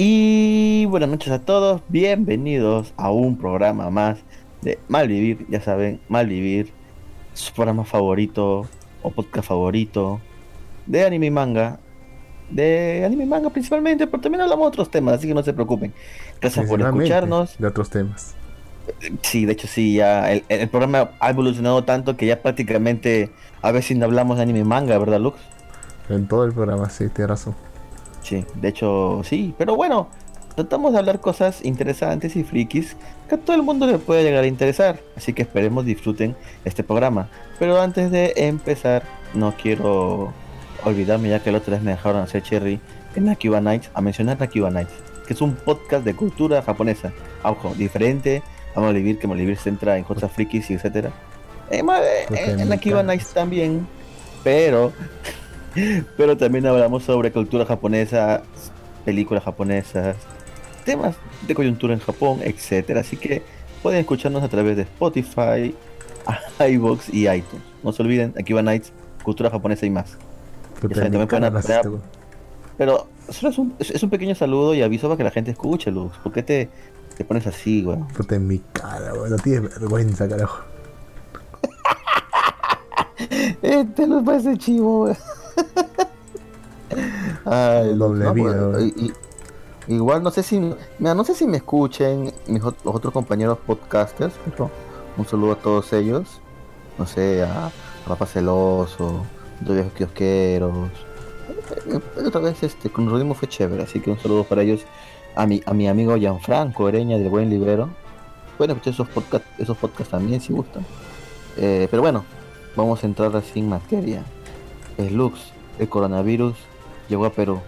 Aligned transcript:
Y 0.00 0.86
buenas 0.86 1.08
noches 1.08 1.32
a 1.32 1.40
todos, 1.40 1.82
bienvenidos 1.88 2.94
a 2.96 3.10
un 3.10 3.36
programa 3.36 3.90
más 3.90 4.20
de 4.62 4.78
Malvivir, 4.86 5.44
ya 5.48 5.60
saben, 5.60 6.00
Malvivir, 6.08 6.72
su 7.34 7.52
programa 7.52 7.84
favorito 7.84 8.68
o 9.02 9.10
podcast 9.10 9.48
favorito 9.48 10.20
de 10.86 11.04
anime 11.04 11.26
y 11.26 11.30
manga, 11.32 11.80
de 12.48 13.02
anime 13.04 13.24
y 13.24 13.26
manga 13.26 13.50
principalmente, 13.50 14.06
pero 14.06 14.20
también 14.20 14.42
hablamos 14.42 14.66
de 14.66 14.68
otros 14.68 14.88
temas, 14.88 15.14
así 15.14 15.26
que 15.26 15.34
no 15.34 15.42
se 15.42 15.52
preocupen. 15.52 15.92
Gracias 16.40 16.68
por 16.68 16.80
escucharnos. 16.80 17.58
De 17.58 17.66
otros 17.66 17.90
temas. 17.90 18.36
Sí, 19.22 19.46
de 19.46 19.52
hecho 19.54 19.66
sí, 19.66 19.94
ya 19.94 20.30
el, 20.30 20.44
el, 20.48 20.68
programa 20.68 21.10
ha 21.18 21.30
evolucionado 21.30 21.82
tanto 21.82 22.16
que 22.16 22.26
ya 22.26 22.40
prácticamente 22.40 23.32
a 23.62 23.72
veces 23.72 23.96
no 23.96 24.04
hablamos 24.04 24.36
de 24.36 24.44
anime 24.44 24.60
y 24.60 24.64
manga, 24.64 24.96
¿verdad, 24.96 25.18
Lux? 25.18 25.40
En 26.08 26.28
todo 26.28 26.44
el 26.44 26.52
programa, 26.52 26.88
sí, 26.88 27.08
tienes 27.08 27.30
razón. 27.30 27.67
Sí, 28.28 28.44
de 28.56 28.68
hecho 28.68 29.22
sí, 29.24 29.54
pero 29.56 29.74
bueno, 29.74 30.06
tratamos 30.54 30.92
de 30.92 30.98
hablar 30.98 31.18
cosas 31.18 31.64
interesantes 31.64 32.36
y 32.36 32.44
frikis 32.44 32.94
que 33.26 33.36
a 33.36 33.38
todo 33.38 33.56
el 33.56 33.62
mundo 33.62 33.86
le 33.86 33.96
puede 33.96 34.22
llegar 34.22 34.44
a 34.44 34.46
interesar, 34.46 35.00
así 35.16 35.32
que 35.32 35.40
esperemos 35.40 35.86
disfruten 35.86 36.36
este 36.66 36.84
programa. 36.84 37.30
Pero 37.58 37.80
antes 37.80 38.10
de 38.10 38.34
empezar, 38.36 39.02
no 39.32 39.54
quiero 39.56 40.30
olvidarme 40.84 41.30
ya 41.30 41.42
que 41.42 41.48
el 41.48 41.56
otro 41.56 41.72
vez 41.72 41.80
me 41.80 41.92
dejaron 41.92 42.20
hacer 42.20 42.42
cherry 42.42 42.78
en 43.14 43.24
Nakiba 43.24 43.62
Nights, 43.62 43.88
a 43.94 44.02
mencionar 44.02 44.38
Nakiba 44.38 44.70
Nights, 44.70 44.92
que 45.26 45.32
es 45.32 45.40
un 45.40 45.54
podcast 45.54 46.04
de 46.04 46.14
cultura 46.14 46.60
japonesa, 46.60 47.14
ojo, 47.42 47.72
diferente 47.78 48.42
a 48.74 48.80
Malivir, 48.80 49.18
que 49.18 49.26
Malivir 49.26 49.56
se 49.56 49.62
centra 49.62 49.96
en 49.96 50.04
cosas 50.04 50.30
frikis 50.30 50.68
y 50.70 50.74
etcétera. 50.74 51.12
Eh, 51.70 51.82
en, 52.28 52.60
en 52.60 52.68
Nakiba 52.68 53.02
Nights 53.02 53.28
también, 53.32 53.88
pero 54.44 54.92
pero 56.16 56.36
también 56.36 56.66
hablamos 56.66 57.04
sobre 57.04 57.32
cultura 57.32 57.64
japonesa, 57.64 58.42
películas 59.04 59.44
japonesas, 59.44 60.16
temas 60.84 61.16
de 61.46 61.54
coyuntura 61.54 61.94
en 61.94 62.00
Japón, 62.00 62.40
etcétera. 62.42 63.00
Así 63.00 63.16
que 63.16 63.42
pueden 63.82 64.00
escucharnos 64.00 64.42
a 64.42 64.48
través 64.48 64.76
de 64.76 64.82
Spotify, 64.82 65.74
iBox 66.68 67.12
y 67.12 67.28
iTunes. 67.28 67.62
No 67.82 67.92
se 67.92 68.02
olviden, 68.02 68.34
aquí 68.38 68.52
va 68.52 68.62
Nights, 68.62 68.92
cultura 69.22 69.50
japonesa 69.50 69.86
y 69.86 69.90
más. 69.90 70.16
pero 72.76 73.08
solo 73.28 73.50
es 73.50 73.58
un, 73.58 73.74
es 73.78 74.02
un 74.02 74.10
pequeño 74.10 74.34
saludo 74.34 74.74
y 74.74 74.82
aviso 74.82 75.08
para 75.08 75.16
que 75.16 75.24
la 75.24 75.30
gente 75.30 75.50
escuche, 75.50 75.90
Luz. 75.90 76.12
¿Por 76.22 76.32
qué 76.32 76.42
te, 76.42 76.68
te 77.16 77.24
pones 77.24 77.46
así, 77.46 77.82
güey? 77.82 77.98
Puta 78.16 78.36
en 78.36 78.46
mi 78.46 78.58
cara, 78.72 79.12
güey. 79.12 79.30
No 79.30 79.36
tienes 79.36 79.78
vergüenza, 79.78 80.28
carajo. 80.28 80.64
este 83.62 84.06
no 84.06 84.24
parece 84.24 84.56
chivo, 84.56 85.04
güey. 85.04 85.16
Ay, 87.44 87.94
doble 87.94 88.24
no, 88.24 88.34
vida, 88.34 88.70
pues, 88.72 88.84
y, 88.96 89.12
igual 89.88 90.22
no 90.22 90.30
sé 90.30 90.42
si 90.42 90.60
mira, 90.98 91.14
no 91.14 91.24
sé 91.24 91.34
si 91.34 91.46
me 91.46 91.58
escuchen 91.58 92.32
mis 92.46 92.62
los 92.62 92.74
otros 92.84 93.12
compañeros 93.12 93.58
podcasters, 93.66 94.34
pero 94.44 94.70
un 95.16 95.26
saludo 95.26 95.52
a 95.52 95.56
todos 95.56 95.92
ellos. 95.92 96.40
No 96.98 97.06
sé, 97.06 97.42
a, 97.42 97.66
a 97.66 97.72
Papa 98.08 98.26
Celoso, 98.26 99.24
a 99.66 99.72
viejos 99.72 99.92
kiosqueros. 99.92 100.90
Otra 102.24 102.40
vez 102.40 102.62
este, 102.62 102.90
con 102.90 103.08
Rodimo 103.08 103.34
fue 103.34 103.48
chévere, 103.48 103.82
así 103.82 104.00
que 104.00 104.10
un 104.10 104.18
saludo 104.18 104.44
para 104.44 104.62
ellos. 104.62 104.82
A 105.36 105.46
mi, 105.46 105.62
a 105.66 105.72
mi 105.72 105.86
amigo 105.86 106.16
Gianfranco 106.16 106.88
Ereña 106.88 107.18
del 107.18 107.28
Buen 107.28 107.48
Librero. 107.48 107.90
Pueden 108.56 108.76
escuchar 108.76 108.94
esos 108.94 109.08
podcasts, 109.08 109.48
esos 109.58 109.76
podcasts 109.76 110.10
también 110.10 110.40
si 110.40 110.52
gustan. 110.52 110.84
Eh, 111.56 111.86
pero 111.90 112.02
bueno, 112.02 112.24
vamos 112.74 113.02
a 113.04 113.06
entrar 113.06 113.34
así 113.36 113.60
en 113.60 113.68
materia. 113.68 114.24
Es 114.96 115.12
Lux, 115.12 115.52
el 115.78 115.88
coronavirus 115.88 116.56
llegó 117.08 117.26
a 117.26 117.30
Perú. 117.30 117.60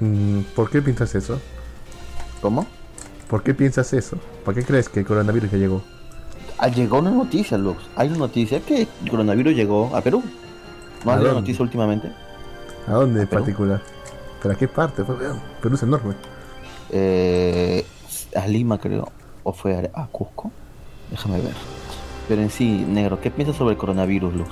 Mm, 0.00 0.40
¿Por 0.54 0.70
qué 0.70 0.82
piensas 0.82 1.14
eso? 1.14 1.40
¿Cómo? 2.40 2.66
¿Por 3.28 3.42
qué 3.42 3.54
piensas 3.54 3.92
eso? 3.92 4.16
¿Por 4.44 4.54
qué 4.54 4.64
crees 4.64 4.88
que 4.88 5.00
el 5.00 5.06
coronavirus 5.06 5.50
ya 5.50 5.58
llegó? 5.58 5.82
Ah, 6.58 6.68
llegó 6.68 6.98
una 6.98 7.10
noticia, 7.10 7.56
Lux. 7.56 7.82
Hay 7.96 8.08
una 8.08 8.18
noticia 8.18 8.60
que 8.60 8.88
el 9.02 9.10
coronavirus 9.10 9.54
llegó 9.54 9.94
a 9.94 10.00
Perú. 10.00 10.22
¿No 11.04 11.12
hay 11.12 11.20
una 11.20 11.32
noticia 11.32 11.62
últimamente? 11.62 12.12
¿A 12.86 12.92
dónde 12.92 13.22
en 13.22 13.28
particular? 13.28 13.82
¿Pero 14.42 14.54
a 14.54 14.58
qué 14.58 14.68
parte? 14.68 15.04
Perú 15.04 15.74
es 15.74 15.82
enorme. 15.82 16.14
Eh, 16.90 17.86
a 18.34 18.46
Lima, 18.46 18.78
creo. 18.78 19.08
¿O 19.42 19.52
fue 19.52 19.90
a, 19.94 20.06
Cusco? 20.06 20.50
Déjame 21.10 21.40
ver. 21.40 21.54
Pero 22.28 22.42
en 22.42 22.50
sí, 22.50 22.84
negro, 22.86 23.20
¿qué 23.20 23.30
piensas 23.30 23.56
sobre 23.56 23.72
el 23.72 23.78
coronavirus, 23.78 24.34
Luz? 24.34 24.48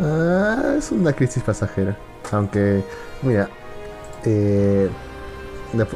Ah, 0.00 0.74
es 0.76 0.92
una 0.92 1.12
crisis 1.12 1.42
pasajera. 1.42 1.96
Aunque, 2.32 2.84
mira, 3.22 3.48
eh, 4.24 4.90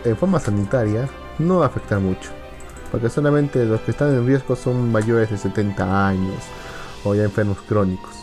en 0.04 0.16
forma 0.16 0.40
sanitaria 0.40 1.08
no 1.38 1.58
va 1.58 1.66
a 1.66 1.68
afectar 1.68 2.00
mucho. 2.00 2.30
Porque 2.90 3.08
solamente 3.08 3.64
los 3.64 3.80
que 3.82 3.92
están 3.92 4.10
en 4.14 4.26
riesgo 4.26 4.56
son 4.56 4.90
mayores 4.90 5.30
de 5.30 5.38
70 5.38 6.08
años 6.08 6.42
o 7.04 7.14
ya 7.14 7.24
enfermos 7.24 7.58
crónicos. 7.68 8.16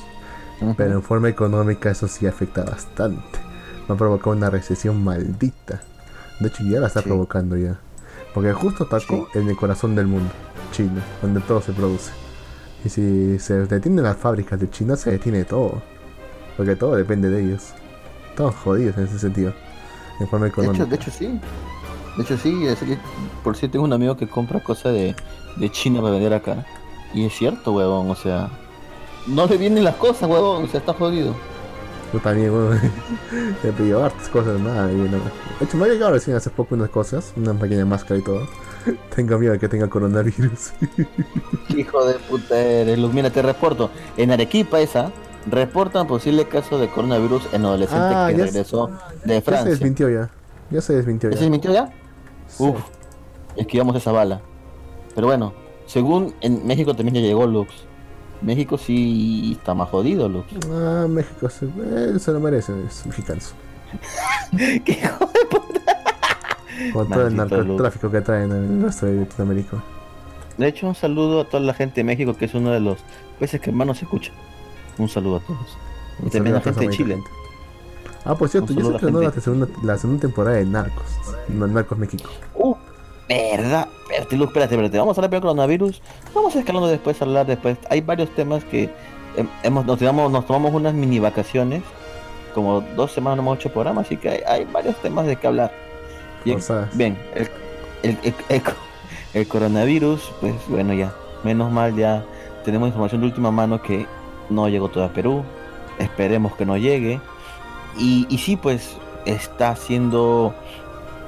Pero 0.76 0.94
en 0.94 1.04
forma 1.04 1.30
económica 1.30 1.92
eso 1.92 2.08
sí 2.08 2.26
afecta 2.26 2.64
bastante. 2.64 3.40
Va 3.90 3.96
a 3.96 3.98
provocar 3.98 4.34
una 4.34 4.50
recesión 4.50 5.04
maldita. 5.04 5.82
De 6.40 6.48
hecho 6.50 6.64
ya 6.64 6.80
la 6.80 6.88
está 6.88 7.02
provocando 7.02 7.56
ya. 7.56 7.80
Porque 8.34 8.54
justo 8.54 8.84
atacó 8.84 9.30
en 9.34 9.48
el 9.48 9.56
corazón 9.56 9.96
del 9.96 10.08
mundo, 10.08 10.32
China, 10.72 11.02
donde 11.22 11.40
todo 11.42 11.62
se 11.62 11.72
produce. 11.72 12.12
Y 12.86 12.90
si 12.90 13.40
se 13.40 13.66
detienen 13.66 14.04
las 14.04 14.18
fábricas 14.18 14.60
de 14.60 14.70
China, 14.70 14.96
se 14.96 15.12
detiene 15.12 15.44
todo. 15.44 15.82
Porque 16.56 16.76
todo 16.76 16.96
depende 16.96 17.30
de 17.30 17.44
ellos. 17.44 17.74
Estamos 18.30 18.56
jodidos 18.56 18.98
en 18.98 19.06
ese 19.06 19.20
sentido. 19.20 19.54
En 20.20 20.28
forma 20.28 20.48
económica. 20.48 20.86
De 20.86 20.96
hecho, 20.96 21.12
sí. 21.12 21.40
De 22.18 22.24
hecho, 22.24 22.38
sí. 22.38 22.68
por 23.44 23.56
cierto, 23.56 23.74
tengo 23.74 23.86
un 23.86 23.94
amigo 23.94 24.18
que 24.18 24.28
compra 24.28 24.64
cosas 24.64 24.94
de, 24.94 25.16
de 25.56 25.72
China 25.72 26.02
para 26.02 26.14
vender 26.14 26.34
acá. 26.34 26.66
Y 27.14 27.26
es 27.26 27.34
cierto, 27.34 27.74
huevón. 27.74 28.10
O 28.10 28.16
sea, 28.16 28.50
no 29.28 29.46
le 29.46 29.58
vienen 29.58 29.84
las 29.84 29.96
cosas, 29.96 30.30
huevón. 30.30 30.64
O 30.64 30.68
sea, 30.68 30.80
está 30.80 30.94
jodido. 30.94 31.36
Yo 32.14 32.20
también, 32.20 32.52
huevón. 32.52 32.80
He 33.64 33.72
pedido 33.72 34.04
hartas 34.04 34.30
cosas, 34.30 34.60
nada. 34.60 34.92
Y 34.92 34.96
no. 34.96 35.18
De 35.60 35.66
hecho, 35.66 35.78
me 35.78 35.86
ha 35.86 35.88
llegado 35.90 36.12
recién 36.12 36.36
hace 36.38 36.50
poco 36.50 36.76
unas 36.76 36.90
cosas. 36.90 37.34
Una 37.36 37.54
pequeña 37.54 37.86
máscara 37.86 38.20
y 38.20 38.24
todo. 38.24 38.48
Tengo 39.16 39.38
miedo 39.38 39.54
de 39.54 39.60
que 39.60 39.68
tenga 39.68 39.90
coronavirus. 39.90 40.74
Hijo 41.76 42.06
de 42.06 42.14
puta 42.16 42.60
eres, 42.60 42.98
Mira, 42.98 43.30
te 43.30 43.42
reporto. 43.42 43.90
En 44.16 44.32
Arequipa 44.32 44.80
esa, 44.80 45.12
reportan 45.50 46.08
posible 46.08 46.48
caso 46.48 46.78
de 46.78 46.88
coronavirus 46.90 47.50
en 47.54 47.66
adolescente 47.66 48.16
ah, 48.16 48.28
que 48.30 48.44
regresó 48.44 48.90
de 49.26 49.42
Francia. 49.42 49.64
Ya 49.64 49.64
se 49.64 49.70
desmintió 49.70 50.10
ya. 50.10 50.30
Ya 50.70 50.82
se 50.82 50.94
desmintió 50.94 51.30
ya. 51.30 51.38
¿Se 51.38 51.44
desmintió 51.44 51.74
ya? 51.74 51.94
Uf, 52.60 52.80
esquivamos 53.56 53.96
esa 53.96 54.12
bala. 54.12 54.42
Pero 55.16 55.28
bueno, 55.28 55.54
según 55.86 56.34
en 56.42 56.66
México 56.66 56.96
también 56.96 57.16
ya 57.16 57.22
llegó 57.22 57.46
Lux. 57.48 57.87
México 58.42 58.78
sí 58.78 59.58
está 59.58 59.74
más 59.74 59.90
jodido, 59.90 60.30
Lux. 60.30 60.48
Ah, 60.72 61.08
México 61.10 61.50
se, 61.50 61.66
eh, 61.66 62.20
se 62.20 62.32
lo 62.32 62.40
merece, 62.40 62.74
es 62.86 63.06
mexicano. 63.06 63.42
¿Qué 64.58 64.92
hijo 64.92 65.26
de 65.26 65.46
puta? 65.50 65.82
Con 66.94 67.10
todo 67.10 67.28
el 67.28 67.36
narcotráfico 67.36 68.12
que 68.12 68.22
traen 68.22 68.52
en 68.52 68.82
nuestro 68.82 69.12
Latinoamérica. 69.12 69.84
De 70.58 70.68
hecho, 70.68 70.88
un 70.88 70.96
saludo 70.96 71.42
a 71.42 71.46
toda 71.46 71.62
la 71.62 71.74
gente 71.74 71.96
de 71.96 72.04
México, 72.04 72.36
que 72.36 72.46
es 72.46 72.54
uno 72.54 72.72
de 72.72 72.80
los 72.80 72.98
países 73.40 73.62
que 73.62 73.72
más 73.72 73.88
nos 73.88 74.02
escucha. 74.02 74.32
Un 74.98 75.10
saludo 75.10 75.38
a 75.38 75.40
todos. 75.42 75.78
y 76.26 76.30
también 76.30 76.56
a 76.56 76.60
la 76.60 76.64
gente 76.64 76.88
de 76.88 76.90
Chile. 76.90 77.24
Ah, 78.26 78.36
por 78.36 78.50
cierto, 78.50 78.74
ya 78.74 78.84
se 78.84 78.92
estrenó 78.92 79.22
la, 79.22 79.32
segunda, 79.32 79.68
la 79.84 79.98
segunda 79.98 80.22
temporada 80.22 80.58
de 80.58 80.66
Narcos. 80.66 81.06
Narcos 81.48 81.98
México. 81.98 82.30
Verdad. 83.28 83.88
Espérate, 84.04 84.38
Luz, 84.38 84.48
espérate, 84.48 84.76
espérate. 84.76 84.98
Vamos 84.98 85.18
a 85.18 85.22
hablar 85.22 85.30
primero 85.30 85.50
coronavirus. 85.50 86.02
Vamos 86.34 86.56
escalando 86.56 86.88
después, 86.88 87.22
a 87.22 87.26
hablar 87.26 87.46
después. 87.46 87.78
Hay 87.90 88.02
varios 88.02 88.30
temas 88.36 88.64
que 88.64 88.90
hemos, 89.64 89.86
nos, 89.86 90.00
tomamos 90.00 90.74
unas 90.74 90.94
mini 90.94 91.20
vacaciones. 91.20 91.84
Como 92.54 92.82
dos 92.82 93.12
semanas 93.12 93.38
no 93.38 93.44
hemos 93.44 93.60
hecho 93.60 93.72
programa, 93.72 94.02
así 94.02 94.18
que 94.18 94.30
hay, 94.30 94.42
hay 94.48 94.66
varios 94.66 94.96
temas 95.02 95.28
de 95.28 95.36
que 95.36 95.46
hablar. 95.46 95.72
Bien, 96.44 96.60
bien 96.94 97.18
el, 98.04 98.18
el, 98.24 98.64
el, 99.34 99.48
coronavirus, 99.48 100.32
pues 100.40 100.56
bueno, 100.68 100.94
ya, 100.94 101.14
menos 101.44 101.72
mal, 101.72 101.96
ya 101.96 102.24
tenemos 102.64 102.88
información 102.88 103.22
de 103.22 103.28
última 103.28 103.52
mano 103.52 103.82
que 103.82 104.06
no 104.50 104.70
llegó 104.70 104.90
todo 104.90 105.04
a 105.04 105.10
Perú, 105.10 105.44
esperemos 106.00 106.56
que 106.56 106.66
no 106.66 106.78
llegue. 106.78 107.20
Y, 107.98 108.26
y 108.30 108.38
sí, 108.38 108.56
pues 108.56 108.98
está 109.26 109.76
siendo 109.76 110.54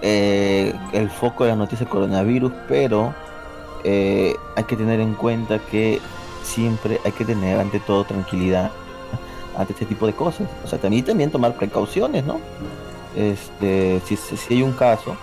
eh, 0.02 0.74
el 0.94 1.10
foco 1.10 1.44
de 1.44 1.52
la 1.52 1.56
noticia 1.56 1.86
del 1.86 1.90
coronavirus, 1.90 2.52
pero 2.68 3.14
eh, 3.84 4.36
hay 4.56 4.64
que 4.64 4.76
tener 4.76 5.00
en 5.00 5.14
cuenta 5.14 5.60
que 5.60 6.00
siempre 6.44 7.00
hay 7.06 7.12
que 7.12 7.26
tener 7.26 7.60
ante 7.60 7.80
todo 7.80 8.04
tranquilidad 8.04 8.72
ante 9.58 9.74
este 9.74 9.86
tipo 9.86 10.08
de 10.08 10.14
cosas. 10.14 10.48
O 10.64 10.68
sea, 10.68 10.80
también, 10.80 11.32
tomar 11.32 11.56
precauciones, 11.56 12.26
¿no? 12.26 12.40
este, 13.16 14.02
si, 14.06 14.18
hay 14.54 14.62
un 14.62 14.74
caso, 14.74 15.16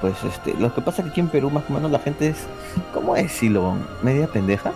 pues 0.00 0.14
este, 0.24 0.54
lo 0.54 0.72
que 0.72 0.80
pasa 0.80 1.02
que 1.02 1.10
aquí 1.10 1.20
en 1.20 1.28
Perú 1.28 1.50
más 1.50 1.64
o 1.68 1.72
menos 1.72 1.90
la 1.90 1.98
gente 1.98 2.28
es, 2.28 2.46
¿cómo 2.94 3.14
decirlo? 3.14 3.74
Media 4.02 4.26
pendeja. 4.26 4.72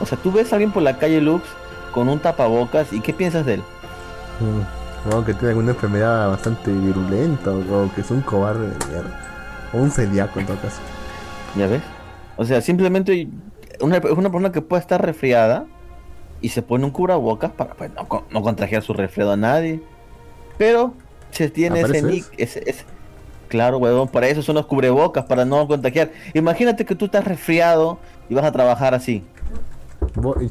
O 0.00 0.06
sea, 0.06 0.18
tú 0.18 0.32
ves 0.32 0.52
a 0.52 0.56
alguien 0.56 0.72
por 0.72 0.82
la 0.82 0.96
calle 0.98 1.20
Lux 1.20 1.44
con 1.92 2.08
un 2.08 2.18
tapabocas 2.18 2.92
y 2.92 3.00
¿qué 3.00 3.12
piensas 3.12 3.44
de 3.46 3.54
él? 3.54 3.62
Mm, 4.40 4.77
que 5.24 5.34
tiene 5.34 5.48
alguna 5.50 5.70
enfermedad 5.70 6.28
bastante 6.28 6.70
virulenta 6.70 7.50
o, 7.50 7.90
que 7.94 8.02
es 8.02 8.10
un 8.10 8.20
cobarde 8.20 8.68
de 8.68 8.86
mierda. 8.86 9.20
O 9.72 9.78
un 9.78 9.90
celíaco 9.90 10.40
en 10.40 10.46
todo 10.46 10.60
caso. 10.60 10.80
¿Ya 11.56 11.66
ves? 11.66 11.82
O 12.36 12.44
sea, 12.44 12.60
simplemente 12.60 13.28
una, 13.80 13.98
una 13.98 14.30
persona 14.30 14.52
que 14.52 14.62
puede 14.62 14.80
estar 14.80 15.04
resfriada 15.04 15.66
y 16.40 16.50
se 16.50 16.62
pone 16.62 16.84
un 16.84 16.90
cubrebocas 16.90 17.50
para 17.50 17.74
pues, 17.74 17.90
no, 17.94 18.06
no, 18.30 18.42
contagiar 18.42 18.82
su 18.82 18.92
resfriado 18.92 19.32
a 19.32 19.36
nadie. 19.36 19.82
Pero 20.56 20.94
se 21.30 21.50
tiene 21.50 21.80
ese 21.80 22.02
nick, 22.02 22.26
ese, 22.36 22.62
Claro, 23.48 23.78
huevón, 23.78 24.08
para 24.08 24.28
eso 24.28 24.42
son 24.42 24.56
los 24.56 24.66
cubrebocas, 24.66 25.24
para 25.24 25.44
no 25.44 25.66
contagiar. 25.66 26.12
Imagínate 26.34 26.84
que 26.84 26.94
tú 26.94 27.06
estás 27.06 27.24
resfriado 27.24 27.98
y 28.28 28.34
vas 28.34 28.44
a 28.44 28.52
trabajar 28.52 28.94
así. 28.94 29.24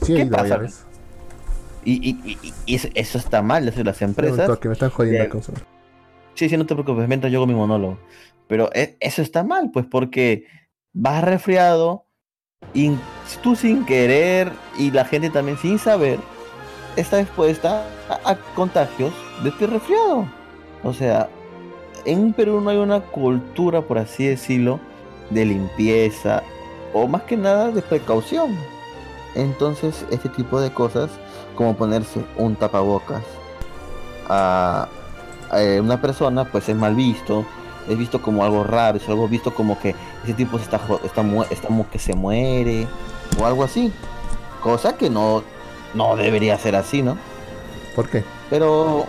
¿Qué 0.06 0.26
pasa? 0.26 0.60
Y, 1.89 2.10
y, 2.10 2.54
y, 2.66 2.75
eso, 2.75 3.18
está 3.18 3.42
mal, 3.42 3.66
eso 3.66 3.81
las 3.81 4.01
empresas. 4.01 4.60
que 4.60 4.68
me 4.68 4.74
están 4.74 4.89
jodiendo 4.89 5.30
con 5.30 5.42
Sí, 6.34 6.50
sí, 6.50 6.57
no 6.57 6.66
te 6.66 6.75
preocupes, 6.75 7.07
mientras 7.07 7.31
yo 7.31 7.39
con 7.39 7.48
mi 7.48 7.56
monólogo. 7.56 7.98
Pero 8.48 8.69
e, 8.74 8.98
eso 9.00 9.22
está 9.22 9.45
mal, 9.45 9.72
pues, 9.72 9.86
porque 9.86 10.45
vas 10.92 11.24
resfriado 11.24 12.06
y 12.74 12.92
tú 13.42 13.56
sin 13.56 13.86
querer 13.86 14.51
y 14.78 14.92
la 14.92 15.06
gente 15.06 15.30
también 15.30 15.57
sin 15.57 15.80
saber 15.80 16.19
está 16.98 17.22
expuesta 17.22 17.86
a, 18.25 18.36
contagios 18.54 19.13
de 19.42 19.50
este 19.50 19.68
resfriado. 19.68 20.28
O 20.84 20.92
sea, 20.92 21.30
en 22.04 22.34
Perú 22.34 22.60
no 22.60 22.69
hay 22.69 22.78
una 22.78 23.00
cultura, 23.00 23.81
por 23.81 23.98
así 23.98 24.25
decirlo, 24.28 24.81
de 25.30 25.45
limpieza 25.45 26.44
o 26.94 27.07
más 27.07 27.24
que 27.24 27.38
nada 27.38 27.72
de 27.72 27.81
precaución. 27.81 28.57
Entonces, 29.36 30.06
este 30.12 30.28
tipo 30.28 30.60
de 30.60 30.72
cosas, 30.72 31.12
como 31.57 31.75
ponerse 31.75 32.24
un 32.38 32.56
tapabocas 32.56 33.24
a, 34.30 34.88
una 35.81 36.00
persona, 36.01 36.50
pues 36.50 36.69
es 36.69 36.75
mal 36.75 36.95
visto, 36.95 37.45
es 37.89 37.98
visto 37.98 38.21
como 38.21 38.44
algo 38.44 38.63
raro, 38.63 38.98
es 38.98 39.09
algo 39.09 39.27
visto 39.27 39.54
como 39.54 39.80
que 39.80 39.95
ese 40.24 40.33
tipo 40.33 40.57
está, 40.57 40.80
está, 41.04 41.24
está 41.50 41.68
que 41.92 42.00
se 42.00 42.13
muere 42.15 42.88
o 43.42 43.45
algo 43.45 43.63
así. 43.63 43.92
Cosa 44.62 44.98
que 44.98 45.09
no, 45.09 45.44
no 45.94 46.15
debería 46.15 46.57
ser 46.57 46.75
así, 46.75 47.01
¿no? 47.01 47.18
¿Por 47.95 48.10
qué? 48.10 48.24
Pero, 48.50 49.06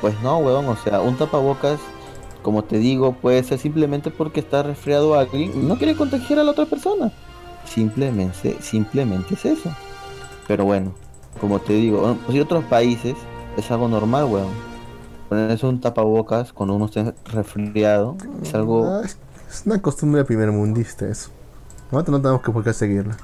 pues 0.00 0.20
no, 0.20 0.38
weón, 0.38 0.66
o 0.68 0.76
sea, 0.76 1.00
un 1.00 1.16
tapabocas, 1.16 1.78
como 2.42 2.64
te 2.64 2.78
digo, 2.78 3.12
puede 3.12 3.42
ser 3.44 3.58
simplemente 3.58 4.10
porque 4.10 4.40
está 4.40 4.64
resfriado 4.64 5.14
alguien 5.14 5.52
y 5.54 5.64
no 5.64 5.78
quiere 5.78 5.94
contagiar 5.94 6.40
a 6.40 6.44
la 6.44 6.50
otra 6.50 6.66
persona. 6.66 7.12
Simplemente, 7.64 8.56
simplemente 8.60 9.34
es 9.34 9.44
eso. 9.44 9.70
Pero 10.48 10.64
bueno, 10.64 10.92
como 11.40 11.60
te 11.60 11.72
digo, 11.72 12.16
pues 12.24 12.36
en 12.36 12.42
otros 12.42 12.64
países 12.64 13.16
es 13.56 13.70
algo 13.70 13.88
normal, 13.88 14.24
weón. 14.24 14.72
Ponerse 15.28 15.66
un 15.66 15.80
tapabocas 15.80 16.52
cuando 16.52 16.74
uno 16.74 16.86
esté 16.86 17.14
resfriado 17.32 18.16
es 18.42 18.54
algo... 18.54 18.86
Ah, 18.86 19.02
es 19.04 19.62
una 19.66 19.80
costumbre 19.80 20.24
primer 20.24 20.50
mundista 20.52 21.06
eso. 21.06 21.30
Nosotros 21.90 22.18
no 22.18 22.22
tenemos 22.22 22.42
que 22.42 22.52
por 22.52 22.64
qué 22.64 22.72
seguirla. 22.72 23.16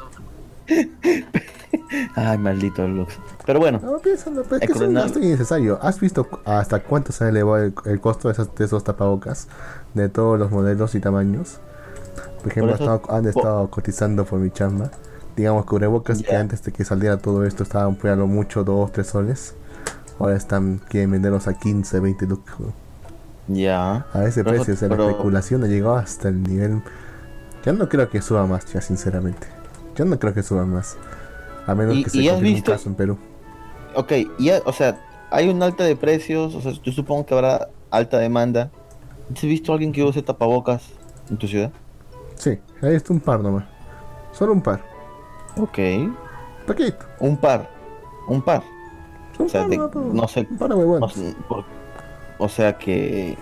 Ay, 2.15 2.39
maldito 2.39 2.87
Lux. 2.87 3.19
Pero 3.47 3.61
bueno. 3.61 3.81
No, 3.83 3.99
piénsalo, 3.99 4.43
pues, 4.45 4.63
es 4.63 4.71
que 4.71 4.85
es 4.85 5.17
innecesario. 5.17 5.79
¿Has 5.81 6.01
visto 6.01 6.27
hasta 6.45 6.83
cuánto 6.83 7.13
se 7.13 7.25
ha 7.25 7.29
elevado 7.29 7.73
el, 7.85 8.01
costo 8.01 8.29
de 8.29 8.33
esos, 8.33 8.55
de 8.55 8.65
esos 8.65 8.85
tapabocas? 8.85 9.49
De 9.95 10.09
todos 10.09 10.39
los 10.39 10.51
modelos 10.51 10.95
y 10.95 11.01
tamaños. 11.01 11.61
Por 12.43 12.53
ejemplo, 12.53 13.03
han 13.09 13.27
estado 13.27 13.71
cotizando 13.71 14.25
por 14.25 14.39
mi 14.39 14.51
chamba. 14.51 14.91
Digamos, 15.39 15.67
cubrebocas 15.67 16.21
que 16.21 16.35
antes 16.35 16.65
de 16.65 16.73
que 16.73 16.85
saliera 16.85 17.17
todo 17.17 17.45
esto 17.45 17.63
estaban 17.63 17.97
lo 18.03 18.27
mucho 18.27 18.65
2, 18.65 18.91
3 18.91 19.07
soles. 19.07 19.55
Ahora 20.19 20.35
están, 20.35 20.81
quieren 20.89 21.13
venderlos 21.13 21.47
a 21.47 21.55
15, 21.55 22.01
20 22.01 22.27
lucas. 22.27 22.57
Ya. 23.47 24.05
A 24.13 24.25
ese 24.25 24.43
precio, 24.43 24.75
o 24.75 24.77
sea, 24.77 24.89
la 24.89 24.97
especulación 24.97 25.63
ha 25.63 25.69
llegado 25.69 25.95
hasta 25.95 26.29
el 26.29 26.43
nivel. 26.43 26.83
Ya 27.65 27.73
no 27.73 27.89
creo 27.89 28.11
que 28.11 28.21
suba 28.21 28.49
más, 28.49 28.67
ya, 28.73 28.81
sinceramente. 28.81 29.47
Yo 29.95 30.05
no 30.07 30.19
creo 30.19 30.35
que 30.35 30.43
suba 30.43 30.67
más. 30.67 30.97
A 31.69 31.75
menos 31.77 31.95
que 32.03 32.11
se 32.11 32.29
confirme 32.29 32.55
un 32.57 32.61
caso 32.63 32.89
en 32.89 32.97
Perú. 32.97 33.19
Ok, 33.95 34.13
y 34.41 34.51
o 34.65 34.73
sea, 34.73 35.01
hay 35.31 35.49
un 35.49 35.63
alta 35.63 35.85
de 35.85 35.95
precios, 35.95 36.53
o 36.57 36.61
sea, 36.61 36.73
yo 36.73 36.91
supongo 36.91 37.27
que 37.27 37.35
habrá 37.35 37.69
alta 37.93 38.19
demanda. 38.19 38.73
¿Has 39.33 39.43
visto 39.43 39.71
a 39.71 39.75
alguien 39.77 39.93
que 39.93 40.03
use 40.03 40.21
tapabocas 40.21 40.83
en 41.31 41.37
tu 41.37 41.47
ciudad? 41.47 41.71
Sí, 42.35 42.59
ahí 42.83 42.97
está 42.97 43.13
un 43.13 43.21
par 43.21 43.39
nomás. 43.39 43.67
Solo 44.33 44.53
un 44.53 44.63
par. 44.63 44.98
Ok. 45.57 45.79
Un 47.21 47.37
par. 47.37 47.71
Un 48.29 48.43
par. 48.43 48.63
o 49.39 49.49
sea, 49.49 49.67
no 49.67 50.29
sé. 50.29 50.47
o 52.39 52.49
sea 52.49 52.77
que 52.77 53.39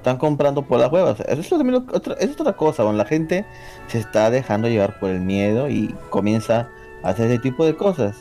están 0.00 0.16
comprando 0.16 0.62
por 0.62 0.80
las 0.80 0.90
huevas. 0.90 1.20
Eso 1.20 1.40
es, 1.40 1.52
otra, 1.92 2.14
es 2.14 2.40
otra 2.40 2.52
cosa. 2.54 2.84
la 2.92 3.04
gente 3.04 3.44
se 3.88 3.98
está 3.98 4.30
dejando 4.30 4.68
llevar 4.68 4.98
por 4.98 5.10
el 5.10 5.20
miedo 5.20 5.68
y 5.68 5.94
comienza 6.08 6.68
a 7.02 7.10
hacer 7.10 7.30
ese 7.30 7.38
tipo 7.38 7.64
de 7.64 7.76
cosas. 7.76 8.16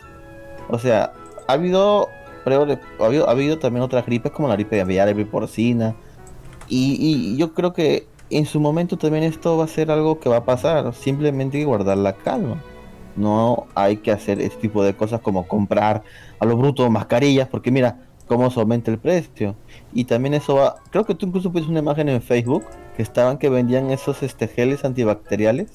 O 0.70 0.78
sea, 0.78 1.14
ha 1.48 1.54
habido, 1.54 2.10
ha 2.46 3.06
habido, 3.06 3.28
ha 3.28 3.32
habido 3.32 3.60
también 3.60 3.84
otras 3.84 4.06
gripes 4.06 4.32
como 4.32 4.48
la 4.48 4.56
gripe 4.56 4.80
aviar, 4.80 5.08
la 5.08 5.14
gripe 5.14 5.32
porcina. 5.32 5.96
Y, 6.68 6.98
y 7.00 7.38
yo 7.38 7.54
creo 7.54 7.74
que 7.74 8.08
en 8.30 8.46
su 8.46 8.60
momento 8.60 8.98
también 8.98 9.24
esto 9.24 9.58
va 9.58 9.64
a 9.64 9.68
ser 9.68 9.90
algo 9.90 10.20
que 10.20 10.30
va 10.30 10.38
a 10.38 10.46
pasar. 10.46 10.94
Simplemente 10.94 11.58
hay 11.58 11.64
que 11.64 11.68
guardar 11.68 11.98
la 11.98 12.14
calma. 12.14 12.62
No 13.20 13.68
hay 13.76 13.98
que 13.98 14.12
hacer 14.12 14.40
este 14.40 14.62
tipo 14.62 14.84
de 14.84 14.96
cosas 14.96 15.20
como 15.20 15.48
comprar 15.48 16.04
a 16.40 16.46
lo 16.46 16.56
bruto 16.56 16.90
mascarillas, 16.90 17.48
porque 17.50 17.70
mira 17.70 17.98
cómo 18.28 18.50
se 18.50 18.60
aumenta 18.60 18.92
el 18.92 18.98
precio. 18.98 19.56
Y 19.94 20.06
también 20.06 20.34
eso 20.36 20.56
va. 20.56 20.78
Creo 20.90 21.06
que 21.06 21.16
tú 21.16 21.26
incluso 21.26 21.52
pusiste 21.52 21.70
una 21.70 21.82
imagen 21.82 22.08
en 22.08 22.22
Facebook 22.22 22.64
que 22.96 23.04
estaban 23.04 23.38
que 23.38 23.50
vendían 23.50 23.90
esos 23.92 24.24
este, 24.24 24.48
geles 24.48 24.86
antibacteriales. 24.86 25.72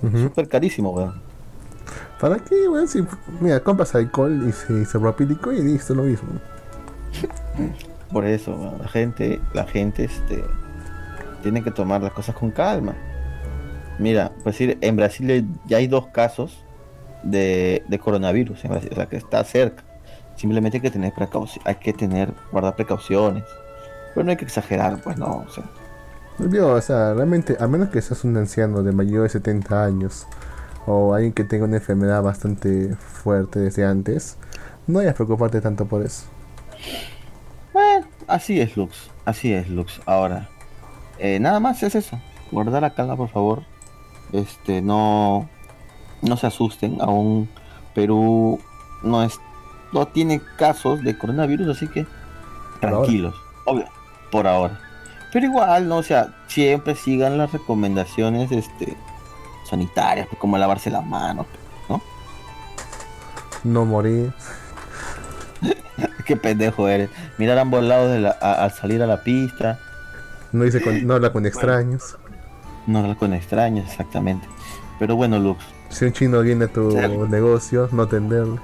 Súper 0.00 0.48
carísimo, 0.48 0.90
weón. 0.90 1.20
¿Para 2.20 2.38
qué, 2.38 2.68
weón? 2.68 2.86
Si, 2.86 3.04
mira, 3.40 3.58
compras 3.60 3.94
alcohol 3.96 4.46
y 4.48 4.52
se, 4.52 4.84
se 4.84 4.98
y 4.98 5.62
listo, 5.62 5.94
lo 5.94 6.04
mismo. 6.04 6.28
Por 8.12 8.24
eso, 8.24 8.76
la 8.80 8.88
gente, 8.88 9.40
la 9.52 9.64
gente, 9.64 10.04
este 10.04 10.44
tienen 11.42 11.62
que 11.64 11.70
tomar 11.70 12.02
las 12.02 12.12
cosas 12.12 12.34
con 12.34 12.50
calma. 12.50 12.94
Mira, 13.98 14.32
pues 14.42 14.58
decir, 14.58 14.78
en 14.80 14.96
Brasil 14.96 15.48
ya 15.66 15.78
hay 15.78 15.86
dos 15.86 16.06
casos 16.08 16.64
de, 17.22 18.00
coronavirus 18.02 18.64
en 18.64 18.70
Brasil, 18.70 18.90
o 18.92 18.94
sea 18.94 19.06
que 19.06 19.16
está 19.16 19.42
cerca. 19.44 19.84
Simplemente 20.36 20.78
hay 20.78 20.82
que 20.82 20.90
tener 20.90 21.12
precaución, 21.12 21.64
hay 21.66 21.76
que 21.76 21.92
tener, 21.92 22.32
guardar 22.52 22.76
precauciones. 22.76 23.44
Pero 24.14 24.24
no 24.24 24.30
hay 24.30 24.36
que 24.36 24.44
exagerar, 24.44 25.00
pues 25.02 25.18
no, 25.18 25.44
o 25.46 25.50
sea. 25.50 25.64
o 26.64 26.80
sea, 26.80 27.14
realmente, 27.14 27.56
a 27.58 27.66
menos 27.66 27.88
que 27.88 28.00
seas 28.00 28.24
un 28.24 28.36
anciano 28.36 28.82
de 28.82 28.92
mayor 28.92 29.24
de 29.24 29.28
70 29.28 29.84
años 29.84 30.26
o 30.86 31.14
alguien 31.14 31.32
que 31.32 31.44
tenga 31.44 31.64
una 31.64 31.76
enfermedad 31.76 32.22
bastante 32.22 32.94
fuerte 32.96 33.58
desde 33.58 33.84
antes, 33.84 34.36
no 34.86 35.00
hayas 35.00 35.14
preocuparte 35.14 35.60
tanto 35.60 35.86
por 35.86 36.02
eso. 36.02 36.24
Bueno, 37.72 38.06
así 38.26 38.60
es, 38.60 38.76
Lux. 38.76 39.10
Así 39.24 39.52
es, 39.52 39.68
Lux. 39.68 40.00
Ahora, 40.06 40.48
eh, 41.18 41.38
nada 41.40 41.60
más 41.60 41.82
es 41.82 41.94
eso. 41.94 42.18
Guardar 42.50 42.82
la 42.82 42.94
calma, 42.94 43.16
por 43.16 43.28
favor. 43.28 43.62
Este, 44.32 44.80
no, 44.80 45.48
no 46.22 46.36
se 46.36 46.46
asusten. 46.46 46.98
Aún 47.00 47.48
Perú 47.94 48.60
no 49.02 49.22
es, 49.22 49.40
no 49.92 50.06
tiene 50.06 50.40
casos 50.56 51.02
de 51.02 51.16
coronavirus, 51.16 51.76
así 51.76 51.88
que 51.88 52.06
tranquilos. 52.80 53.34
Obvio, 53.64 53.86
por 54.30 54.46
ahora. 54.46 54.80
Pero 55.32 55.46
igual, 55.46 55.88
no, 55.88 55.98
o 55.98 56.02
sea, 56.02 56.34
siempre 56.46 56.94
sigan 56.94 57.36
las 57.36 57.52
recomendaciones, 57.52 58.50
este, 58.50 58.96
sanitarias, 59.68 60.26
pues, 60.28 60.40
como 60.40 60.56
lavarse 60.56 60.90
las 60.90 61.04
manos, 61.04 61.46
¿no? 61.88 62.00
No 63.64 63.84
morir. 63.84 64.32
Qué 66.24 66.36
pendejo 66.36 66.88
eres. 66.88 67.10
Mirar 67.36 67.58
ambos 67.58 67.84
lados 67.84 68.34
al 68.40 68.72
salir 68.72 69.02
a 69.02 69.06
la 69.06 69.22
pista 69.22 69.78
no, 70.52 70.64
dice 70.64 70.80
no 71.04 71.14
habla 71.14 71.32
con 71.32 71.46
extraños. 71.46 72.16
No 72.86 73.00
habla 73.00 73.14
con 73.16 73.34
extraños, 73.34 73.86
exactamente. 73.86 74.46
Pero 74.98 75.16
bueno, 75.16 75.38
Lux. 75.38 75.62
Si 75.90 76.04
un 76.04 76.12
chino 76.12 76.40
viene 76.42 76.66
a 76.66 76.68
tu 76.68 76.90
negocio, 77.28 77.88
no 77.92 78.02
atenderlo. 78.02 78.58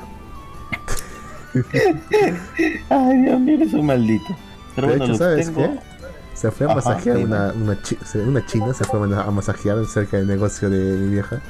Ay, 2.91 3.23
Dios 3.23 3.41
mío, 3.41 3.55
eres 3.55 3.73
un 3.73 3.87
maldito. 3.87 4.37
Pero 4.75 4.89
de 4.89 4.97
hecho, 4.97 5.15
¿sabes 5.15 5.51
qué? 5.51 5.79
Se 6.35 6.51
fue 6.51 6.71
a 6.71 6.75
masajear 6.75 7.19
una, 7.19 7.53
una, 7.53 7.79
una, 8.27 8.47
china, 8.47 8.75
se 8.75 8.85
fue 8.85 9.01
a 9.01 9.31
masajear 9.31 9.85
cerca 9.87 10.17
del 10.17 10.27
negocio 10.27 10.69
de 10.69 10.99
mi 10.99 11.13
vieja. 11.13 11.41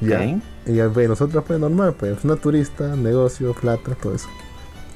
Ya. 0.00 0.24
Y 0.66 0.74
ya, 0.74 0.88
pues, 0.88 1.08
nosotros 1.08 1.44
fue 1.46 1.58
normal, 1.58 1.94
pues, 1.98 2.24
una 2.24 2.36
turista, 2.36 2.96
negocio, 2.96 3.54
plata, 3.54 3.94
todo 3.94 4.14
eso. 4.14 4.28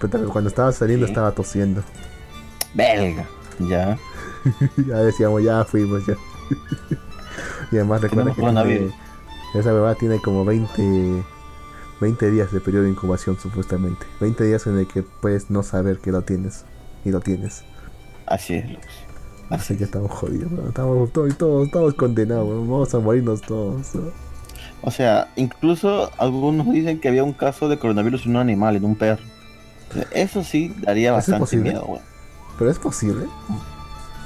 Pero 0.00 0.28
cuando 0.28 0.48
estaba 0.48 0.72
saliendo 0.72 1.06
estaba 1.06 1.32
tosiendo. 1.32 1.82
Belga, 2.74 3.24
ya. 3.60 3.96
ya 4.86 4.96
decíamos, 4.98 5.42
ya 5.44 5.64
fuimos 5.64 6.04
ya. 6.06 6.14
y 7.70 7.76
además 7.76 8.00
recuerda 8.00 8.34
que 8.34 8.90
esa 9.54 9.72
bebé 9.72 9.94
tiene 9.96 10.20
como 10.20 10.44
20, 10.44 11.22
20 12.00 12.30
días 12.30 12.52
de 12.52 12.60
periodo 12.60 12.84
de 12.84 12.90
incubación 12.90 13.38
supuestamente. 13.38 14.06
20 14.20 14.44
días 14.44 14.66
en 14.66 14.78
el 14.78 14.86
que 14.86 15.02
puedes 15.02 15.50
no 15.50 15.62
saber 15.62 15.98
que 15.98 16.10
lo 16.10 16.22
tienes. 16.22 16.64
Y 17.04 17.10
lo 17.10 17.20
tienes. 17.20 17.64
Así 18.26 18.54
es, 18.54 18.70
Lux. 18.70 18.86
Así 19.50 19.76
que 19.76 19.84
estamos 19.84 20.10
jodidos, 20.10 20.50
weón. 20.50 20.68
estamos 20.68 21.12
todos, 21.12 21.36
todos, 21.36 21.70
todos 21.70 21.94
condenados, 21.94 22.48
vamos 22.48 22.94
a 22.94 22.98
morirnos 23.00 23.42
todos. 23.42 23.86
O 24.80 24.90
sea, 24.90 25.28
incluso 25.36 26.10
algunos 26.16 26.72
dicen 26.72 27.00
que 27.00 27.08
había 27.08 27.22
un 27.22 27.34
caso 27.34 27.68
de 27.68 27.78
coronavirus 27.78 28.24
en 28.24 28.30
un 28.30 28.36
animal, 28.38 28.76
en 28.76 28.84
un 28.84 28.96
perro. 28.96 29.22
O 29.90 29.92
sea, 29.92 30.06
Eso 30.12 30.42
sí 30.42 30.74
daría 30.80 31.10
¿Eso 31.18 31.34
es 31.34 31.40
bastante 31.40 31.70
miedo, 31.70 31.84
weón. 31.84 32.02
Pero 32.58 32.70
es 32.70 32.78
posible. 32.78 33.26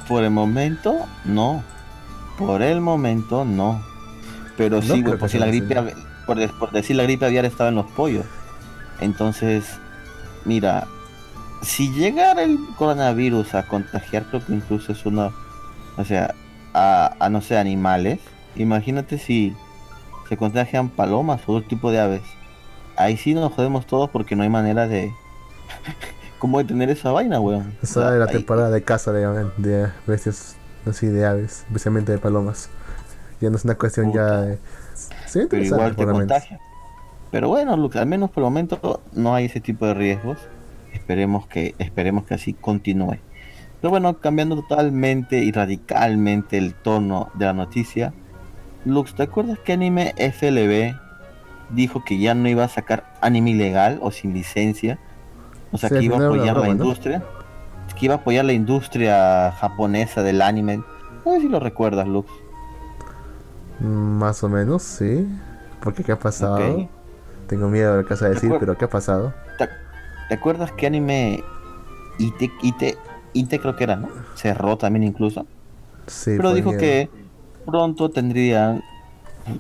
Por 0.09 0.23
el 0.23 0.31
momento, 0.31 0.95
no. 1.25 1.65
Por 2.39 2.63
el 2.63 2.81
momento, 2.81 3.45
no. 3.45 3.83
Pero 4.57 4.77
No 4.77 4.83
sí, 4.83 5.03
güey, 5.03 5.19
por 5.19 5.29
si 5.29 5.39
la 5.39 5.47
gripe, 5.47 5.95
por, 6.27 6.39
de- 6.39 6.49
por 6.49 6.71
decir 6.73 6.97
la 6.97 7.03
gripe 7.03 7.27
aviar 7.27 7.45
estaba 7.45 7.69
en 7.69 7.75
los 7.77 7.87
pollos. 7.93 8.25
Entonces, 9.01 9.65
mira, 10.45 10.87
si 11.63 11.93
llegara 11.93 12.43
el 12.43 12.59
coronavirus 12.77 13.55
a 13.55 13.67
contagiar, 13.67 14.25
creo 14.31 14.45
que 14.45 14.53
incluso 14.55 14.93
es 14.93 15.05
una, 15.05 15.31
o 15.97 16.05
sea, 16.05 16.35
a, 16.75 17.15
a 17.19 17.29
no 17.29 17.41
sé, 17.43 17.59
animales. 17.59 18.21
Imagínate 18.57 19.19
si 19.19 19.55
se 20.29 20.37
contagian 20.37 20.89
palomas 20.89 21.43
o 21.47 21.53
otro 21.53 21.69
tipo 21.69 21.91
de 21.91 22.01
aves. 22.01 22.23
Ahí 22.97 23.17
sí 23.19 23.35
nos 23.35 23.53
jodemos 23.53 23.87
todos 23.87 24.09
porque 24.11 24.35
no 24.37 24.43
hay 24.43 24.49
manera 24.49 24.89
de... 24.89 25.13
¿Cómo 26.39 26.59
detener 26.59 26.91
esa 26.91 27.13
vaina, 27.13 27.41
weón? 27.41 27.75
O 27.81 27.85
Esa 27.85 28.01
sea, 28.01 28.13
es 28.15 28.19
la 28.19 28.25
ahí- 28.27 28.33
temporada 28.33 28.71
de 28.71 28.83
caza 28.83 29.13
de, 29.13 29.47
de 29.59 29.89
bestias, 30.07 30.57
así 30.87 31.07
de 31.07 31.27
aves, 31.27 31.65
especialmente 31.67 32.13
de 32.13 32.19
palomas. 32.19 32.69
Ya 33.41 33.51
no 33.51 33.57
es 33.57 33.65
una 33.65 33.75
cuestión 33.75 34.13
ya 34.13 34.23
Puta. 34.23 34.41
de. 34.43 34.59
Sería 35.27 35.49
pero 35.49 35.65
igual 35.65 35.97
te 35.97 36.07
contagia. 36.07 36.61
Pero 37.31 37.49
bueno, 37.49 37.77
Lux, 37.77 37.97
al 37.97 38.07
menos 38.07 38.31
por 38.31 38.43
el 38.43 38.45
momento 38.45 39.01
no 39.13 39.35
hay 39.35 39.47
ese 39.47 39.61
tipo 39.61 39.87
de 39.87 39.95
riesgos. 39.95 40.39
Esperemos 40.93 41.47
que, 41.47 41.75
esperemos 41.79 42.25
que 42.25 42.35
así 42.35 42.55
continúe. 42.55 43.19
Pero 43.81 43.91
bueno, 43.91 44.19
cambiando 44.19 44.57
totalmente 44.57 45.39
y 45.39 45.53
radicalmente 45.53 46.57
el 46.57 46.75
tono 46.75 47.29
de 47.35 47.45
la 47.45 47.53
noticia, 47.53 48.15
Lux, 48.85 49.15
¿te 49.15 49.25
acuerdas 49.25 49.59
que 49.59 49.73
Anime 49.73 50.15
FLB 50.17 50.97
dijo 51.71 52.05
que 52.05 52.19
ya 52.19 52.35
no 52.35 52.49
iba 52.49 52.65
a 52.65 52.69
sacar 52.69 53.13
anime 53.21 53.51
ilegal 53.51 53.99
o 54.01 54.11
sin 54.11 54.33
licencia? 54.33 54.99
O 55.73 55.79
sea, 55.79 55.89
Sí, 55.89 55.97
que 55.97 56.05
iba 56.05 56.17
a 56.17 56.27
apoyar 56.27 56.57
la 56.57 56.69
industria. 56.69 57.23
Que 57.99 58.07
iba 58.07 58.15
a 58.15 58.19
apoyar 58.19 58.45
la 58.45 58.53
industria 58.53 59.53
japonesa 59.53 60.23
del 60.23 60.43
anime. 60.43 60.83
No 61.25 61.33
sé 61.33 61.41
si 61.41 61.49
lo 61.49 61.61
recuerdas, 61.61 62.07
Lux. 62.07 62.31
Más 63.81 64.43
o 64.43 64.49
menos, 64.49 64.83
sí. 64.83 65.27
Porque 65.81 66.03
qué 66.03 66.13
ha 66.13 66.19
pasado? 66.19 66.89
Tengo 67.47 67.69
miedo 67.69 67.93
de 67.93 68.03
lo 68.03 68.09
que 68.09 68.15
vas 68.15 68.23
a 68.23 68.29
decir, 68.31 68.53
pero 68.59 68.77
¿qué 68.77 68.87
ha 68.87 68.91
pasado? 68.91 69.33
¿Te, 69.59 69.69
te 70.29 70.35
acuerdas 70.35 70.73
que 70.73 70.87
anime 70.87 71.45
Ite, 72.19 72.51
Ite, 72.63 72.99
Ite 73.35 73.61
creo 73.61 73.77
que 73.77 73.85
era, 73.85 73.97
¿no? 73.97 74.09
Cerró 74.35 74.77
también 74.77 75.05
incluso. 75.05 75.47
Sí, 76.07 76.35
pero 76.37 76.55
dijo 76.55 76.71
miedo. 76.71 76.81
que 76.81 77.11
pronto 77.65 78.11
tendrían 78.11 78.83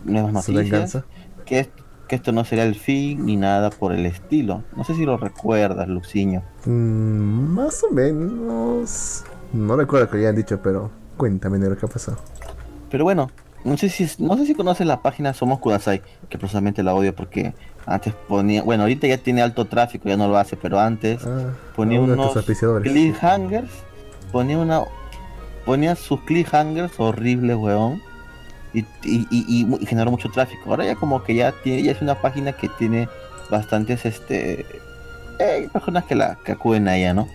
nuevas 0.05 0.33
noticias. 0.33 0.99
Que, 1.45 1.61
es- 1.61 1.69
que 2.09 2.15
esto 2.17 2.31
no 2.33 2.45
sería 2.45 2.65
el 2.65 2.77
fin 2.77 3.27
ni 3.27 3.37
nada 3.37 3.71
por 3.71 3.93
el 3.93 4.07
estilo. 4.07 4.63
No 4.77 4.85
sé 4.85 4.95
si 4.95 5.05
lo 5.05 5.17
recuerdas, 5.17 5.89
Luciño. 5.89 6.43
Mm, 6.65 7.55
más 7.55 7.83
o 7.85 7.93
menos. 7.93 9.25
No 9.53 9.77
recuerdo 9.77 10.09
que 10.09 10.17
lo 10.17 10.23
hayan 10.23 10.37
dicho, 10.37 10.61
pero 10.63 10.91
cuéntame 11.17 11.59
de 11.59 11.71
lo 11.71 11.77
que 11.77 11.87
ha 11.87 11.89
pasado. 11.89 12.19
Pero 12.91 13.05
bueno, 13.05 13.29
no 13.67 13.77
sé 13.77 13.89
si 13.89 14.09
no 14.19 14.37
sé 14.37 14.47
si 14.47 14.55
conoces 14.55 14.87
la 14.87 15.03
página 15.03 15.35
Somos 15.35 15.59
Kudasai, 15.59 16.01
que 16.29 16.39
personalmente 16.39 16.83
la 16.83 16.95
odio 16.95 17.15
porque 17.15 17.53
antes 17.85 18.15
ponía, 18.29 18.63
bueno, 18.63 18.83
ahorita 18.85 19.07
ya 19.07 19.19
tiene 19.19 19.43
alto 19.43 19.65
tráfico, 19.67 20.09
ya 20.09 20.17
no 20.17 20.29
lo 20.29 20.37
hace, 20.39 20.57
pero 20.57 20.79
antes 20.81 21.25
Ah, 21.25 21.51
ponía 21.77 22.01
unos 22.15 22.33
cliffhangers, 22.93 23.71
ponía 24.33 24.59
una 24.59 24.83
ponía 25.65 25.95
sus 25.97 26.21
cliffhangers 26.23 26.93
horribles, 26.99 27.57
weón. 27.57 28.01
Y, 28.73 28.81
y, 29.05 29.27
y- 29.31 29.87
generó 29.87 30.11
mucho 30.11 30.29
tráfico. 30.31 30.71
Ahora 30.71 30.85
ya 30.85 30.95
como 30.97 31.23
que 31.25 31.35
ya 31.35 31.53
tiene, 31.63 31.83
ya 31.83 31.93
es 31.93 32.03
una 32.03 32.21
página 32.21 32.53
que 32.53 32.69
tiene 32.79 33.09
bastantes 33.51 34.05
este 34.05 34.67
eh, 35.39 35.69
personas 35.73 36.05
que 36.05 36.15
la 36.15 36.37
que 36.45 36.53
acuden 36.53 36.87
a 36.89 36.97
ella, 36.97 37.15
¿no? 37.15 37.29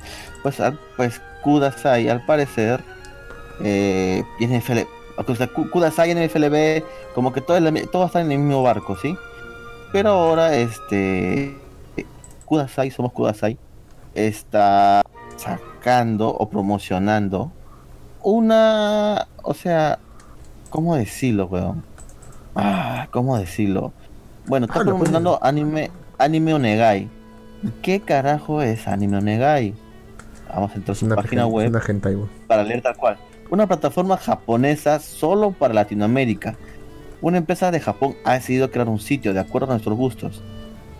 Pues 0.43 0.59
al- 0.59 0.79
pues 0.97 1.19
Kudasai 1.43 2.09
al 2.09 2.25
parecer 2.25 2.83
eh, 3.63 4.23
NFL, 4.39 4.85
o 5.17 5.35
sea, 5.35 5.47
Ku- 5.47 5.69
Kudasai 5.69 6.09
y 6.11 6.15
NFLB 6.15 6.83
como 7.13 7.31
que 7.33 7.41
todo 7.41 7.57
es 7.57 7.63
la 7.63 7.71
mi- 7.71 7.85
todos 7.85 8.07
están 8.07 8.25
en 8.27 8.31
el 8.33 8.39
mismo 8.39 8.63
barco, 8.63 8.95
¿sí? 8.95 9.15
Pero 9.91 10.09
ahora 10.09 10.55
este 10.55 11.57
Kudasai, 12.45 12.91
somos 12.91 13.11
Kudasai, 13.13 13.57
está 14.13 15.01
sacando 15.37 16.29
o 16.29 16.49
promocionando 16.49 17.51
una, 18.23 19.27
o 19.43 19.53
sea, 19.53 19.99
¿cómo 20.69 20.95
decirlo, 20.95 21.45
weón? 21.47 21.83
Ah, 22.55 23.07
¿cómo 23.11 23.37
decirlo? 23.37 23.91
Bueno, 24.45 24.65
está 24.65 24.79
Ah, 24.79 24.83
promocionando 24.83 25.39
anime, 25.41 25.89
anime 26.17 26.53
Onegai. 26.53 27.09
¿Qué 27.81 27.99
carajo 28.01 28.61
es 28.61 28.87
anime 28.87 29.17
Onegai? 29.17 29.73
Vamos 30.53 30.71
a 30.71 30.75
entrar 30.75 30.91
a 30.95 30.99
su 30.99 31.05
una, 31.05 31.15
página 31.15 31.47
web 31.47 31.69
una 31.69 31.81
para 32.47 32.63
leer 32.63 32.81
tal 32.81 32.95
cual. 32.97 33.17
Una 33.51 33.67
plataforma 33.67 34.15
japonesa 34.17 34.99
solo 34.99 35.51
para 35.51 35.73
Latinoamérica. 35.73 36.55
Una 37.21 37.37
empresa 37.37 37.69
de 37.69 37.79
Japón 37.79 38.15
ha 38.23 38.33
decidido 38.33 38.71
crear 38.71 38.87
un 38.87 38.99
sitio 38.99 39.33
de 39.33 39.41
acuerdo 39.41 39.67
a 39.67 39.71
nuestros 39.71 39.97
gustos. 39.97 40.41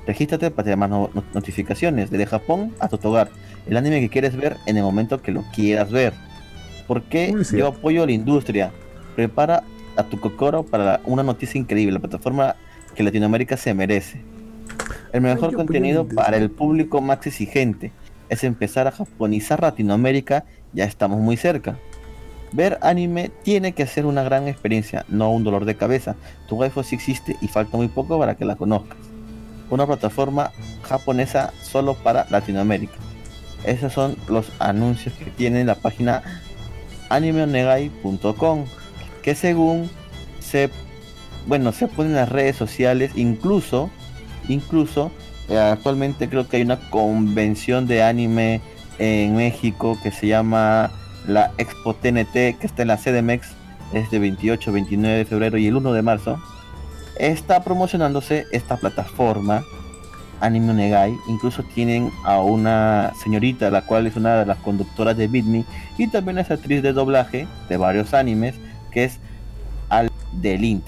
Regístrate 0.05 0.51
para 0.51 0.65
tener 0.65 0.77
más 0.77 0.89
no- 0.89 1.10
no- 1.13 1.24
notificaciones. 1.34 2.12
Desde 2.12 2.25
Japón 2.25 2.74
a 2.79 2.89
tu 2.89 3.00
hogar. 3.08 3.29
El 3.67 3.77
anime 3.77 4.01
que 4.01 4.10
quieres 4.10 4.36
ver 4.36 4.58
en 4.65 4.75
el 4.77 4.84
momento 4.84 5.22
que 5.22 5.31
lo 5.31 5.43
quieras 5.53 5.91
ver. 5.91 6.13
Porque 6.88 7.31
yo 7.58 7.67
apoyo 7.67 8.03
a 8.03 8.05
la 8.05 8.12
industria. 8.12 8.72
Prepara 9.15 9.63
a 9.96 10.03
tu 10.03 10.20
Kokoro 10.20 10.63
para 10.63 11.00
una 11.05 11.24
noticia 11.24 11.58
increíble. 11.60 11.93
La 11.93 12.00
plataforma 12.00 12.55
que 12.96 13.03
Latinoamérica 13.03 13.55
se 13.55 13.74
merece. 13.74 14.22
El 15.13 15.22
mejor 15.22 15.53
contenido 15.55 16.05
para 16.15 16.38
el 16.38 16.51
público 16.51 17.00
más 17.01 17.25
exigente 17.25 17.91
es 18.29 18.43
empezar 18.43 18.88
a 18.88 18.91
japonizar 18.91 19.62
Latinoamérica. 19.62 20.43
Ya 20.74 20.84
estamos 20.86 21.20
muy 21.20 21.38
cerca. 21.38 21.77
Ver 22.53 22.79
anime 22.81 23.31
tiene 23.43 23.74
que 23.74 23.88
ser 23.88 24.05
una 24.05 24.24
gran 24.24 24.48
experiencia, 24.48 25.05
no 25.08 25.31
un 25.31 25.43
dolor 25.43 25.65
de 25.65 25.75
cabeza. 25.75 26.15
Tu 26.48 26.55
waifu 26.55 26.84
sí 26.84 26.96
existe 26.96 27.38
y 27.41 27.48
falta 27.48 27.77
muy 27.77 27.88
poco 27.88 28.20
para 28.20 28.36
que 28.36 28.46
la 28.46 28.58
conozcas. 28.58 28.98
Una 29.70 29.88
plataforma 29.88 30.51
japonesa 30.84 31.53
solo 31.62 31.93
para 31.93 32.27
Latinoamérica. 32.29 32.96
Esos 33.63 33.93
son 33.93 34.17
los 34.27 34.51
anuncios 34.60 35.13
que 35.15 35.31
tiene 35.31 35.63
la 35.63 35.75
página 35.75 36.24
animeonegai.com 37.10 38.65
que 39.22 39.36
según 39.36 39.89
se 40.39 40.70
bueno 41.46 41.72
se 41.72 41.88
pone 41.88 42.10
en 42.10 42.15
las 42.15 42.29
redes 42.29 42.55
sociales 42.55 43.12
incluso 43.15 43.89
incluso 44.48 45.12
eh, 45.50 45.58
actualmente 45.58 46.29
creo 46.29 46.48
que 46.48 46.58
hay 46.58 46.63
una 46.63 46.79
convención 46.89 47.86
de 47.88 48.03
anime 48.03 48.62
en 48.98 49.36
México 49.36 49.98
que 50.01 50.12
se 50.12 50.27
llama 50.27 50.91
la 51.28 51.51
Expo 51.58 51.94
TNT 51.94 52.34
que 52.34 52.58
está 52.63 52.82
en 52.82 52.90
la 52.90 52.98
CDMX 52.98 53.50
es 53.94 54.10
de 54.10 54.20
28 54.20 54.72
29 54.72 55.18
de 55.18 55.25
febrero 55.25 55.58
y 55.58 55.68
el 55.68 55.75
1 55.75 55.94
de 55.94 56.01
marzo 56.01 56.42
está 57.20 57.63
promocionándose 57.63 58.46
esta 58.51 58.78
plataforma 58.78 59.63
Anime 60.40 60.72
Onegai 60.72 61.16
incluso 61.28 61.63
tienen 61.63 62.12
a 62.24 62.42
una 62.42 63.13
señorita 63.22 63.70
la 63.70 63.84
cual 63.84 64.08
es 64.08 64.16
una 64.16 64.38
de 64.38 64.46
las 64.46 64.58
conductoras 64.58 65.16
de 65.16 65.28
Beat 65.28 65.46
Me 65.46 65.66
y 65.98 66.08
también 66.08 66.40
es 66.40 66.50
actriz 66.50 66.82
de 66.82 66.94
doblaje 66.94 67.48
de 67.70 67.78
varios 67.78 68.13
animes 68.13 68.56
que 68.92 69.04
es 69.04 69.20
Al 69.90 70.10
Delint 70.34 70.86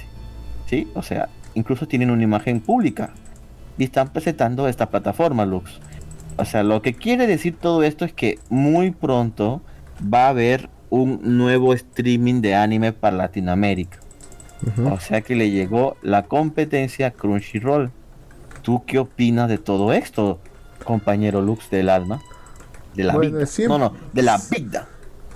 ¿sí? 0.68 0.88
o 0.96 1.04
sea 1.04 1.30
incluso 1.54 1.88
tienen 1.88 2.10
una 2.10 2.24
imagen 2.24 2.60
pública 2.62 3.12
y 3.78 3.84
están 3.84 4.10
presentando 4.10 4.68
esta 4.68 4.90
plataforma 4.90 5.46
Lux 5.46 5.80
o 6.38 6.46
sea 6.46 6.64
lo 6.64 6.82
que 6.82 6.94
quiere 6.94 7.28
decir 7.28 7.56
todo 7.60 7.84
esto 7.84 8.06
es 8.06 8.14
que 8.14 8.40
muy 8.50 8.90
pronto 8.90 9.62
va 10.02 10.26
a 10.26 10.30
haber 10.30 10.70
un 10.90 11.20
nuevo 11.38 11.74
streaming 11.74 12.42
de 12.42 12.56
anime 12.56 12.94
para 12.94 13.18
Latinoamérica 13.18 13.98
o 14.90 14.98
sea 15.00 15.20
que 15.22 15.36
le 15.36 15.52
llegó 15.52 15.98
la 16.02 16.24
competencia 16.24 17.08
a 17.08 17.12
Crunchyroll. 17.12 17.92
¿Tú 18.62 18.86
qué 18.86 18.98
opinas 18.98 19.50
de 19.50 19.58
todo 19.58 19.92
esto, 19.92 20.40
compañero 20.86 21.42
Lux 21.42 21.70
del 21.70 21.90
alma? 21.90 22.22
De 22.96 23.04
la 23.04 23.14
Bueno, 23.14 23.40
vida. 23.40 23.46
siempre- 23.46 23.78
No, 23.78 23.90
no, 23.90 23.96
de 24.14 24.22
la 24.22 24.40
vida. 24.50 24.88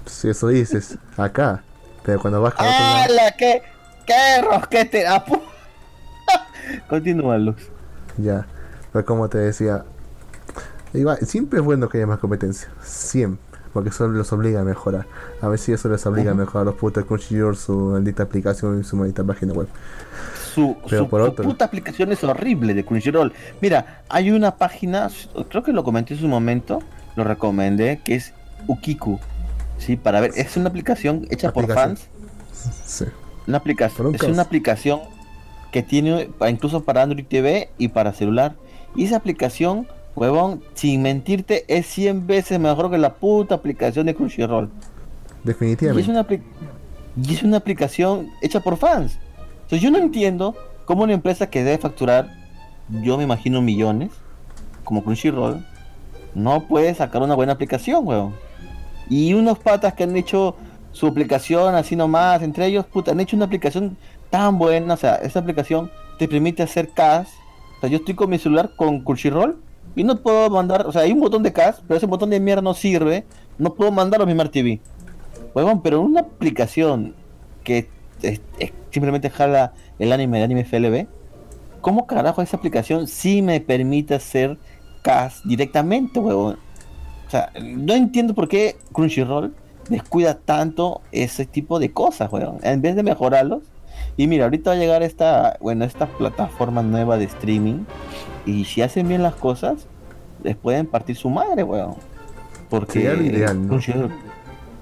Si 0.06 0.30
eso 0.30 0.48
dices, 0.48 0.98
acá. 1.18 1.62
Pero 2.04 2.22
cuando 2.22 2.42
vas 2.42 2.54
a 2.54 2.56
otro 2.56 2.70
lado- 2.70 3.04
¡Hala! 3.04 3.32
¡Qué, 3.38 3.64
qué 4.06 4.42
rosquete! 4.50 5.06
apu! 5.06 5.42
Continúa, 6.88 7.38
Lux. 7.38 7.64
Ya. 8.18 8.46
Pero 8.94 9.06
como 9.06 9.28
te 9.28 9.40
decía, 9.40 9.84
igual, 10.94 11.18
siempre 11.24 11.60
es 11.60 11.66
bueno 11.66 11.90
que 11.90 11.98
haya 11.98 12.08
más 12.08 12.20
competencia. 12.20 12.70
Siempre. 12.82 13.46
Porque 13.78 13.90
eso 13.92 14.08
los 14.08 14.34
obliga 14.34 14.62
a 14.62 14.64
mejorar. 14.64 15.06
A 15.40 15.48
ver 15.48 15.60
si 15.60 15.72
eso 15.72 15.88
les 15.88 16.04
obliga 16.08 16.32
Ujú. 16.32 16.42
a 16.42 16.46
mejorar 16.46 16.62
a 16.64 16.72
los 16.72 16.80
putos 16.80 17.06
Crunchyroll, 17.06 17.56
su 17.56 17.78
maldita 17.78 18.24
aplicación 18.24 18.82
y 18.82 18.84
su 18.84 18.96
maldita 18.96 19.24
página 19.24 19.54
web. 19.54 19.68
Su, 20.56 20.76
Pero 20.90 21.04
su- 21.04 21.10
por 21.12 21.22
su 21.22 21.28
otro- 21.30 21.46
puta 21.46 21.66
aplicación 21.66 22.12
es 22.12 22.24
horrible 22.24 22.74
de 22.74 22.84
Crunchyroll. 22.84 23.32
Mira, 23.62 24.02
hay 24.10 24.32
una 24.32 24.56
página, 24.56 25.10
creo 25.50 25.62
que 25.62 25.74
lo 25.74 25.84
comenté 25.84 26.16
en 26.16 26.22
su 26.22 26.28
momento, 26.28 26.80
lo 27.16 27.24
recomendé, 27.24 28.02
que 28.04 28.16
es 28.16 28.34
Ukiku. 28.66 29.20
Sí, 29.78 29.96
para 29.96 30.22
ver, 30.22 30.32
es 30.36 30.58
una 30.58 30.70
aplicación 30.70 31.28
hecha 31.30 31.54
por 31.54 31.72
fans. 31.72 32.08
Sí. 32.84 33.06
Una 33.46 33.60
aplicación, 33.60 34.08
un 34.08 34.16
es 34.16 34.24
una 34.24 34.42
aplicación 34.42 35.02
que 35.72 35.84
tiene 35.84 36.32
incluso 36.50 36.84
para 36.84 37.04
Android 37.04 37.26
TV 37.28 37.70
y 37.78 37.90
para 37.90 38.12
celular. 38.12 38.56
Y 38.96 39.06
esa 39.06 39.18
aplicación, 39.18 39.88
huevón, 40.18 40.64
sin 40.74 41.04
mentirte, 41.04 41.64
es 41.68 41.86
100 41.86 42.26
veces 42.26 42.60
mejor 42.60 42.90
que 42.90 42.98
la 42.98 43.14
puta 43.14 43.56
aplicación 43.56 44.08
de 44.08 44.16
Crunchyroll. 44.16 44.66
Y 44.66 44.70
es 45.38 45.44
Definitivamente. 45.44 46.12
una, 46.12 46.26
y 47.22 47.34
es 47.34 47.44
una 47.44 47.58
aplicación 47.58 48.30
hecha 48.42 48.60
por 48.60 48.78
fans. 48.78 49.20
Entonces 49.54 49.82
yo 49.82 49.92
no 49.92 50.00
entiendo 50.00 50.56
cómo 50.86 51.04
una 51.04 51.14
empresa 51.14 51.52
que 51.52 51.64
debe 51.64 51.78
facturar, 51.78 52.30
yo 52.90 53.16
me 53.18 53.26
imagino 53.26 53.62
millones, 53.62 54.10
como 54.84 55.04
Crunchyroll, 55.04 55.64
no 56.34 56.68
puede 56.68 56.96
sacar 56.96 57.22
una 57.22 57.36
buena 57.36 57.54
aplicación, 57.54 58.08
weón. 58.08 58.34
Y 59.10 59.36
unos 59.36 59.60
patas 59.60 59.94
que 59.94 60.04
han 60.04 60.18
hecho 60.18 60.56
su 60.94 61.06
aplicación 61.06 61.76
así 61.76 61.96
nomás, 61.96 62.42
entre 62.42 62.66
ellos, 62.66 62.86
puta, 62.88 63.12
han 63.12 63.20
hecho 63.20 63.36
una 63.36 63.46
aplicación 63.46 63.98
tan 64.32 64.58
buena, 64.58 64.96
o 64.96 64.98
sea, 64.98 65.16
esa 65.16 65.40
aplicación 65.40 65.92
te 66.18 66.28
permite 66.28 66.64
hacer 66.64 66.90
CAS. 66.90 67.30
O 67.78 67.82
sea, 67.82 67.90
yo 67.90 67.98
estoy 67.98 68.16
con 68.16 68.32
mi 68.32 68.40
celular 68.40 68.72
con 68.76 69.02
Crunchyroll 69.02 69.67
y 69.98 70.04
no 70.04 70.18
puedo 70.18 70.48
mandar, 70.52 70.86
o 70.86 70.92
sea, 70.92 71.02
hay 71.02 71.12
un 71.12 71.20
botón 71.20 71.42
de 71.42 71.52
CAS, 71.52 71.82
pero 71.88 71.98
ese 71.98 72.06
botón 72.06 72.30
de 72.30 72.40
mierda 72.40 72.62
no 72.62 72.76
sirve, 72.76 73.26
no 73.58 73.74
puedo 73.74 73.92
mandarlo 73.92 74.26
a 74.26 74.28
mi 74.28 74.34
Smart 74.34 74.52
TV. 74.52 74.80
Huevón, 75.56 75.82
pero 75.82 76.02
una 76.02 76.20
aplicación 76.20 77.16
que 77.64 77.90
simplemente 78.92 79.32
jala 79.32 79.74
el 79.98 80.14
anime 80.14 80.38
de 80.38 80.44
anime 80.44 80.66
FLB, 80.66 81.08
¿cómo 81.82 82.06
carajo 82.06 82.44
esa 82.44 82.58
aplicación 82.58 83.08
sí 83.08 83.42
me 83.42 83.60
permite 83.60 84.14
hacer 84.14 84.60
CAS 85.02 85.42
directamente, 85.46 86.20
huevón? 86.20 86.60
O 87.26 87.30
sea, 87.32 87.52
no 87.60 87.96
entiendo 87.96 88.36
por 88.36 88.48
qué 88.48 88.76
Crunchyroll 88.94 89.56
descuida 89.90 90.36
tanto 90.36 91.02
ese 91.12 91.48
tipo 91.48 91.80
de 91.80 91.92
cosas, 91.92 92.32
huevón. 92.32 92.60
En 92.62 92.84
vez 92.84 92.96
de 92.96 93.02
mejorarlos. 93.02 93.64
Y 94.18 94.26
mira, 94.26 94.46
ahorita 94.46 94.72
va 94.72 94.76
a 94.76 94.80
llegar 94.80 95.04
esta, 95.04 95.58
bueno, 95.62 95.86
esta 95.86 96.08
plataforma 96.08 96.82
nueva 96.82 97.18
de 97.18 97.26
streaming. 97.26 97.86
Y 98.46 98.66
si 98.66 98.82
hacen 98.82 99.08
bien 99.08 99.22
las 99.22 99.36
cosas, 99.36 99.88
les 100.44 100.56
pueden 100.56 100.88
partir 100.88 101.16
su 101.16 101.30
madre, 101.30 101.64
weón. 101.64 101.96
Porque 102.70 102.94
Sería 102.94 103.14
lo 103.14 103.24
ideal, 103.24 103.62
¿no? 103.62 103.68
Crunchyroll, 103.70 104.12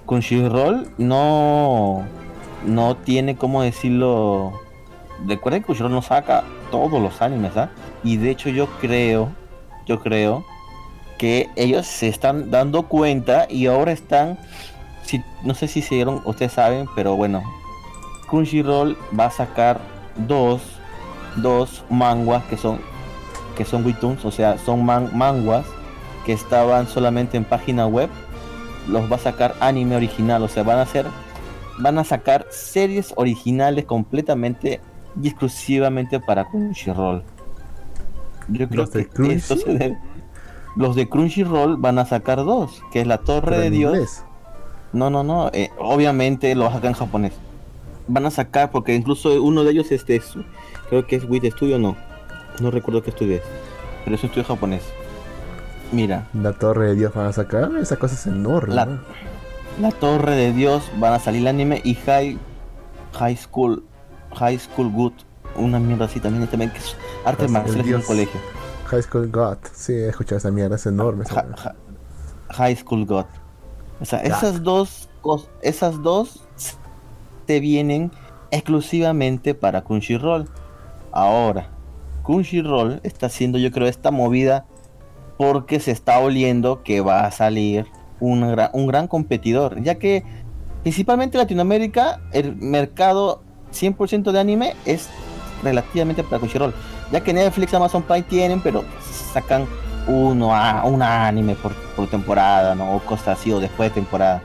Crunchyroll 0.06 0.88
no, 0.98 2.04
no 2.66 2.96
tiene, 2.96 3.36
¿cómo 3.36 3.62
decirlo? 3.62 4.54
Recuerden 5.28 5.62
que 5.62 5.66
Crunchyroll 5.66 5.92
no 5.92 6.02
saca 6.02 6.44
todos 6.72 7.02
los 7.02 7.22
animes, 7.22 7.58
¿ah? 7.58 7.70
Y 8.04 8.18
de 8.18 8.32
hecho 8.32 8.50
yo 8.50 8.68
creo, 8.80 9.30
yo 9.86 10.00
creo 10.00 10.46
que 11.18 11.50
ellos 11.56 11.86
se 11.86 12.08
están 12.08 12.52
dando 12.52 12.84
cuenta 12.84 13.48
y 13.50 13.68
ahora 13.68 13.92
están, 13.92 14.38
si, 15.04 15.22
no 15.44 15.54
sé 15.56 15.68
si 15.68 15.82
se 15.82 15.96
dieron, 15.96 16.22
ustedes 16.26 16.54
saben, 16.54 16.88
pero 16.96 17.16
bueno, 17.16 17.44
Crunchyroll 18.30 18.98
va 19.18 19.26
a 19.26 19.32
sacar 19.32 19.80
dos, 20.28 20.62
dos 21.38 21.84
manguas 21.90 22.44
que 22.46 22.58
son 22.58 22.80
que 23.58 23.64
son 23.64 23.86
webtoons, 23.86 24.26
o 24.26 24.32
sea, 24.32 24.58
son 24.58 24.84
man- 24.86 25.12
manguas 25.14 25.66
que 26.26 26.34
estaban 26.34 26.88
solamente 26.88 27.38
en 27.38 27.46
página 27.46 27.88
web, 27.88 28.10
los 28.90 29.10
va 29.10 29.16
a 29.16 29.20
sacar 29.20 29.56
anime 29.62 29.96
original, 29.96 30.44
o 30.44 30.48
sea, 30.50 30.64
van 30.64 30.80
a 30.80 30.82
hacer 30.82 31.06
van 31.80 31.98
a 31.98 32.04
sacar 32.04 32.46
series 32.50 33.14
originales 33.16 33.86
completamente 33.86 34.82
y 35.22 35.28
exclusivamente 35.30 36.20
para 36.20 36.46
Crunchyroll. 36.50 37.24
Yo 38.50 38.68
creo 38.68 38.82
¿Los 38.82 38.92
de 38.92 39.08
que 39.08 39.24
debe- 39.24 39.98
los 40.76 40.96
de 40.96 41.08
Crunchyroll 41.08 41.78
van 41.78 42.00
a 42.00 42.06
sacar 42.06 42.38
dos, 42.44 42.82
que 42.92 43.02
es 43.02 43.08
la 43.08 43.20
Torre 43.20 43.52
Pero 43.52 43.62
de 43.62 43.70
Dios. 43.70 43.94
inglés. 43.94 44.24
No, 44.92 45.10
no, 45.10 45.24
no. 45.24 45.50
eh, 45.54 45.70
obviamente 45.80 46.54
lo 46.56 46.70
sacan 46.72 46.90
en 46.90 46.94
japonés. 46.94 47.34
Van 48.08 48.26
a 48.26 48.32
sacar, 48.32 48.72
porque 48.72 48.94
incluso 48.94 49.42
uno 49.42 49.64
de 49.64 49.72
ellos 49.72 49.92
este 49.92 50.16
es, 50.18 50.34
creo 50.90 51.08
que 51.08 51.16
es 51.16 51.24
WIT 51.26 51.46
Studio, 51.54 51.80
no. 51.80 51.96
No 52.60 52.72
recuerdo 52.72 53.02
qué 53.04 53.10
estudio 53.10 53.38
es. 53.38 53.42
Pero 54.04 54.16
es 54.16 54.24
un 54.24 54.28
estudio 54.30 54.48
japonés. 54.48 54.84
Mira, 55.92 56.28
La 56.34 56.54
torre 56.54 56.88
de 56.90 56.96
Dios 56.96 57.14
van 57.14 57.28
a 57.28 57.34
sacar. 57.34 57.72
Esa 57.80 57.98
cosa 57.98 58.16
es 58.16 58.26
enorme. 58.28 58.74
La- 58.76 58.86
¿no? 58.86 59.00
La 59.80 59.92
Torre 59.92 60.36
de 60.36 60.54
Dios 60.54 60.90
van 61.00 61.12
a 61.14 61.20
salir 61.20 61.42
el 61.42 61.48
anime 61.48 61.82
y 61.84 61.96
High 61.96 62.38
High 63.20 63.36
School 63.36 63.84
High 64.36 64.58
School 64.58 64.90
Good. 64.90 65.12
Una 65.58 65.80
mierda 65.80 66.06
así 66.06 66.22
también, 66.22 66.48
también 66.48 66.72
que 66.72 66.78
es 66.78 66.96
artes 67.26 67.48
El 67.48 67.52
marciales 67.52 67.82
en 67.82 67.86
Dios. 67.88 68.06
colegio. 68.06 68.40
High 68.86 69.02
School 69.04 69.30
God. 69.32 69.58
Sí, 69.74 69.92
he 69.92 70.08
escuchado 70.10 70.38
esa 70.38 70.50
mierda. 70.52 70.78
Es 70.78 70.86
enorme. 70.86 71.24
esa 71.26 71.46
ja- 71.58 71.76
High 72.52 72.76
School 72.78 73.06
God. 73.06 73.26
O 74.00 74.06
sea, 74.06 74.20
God. 74.20 74.28
esas 74.28 74.64
dos 74.64 75.10
esas 75.62 76.02
dos 76.02 76.42
te 77.46 77.60
vienen 77.60 78.12
exclusivamente 78.52 79.54
para 79.54 79.82
Crunchyroll. 79.84 80.50
Ahora, 81.12 81.70
Crunchyroll 82.24 83.00
está 83.04 83.28
haciendo 83.28 83.58
yo 83.58 83.72
creo 83.72 83.88
esta 83.88 84.12
movida 84.12 84.66
porque 85.38 85.80
se 85.80 85.92
está 85.92 86.20
oliendo 86.20 86.84
que 86.84 87.02
va 87.02 87.26
a 87.26 87.32
salir 87.32 87.86
un 88.20 88.50
gran, 88.52 88.70
un 88.74 88.88
gran 88.88 89.08
competidor, 89.08 89.82
ya 89.82 89.96
que 89.96 90.24
principalmente 90.84 91.38
en 91.38 91.44
Latinoamérica 91.44 92.22
el 92.32 92.56
mercado 92.56 93.44
100% 93.74 94.32
de 94.32 94.40
anime 94.40 94.74
es 94.86 95.10
relativamente 95.64 96.24
para 96.24 96.40
Crunchyroll, 96.40 96.74
ya 97.12 97.22
que 97.22 97.34
Netflix, 97.34 97.74
Amazon 97.74 98.04
Prime 98.04 98.24
tienen, 98.24 98.62
pero 98.62 98.84
sacan 99.34 99.66
uno 100.08 100.56
a 100.56 100.86
un 100.86 101.02
anime 101.02 101.56
por, 101.56 101.74
por 101.96 102.08
temporada, 102.08 102.76
¿no? 102.76 102.96
O 102.96 103.00
cosas 103.00 103.40
así, 103.40 103.52
o 103.52 103.60
después 103.60 103.90
de 103.90 103.96
temporada. 103.96 104.42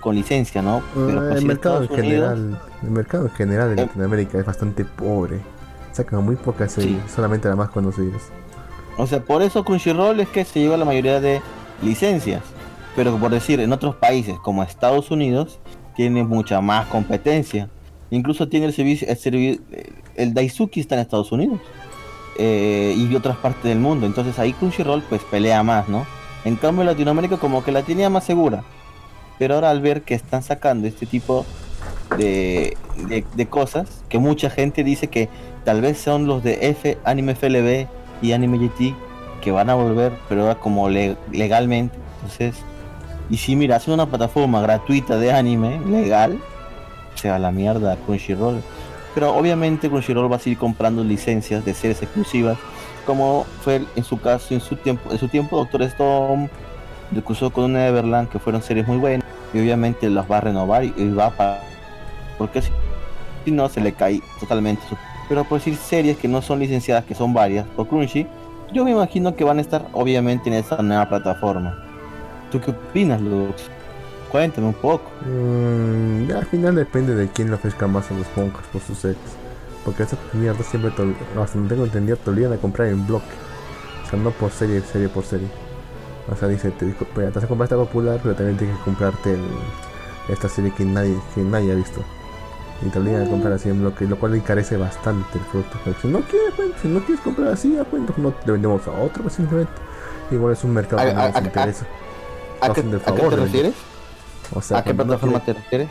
Con 0.00 0.16
licencia, 0.16 0.60
¿no? 0.62 0.82
pues, 0.94 1.14
Ah, 1.16 1.28
si 1.32 1.38
el 1.38 1.44
mercado 1.46 1.76
en 1.84 1.90
Unidos- 1.90 2.00
general. 2.00 2.60
El 2.82 2.90
mercado 2.90 3.24
en 3.26 3.30
general 3.32 3.76
de 3.76 3.82
Eh. 3.82 3.86
Latinoamérica 3.86 4.38
es 4.38 4.44
bastante 4.46 4.84
pobre. 4.84 5.38
Sacan 5.92 6.24
muy 6.24 6.36
pocas 6.36 6.72
series. 6.72 7.02
Sí. 7.06 7.12
Solamente 7.14 7.48
las 7.48 7.56
más 7.56 7.70
conocidas. 7.70 8.22
O 8.96 9.06
sea, 9.06 9.20
por 9.22 9.42
eso 9.42 9.64
Crunchyroll 9.64 10.18
es 10.20 10.28
que 10.28 10.44
se 10.44 10.60
lleva 10.60 10.76
la 10.76 10.84
mayoría 10.84 11.20
de 11.20 11.40
licencias. 11.82 12.42
Pero 12.96 13.16
por 13.18 13.30
decir, 13.30 13.60
en 13.60 13.72
otros 13.72 13.94
países 13.96 14.38
como 14.40 14.62
Estados 14.62 15.10
Unidos, 15.10 15.60
tiene 15.96 16.24
mucha 16.24 16.60
más 16.60 16.86
competencia. 16.86 17.68
Incluso 18.10 18.48
tiene 18.48 18.66
el 18.66 18.72
servicio, 18.72 19.06
el, 19.08 19.16
servi- 19.16 19.60
eh, 19.70 19.92
el 20.16 20.34
Daisuki 20.34 20.80
está 20.80 20.96
en 20.96 21.02
Estados 21.02 21.30
Unidos. 21.32 21.60
eh, 22.42 22.94
y 22.96 23.14
otras 23.14 23.36
partes 23.36 23.64
del 23.64 23.78
mundo. 23.80 24.06
Entonces 24.06 24.38
ahí 24.38 24.54
Crunchyroll 24.54 25.02
pues 25.10 25.20
pelea 25.24 25.62
más, 25.62 25.88
¿no? 25.90 26.06
En 26.46 26.56
cambio 26.56 26.84
Latinoamérica 26.84 27.36
como 27.36 27.62
que 27.62 27.70
la 27.70 27.82
tenía 27.82 28.08
más 28.08 28.24
segura. 28.24 28.62
Pero 29.40 29.54
ahora 29.54 29.70
al 29.70 29.80
ver 29.80 30.02
que 30.02 30.12
están 30.14 30.42
sacando 30.42 30.86
este 30.86 31.06
tipo 31.06 31.46
de, 32.18 32.76
de, 33.34 33.46
cosas, 33.46 34.04
que 34.10 34.18
mucha 34.18 34.50
gente 34.50 34.84
dice 34.84 35.06
que 35.06 35.30
tal 35.64 35.80
vez 35.80 35.96
son 35.98 36.26
los 36.26 36.44
de 36.44 36.58
F, 36.68 36.98
Anime 37.04 37.34
FLB 37.34 37.86
y 38.20 38.32
Anime 38.32 38.58
GT 38.58 38.94
que 39.40 39.50
van 39.50 39.70
a 39.70 39.74
volver, 39.74 40.12
pero 40.28 40.42
ahora 40.42 40.56
como 40.56 40.90
le- 40.90 41.16
legalmente. 41.32 41.96
Entonces, 42.16 42.56
y 43.30 43.38
si 43.38 43.56
mira, 43.56 43.76
hacen 43.76 43.94
una 43.94 44.04
plataforma 44.04 44.60
gratuita 44.60 45.16
de 45.16 45.32
anime 45.32 45.80
legal, 45.86 46.38
se 47.14 47.30
va 47.30 47.36
a 47.36 47.38
la 47.38 47.50
mierda 47.50 47.96
Crunchyroll. 48.04 48.60
Pero 49.14 49.34
obviamente 49.34 49.88
Crunchyroll 49.88 50.30
va 50.30 50.36
a 50.36 50.40
seguir 50.40 50.58
comprando 50.58 51.02
licencias 51.02 51.64
de 51.64 51.72
series 51.72 52.02
exclusivas, 52.02 52.58
como 53.06 53.46
fue 53.62 53.80
en 53.96 54.04
su 54.04 54.20
caso, 54.20 54.52
en 54.52 54.60
su 54.60 54.76
tiempo, 54.76 55.10
en 55.10 55.18
su 55.18 55.28
tiempo 55.28 55.56
Doctor 55.56 55.80
Stone, 55.84 56.50
lo 57.12 57.24
que 57.24 57.32
usó 57.32 57.50
con 57.50 57.72
Neverland, 57.72 58.28
que 58.28 58.38
fueron 58.38 58.62
series 58.62 58.86
muy 58.86 58.98
buenas, 58.98 59.19
y 59.52 59.60
obviamente 59.60 60.08
las 60.10 60.30
va 60.30 60.38
a 60.38 60.40
renovar 60.42 60.84
y, 60.84 60.94
y 60.96 61.10
va 61.10 61.26
a 61.26 61.30
pagar, 61.30 61.60
porque 62.38 62.62
si, 62.62 62.70
si 63.44 63.50
no 63.50 63.68
se 63.68 63.80
le 63.80 63.92
cae 63.92 64.22
totalmente 64.38 64.82
su 64.88 64.96
pero 65.30 65.44
por 65.44 65.60
decir 65.60 65.76
series 65.76 66.16
que 66.16 66.26
no 66.26 66.42
son 66.42 66.58
licenciadas, 66.58 67.04
que 67.04 67.14
son 67.14 67.32
varias 67.32 67.64
por 67.76 67.86
Crunchy, 67.86 68.26
yo 68.72 68.84
me 68.84 68.90
imagino 68.90 69.36
que 69.36 69.44
van 69.44 69.58
a 69.58 69.60
estar 69.60 69.86
obviamente 69.92 70.50
en 70.50 70.56
esa 70.56 70.82
nueva 70.82 71.08
plataforma. 71.08 71.78
¿Tú 72.50 72.60
qué 72.60 72.72
opinas, 72.72 73.20
Lux? 73.20 73.70
Cuéntame 74.32 74.66
un 74.66 74.74
poco. 74.74 75.08
Mm, 75.24 76.32
al 76.32 76.46
final 76.46 76.74
depende 76.74 77.14
de 77.14 77.28
quién 77.28 77.46
le 77.46 77.54
ofrezca 77.54 77.86
más 77.86 78.10
a 78.10 78.14
los 78.14 78.26
punkers 78.26 78.66
por 78.72 78.80
sus 78.80 78.98
series. 78.98 79.18
Porque 79.84 80.02
esas 80.02 80.18
mierdas 80.32 80.66
siempre, 80.66 80.90
hasta 80.90 81.54
donde 81.54 81.68
tengo 81.68 81.84
entendido, 81.84 82.16
te 82.16 82.30
obligan 82.30 82.52
a 82.52 82.56
comprar 82.56 82.88
en 82.88 83.06
bloque. 83.06 83.24
O 84.04 84.10
sea, 84.10 84.18
no 84.18 84.32
por 84.32 84.50
serie, 84.50 84.80
serie 84.80 85.08
por 85.08 85.24
serie. 85.24 85.46
O 86.32 86.36
sea, 86.36 86.48
dice, 86.48 86.70
te, 86.70 86.86
dijo, 86.86 87.06
"Mira, 87.16 87.28
te 87.30 87.34
vas 87.36 87.44
a 87.44 87.48
comprar 87.48 87.64
esta 87.64 87.76
popular, 87.76 88.20
pero 88.22 88.34
también 88.34 88.56
tienes 88.56 88.76
que 88.78 88.84
comprarte 88.84 89.32
el- 89.34 89.48
esta 90.28 90.48
serie 90.48 90.72
que 90.72 90.84
nadie, 90.84 91.16
que 91.34 91.40
nadie 91.42 91.72
ha 91.72 91.74
visto. 91.74 92.00
Y 92.86 92.88
te 92.88 92.98
obligan 92.98 93.26
a 93.26 93.28
comprar 93.28 93.52
así 93.52 93.68
en 93.68 93.80
bloque, 93.80 94.06
lo 94.06 94.16
cual 94.18 94.34
encarece 94.36 94.76
bastante 94.76 95.38
el 95.38 95.44
producto. 95.46 95.78
Pero 95.84 95.96
si 96.00 96.08
no 96.08 96.20
quieres, 96.20 96.52
pues, 96.56 96.68
si 96.80 96.88
no 96.88 97.00
quieres 97.00 97.22
comprar 97.22 97.48
así, 97.52 97.74
ya, 97.74 97.84
pues, 97.84 98.02
no 98.16 98.32
le 98.46 98.52
vendemos 98.52 98.86
a 98.86 98.92
otro, 98.92 99.22
pues, 99.22 99.34
simplemente. 99.34 99.72
Igual 100.30 100.52
es 100.52 100.62
un 100.64 100.72
mercado 100.72 101.02
que 101.02 101.10
A- 101.10 101.12
no 101.14 101.20
a- 101.20 101.26
nos 101.28 101.36
a- 101.36 101.40
interesa. 101.40 101.86
¿A 102.60 102.66
qué, 102.66 102.70
Hacen 102.80 102.88
el 102.90 102.96
a 102.96 102.98
qué 103.00 103.04
favor 103.04 103.30
te 103.34 103.36
refieres? 103.36 103.74
O 104.54 104.62
sea, 104.62 104.78
¿A 104.78 104.84
qué 104.84 104.94
no 104.94 105.04
plataforma 105.04 105.40
quiere- 105.40 105.58
te 105.60 105.64
refieres? 105.64 105.88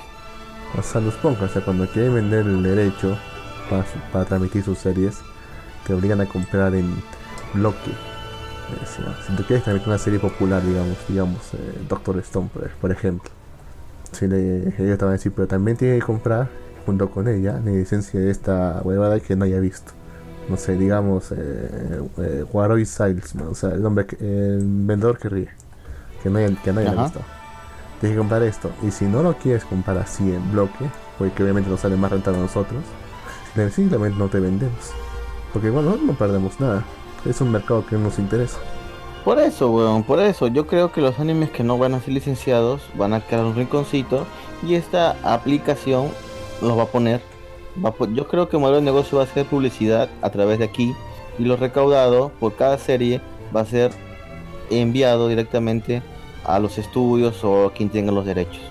o 0.78 0.82
sea, 0.82 1.02
los 1.02 1.13
pongas, 1.15 1.41
o 1.43 1.47
sea, 1.49 1.63
cuando 1.65 1.86
quieren 1.91 2.15
vender 2.15 2.45
el 2.45 2.63
derecho 2.63 3.17
para 4.13 4.25
transmitir 4.25 4.63
sus 4.63 4.78
series, 4.80 5.17
te 5.86 5.93
obligan 5.93 6.21
a 6.21 6.25
comprar 6.25 6.73
en 6.75 7.04
bloque. 7.54 7.91
Si, 8.86 9.02
si 9.28 9.36
tú 9.36 9.44
quieres 9.44 9.64
también 9.66 9.86
una 9.88 9.98
serie 9.98 10.20
popular, 10.20 10.64
digamos, 10.66 10.98
digamos, 11.08 11.54
eh, 11.54 11.58
Doctor 11.88 12.18
Stone, 12.20 12.50
por, 12.80 12.92
ejemplo. 12.92 13.30
Si 14.12 14.28
le, 14.28 14.74
ellos 14.78 14.98
te 14.98 15.06
van 15.06 15.10
a 15.10 15.18
decir, 15.18 15.32
pero 15.36 15.48
también 15.48 15.78
tiene 15.78 16.00
que 16.00 16.06
comprar, 16.06 16.50
junto 16.86 17.10
con 17.10 17.28
ella, 17.28 17.62
la 17.64 17.72
licencia 17.72 18.20
de 18.20 18.32
esta 18.32 18.82
huevada 18.84 19.20
que 19.20 19.36
no 19.36 19.46
haya 19.46 19.60
visto. 19.60 19.92
No 20.50 20.58
sé, 20.58 20.76
digamos, 20.78 21.32
eh, 21.32 22.02
eh, 22.18 22.46
Waroi 22.52 22.86
Salesman, 22.86 23.48
o 23.48 23.56
sea, 23.56 23.70
el 23.72 23.86
hombre, 23.86 24.06
que- 24.08 24.18
el 24.18 24.62
vendedor 24.64 25.18
que 25.20 25.30
ríe, 25.30 25.50
que 26.24 26.30
no 26.30 26.40
haya, 26.40 26.56
que 26.64 26.74
no 26.74 26.80
haya 26.80 26.92
Ajá. 26.94 27.04
visto. 27.04 27.20
Tienes 28.00 28.16
que 28.16 28.20
comprar 28.20 28.42
esto. 28.44 28.72
Y 28.82 28.92
si 28.92 29.06
no 29.06 29.22
lo 29.22 29.38
quieres 29.38 29.66
comprar 29.66 29.98
así 29.98 30.34
en 30.34 30.52
bloque, 30.52 30.90
porque 31.18 31.44
obviamente 31.44 31.70
nos 31.70 31.82
sale 31.82 31.98
más 31.98 32.12
rentable 32.12 32.40
a 32.40 32.44
nosotros, 32.44 32.84
simplemente 33.76 34.18
no 34.18 34.28
te 34.30 34.40
vendemos. 34.40 34.94
Porque 35.54 35.68
igual 35.68 35.86
nosotros 35.86 36.08
no 36.08 36.18
perdemos 36.18 36.60
nada. 36.60 36.84
Es 37.26 37.42
un 37.42 37.52
mercado 37.52 37.86
que 37.86 37.96
nos 37.98 38.18
interesa. 38.20 38.58
Por 39.26 39.38
eso, 39.40 39.70
weón, 39.72 40.04
por 40.04 40.20
eso. 40.20 40.48
Yo 40.48 40.66
creo 40.66 40.92
que 40.92 41.02
los 41.02 41.20
animes 41.20 41.50
que 41.52 41.64
no 41.64 41.78
van 41.78 41.94
a 41.94 42.00
ser 42.02 42.14
licenciados 42.14 42.82
van 42.96 43.14
a 43.14 43.20
quedar 43.22 43.42
en 43.42 43.52
un 43.52 43.56
rinconcito 43.56 44.26
y 44.66 44.76
esta 44.76 45.16
aplicación 45.24 46.08
los 46.62 46.78
va 46.78 46.84
a 46.84 46.88
poner. 46.88 47.22
va 47.84 47.90
a 47.90 47.94
po- 47.94 48.08
yo 48.08 48.28
creo 48.28 48.48
que 48.50 48.56
el 48.58 48.62
modelo 48.62 48.78
de 48.78 48.84
negocio 48.86 49.18
va 49.18 49.26
a 49.26 49.28
ser 49.28 49.46
publicidad 49.46 50.10
a 50.22 50.30
través 50.30 50.60
de 50.60 50.66
aquí 50.66 50.96
y 51.38 51.44
lo 51.44 51.56
recaudado 51.58 52.32
por 52.40 52.56
cada 52.56 52.78
serie 52.78 53.22
va 53.56 53.62
a 53.62 53.66
ser 53.66 53.92
enviado 54.70 55.28
directamente 55.28 56.02
a 56.46 56.60
los 56.60 56.78
estudios 56.78 57.44
o 57.44 57.68
a 57.68 57.74
quien 57.74 57.90
tenga 57.90 58.12
los 58.12 58.26
derechos. 58.26 58.62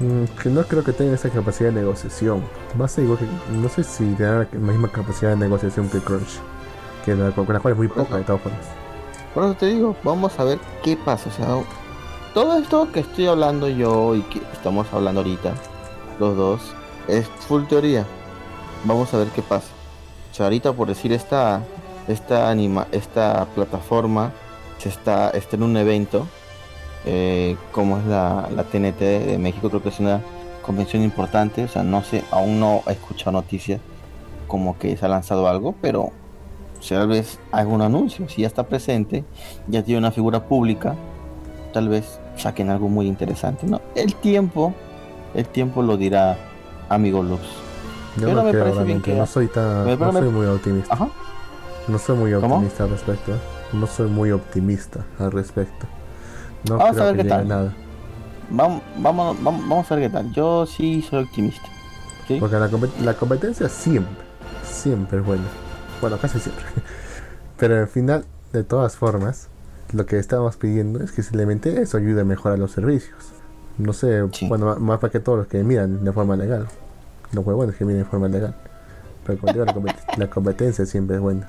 Mm, 0.00 0.24
que 0.40 0.50
no 0.50 0.62
creo 0.64 0.84
que 0.84 0.92
tenga 0.92 1.14
esa 1.14 1.30
capacidad 1.30 1.70
de 1.70 1.80
negociación. 1.80 2.42
Va 2.78 2.84
a 2.84 2.88
ser 2.88 3.04
igual 3.04 3.18
que. 3.18 3.26
No 3.56 3.68
sé 3.68 3.82
si 3.82 4.04
tendrá 4.04 4.46
la 4.52 4.58
misma 4.58 4.88
capacidad 4.88 5.30
de 5.30 5.36
negociación 5.36 5.88
que 5.88 5.98
Crunch. 6.00 6.38
Que 7.06 7.14
la, 7.14 7.30
con 7.30 7.46
es 7.54 7.76
muy 7.76 7.86
poca 7.86 8.16
de 8.16 8.24
todas 8.24 8.42
formas. 8.42 8.66
Por 9.32 9.44
eso 9.44 9.54
te 9.54 9.66
digo, 9.66 9.94
vamos 10.02 10.38
a 10.40 10.44
ver 10.44 10.58
qué 10.82 10.96
pasa. 10.96 11.30
O 11.30 11.32
sea, 11.32 11.46
todo 12.34 12.58
esto 12.58 12.90
que 12.90 13.00
estoy 13.00 13.28
hablando 13.28 13.68
yo 13.68 14.16
y 14.16 14.22
que 14.22 14.40
estamos 14.52 14.88
hablando 14.92 15.20
ahorita, 15.20 15.54
los 16.18 16.36
dos, 16.36 16.60
es 17.06 17.28
full 17.28 17.62
teoría. 17.66 18.04
Vamos 18.84 19.14
a 19.14 19.18
ver 19.18 19.28
qué 19.28 19.42
pasa. 19.42 19.68
O 20.32 20.34
sea, 20.34 20.46
ahorita 20.46 20.72
por 20.72 20.88
decir 20.88 21.12
esta, 21.12 21.62
esta 22.08 22.50
anima, 22.50 22.88
esta 22.90 23.46
plataforma 23.54 24.32
se 24.78 24.88
está, 24.88 25.30
está 25.30 25.54
en 25.54 25.62
un 25.62 25.76
evento, 25.76 26.26
eh, 27.04 27.56
como 27.70 27.98
es 27.98 28.04
la, 28.06 28.48
la 28.52 28.64
TNT 28.64 28.98
de 28.98 29.38
México, 29.38 29.68
creo 29.68 29.82
que 29.82 29.90
es 29.90 30.00
una 30.00 30.20
convención 30.60 31.04
importante. 31.04 31.62
O 31.62 31.68
sea, 31.68 31.84
no 31.84 32.02
sé, 32.02 32.24
aún 32.32 32.58
no 32.58 32.82
he 32.88 32.92
escuchado 32.92 33.30
noticias 33.30 33.80
como 34.48 34.76
que 34.76 34.96
se 34.96 35.06
ha 35.06 35.08
lanzado 35.08 35.48
algo, 35.48 35.72
pero 35.80 36.10
tal 36.88 37.08
vez 37.08 37.38
haga 37.52 37.68
un 37.68 37.82
anuncio, 37.82 38.28
si 38.28 38.42
ya 38.42 38.46
está 38.48 38.64
presente, 38.64 39.24
ya 39.68 39.82
tiene 39.82 39.98
una 39.98 40.10
figura 40.10 40.44
pública, 40.44 40.94
tal 41.72 41.88
vez 41.88 42.18
saquen 42.36 42.70
algo 42.70 42.88
muy 42.88 43.06
interesante, 43.06 43.66
¿no? 43.66 43.80
El 43.94 44.14
tiempo, 44.14 44.74
el 45.34 45.46
tiempo 45.46 45.82
lo 45.82 45.96
dirá 45.96 46.36
amigo 46.88 47.22
Lux. 47.22 47.42
Yo 48.16 48.26
Pero 48.28 48.34
no 48.36 48.44
me 48.44 48.50
creo 48.50 48.64
parece 48.64 48.84
bien 48.84 49.02
que- 49.02 49.14
No 49.14 49.26
soy 49.26 49.46
tan. 49.48 49.98
No 49.98 50.12
me- 50.12 50.20
soy 50.20 50.28
muy 50.30 50.46
optimista. 50.46 50.94
Ajá. 50.94 51.08
No 51.88 51.98
soy 51.98 52.16
muy 52.16 52.32
¿Cómo? 52.32 52.54
optimista 52.54 52.84
al 52.84 52.90
respecto. 52.90 53.32
¿eh? 53.32 53.38
No 53.72 53.86
soy 53.86 54.08
muy 54.08 54.30
optimista 54.30 55.04
al 55.18 55.32
respecto. 55.32 55.86
No 56.68 56.78
Vamos 56.78 56.98
a 56.98 57.04
ver 57.04 57.16
que 57.16 57.22
qué 57.24 57.28
tal. 57.28 57.46
nada. 57.48 57.72
Vamos, 58.48 58.80
vamos, 58.98 59.36
vamos, 59.42 59.68
vamos 59.68 59.92
a 59.92 59.94
ver 59.96 60.04
qué 60.08 60.12
tal. 60.16 60.32
Yo 60.32 60.64
sí 60.66 61.02
soy 61.02 61.24
optimista. 61.24 61.68
¿sí? 62.26 62.38
Porque 62.40 62.56
la, 62.56 62.70
la 63.02 63.14
competencia 63.14 63.68
siempre, 63.68 64.24
siempre 64.64 65.18
es 65.18 65.24
buena. 65.26 65.44
Bueno, 66.00 66.18
casi 66.18 66.38
siempre. 66.40 66.64
Pero 67.58 67.78
al 67.80 67.88
final, 67.88 68.24
de 68.52 68.64
todas 68.64 68.96
formas, 68.96 69.48
lo 69.92 70.06
que 70.06 70.18
estamos 70.18 70.56
pidiendo 70.56 71.02
es 71.02 71.12
que 71.12 71.22
simplemente 71.22 71.80
eso 71.80 71.96
ayude 71.96 72.20
a 72.20 72.24
mejorar 72.24 72.58
los 72.58 72.72
servicios. 72.72 73.16
No 73.78 73.92
sé, 73.92 74.22
Sí. 74.32 74.48
bueno, 74.48 74.76
más 74.76 74.98
para 75.00 75.10
que 75.10 75.20
todos 75.20 75.38
los 75.38 75.46
que 75.46 75.62
miran 75.62 76.04
de 76.04 76.12
forma 76.12 76.36
legal. 76.36 76.66
Los 77.32 77.44
huevones 77.46 77.76
que 77.76 77.84
miran 77.84 78.02
de 78.04 78.08
forma 78.08 78.28
legal. 78.28 78.54
Pero 79.26 79.38
como 79.40 79.52
digo, 79.52 79.64
la, 79.64 79.74
compet- 79.74 79.96
la 80.18 80.30
competencia 80.30 80.86
siempre 80.86 81.16
es 81.16 81.22
buena. 81.22 81.48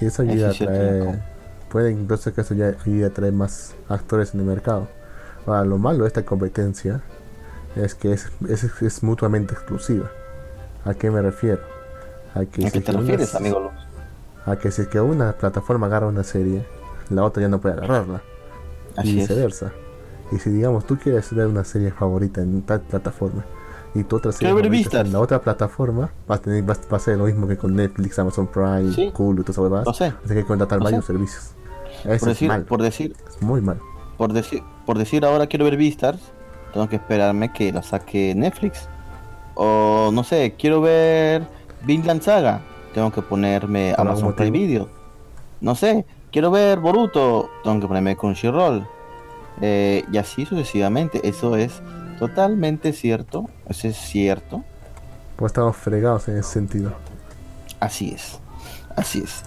Y 0.00 0.06
eso 0.06 0.22
ayuda 0.22 0.50
Eso 0.50 0.64
es 0.64 0.68
a 0.70 0.72
traer. 0.72 1.22
Puede 1.70 1.90
incluso 1.92 2.32
que 2.32 2.40
eso 2.40 2.54
ya 2.54 2.74
ayude 2.84 3.06
a 3.06 3.10
traer 3.10 3.32
más 3.32 3.74
actores 3.88 4.34
en 4.34 4.40
el 4.40 4.46
mercado. 4.46 4.88
Ahora, 5.46 5.64
lo 5.64 5.78
malo 5.78 6.02
de 6.04 6.08
esta 6.08 6.24
competencia 6.24 7.00
es 7.76 7.94
que 7.94 8.12
es, 8.12 8.28
es, 8.48 8.64
es 8.82 9.02
mutuamente 9.02 9.54
exclusiva. 9.54 10.10
¿A 10.84 10.94
qué 10.94 11.10
me 11.10 11.20
refiero? 11.22 11.60
A 12.34 12.44
que, 12.44 12.62
¿A 12.64 12.66
si 12.66 12.72
qué 12.72 12.78
es 12.78 12.84
te 12.84 12.92
refieres, 12.92 13.30
una- 13.30 13.38
amigo? 13.40 13.70
A 14.46 14.56
que 14.56 14.70
si 14.70 14.82
es 14.82 14.88
que 14.88 15.00
una 15.00 15.32
plataforma 15.32 15.86
agarra 15.86 16.06
una 16.06 16.24
serie, 16.24 16.64
la 17.10 17.24
otra 17.24 17.42
ya 17.42 17.48
no 17.48 17.60
puede 17.60 17.74
agarrarla. 17.76 18.22
y 18.96 19.00
Así 19.00 19.08
es. 19.20 19.28
viceversa. 19.28 19.72
Y 20.32 20.38
si 20.38 20.50
digamos 20.50 20.86
tú 20.86 20.98
quieres 20.98 21.32
ver 21.34 21.46
una 21.46 21.64
serie 21.64 21.90
favorita 21.90 22.40
en 22.42 22.62
tal 22.62 22.80
plataforma 22.82 23.44
y 23.94 24.02
tu 24.04 24.16
otra 24.16 24.32
serie 24.32 24.52
favorita 24.54 25.00
en 25.00 25.12
la 25.12 25.20
otra 25.20 25.40
plataforma, 25.40 26.10
va 26.30 26.34
a, 26.34 26.38
tener, 26.38 26.68
va, 26.68 26.74
va 26.92 26.96
a 26.96 27.00
ser 27.00 27.16
lo 27.16 27.24
mismo 27.24 27.46
que 27.48 27.56
con 27.56 27.74
Netflix, 27.74 28.18
Amazon 28.18 28.46
Prime, 28.46 28.92
Sí. 28.92 29.12
Hulu, 29.16 29.42
todas 29.42 29.54
esas 29.54 29.62
huevadas. 29.64 29.86
Lo 29.86 29.94
sé. 29.94 30.12
Vas 30.22 30.30
a 30.30 30.34
que 30.34 30.44
contratar 30.44 30.80
varios 30.80 31.04
sé. 31.04 31.12
servicios. 31.12 31.52
Eso 32.04 32.04
Por 32.04 32.14
es 32.14 32.22
decir, 32.24 32.48
mal, 32.48 32.64
por 32.64 32.82
decir, 32.82 33.16
es 33.28 33.40
muy 33.42 33.60
mal. 33.60 33.78
por 34.18 34.32
decir, 34.32 34.62
por 34.84 34.98
decir 34.98 35.24
ahora 35.24 35.46
quiero 35.46 35.64
ver 35.64 35.76
Beastars, 35.76 36.20
tengo 36.72 36.88
que 36.88 36.96
esperarme 36.96 37.52
que 37.52 37.72
la 37.72 37.82
saque 37.82 38.34
Netflix. 38.36 38.88
O 39.54 40.10
no 40.12 40.22
sé, 40.24 40.54
quiero 40.58 40.80
ver 40.80 41.42
Vinland 41.84 42.22
Saga, 42.22 42.60
tengo 42.94 43.10
que 43.10 43.22
ponerme 43.22 43.92
¿Por 43.96 44.00
algún 44.00 44.12
Amazon 44.12 44.34
Prime? 44.34 44.58
Video. 44.58 44.88
No 45.60 45.74
sé, 45.74 46.06
quiero 46.30 46.50
ver 46.50 46.78
Boruto, 46.78 47.50
tengo 47.64 47.80
que 47.80 47.86
ponerme 47.86 48.16
Crunchyroll. 48.16 48.86
Eh, 49.60 50.04
y 50.12 50.18
así 50.18 50.46
sucesivamente. 50.46 51.26
Eso 51.28 51.56
es 51.56 51.82
totalmente 52.18 52.92
cierto. 52.92 53.48
Eso 53.68 53.88
es 53.88 53.96
cierto. 53.96 54.62
Pues 55.36 55.50
estamos 55.50 55.76
fregados 55.76 56.28
en 56.28 56.38
ese 56.38 56.50
sentido. 56.50 56.92
Así 57.80 58.12
es. 58.14 58.38
Así 58.96 59.22
es. 59.24 59.42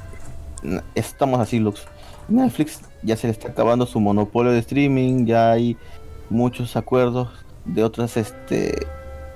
Estamos 0.95 1.39
así, 1.39 1.59
Lux. 1.59 1.85
Netflix 2.27 2.81
ya 3.03 3.17
se 3.17 3.27
le 3.27 3.33
está 3.33 3.49
acabando 3.49 3.85
su 3.85 3.99
monopolio 3.99 4.51
de 4.51 4.59
streaming, 4.59 5.25
ya 5.25 5.51
hay 5.51 5.77
muchos 6.29 6.75
acuerdos 6.75 7.29
de 7.65 7.83
otras 7.83 8.15
este 8.15 8.87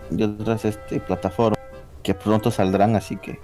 de 0.10 0.24
otras 0.24 0.66
este 0.66 1.00
plataformas 1.00 1.60
que 2.06 2.14
pronto 2.14 2.52
saldrán, 2.52 2.96
así 2.96 3.18
que 3.18 3.40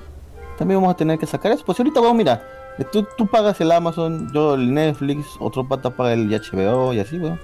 también 0.57 0.79
vamos 0.79 0.93
a 0.93 0.97
tener 0.97 1.17
que 1.17 1.25
sacar 1.25 1.51
eso. 1.51 1.65
Pues 1.65 1.79
ahorita 1.79 1.99
vamos, 1.99 2.15
mira, 2.15 2.43
tú, 2.91 3.05
tú 3.17 3.25
pagas 3.25 3.59
el 3.59 3.71
Amazon, 3.71 4.31
yo 4.31 4.53
el 4.53 4.71
Netflix, 4.71 5.25
otro 5.39 5.67
pata 5.67 5.89
paga 5.89 6.13
el 6.13 6.29
HBO 6.29 6.93
y 6.93 6.99
así, 6.99 7.17
weón. 7.17 7.39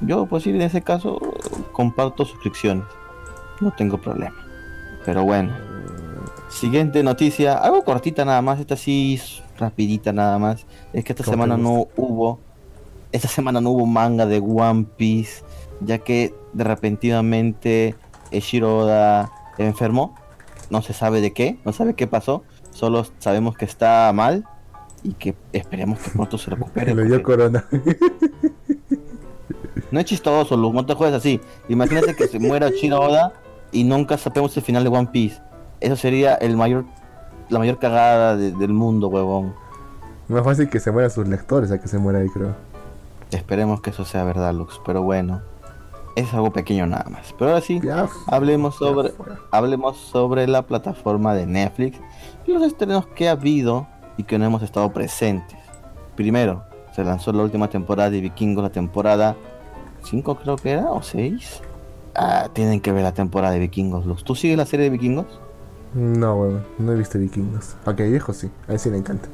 Yo, 0.00 0.24
pues 0.24 0.44
sí, 0.44 0.50
en 0.50 0.62
ese 0.62 0.80
caso, 0.80 1.20
comparto 1.72 2.24
suscripciones. 2.24 2.86
No 3.60 3.70
tengo 3.72 3.98
problema. 3.98 4.34
Pero 5.04 5.22
bueno. 5.24 5.52
Siguiente 6.48 7.02
noticia, 7.02 7.58
algo 7.58 7.84
cortita 7.84 8.24
nada 8.24 8.40
más, 8.40 8.58
esta 8.58 8.76
sí 8.76 9.14
es 9.20 9.42
rapidita 9.58 10.14
nada 10.14 10.38
más. 10.38 10.64
Es 10.94 11.04
que 11.04 11.12
esta 11.12 11.24
¿Cómo 11.24 11.36
te 11.36 11.42
semana 11.42 11.56
no 11.58 11.88
hubo, 11.96 12.40
esta 13.12 13.28
semana 13.28 13.60
no 13.60 13.70
hubo 13.70 13.84
manga 13.84 14.24
de 14.24 14.38
One 14.38 14.86
Piece, 14.96 15.42
ya 15.82 15.98
que 15.98 16.34
de 16.54 16.64
repentinamente 16.64 17.94
Eshiro 18.30 18.78
Oda 18.78 19.30
enfermó. 19.58 20.14
No 20.70 20.82
se 20.82 20.92
sabe 20.92 21.20
de 21.20 21.32
qué, 21.32 21.58
no 21.64 21.72
sabe 21.72 21.94
qué 21.94 22.06
pasó, 22.06 22.44
solo 22.70 23.04
sabemos 23.18 23.56
que 23.56 23.64
está 23.64 24.10
mal 24.14 24.44
y 25.02 25.14
que 25.14 25.34
esperemos 25.52 25.98
que 25.98 26.10
pronto 26.10 26.38
se 26.38 26.50
recupere. 26.50 26.94
Le 26.94 27.04
dio 27.06 27.22
corona. 27.22 27.64
no 29.90 30.00
es 30.00 30.06
chistoso, 30.06 30.56
Luz, 30.56 30.74
no 30.74 30.84
te 30.84 30.94
juegues 30.94 31.16
así. 31.16 31.40
Imagínate 31.68 32.14
que 32.14 32.26
se 32.28 32.38
muera 32.38 32.70
Shiro 32.70 33.00
Oda 33.00 33.32
y 33.72 33.84
nunca 33.84 34.18
sabemos 34.18 34.56
el 34.56 34.62
final 34.62 34.84
de 34.84 34.90
One 34.90 35.08
Piece. 35.12 35.40
Eso 35.80 35.96
sería 35.96 36.34
el 36.34 36.56
mayor, 36.56 36.84
la 37.48 37.58
mayor 37.58 37.78
cagada 37.78 38.36
de- 38.36 38.52
del 38.52 38.72
mundo, 38.72 39.08
huevón. 39.08 39.54
Más 40.28 40.44
fácil 40.44 40.68
que 40.68 40.80
se 40.80 40.90
mueran 40.90 41.10
sus 41.10 41.26
lectores 41.26 41.70
a 41.70 41.80
que 41.80 41.88
se 41.88 41.98
muera 41.98 42.18
ahí, 42.18 42.28
creo. 42.28 42.54
Esperemos 43.30 43.80
que 43.80 43.90
eso 43.90 44.04
sea 44.04 44.24
verdad, 44.24 44.52
Lux. 44.52 44.80
Pero 44.84 45.02
bueno, 45.02 45.40
es 46.18 46.34
algo 46.34 46.52
pequeño 46.52 46.86
nada 46.86 47.08
más. 47.10 47.34
Pero 47.38 47.50
ahora 47.50 47.62
sí, 47.62 47.80
Ya, 47.82 48.08
hablemos 48.26 48.76
sobre, 48.76 49.12
hablemos 49.50 49.96
sobre 49.96 50.46
la 50.46 50.62
plataforma 50.62 51.34
de 51.34 51.46
Netflix 51.46 51.98
y 52.46 52.52
los 52.52 52.62
estrenos 52.62 53.06
que 53.06 53.28
ha 53.28 53.32
habido 53.32 53.86
y 54.16 54.24
que 54.24 54.38
no 54.38 54.44
hemos 54.44 54.62
estado 54.62 54.92
presentes. 54.92 55.58
Primero, 56.16 56.64
se 56.94 57.04
lanzó 57.04 57.32
la 57.32 57.42
última 57.42 57.68
temporada 57.68 58.10
de 58.10 58.20
Vikingos, 58.20 58.62
la 58.62 58.70
temporada 58.70 59.36
5 60.02 60.34
creo 60.36 60.56
que 60.56 60.72
era, 60.72 60.90
o 60.90 61.02
6. 61.02 61.62
Ah, 62.14 62.48
tienen 62.52 62.80
que 62.80 62.90
ver 62.90 63.04
la 63.04 63.12
temporada 63.12 63.54
de 63.54 63.60
Vikingos, 63.60 64.04
Lux. 64.06 64.24
¿Tú 64.24 64.34
sigues 64.34 64.56
la 64.56 64.66
serie 64.66 64.84
de 64.84 64.90
Vikingos? 64.90 65.40
No, 65.94 66.34
weón, 66.36 66.64
no 66.78 66.92
he 66.92 66.96
visto 66.96 67.18
vikingos. 67.18 67.76
Aunque 67.86 68.08
viejo 68.08 68.32
sí, 68.32 68.50
a 68.68 68.72
él 68.72 68.78
sí 68.78 68.90
le 68.90 68.98
encanta. 68.98 69.28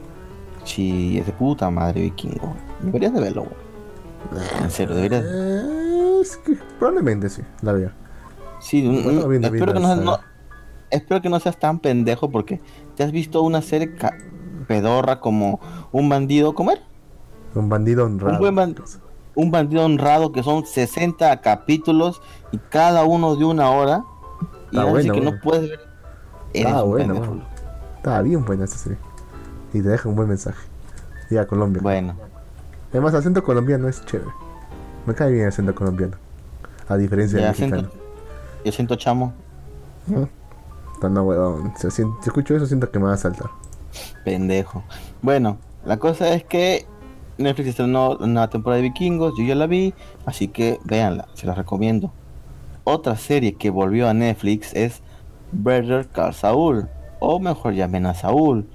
Sí, 0.65 1.19
es 1.19 1.27
de 1.27 1.33
puta 1.33 1.69
madre 1.71 2.03
Vikingo. 2.03 2.55
Deberías 2.81 3.13
de 3.13 3.21
verlo, 3.21 3.43
güey. 3.43 4.45
En 4.63 4.71
serio, 4.71 4.95
deberías. 4.95 5.25
Es 6.25 6.39
que 6.39 6.57
probablemente 6.79 7.29
sí, 7.29 7.43
la 7.61 7.75
veo. 7.75 7.91
Sí, 8.59 8.79
espero, 8.89 9.29
que 9.31 9.39
bien 9.51 9.65
no, 9.75 9.97
no- 9.97 10.19
espero 10.91 11.21
que 11.21 11.29
no 11.29 11.39
seas 11.39 11.59
tan 11.59 11.81
pendejo 11.81 12.31
porque 12.31 12.63
te 12.97 13.03
has 13.05 13.13
visto 13.13 13.43
una 13.43 13.61
serie 13.61 13.95
pedorra 14.67 15.21
como 15.21 15.61
un 15.93 16.09
bandido 16.09 16.55
comer. 16.55 16.81
Un 17.55 17.69
bandido 17.69 18.07
honrado. 18.07 18.33
Un, 18.33 18.57
buen 18.57 18.75
un 19.35 19.51
bandido 19.51 19.85
honrado 19.85 20.33
que 20.33 20.43
son 20.43 20.65
60 20.65 21.43
capítulos 21.43 22.23
y 22.53 22.57
cada 22.57 23.05
uno 23.05 23.37
de 23.37 23.45
una 23.45 23.69
hora. 23.69 24.03
Y 24.71 24.79
Está 24.79 24.89
ahora 24.89 25.03
sí 25.03 25.11
bueno, 25.11 25.13
que 25.27 25.31
no 25.31 25.41
puedes 25.43 25.69
ver. 25.69 25.81
Un 26.55 26.89
bueno. 26.89 27.43
Estaba 27.97 28.23
bien 28.23 28.47
buena 28.47 28.65
esta 28.65 28.79
serie. 28.79 28.97
Y 29.75 29.83
te 29.83 29.89
deja 29.91 30.09
un 30.09 30.17
buen 30.17 30.29
mensaje. 30.29 30.67
Y 31.31 31.37
a 31.37 31.47
Colombia. 31.47 31.83
Bueno, 31.83 32.15
Además, 32.93 33.13
el 33.13 33.21
acento 33.21 33.43
colombiano 33.43 33.89
es 33.89 34.03
chévere. 34.07 34.31
Me 35.07 35.15
cae 35.15 35.31
bien 35.31 35.43
el 35.43 35.49
acento 35.49 35.75
colombiano. 35.75 36.17
A 36.89 36.97
diferencia 36.97 37.41
del 37.41 37.55
siento, 37.55 37.77
mexicano. 37.77 38.03
yo 38.65 38.73
siento 38.73 38.97
chamo, 38.97 39.33
no, 41.09 41.23
huevón. 41.23 41.73
Si, 41.77 41.91
si 41.91 42.03
escucho 42.25 42.57
eso, 42.57 42.67
siento 42.67 42.91
que 42.91 42.99
me 42.99 43.07
va 43.07 43.15
a 43.15 43.17
saltar. 43.17 43.51
pendejo. 44.25 44.83
Bueno, 45.23 45.59
la 45.85 45.99
cosa 45.99 46.35
es 46.35 46.45
que 46.45 46.87
Netflix 47.39 47.71
estrenó 47.71 48.17
una 48.21 48.49
temporada 48.49 48.81
de 48.81 48.89
vikingos, 48.89 49.35
yo 49.39 49.45
ya 49.45 49.55
la 49.55 49.67
vi, 49.67 49.95
así 50.25 50.49
que 50.49 50.79
véanla, 50.85 51.29
se 51.35 51.47
la 51.47 51.55
recomiendo. 51.55 52.13
Otra 52.85 53.17
serie 53.17 53.55
que 53.55 53.71
volvió 53.71 54.09
a 54.09 54.15
Netflix 54.15 54.75
es 54.75 55.03
Better 55.53 56.07
Call 56.09 56.35
Saul, 56.35 56.89
o 57.19 57.39
mejor 57.41 57.75
llamen 57.75 58.07
a 58.07 58.15
Saúl, 58.15 58.69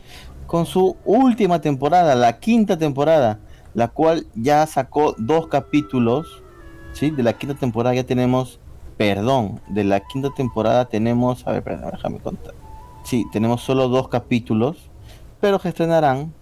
con 0.48 0.66
su 0.66 0.98
última 1.06 1.62
temporada, 1.62 2.16
la 2.16 2.40
quinta 2.40 2.78
temporada, 2.78 3.40
la 3.74 3.88
cual 3.90 4.28
ya 4.36 4.66
sacó 4.66 5.16
dos 5.18 5.48
capítulos, 5.48 6.44
¿sí? 6.94 7.12
De 7.12 7.24
la 7.24 7.34
quinta 7.34 7.56
temporada 7.56 7.96
ya 7.96 8.04
tenemos, 8.04 8.60
perdón, 8.98 9.62
de 9.70 9.84
la 9.84 10.00
quinta 10.02 10.30
temporada 10.36 10.86
tenemos, 10.86 11.46
a 11.48 11.52
ver, 11.52 11.60
espera, 11.60 11.92
déjame 11.92 12.20
contar. 12.20 12.54
Sí, 13.04 13.26
tenemos 13.32 13.62
solo 13.62 13.88
dos 13.88 14.08
capítulos, 14.08 14.90
pero 15.40 15.60
se 15.60 15.70
estrenarán 15.70 16.34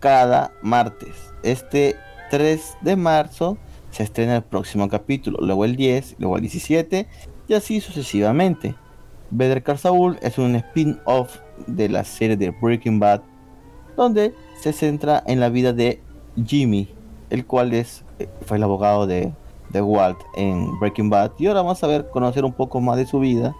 cada 0.00 0.52
martes. 0.62 1.32
Este 1.42 1.96
3 2.30 2.78
de 2.82 2.96
marzo 2.96 3.58
se 3.90 4.02
estrena 4.02 4.36
el 4.36 4.42
próximo 4.42 4.88
capítulo, 4.88 5.38
luego 5.40 5.64
el 5.64 5.76
10, 5.76 6.16
luego 6.18 6.36
el 6.36 6.42
17 6.42 7.06
y 7.48 7.54
así 7.54 7.80
sucesivamente. 7.80 8.74
Better 9.30 9.62
Call 9.62 9.78
Saul 9.78 10.18
es 10.20 10.38
un 10.38 10.56
spin-off 10.56 11.38
de 11.66 11.88
la 11.88 12.04
serie 12.04 12.36
de 12.36 12.50
Breaking 12.50 12.98
Bad, 12.98 13.22
donde 13.96 14.34
se 14.60 14.72
centra 14.72 15.22
en 15.26 15.40
la 15.40 15.48
vida 15.48 15.72
de 15.72 16.02
Jimmy, 16.42 16.88
el 17.30 17.46
cual 17.46 17.72
es 17.72 18.04
eh, 18.18 18.28
fue 18.46 18.56
el 18.56 18.62
abogado 18.62 19.06
de, 19.06 19.32
de 19.70 19.82
Walt 19.82 20.18
en 20.36 20.78
Breaking 20.78 21.10
Bad. 21.10 21.32
Y 21.38 21.46
ahora 21.46 21.62
vamos 21.62 21.82
a 21.82 21.86
ver 21.86 22.08
conocer 22.10 22.44
un 22.44 22.52
poco 22.52 22.80
más 22.80 22.96
de 22.96 23.06
su 23.06 23.20
vida 23.20 23.54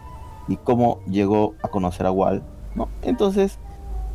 y 0.48 0.56
cómo 0.56 1.00
llegó 1.06 1.54
a 1.62 1.68
conocer 1.68 2.06
a 2.06 2.10
Walt. 2.10 2.42
¿no? 2.74 2.88
Entonces, 3.02 3.58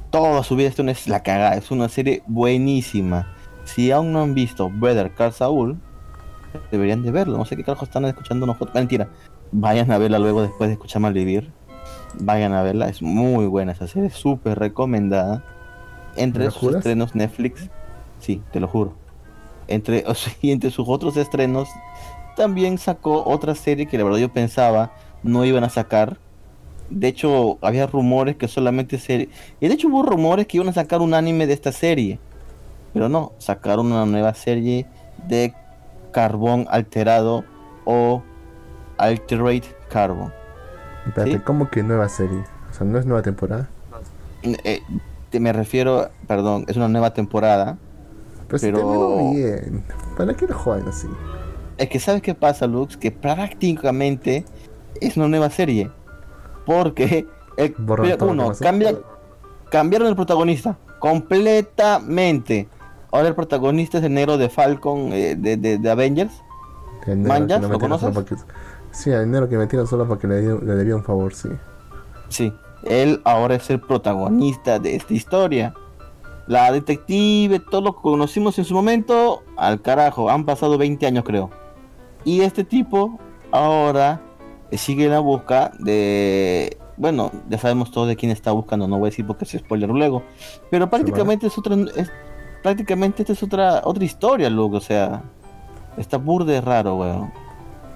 toda 0.10 0.44
su 0.44 0.56
vida 0.56 0.70
esto 0.70 0.84
no 0.84 0.92
es 0.92 1.08
la 1.08 1.24
cagada, 1.24 1.56
es 1.56 1.72
una 1.72 1.90
serie 1.90 2.24
buenísima. 2.28 3.34
Si 3.66 3.92
aún 3.92 4.12
no 4.14 4.22
han 4.22 4.34
visto 4.34 4.72
Better 4.74 5.14
Call 5.14 5.34
Saul, 5.34 5.80
deberían 6.72 7.04
de 7.04 7.12
verlo. 7.12 7.38
No 7.38 7.46
sé 7.46 7.56
qué 7.56 7.64
carajo 7.64 7.86
están 7.86 8.06
escuchando 8.06 8.46
nosotros. 8.46 8.74
Mentira, 8.74 9.10
vayan 9.52 9.92
a 9.92 9.98
verla 9.98 10.20
luego 10.20 10.42
después 10.42 10.70
de 10.70 10.74
escuchar 10.74 11.02
Malvivir. 11.02 11.52
Vayan 12.20 12.54
a 12.54 12.64
verla, 12.64 12.90
es 12.90 13.04
muy 13.04 13.46
buena 13.46 13.74
esa 13.74 13.88
serie, 13.88 14.10
súper 14.10 14.58
recomendada. 14.58 15.44
Entre 16.16 16.40
¿Me 16.40 16.46
lo 16.46 16.52
sus 16.52 16.76
estrenos 16.76 17.14
Netflix, 17.14 17.70
sí, 18.20 18.42
te 18.52 18.60
lo 18.60 18.68
juro. 18.68 18.94
Entre, 19.68 20.04
o 20.08 20.14
sea, 20.16 20.34
y 20.42 20.52
entre 20.52 20.72
sus 20.72 20.88
otros 20.90 21.16
estrenos, 21.18 21.70
también 22.36 22.78
sacó 22.78 23.24
otra 23.26 23.56
serie 23.56 23.86
que 23.86 23.98
la 23.98 24.04
verdad 24.04 24.20
yo 24.20 24.30
pensaba 24.32 24.92
no 25.24 25.44
iban 25.46 25.64
a 25.64 25.70
sacar. 25.70 26.18
De 26.90 27.08
hecho, 27.08 27.58
había 27.62 27.86
rumores 27.86 28.36
que 28.36 28.48
solamente 28.48 28.98
serie. 28.98 29.30
Y 29.60 29.68
de 29.68 29.74
hecho 29.76 29.90
hubo 29.90 30.02
rumores 30.04 30.48
que 30.48 30.58
iban 30.58 30.70
a 30.70 30.74
sacar 30.74 31.02
un 31.02 31.14
anime 31.14 31.46
de 31.46 31.54
esta 31.54 31.72
serie. 31.72 32.20
Pero 32.94 33.10
no, 33.10 33.34
sacaron 33.38 33.92
una 33.92 34.06
nueva 34.06 34.34
serie 34.34 34.88
de 35.28 35.54
carbón 36.12 36.66
alterado 36.72 37.44
o 37.86 38.24
Alterate 38.98 39.76
Carbon. 39.90 40.34
Espérate, 41.08 41.38
¿Sí? 41.38 41.44
¿cómo 41.44 41.70
que 41.70 41.84
nueva 41.84 42.10
serie? 42.10 42.44
O 42.72 42.74
sea, 42.74 42.88
no 42.88 42.98
es 42.98 43.06
nueva 43.06 43.22
temporada. 43.22 43.70
Eh, 44.42 44.82
te- 45.30 45.40
me 45.40 45.54
refiero, 45.54 46.10
perdón, 46.28 46.66
es 46.68 46.76
una 46.78 46.88
nueva 46.88 47.14
temporada. 47.14 47.78
Pero, 48.50 48.60
Pero- 48.60 48.60
si 48.60 48.62
terminó 48.74 49.32
bien. 49.34 49.84
¿Para 50.18 50.34
qué 50.34 50.48
lo 50.48 50.58
juegan 50.58 50.88
así? 50.90 51.08
Es 51.78 51.88
que 51.90 52.00
sabes 52.00 52.22
qué 52.22 52.34
pasa, 52.36 52.68
Lux, 52.68 52.98
que 52.98 53.12
prácticamente 53.12 54.44
es 55.00 55.16
una 55.18 55.28
nueva 55.28 55.50
serie. 55.50 55.90
Porque 56.66 57.26
el, 57.58 57.76
uno, 58.22 58.52
cambia, 58.60 58.96
cambiaron 59.72 60.08
el 60.10 60.16
protagonista 60.16 60.78
completamente. 61.00 62.68
Ahora 63.12 63.30
el 63.30 63.36
protagonista 63.36 63.98
es 64.00 64.04
el 64.04 64.14
negro 64.14 64.38
de 64.38 64.50
Falcon 64.50 65.12
eh, 65.14 65.36
de, 65.36 65.58
de- 65.58 65.78
de 65.78 65.90
Avengers. 65.90 66.34
El 67.08 67.20
¿Manjas? 67.20 67.62
¿Lo 67.62 67.80
conoces? 67.80 68.16
que- 68.26 68.36
Sí, 68.92 69.10
el 69.12 69.22
enero 69.22 69.48
que 69.48 69.58
metieron 69.58 69.88
solo 69.88 70.08
para 70.08 70.20
que 70.20 70.28
le, 70.28 70.42
le 70.42 70.76
debía 70.76 70.96
un 70.96 71.04
favor, 71.04 71.34
sí. 71.34 71.50
Sí, 72.28 72.52
él 72.84 73.22
ahora 73.24 73.56
es 73.56 73.70
el 73.70 73.80
protagonista 73.80 74.80
de 74.80 74.96
esta 74.96 75.14
historia. 75.14 75.74
La 76.50 76.72
detective, 76.72 77.60
todo 77.60 77.82
lo 77.82 77.96
que 77.96 78.02
conocimos 78.02 78.58
en 78.58 78.66
su 78.66 78.74
momento, 78.74 79.44
al 79.56 79.84
carajo, 79.84 80.32
han 80.32 80.46
pasado 80.46 80.80
20 80.80 81.06
años 81.06 81.24
creo. 81.24 81.52
Y 82.26 82.42
este 82.42 82.64
tipo 82.64 83.20
ahora 83.52 84.20
sigue 84.72 85.06
en 85.06 85.12
la 85.12 85.20
busca 85.20 85.72
de... 85.78 86.76
Bueno, 86.98 87.32
ya 87.50 87.60
sabemos 87.60 87.92
todo 87.92 88.08
de 88.08 88.16
quién 88.16 88.32
está 88.32 88.52
buscando, 88.52 88.88
no 88.88 88.98
voy 88.98 89.10
a 89.10 89.12
decir 89.12 89.28
porque 89.28 89.46
es 89.46 89.52
spoiler 89.52 89.90
luego. 89.92 90.24
Pero 90.72 90.90
prácticamente 90.90 91.46
es 91.46 91.56
otra... 91.56 91.76
Es, 91.96 92.12
prácticamente 92.64 93.22
esta 93.22 93.34
es 93.34 93.44
otra 93.44 93.82
otra 93.84 94.04
historia, 94.04 94.50
luego, 94.50 94.78
o 94.78 94.82
sea... 94.82 95.22
Está 95.98 96.18
burde 96.18 96.62
raro, 96.62 96.96
weón. 96.96 97.22
O 97.26 97.32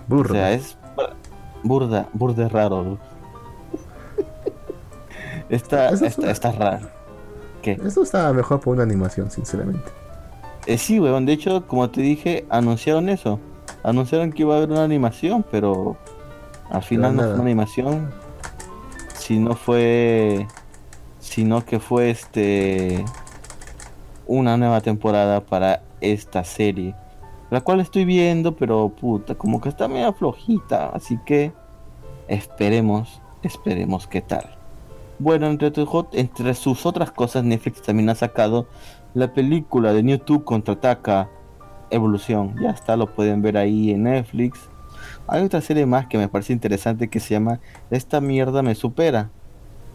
Burro. 0.07 0.35
sea, 0.35 0.51
es 0.51 0.77
burda, 1.63 2.07
burda 2.13 2.49
raro. 2.49 2.83
Luz. 2.83 2.99
está, 5.49 5.89
está, 5.89 6.29
está 6.29 6.51
raro. 6.51 7.02
¿Qué? 7.63 7.79
Eso 7.83 8.03
estaba 8.03 8.31
mejor 8.33 8.59
por 8.59 8.75
una 8.75 8.83
animación, 8.83 9.31
sinceramente. 9.31 9.89
Eh, 10.67 10.77
sí, 10.77 10.99
weón. 10.99 11.25
De 11.25 11.33
hecho, 11.33 11.65
como 11.65 11.89
te 11.89 12.01
dije, 12.01 12.45
anunciaron 12.49 13.09
eso. 13.09 13.39
Anunciaron 13.83 14.31
que 14.31 14.43
iba 14.43 14.53
a 14.53 14.57
haber 14.57 14.69
una 14.71 14.83
animación, 14.83 15.43
pero 15.49 15.97
al 16.69 16.83
final 16.83 17.15
no 17.15 17.21
nada. 17.21 17.33
fue 17.33 17.41
una 17.41 17.49
animación. 17.49 18.11
Sino 19.15 19.55
fue. 19.55 20.47
Sino 21.19 21.65
que 21.65 21.79
fue 21.79 22.09
este. 22.11 23.03
Una 24.27 24.57
nueva 24.57 24.81
temporada 24.81 25.41
para 25.41 25.81
esta 26.01 26.43
serie. 26.43 26.95
La 27.49 27.61
cual 27.61 27.79
estoy 27.79 28.03
viendo, 28.03 28.55
pero 28.55 28.89
puta, 28.89 29.35
como 29.35 29.61
que 29.61 29.69
está 29.69 29.87
medio 29.87 30.13
flojita. 30.13 30.89
Así 30.89 31.17
que 31.25 31.53
esperemos, 32.27 33.21
esperemos 33.41 34.07
qué 34.07 34.21
tal. 34.21 34.62
Bueno, 35.19 35.47
entre, 35.47 36.53
sus 36.55 36.85
otras 36.85 37.11
cosas, 37.11 37.43
Netflix 37.43 37.81
también 37.81 38.09
ha 38.09 38.15
sacado 38.15 38.67
la 39.13 39.33
película 39.33 39.93
de 39.93 40.03
Mewtwo 40.03 40.43
contraataca 40.43 41.29
Evolución. 41.89 42.55
Ya 42.61 42.71
está, 42.71 42.97
lo 42.97 43.13
pueden 43.13 43.41
ver 43.41 43.57
ahí 43.57 43.91
en 43.91 44.03
Netflix. 44.03 44.59
Hay 45.27 45.43
otra 45.43 45.61
serie 45.61 45.85
más 45.85 46.07
que 46.07 46.17
me 46.17 46.27
parece 46.27 46.53
interesante 46.53 47.09
que 47.09 47.19
se 47.19 47.35
llama 47.35 47.59
Esta 47.91 48.19
mierda 48.19 48.61
me 48.63 48.73
supera. 48.75 49.29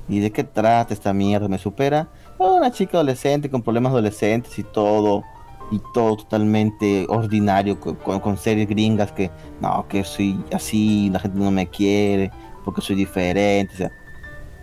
¿Y 0.09 0.21
de 0.21 0.31
qué 0.31 0.45
trata 0.45 0.95
esta 0.95 1.13
mierda 1.13 1.49
me 1.49 1.59
supera? 1.59 2.09
Una 2.39 2.71
chica 2.71 2.97
adolescente 2.97 3.51
con 3.51 3.63
problemas 3.63 3.93
adolescentes 3.93 4.59
y 4.59 4.63
todo. 4.63 5.25
Y 5.71 5.83
todo 5.93 6.17
totalmente 6.17 7.05
ordinario 7.11 7.79
con- 7.79 8.21
con 8.21 8.37
series 8.39 8.67
gringas 8.69 9.13
que 9.13 9.31
no, 9.61 9.87
que 9.87 10.03
soy 10.03 10.43
así, 10.51 11.11
la 11.11 11.19
gente 11.19 11.39
no 11.39 11.51
me 11.51 11.67
quiere 11.67 12.31
porque 12.65 12.81
soy 12.81 12.97
diferente. 12.97 13.75
O 13.75 13.77
sea, 13.77 13.93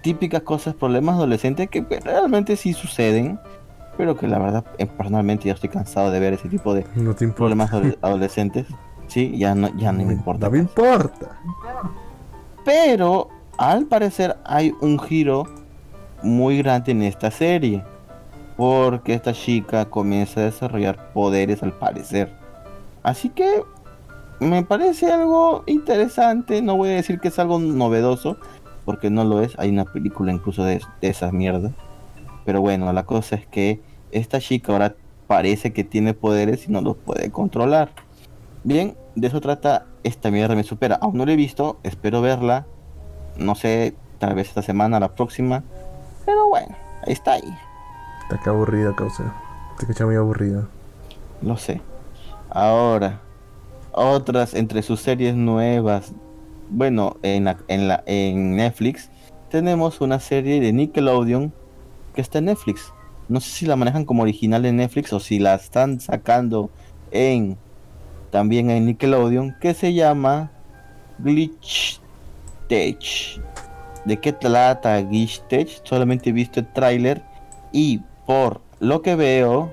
típicas 0.06 0.44
cosas, 0.44 0.76
problemas 0.76 1.16
adolescentes 1.16 1.68
que 1.68 1.82
pues, 1.82 2.04
realmente 2.04 2.56
sí 2.58 2.74
suceden, 2.74 3.40
pero 3.98 4.16
que 4.16 4.28
la 4.28 4.38
verdad, 4.38 4.64
eh, 4.78 4.86
personalmente 4.86 5.46
ya 5.48 5.54
estoy 5.54 5.70
cansado 5.70 6.12
de 6.12 6.20
ver 6.20 6.34
ese 6.34 6.48
tipo 6.48 6.76
de 6.76 6.86
No 6.96 7.16
te 7.16 7.28
problemas 7.30 7.74
ado- 7.74 7.98
adolescentes. 8.04 8.68
Sí, 9.08 9.36
ya 9.36 9.56
no, 9.56 9.76
ya 9.78 9.92
no 9.92 10.06
me 10.06 10.14
importa. 10.14 10.46
No 10.46 10.52
me 10.52 10.60
importa. 10.60 11.40
Pero 12.64 13.30
al 13.58 13.86
parecer 13.88 14.38
hay 14.44 14.74
un 14.82 15.00
giro 15.00 15.46
muy 16.22 16.60
grande 16.60 16.92
en 16.92 17.02
esta 17.02 17.32
serie. 17.32 17.84
Porque 18.58 19.14
esta 19.16 19.34
chica 19.34 19.86
comienza 19.86 20.40
a 20.40 20.44
desarrollar 20.46 21.12
poderes 21.14 21.62
al 21.64 21.74
parecer. 21.74 22.32
Así 23.04 23.30
que 23.30 23.64
me 24.40 24.64
parece 24.64 25.12
algo 25.12 25.64
interesante. 25.68 26.62
No 26.62 26.78
voy 26.78 26.90
a 26.90 26.94
decir 26.94 27.20
que 27.20 27.28
es 27.30 27.38
algo 27.40 27.60
novedoso. 27.60 28.38
Porque 28.86 29.10
no 29.10 29.24
lo 29.24 29.42
es. 29.42 29.58
Hay 29.58 29.70
una 29.70 29.86
película 29.86 30.32
incluso 30.32 30.64
de, 30.64 30.82
de 31.02 31.08
esas 31.08 31.34
mierdas. 31.34 31.74
Pero 32.46 32.62
bueno, 32.62 32.92
la 32.94 33.06
cosa 33.06 33.36
es 33.36 33.46
que 33.48 33.82
esta 34.12 34.40
chica 34.40 34.72
ahora 34.72 34.96
parece 35.28 35.74
que 35.74 35.84
tiene 35.84 36.14
poderes 36.14 36.68
y 36.68 36.72
no 36.72 36.82
los 36.82 36.96
puede 36.96 37.32
controlar. 37.32 37.90
Bien, 38.64 38.96
de 39.16 39.28
eso 39.28 39.42
trata 39.42 39.86
esta 40.06 40.30
mierda 40.30 40.56
me 40.56 40.64
supera. 40.64 40.96
Aún 41.02 41.18
no 41.18 41.26
la 41.26 41.34
he 41.34 41.36
visto, 41.36 41.80
espero 41.84 42.22
verla. 42.22 42.66
No 43.38 43.56
sé, 43.56 43.96
tal 44.20 44.36
vez 44.36 44.48
esta 44.50 44.62
semana, 44.62 45.00
la 45.00 45.16
próxima. 45.16 45.64
Pero 46.26 46.48
bueno, 46.50 46.76
ahí 47.06 47.14
está 47.14 47.34
ahí. 47.34 47.58
Está 48.24 48.44
que 48.44 48.50
aburrido, 48.50 48.96
causa. 48.96 49.34
Te 49.78 49.84
escucha 49.84 50.06
muy 50.06 50.16
aburrido. 50.16 50.68
Lo 51.42 51.58
sé. 51.58 51.82
Ahora, 52.50 53.20
otras 53.92 54.54
entre 54.54 54.84
sus 54.84 55.02
series 55.02 55.36
nuevas. 55.36 56.14
Bueno, 56.70 57.18
en, 57.22 57.46
la, 57.46 57.58
en, 57.68 57.88
la, 57.88 58.04
en 58.06 58.56
Netflix 58.56 59.10
tenemos 59.50 60.02
una 60.02 60.20
serie 60.20 60.60
de 60.60 60.74
Nickelodeon 60.74 61.54
que 62.14 62.22
está 62.22 62.40
en 62.40 62.46
Netflix. 62.46 62.92
No 63.30 63.40
sé 63.40 63.50
si 63.50 63.66
la 63.66 63.76
manejan 63.76 64.06
como 64.06 64.24
original 64.24 64.66
en 64.66 64.78
Netflix 64.78 65.14
o 65.14 65.20
si 65.20 65.40
la 65.40 65.56
están 65.56 66.00
sacando 66.00 66.70
en 67.12 67.58
también 68.32 68.70
en 68.70 68.86
Nickelodeon 68.86 69.56
que 69.62 69.74
se 69.74 69.94
llama 69.94 70.52
Glitch 71.20 72.02
Tech. 72.68 73.00
¿De 74.06 74.18
qué 74.18 74.34
trata 74.34 75.02
Glitch 75.02 75.42
Tech? 75.48 75.70
Solamente 75.84 76.30
he 76.30 76.34
visto 76.34 76.60
el 76.60 76.72
tráiler 76.74 77.24
y 77.72 78.02
por 78.26 78.62
lo 78.80 79.02
que 79.02 79.16
veo 79.16 79.72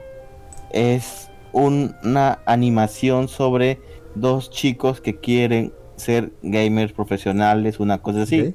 es 0.70 1.30
una 1.52 2.38
animación 2.46 3.28
sobre 3.28 3.80
dos 4.14 4.50
chicos 4.50 5.00
que 5.00 5.18
quieren 5.18 5.72
ser 6.02 6.32
gamers 6.42 6.92
profesionales, 6.92 7.80
una 7.80 7.98
cosa 7.98 8.22
así. 8.22 8.54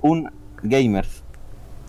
Un 0.00 0.30
gamers. 0.62 1.22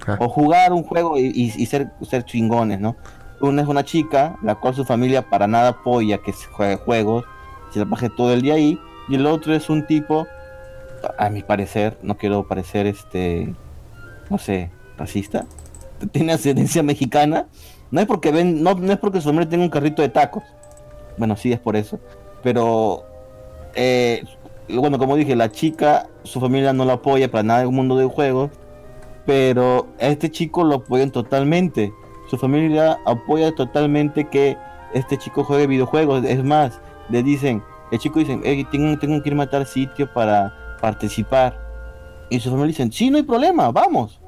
Ah. 0.05 0.17
O 0.19 0.29
jugar 0.29 0.73
un 0.73 0.83
juego 0.83 1.17
y, 1.17 1.49
ser, 1.65 1.91
ser 2.01 2.23
chingones, 2.23 2.79
¿no? 2.79 2.95
Una 3.41 3.61
es 3.61 3.67
una 3.67 3.83
chica, 3.83 4.37
la 4.43 4.55
cual 4.55 4.75
su 4.75 4.85
familia 4.85 5.29
para 5.29 5.47
nada 5.47 5.69
apoya 5.69 6.17
que 6.19 6.33
se 6.33 6.45
juegue 6.47 6.75
juegos, 6.75 7.25
se 7.71 7.79
la 7.79 7.85
paje 7.85 8.09
todo 8.09 8.33
el 8.33 8.41
día 8.41 8.55
ahí. 8.55 8.79
Y 9.07 9.15
el 9.15 9.25
otro 9.25 9.55
es 9.55 9.69
un 9.69 9.87
tipo, 9.87 10.27
a 11.17 11.29
mi 11.29 11.41
parecer, 11.41 11.97
no 12.03 12.17
quiero 12.17 12.47
parecer 12.47 12.85
este, 12.85 13.53
no 14.29 14.37
sé, 14.37 14.71
racista, 14.97 15.45
tiene 16.11 16.33
ascendencia 16.33 16.83
mexicana. 16.83 17.47
No 17.91 18.01
es 18.01 18.07
porque 18.07 18.31
ven, 18.31 18.61
no, 18.61 18.75
no 18.75 18.93
es 18.93 18.99
porque 18.99 19.19
su 19.19 19.29
familia 19.29 19.49
tenga 19.49 19.63
un 19.63 19.69
carrito 19.69 20.01
de 20.01 20.09
tacos. 20.09 20.43
Bueno, 21.17 21.35
sí 21.35 21.51
es 21.51 21.59
por 21.59 21.75
eso. 21.75 21.99
Pero 22.43 23.03
eh, 23.75 24.23
bueno, 24.77 24.99
como 24.99 25.15
dije, 25.15 25.35
la 25.35 25.51
chica, 25.51 26.07
su 26.23 26.39
familia 26.39 26.73
no 26.73 26.85
la 26.85 26.93
apoya 26.93 27.29
para 27.31 27.43
nada 27.43 27.61
en 27.61 27.69
un 27.69 27.75
mundo 27.75 27.97
de 27.97 28.05
juegos, 28.05 28.51
pero 29.25 29.87
este 29.99 30.29
chico 30.29 30.63
lo 30.63 30.75
apoyan 30.75 31.11
totalmente. 31.11 31.93
Su 32.29 32.37
familia 32.37 32.99
apoya 33.05 33.53
totalmente 33.55 34.27
que 34.27 34.57
este 34.93 35.17
chico 35.17 35.43
juegue 35.43 35.67
videojuegos. 35.67 36.23
Es 36.25 36.43
más, 36.43 36.79
le 37.09 37.23
dicen, 37.23 37.63
el 37.91 37.99
chico 37.99 38.19
dice, 38.19 38.37
tengo, 38.71 38.97
tengo 38.99 39.21
que 39.23 39.29
ir 39.29 39.39
a 39.39 39.49
tal 39.49 39.65
sitio 39.65 40.11
para 40.13 40.53
participar. 40.81 41.57
Y 42.29 42.39
su 42.39 42.49
familia 42.49 42.67
dicen, 42.67 42.91
sí, 42.91 43.09
no 43.09 43.17
hay 43.17 43.23
problema, 43.23 43.71
vamos. 43.71 44.19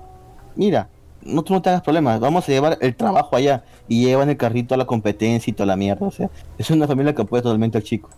Mira, 0.55 0.89
no, 1.23 1.43
tú 1.43 1.53
no 1.53 1.61
te 1.61 1.69
hagas 1.69 1.83
problemas, 1.83 2.19
vamos 2.19 2.47
a 2.47 2.51
llevar 2.51 2.77
el 2.81 2.95
trabajo 2.95 3.35
allá. 3.35 3.63
Y 3.87 4.05
llevan 4.05 4.29
el 4.29 4.37
carrito 4.37 4.73
a 4.73 4.77
la 4.77 4.85
competencia 4.85 5.51
y 5.51 5.53
toda 5.53 5.67
la 5.67 5.75
mierda. 5.75 6.07
O 6.07 6.11
sea, 6.11 6.29
es 6.57 6.69
una 6.71 6.87
familia 6.87 7.13
que 7.13 7.21
apoya 7.21 7.43
totalmente 7.43 7.77
al 7.77 7.83
chico. 7.83 8.09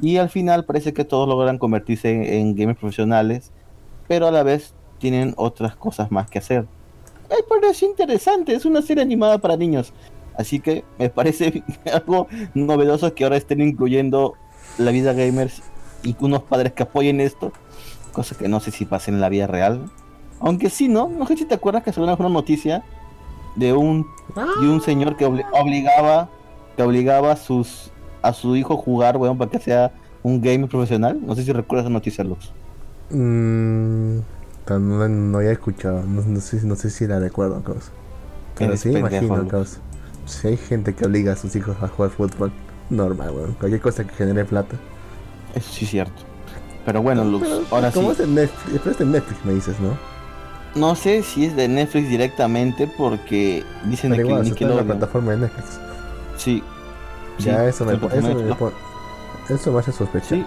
Y 0.00 0.16
al 0.16 0.30
final 0.30 0.64
parece 0.64 0.92
que 0.92 1.04
todos 1.04 1.28
logran 1.28 1.58
convertirse 1.58 2.38
en, 2.38 2.54
gamers 2.54 2.78
profesionales, 2.78 3.52
pero 4.08 4.26
a 4.28 4.30
la 4.30 4.42
vez 4.42 4.74
tienen 4.98 5.34
otras 5.36 5.76
cosas 5.76 6.10
más 6.10 6.30
que 6.30 6.38
hacer. 6.38 6.66
Ay, 7.30 7.38
pero 7.48 7.68
es 7.68 7.82
interesante, 7.82 8.54
es 8.54 8.64
una 8.64 8.82
serie 8.82 9.02
animada 9.02 9.38
para 9.38 9.56
niños. 9.56 9.92
Así 10.36 10.60
que 10.60 10.84
me 10.98 11.10
parece 11.10 11.62
algo 11.92 12.28
novedoso 12.54 13.14
que 13.14 13.24
ahora 13.24 13.36
estén 13.36 13.60
incluyendo 13.60 14.34
la 14.78 14.90
vida 14.90 15.12
gamers 15.12 15.62
y 16.02 16.16
unos 16.20 16.42
padres 16.42 16.72
que 16.72 16.82
apoyen 16.82 17.20
esto. 17.20 17.52
Cosa 18.12 18.36
que 18.36 18.48
no 18.48 18.60
sé 18.60 18.70
si 18.70 18.84
pasa 18.84 19.10
en 19.10 19.20
la 19.20 19.28
vida 19.28 19.46
real. 19.46 19.90
Aunque 20.40 20.70
sí, 20.70 20.88
¿no? 20.88 21.08
No 21.08 21.26
sé 21.26 21.36
si 21.36 21.44
te 21.44 21.54
acuerdas 21.54 21.82
que 21.82 21.92
salió 21.92 22.14
una 22.14 22.28
noticia 22.28 22.82
de 23.56 23.72
un, 23.72 24.06
de 24.34 24.68
un 24.68 24.80
señor 24.80 25.16
que 25.16 25.26
obligaba 25.26 26.30
que 26.76 26.82
obligaba 26.82 27.32
a 27.32 27.36
sus 27.36 27.89
a 28.22 28.32
su 28.32 28.56
hijo 28.56 28.76
jugar, 28.76 29.16
weón, 29.16 29.38
para 29.38 29.50
que 29.50 29.58
sea 29.58 29.92
un 30.22 30.40
gamer 30.40 30.68
profesional. 30.68 31.18
No 31.24 31.34
sé 31.34 31.44
si 31.44 31.52
recuerdas 31.52 31.84
esa 31.84 31.92
noticia, 31.92 32.24
Lux. 32.24 32.52
Mm, 33.10 34.18
no, 34.68 35.08
no, 35.08 35.38
había 35.38 35.52
escuchado, 35.52 36.02
no, 36.04 36.40
sé, 36.40 36.60
no 36.64 36.76
sé 36.76 36.90
si 36.90 37.06
la 37.06 37.18
recuerdo, 37.18 37.62
causa. 37.62 37.90
Pero 38.56 38.76
sí, 38.76 38.90
imagino, 38.90 39.46
causa. 39.48 39.80
Si 40.26 40.48
hay 40.48 40.56
gente 40.56 40.94
que 40.94 41.06
obliga 41.06 41.32
a 41.32 41.36
sus 41.36 41.56
hijos 41.56 41.76
a 41.82 41.88
jugar 41.88 42.10
fútbol, 42.10 42.52
normal, 42.88 43.30
weón. 43.30 43.52
Cualquier 43.54 43.80
cosa 43.80 44.04
que 44.04 44.14
genere 44.14 44.44
plata. 44.44 44.76
Eso 45.54 45.72
sí 45.72 45.84
es 45.84 45.90
cierto. 45.90 46.22
Pero 46.84 47.02
bueno, 47.02 47.24
Lux, 47.24 47.46
ahora 47.70 47.90
¿cómo 47.90 48.14
sí. 48.14 48.22
es 48.22 48.28
en 48.28 48.34
Netflix? 48.34 48.78
Pero 48.78 48.90
es 48.90 48.98
de 48.98 49.04
Netflix, 49.06 49.44
me 49.44 49.54
dices, 49.54 49.80
¿no? 49.80 49.96
No 50.74 50.94
sé 50.94 51.22
si 51.22 51.46
es 51.46 51.56
de 51.56 51.66
Netflix 51.66 52.08
directamente 52.08 52.88
porque 52.96 53.64
dicen 53.86 54.12
que 54.12 54.20
igual, 54.20 54.46
está 54.46 54.64
en 54.64 54.76
la 54.76 54.84
plataforma 54.84 55.32
de 55.32 55.38
Netflix. 55.38 55.80
Sí, 56.36 56.62
ya 57.44 57.64
eso 57.66 57.84
me, 57.84 57.94
eso, 57.94 58.06
me, 58.06 59.54
eso 59.54 59.72
me 59.72 59.78
hace 59.78 59.92
sospechar. 59.92 60.38
Sí. 60.38 60.46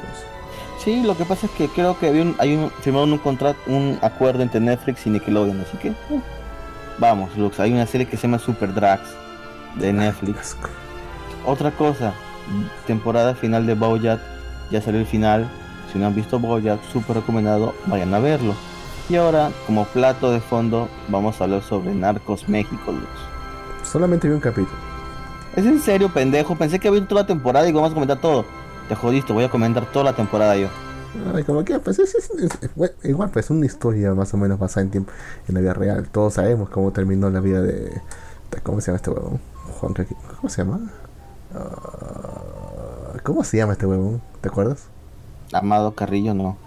sí. 0.83 1.03
lo 1.03 1.15
que 1.17 1.25
pasa 1.25 1.47
es 1.47 1.51
que 1.53 1.67
creo 1.67 1.97
que 1.99 2.07
había 2.07 2.23
un, 2.23 2.35
hay 2.39 2.55
un, 2.55 2.69
firmado 2.81 3.05
un 3.05 3.17
contrato, 3.17 3.59
un 3.67 3.97
acuerdo 4.01 4.43
entre 4.43 4.59
Netflix 4.59 5.05
y 5.05 5.09
Nickelodeon, 5.09 5.61
así 5.61 5.77
que 5.77 5.89
uh, 5.89 6.21
vamos, 6.99 7.35
Lux, 7.37 7.59
hay 7.59 7.73
una 7.73 7.85
serie 7.85 8.07
que 8.07 8.17
se 8.17 8.23
llama 8.23 8.39
Super 8.39 8.73
Drags 8.73 9.09
de 9.75 9.93
Netflix. 9.93 10.55
Otra 11.45 11.71
cosa, 11.71 12.13
temporada 12.87 13.35
final 13.35 13.65
de 13.65 13.73
Bojack, 13.73 14.19
ya 14.71 14.81
salió 14.81 14.99
el 14.99 15.05
final. 15.05 15.49
Si 15.91 15.99
no 15.99 16.07
han 16.07 16.15
visto 16.15 16.39
Bojack, 16.39 16.81
súper 16.91 17.17
recomendado, 17.17 17.75
vayan 17.87 18.13
a 18.13 18.19
verlo. 18.19 18.55
Y 19.09 19.15
ahora, 19.15 19.51
como 19.65 19.85
plato 19.85 20.31
de 20.31 20.39
fondo, 20.39 20.87
vamos 21.09 21.39
a 21.39 21.43
hablar 21.43 21.61
sobre 21.61 21.93
Narcos 21.93 22.47
México, 22.47 22.91
Lux. 22.91 23.87
Solamente 23.87 24.27
vi 24.27 24.33
un 24.33 24.39
capítulo. 24.39 24.92
Es 25.55 25.65
en 25.65 25.79
serio, 25.79 26.09
pendejo. 26.11 26.55
Pensé 26.55 26.79
que 26.79 26.87
había 26.87 27.07
toda 27.07 27.21
la 27.21 27.27
temporada 27.27 27.67
y 27.67 27.71
vamos 27.71 27.91
a 27.91 27.93
comentar 27.93 28.19
todo. 28.19 28.45
Te 28.89 28.95
jodiste, 28.95 29.33
voy 29.33 29.43
a 29.43 29.49
comentar 29.49 29.85
toda 29.91 30.05
la 30.05 30.13
temporada 30.13 30.55
yo. 30.57 30.67
Ay, 31.35 31.43
como 31.43 31.63
que, 31.63 31.77
pues 31.77 31.99
es, 31.99 32.31
igual, 33.03 33.29
pues 33.29 33.49
una 33.51 33.65
historia 33.65 34.15
más 34.15 34.33
o 34.33 34.37
menos 34.37 34.57
basada 34.57 34.83
en 34.83 34.89
tiempo, 34.91 35.11
en 35.47 35.53
la 35.53 35.61
vida 35.61 35.73
real. 35.73 36.07
Todos 36.09 36.33
sabemos 36.33 36.69
cómo 36.69 36.91
terminó 36.91 37.29
la 37.29 37.39
vida 37.39 37.61
de. 37.61 38.01
¿Cómo 38.63 38.81
se 38.81 38.87
llama 38.87 38.97
este 38.97 39.11
huevón? 39.11 39.39
Juan 39.79 39.93
¿Cómo 39.93 40.49
se 40.49 40.63
llama? 40.63 40.91
Ah, 41.53 43.17
¿Cómo 43.23 43.43
se 43.43 43.57
llama 43.57 43.73
este 43.73 43.85
huevón? 43.85 44.21
¿Te 44.41 44.49
acuerdas? 44.49 44.87
Amado 45.51 45.93
Carrillo, 45.93 46.33
no. 46.33 46.57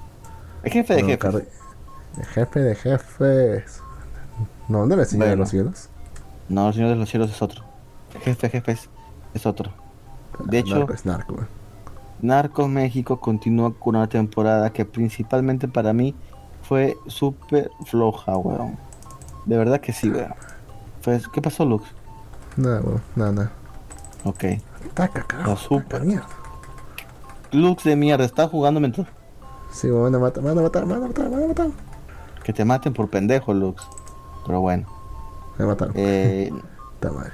El 0.63 0.73
jefe 0.73 0.95
de 0.95 1.03
jefes. 1.05 1.35
El 2.19 2.25
jefe 2.25 2.61
de 2.61 2.75
jefes. 2.77 3.81
No, 4.69 4.87
¿no 4.87 4.95
era 4.95 5.03
el 5.03 5.09
Señor 5.09 5.29
de 5.29 5.37
los 5.37 5.51
Cielos? 5.51 5.89
No, 6.49 6.69
el 6.69 6.75
Señor 6.75 6.91
de 6.91 6.97
los 6.97 7.09
Cielos 7.09 7.31
es 7.31 7.43
otro. 7.43 7.65
Jefe, 8.23 8.49
jefe 8.49 8.79
es, 9.35 9.47
otro. 9.47 9.71
De 10.45 10.59
hecho, 10.59 10.87
Narcos 12.21 12.69
México 12.69 13.21
continúa 13.21 13.75
con 13.75 13.97
una 13.97 14.09
temporada 14.09 14.71
que 14.71 14.85
principalmente 14.85 15.69
para 15.69 15.93
mí 15.93 16.15
fue 16.63 16.97
súper 17.07 17.71
floja, 17.85 18.37
weón. 18.37 18.77
De 19.45 19.57
verdad 19.57 19.81
que 19.81 19.93
sí, 19.93 20.11
weón. 20.11 20.35
¿Qué 21.33 21.41
pasó, 21.41 21.65
Lux? 21.65 21.85
Nada, 22.57 22.81
weón, 22.81 23.03
nada, 23.15 23.33
nada. 23.33 23.53
Ok. 24.25 24.45
Taca, 24.95 25.23
carajo. 25.23 25.57
super. 25.57 26.03
Mierda. 26.03 26.27
Lux 27.53 27.85
de 27.85 27.97
mierda, 27.97 28.25
¿estás 28.25 28.51
jugando 28.51 28.81
mientras? 28.81 29.07
Sí, 29.71 29.87
me 29.89 30.01
van 30.01 30.15
a 30.15 30.19
matar, 30.19 30.43
me 30.43 30.49
van 30.51 30.59
a 30.59 30.63
matar, 30.63 30.87
me 30.87 30.95
van 30.95 31.05
a 31.05 31.07
matar, 31.09 31.25
me 31.29 31.35
van 31.37 31.45
a 31.45 31.49
matar. 31.49 31.69
Que 32.43 32.53
te 32.53 32.65
maten 32.65 32.93
por 32.93 33.09
pendejo, 33.09 33.53
Lux. 33.55 33.87
Pero 34.47 34.61
bueno. 34.61 34.87
Me 35.59 35.67
mataron. 35.67 35.95
Eh. 35.97 36.53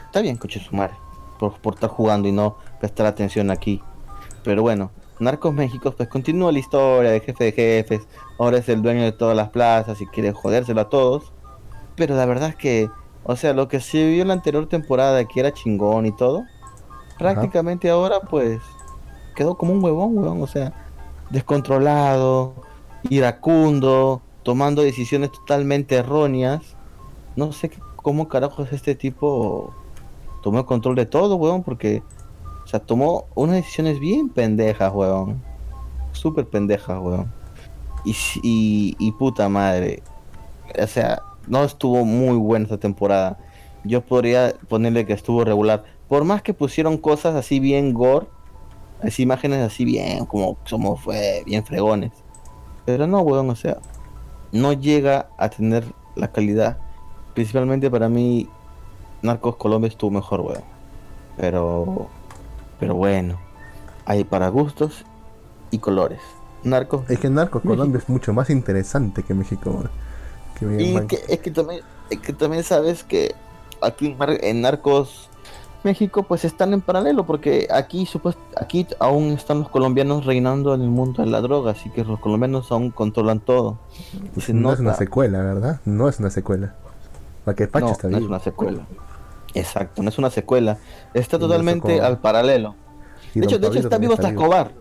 Está 0.07 0.21
bien, 0.21 0.37
coche 0.37 0.61
su 0.61 0.75
madre. 0.75 0.95
Por, 1.39 1.75
estar 1.75 1.91
jugando 1.91 2.29
y 2.29 2.33
no 2.33 2.57
prestar 2.79 3.07
atención 3.07 3.51
aquí. 3.51 3.83
Pero 4.45 4.63
bueno, 4.63 4.91
Narcos 5.19 5.53
México 5.53 5.93
pues 5.97 6.09
continúa 6.09 6.53
la 6.53 6.59
historia 6.59 7.11
de 7.11 7.21
jefe 7.21 7.45
de 7.45 7.53
jefes. 7.53 8.07
Ahora 8.39 8.59
es 8.59 8.69
el 8.69 8.83
dueño 8.83 9.03
de 9.03 9.13
todas 9.13 9.37
las 9.37 9.51
plazas 9.51 10.01
y 10.01 10.07
quiere 10.07 10.33
jodérselo 10.33 10.81
a 10.81 10.89
todos. 10.89 11.33
Pero 11.97 12.17
la 12.17 12.27
verdad 12.27 12.51
es 12.51 12.57
que, 12.57 12.89
o 13.25 13.37
sea, 13.37 13.53
lo 13.53 13.69
que 13.69 13.81
se 13.81 14.07
vio 14.09 14.23
en 14.23 14.29
la 14.29 14.35
anterior 14.35 14.69
temporada, 14.69 15.25
que 15.25 15.41
era 15.41 15.53
chingón 15.53 16.07
y 16.07 16.13
todo, 16.13 16.45
prácticamente 17.19 17.91
ahora 17.91 18.21
pues 18.21 18.61
quedó 19.35 19.57
como 19.57 19.73
un 19.73 19.83
huevón, 19.83 20.17
huevón. 20.17 20.43
O 20.43 20.47
sea, 20.47 20.73
descontrolado, 21.31 22.55
iracundo, 23.11 24.23
tomando 24.43 24.83
decisiones 24.83 25.33
totalmente 25.33 25.97
erróneas. 25.97 26.77
No 27.37 27.53
sé 27.53 27.69
qué 27.71 27.79
cómo 28.03 28.29
carajos 28.29 28.73
este 28.73 28.95
tipo 28.95 29.73
tomó 30.43 30.59
el 30.59 30.65
control 30.67 30.97
de 30.97 31.07
todo, 31.07 31.37
weón, 31.37 31.63
porque, 31.63 32.03
o 32.65 32.67
sea, 32.67 32.81
tomó 32.81 33.27
unas 33.35 33.57
decisiones 33.57 33.99
bien 33.99 34.29
pendejas, 34.29 34.93
weón. 34.93 35.41
Súper 36.13 36.47
pendejas, 36.47 36.99
weón. 37.01 37.33
Y, 38.05 38.15
y, 38.43 38.97
y 38.99 39.13
puta 39.13 39.49
madre. 39.49 40.03
O 40.81 40.87
sea, 40.87 41.23
no 41.47 41.65
estuvo 41.65 42.05
muy 42.05 42.37
buena 42.37 42.65
esta 42.65 42.79
temporada. 42.79 43.39
Yo 43.85 44.01
podría 44.03 44.55
ponerle 44.69 45.07
que 45.07 45.13
estuvo 45.13 45.45
regular. 45.45 45.85
Por 46.09 46.25
más 46.25 46.43
que 46.43 46.53
pusieron 46.53 46.99
cosas 46.99 47.35
así 47.35 47.61
bien 47.61 47.95
gore, 47.95 48.27
así 49.03 49.23
imágenes 49.23 49.61
así 49.61 49.85
bien, 49.85 50.27
como 50.27 50.59
somos 50.65 51.01
fue 51.01 51.43
bien 51.47 51.65
fregones. 51.65 52.13
Pero 52.85 53.07
no, 53.07 53.21
weón, 53.21 53.49
o 53.49 53.57
sea, 53.57 53.79
no 54.51 54.73
llega 54.73 55.29
a 55.39 55.49
tener 55.49 55.85
la 56.17 56.31
calidad 56.31 56.79
principalmente 57.35 57.91
para 57.91 58.09
mí, 58.09 58.49
Narcos 59.23 59.57
Colombia 59.57 59.89
estuvo 59.89 60.11
mejor, 60.11 60.41
weón. 60.41 60.65
Pero 61.37 62.09
Pero 62.79 62.95
bueno, 62.95 63.39
hay 64.05 64.25
para 64.25 64.49
gustos 64.49 65.05
y 65.71 65.79
colores. 65.79 66.21
Narcos. 66.65 67.09
Es 67.09 67.19
que 67.19 67.31
Narcos 67.31 67.63
Colombia 67.63 67.99
es 67.99 68.09
mucho 68.09 68.33
más 68.33 68.51
interesante 68.51 69.23
que 69.23 69.35
México. 69.35 69.85
Que 70.59 70.83
y 70.83 71.07
que, 71.07 71.21
es, 71.29 71.39
que 71.41 71.51
también, 71.51 71.83
es 72.11 72.19
que 72.19 72.33
también 72.33 72.63
sabes 72.63 73.05
que 73.05 73.35
aquí 73.81 74.17
en 74.21 74.61
Narcos 74.61 75.29
México 75.85 76.23
pues 76.23 76.45
están 76.45 76.73
en 76.73 76.81
paralelo 76.81 77.27
porque 77.27 77.67
aquí 77.71 78.09
aquí 78.57 78.87
aún 79.01 79.33
están 79.33 79.61
los 79.61 79.69
colombianos 79.69 80.25
reinando 80.25 80.75
en 80.75 80.83
el 80.83 80.91
mundo 80.91 81.23
de 81.23 81.31
la 81.31 81.41
droga, 81.41 81.73
así 81.73 81.91
que 81.91 82.05
los 82.05 82.21
colombianos 82.21 82.71
aún 82.71 82.91
controlan 82.91 83.41
todo. 83.41 83.79
no 84.53 84.73
es 84.73 84.81
una 84.81 84.95
secuela, 84.95 85.43
¿verdad? 85.43 85.81
No 85.85 86.09
es 86.09 86.21
una 86.21 86.31
secuela. 86.31 86.75
Para 87.45 87.57
que 87.57 87.67
Pacho 87.67 87.87
no, 87.87 87.93
está 87.93 88.09
no 88.09 88.19
es 88.19 88.25
una 88.25 88.39
secuela. 88.39 88.87
Exacto, 89.55 90.03
no 90.03 90.09
es 90.09 90.19
una 90.19 90.31
secuela. 90.31 90.79
Está 91.15 91.39
totalmente 91.39 92.01
al 92.01 92.19
paralelo. 92.19 92.75
De 93.35 93.45
hecho, 93.45 93.59
de 93.59 93.67
hecho 93.69 93.79
está 93.81 93.99
vivo 93.99 94.15
hasta 94.15 94.29
Escobar. 94.29 94.73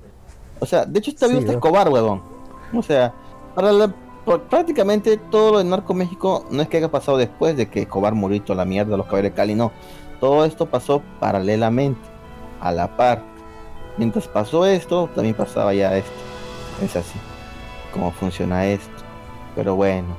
O 0.59 0.65
sea, 0.65 0.85
de 0.85 0.99
hecho 0.99 1.11
está 1.11 1.27
vivo 1.27 1.39
hasta 1.39 1.53
Escobar, 1.53 1.89
huevón. 1.89 2.21
O 2.73 2.81
sea, 2.81 3.13
para 3.55 3.71
prácticamente 4.49 5.17
todo 5.17 5.53
lo 5.53 5.57
de 5.57 5.63
Narco 5.63 5.93
México 5.93 6.45
no 6.51 6.61
es 6.61 6.69
que 6.69 6.77
haya 6.77 6.91
pasado 6.91 7.17
después 7.17 7.57
de 7.57 7.69
que 7.69 7.81
Escobar 7.81 8.13
murió 8.13 8.43
la 8.53 8.65
mierda, 8.65 8.95
los 8.95 9.07
caballeros 9.07 9.31
de 9.31 9.35
Cali, 9.35 9.55
no 9.55 9.71
todo 10.21 10.45
esto 10.45 10.67
pasó 10.67 11.01
paralelamente, 11.19 11.99
a 12.61 12.71
la 12.71 12.95
par. 12.95 13.23
Mientras 13.97 14.27
pasó 14.27 14.67
esto, 14.67 15.09
también 15.15 15.35
pasaba 15.35 15.73
ya 15.73 15.97
esto. 15.97 16.11
Es 16.81 16.95
así, 16.95 17.19
como 17.91 18.11
funciona 18.11 18.67
esto. 18.67 18.91
Pero 19.55 19.75
bueno, 19.75 20.15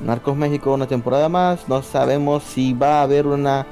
Narcos 0.00 0.36
México 0.36 0.72
una 0.72 0.86
temporada 0.86 1.28
más. 1.28 1.68
No 1.68 1.82
sabemos 1.82 2.42
si 2.42 2.72
va 2.72 3.00
a 3.00 3.02
haber 3.02 3.26
una 3.26 3.66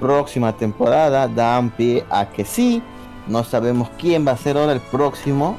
próxima 0.00 0.52
temporada. 0.52 1.28
Dan 1.28 1.70
pie 1.70 2.04
a 2.10 2.26
que 2.26 2.44
sí. 2.44 2.82
No 3.26 3.44
sabemos 3.44 3.90
quién 3.98 4.26
va 4.26 4.32
a 4.32 4.36
ser 4.36 4.56
ahora 4.56 4.72
el 4.72 4.80
próximo. 4.80 5.56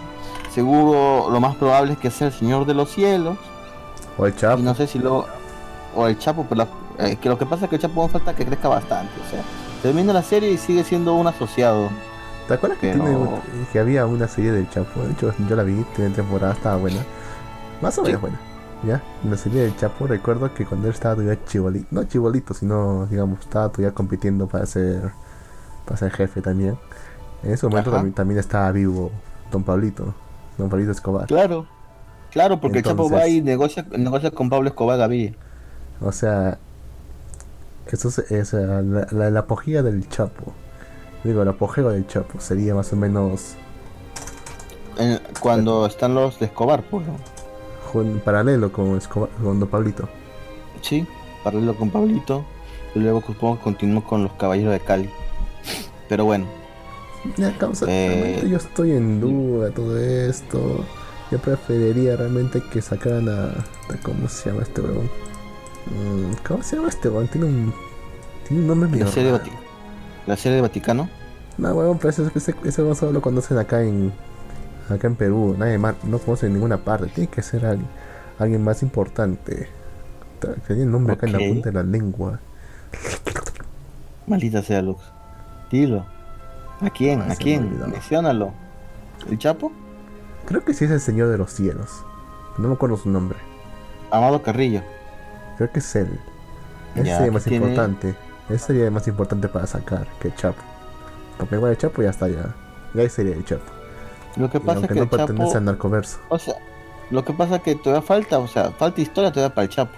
Seguro 0.53 1.29
lo 1.29 1.39
más 1.39 1.55
probable 1.55 1.93
es 1.93 1.99
que 1.99 2.09
sea 2.09 2.27
el 2.27 2.33
Señor 2.33 2.65
de 2.65 2.73
los 2.73 2.91
Cielos. 2.91 3.37
O 4.17 4.25
el 4.25 4.35
Chapo. 4.35 4.61
no 4.61 4.73
sé 4.73 4.87
si 4.87 4.99
lo... 4.99 5.25
O 5.95 6.07
el 6.07 6.17
Chapo, 6.17 6.45
pero 6.47 6.63
la 6.63 6.67
eh, 6.99 7.17
que 7.17 7.29
lo 7.29 7.37
que 7.37 7.45
pasa 7.45 7.65
es 7.65 7.69
que 7.69 7.75
el 7.75 7.81
Chapo 7.81 8.07
falta 8.07 8.35
que 8.35 8.45
crezca 8.45 8.67
bastante. 8.67 9.13
O 9.25 9.29
sea, 9.29 9.41
termina 9.81 10.13
la 10.13 10.23
serie 10.23 10.51
y 10.51 10.57
sigue 10.57 10.83
siendo 10.83 11.13
un 11.13 11.27
asociado. 11.27 11.89
¿Te 12.47 12.53
acuerdas 12.53 12.79
que, 12.79 12.95
que 13.71 13.79
había 13.79 14.05
una 14.05 14.27
serie 14.27 14.51
del 14.51 14.69
Chapo? 14.69 15.01
De 15.01 15.11
hecho, 15.11 15.33
yo 15.47 15.55
la 15.55 15.63
vi, 15.63 15.83
tiene 15.95 16.11
temporada, 16.11 16.53
estaba 16.53 16.77
buena. 16.77 17.01
Más 17.81 17.97
o 17.97 18.03
menos 18.03 18.21
buena. 18.21 18.39
¿Ya? 18.83 19.01
En 19.23 19.31
la 19.31 19.37
serie 19.37 19.63
del 19.63 19.75
Chapo 19.75 20.05
recuerdo 20.05 20.53
que 20.53 20.65
cuando 20.65 20.87
él 20.87 20.93
estaba 20.93 21.15
todavía 21.15 21.43
chibolito, 21.45 21.87
no 21.91 22.03
chibolito, 22.03 22.53
sino, 22.53 23.07
digamos, 23.07 23.39
estaba 23.39 23.69
todavía 23.69 23.93
compitiendo 23.93 24.47
para 24.47 24.65
ser, 24.65 25.11
para 25.85 25.97
ser 25.97 26.11
jefe 26.11 26.41
también. 26.41 26.77
En 27.43 27.51
ese 27.51 27.67
momento 27.67 27.91
también, 28.13 28.39
estaba 28.39 28.71
vivo 28.71 29.11
Don 29.51 29.63
Pablito, 29.63 30.13
Don 30.57 30.69
Pablito 30.69 30.91
Escobar. 30.91 31.27
Claro, 31.27 31.65
claro, 32.31 32.59
porque 32.59 32.79
el 32.79 32.83
Chapo 32.83 33.09
va 33.09 33.27
y 33.27 33.41
negocia, 33.41 33.85
negocia 33.97 34.31
con 34.31 34.49
Pablo 34.49 34.69
Escobar 34.69 34.97
Gaviria. 34.97 35.33
O 35.99 36.11
sea, 36.11 36.59
eso 37.87 38.09
es, 38.29 38.53
la, 38.53 39.29
la, 39.31 39.39
apogía 39.39 39.81
del 39.81 40.07
Chapo. 40.07 40.53
Digo, 41.23 41.41
el 41.41 41.47
apogeo 41.47 41.89
del 41.89 42.05
Chapo 42.05 42.39
sería 42.39 42.75
más 42.75 42.93
o 42.93 42.95
menos. 42.95 43.55
cuando 45.39 45.85
están 45.85 46.13
los 46.13 46.39
de 46.39 46.45
Escobar, 46.45 46.83
pues. 46.83 47.05
En 47.95 48.19
paralelo 48.19 48.71
con, 48.71 48.97
Escobar, 48.97 49.29
con 49.41 49.59
Don 49.59 49.69
Pablito. 49.69 50.07
Sí, 50.81 51.05
paralelo 51.43 51.75
con 51.75 51.89
Pablito. 51.89 52.45
Y 52.95 52.99
luego 52.99 53.21
supongo 53.25 53.59
continuó 53.59 54.03
con 54.03 54.23
los 54.23 54.33
caballeros 54.33 54.73
de 54.73 54.79
Cali. 54.79 55.09
Pero 56.09 56.25
bueno. 56.25 56.45
Eh, 57.87 58.47
yo 58.49 58.57
estoy 58.57 58.91
en 58.91 59.19
duda 59.19 59.65
de 59.65 59.71
todo 59.71 59.97
esto. 59.97 60.85
Yo 61.31 61.39
preferiría 61.39 62.15
realmente 62.15 62.61
que 62.71 62.81
sacaran 62.81 63.27
a. 63.27 63.53
¿Cómo 64.03 64.29
se 64.29 64.49
llama 64.49 64.63
este 64.63 64.81
huevón? 64.81 65.09
Mm, 65.87 66.33
¿Cómo 66.47 66.63
se 66.63 66.75
llama 66.75 66.89
este 66.89 67.09
weón? 67.09 67.27
Tiene 67.27 67.47
un, 67.47 67.73
tiene 68.47 68.61
un 68.61 68.67
nombre 68.67 68.89
medio. 68.89 69.05
¿La 69.05 69.11
serie, 69.11 69.41
¿La 70.25 70.37
serie 70.37 70.55
de 70.57 70.61
Vaticano? 70.61 71.09
No, 71.57 71.73
weón, 71.73 71.97
pero 71.97 72.09
ese, 72.09 72.29
ese, 72.35 72.55
ese 72.63 72.81
weón 72.81 72.95
solo 72.95 73.11
lo 73.13 73.21
conocen 73.21 73.57
acá 73.57 73.83
en 73.83 74.13
acá 74.89 75.07
en 75.07 75.15
Perú. 75.15 75.55
Nadie 75.57 75.77
más 75.77 75.95
no 76.03 76.19
conoce 76.19 76.47
en 76.47 76.53
ninguna 76.53 76.77
parte. 76.77 77.07
Tiene 77.07 77.29
que 77.29 77.41
ser 77.41 77.65
alguien, 77.65 77.87
alguien 78.39 78.63
más 78.63 78.83
importante. 78.83 79.69
Tiene 80.67 80.83
el 80.83 80.91
nombre 80.91 81.13
acá 81.13 81.25
en 81.25 81.33
la 81.33 81.39
punta 81.39 81.69
de 81.69 81.75
la 81.75 81.83
lengua. 81.83 82.39
Maldita 84.27 84.61
sea, 84.61 84.81
Lux. 84.81 85.01
Dilo. 85.71 86.05
¿A 86.81 86.89
quién? 86.89 87.21
Ah, 87.21 87.31
¿A 87.31 87.35
quién? 87.35 87.79
Menciónalo. 87.89 88.53
¿El 89.29 89.37
Chapo? 89.39 89.71
Creo 90.45 90.63
que 90.63 90.73
sí 90.73 90.85
es 90.85 90.91
el 90.91 90.99
Señor 90.99 91.29
de 91.29 91.37
los 91.37 91.51
Cielos. 91.51 92.05
No 92.57 92.67
me 92.67 92.75
acuerdo 92.75 92.97
su 92.97 93.09
nombre. 93.09 93.37
Amado 94.11 94.41
Carrillo. 94.41 94.81
Creo 95.57 95.71
que 95.71 95.79
es 95.79 95.95
él. 95.95 96.19
Ese 96.95 97.15
sería 97.15 97.31
más 97.31 97.47
importante. 97.47 98.15
Ese 98.49 98.59
sería 98.59 98.91
más 98.91 99.07
importante 99.07 99.47
para 99.47 99.67
sacar 99.67 100.07
que 100.19 100.29
el 100.29 100.35
Chapo. 100.35 100.61
Porque 101.37 101.55
igual 101.55 101.71
el 101.71 101.77
Chapo 101.77 102.01
ya 102.01 102.11
está 102.11 102.27
ya. 102.27 102.55
Ya 102.93 103.09
sería 103.09 103.35
el 103.35 103.43
Chapo. 103.43 103.76
Lo 104.37 104.49
que 104.49 104.59
pasa 104.59 104.81
es 104.81 104.87
que 104.87 104.95
no 104.95 105.03
el 105.03 105.09
pertenece 105.09 105.45
Chapo, 105.45 105.57
al 105.57 105.65
narcoverso. 105.65 106.19
O 106.29 106.37
sea, 106.37 106.55
lo 107.09 107.23
que 107.25 107.33
pasa 107.33 107.57
es 107.57 107.61
que 107.61 107.75
todavía 107.75 108.01
falta, 108.01 108.39
o 108.39 108.47
sea, 108.47 108.71
falta 108.71 109.01
historia 109.01 109.31
todavía 109.31 109.53
para 109.53 109.65
el 109.65 109.69
Chapo. 109.69 109.93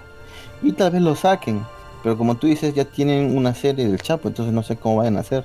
Y 0.62 0.72
tal 0.72 0.92
vez 0.92 1.02
lo 1.02 1.14
saquen. 1.14 1.64
Pero 2.02 2.16
como 2.16 2.36
tú 2.36 2.46
dices, 2.46 2.74
ya 2.74 2.84
tienen 2.84 3.36
una 3.36 3.54
serie 3.54 3.86
del 3.86 4.00
Chapo, 4.00 4.28
entonces 4.28 4.54
no 4.54 4.62
sé 4.62 4.76
cómo 4.76 4.96
vayan 4.96 5.16
a 5.16 5.20
hacer. 5.20 5.44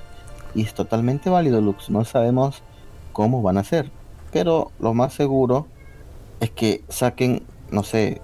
Y 0.54 0.62
es 0.62 0.72
totalmente 0.72 1.28
válido, 1.28 1.60
Lux. 1.60 1.90
No 1.90 2.04
sabemos 2.04 2.62
cómo 3.12 3.42
van 3.42 3.58
a 3.58 3.60
hacer. 3.60 3.90
Pero 4.32 4.70
lo 4.78 4.94
más 4.94 5.12
seguro 5.12 5.66
es 6.40 6.50
que 6.50 6.82
saquen, 6.88 7.42
no 7.70 7.82
sé, 7.82 8.20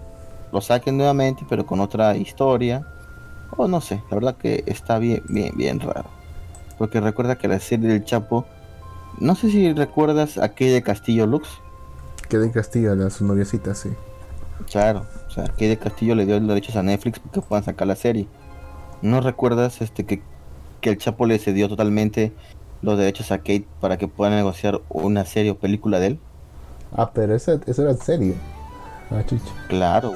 lo 0.52 0.60
saquen 0.60 0.96
nuevamente, 0.96 1.44
pero 1.48 1.66
con 1.66 1.80
otra 1.80 2.16
historia. 2.16 2.86
O 3.56 3.68
no 3.68 3.82
sé, 3.82 4.02
la 4.10 4.16
verdad 4.16 4.36
que 4.36 4.64
está 4.66 4.98
bien, 4.98 5.22
bien, 5.28 5.52
bien 5.56 5.80
raro. 5.80 6.08
Porque 6.78 7.00
recuerda 7.00 7.36
que 7.36 7.48
la 7.48 7.60
serie 7.60 7.88
del 7.88 8.04
Chapo, 8.04 8.46
no 9.22 9.36
sé 9.36 9.50
si 9.50 9.72
recuerdas 9.72 10.36
a 10.36 10.48
Kay 10.48 10.70
de 10.70 10.82
Castillo 10.82 11.26
Lux. 11.26 11.48
Kay 12.28 12.40
de 12.40 12.50
Castillo, 12.50 12.92
a 12.92 13.10
su 13.10 13.24
noviecita, 13.24 13.72
sí. 13.72 13.90
Claro, 14.68 15.06
o 15.28 15.30
sea, 15.30 15.44
Kay 15.44 15.68
de 15.68 15.76
Castillo 15.78 16.16
le 16.16 16.26
dio 16.26 16.38
los 16.40 16.48
derechos 16.48 16.74
a 16.74 16.82
Netflix 16.82 17.20
para 17.20 17.32
que 17.32 17.40
puedan 17.40 17.64
sacar 17.64 17.86
la 17.86 17.94
serie. 17.94 18.26
¿No 19.00 19.20
recuerdas 19.20 19.80
este 19.80 20.04
que, 20.04 20.22
que 20.80 20.90
el 20.90 20.98
Chapo 20.98 21.26
le 21.26 21.38
cedió 21.38 21.68
totalmente 21.68 22.32
los 22.82 22.98
derechos 22.98 23.30
a 23.30 23.38
Kate 23.38 23.66
para 23.80 23.96
que 23.96 24.08
puedan 24.08 24.34
negociar 24.34 24.80
una 24.88 25.24
serie 25.24 25.52
o 25.52 25.56
película 25.56 26.00
de 26.00 26.08
él? 26.08 26.18
Ah, 26.92 27.12
pero 27.14 27.36
eso, 27.36 27.60
eso 27.64 27.82
era 27.82 27.92
en 27.92 27.98
serio. 27.98 28.34
Ah, 29.12 29.22
claro, 29.68 30.14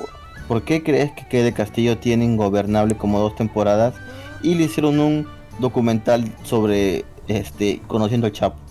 ¿Por 0.48 0.62
qué 0.62 0.82
crees 0.82 1.12
que 1.12 1.26
Kay 1.28 1.52
Castillo 1.52 1.98
tiene 1.98 2.24
Ingobernable 2.24 2.96
como 2.96 3.20
dos 3.20 3.36
temporadas 3.36 3.94
y 4.42 4.56
le 4.56 4.64
hicieron 4.64 4.98
un 4.98 5.28
documental 5.60 6.32
sobre 6.42 7.04
este 7.28 7.80
conociendo 7.86 8.26
al 8.26 8.32
Chapo? 8.32 8.65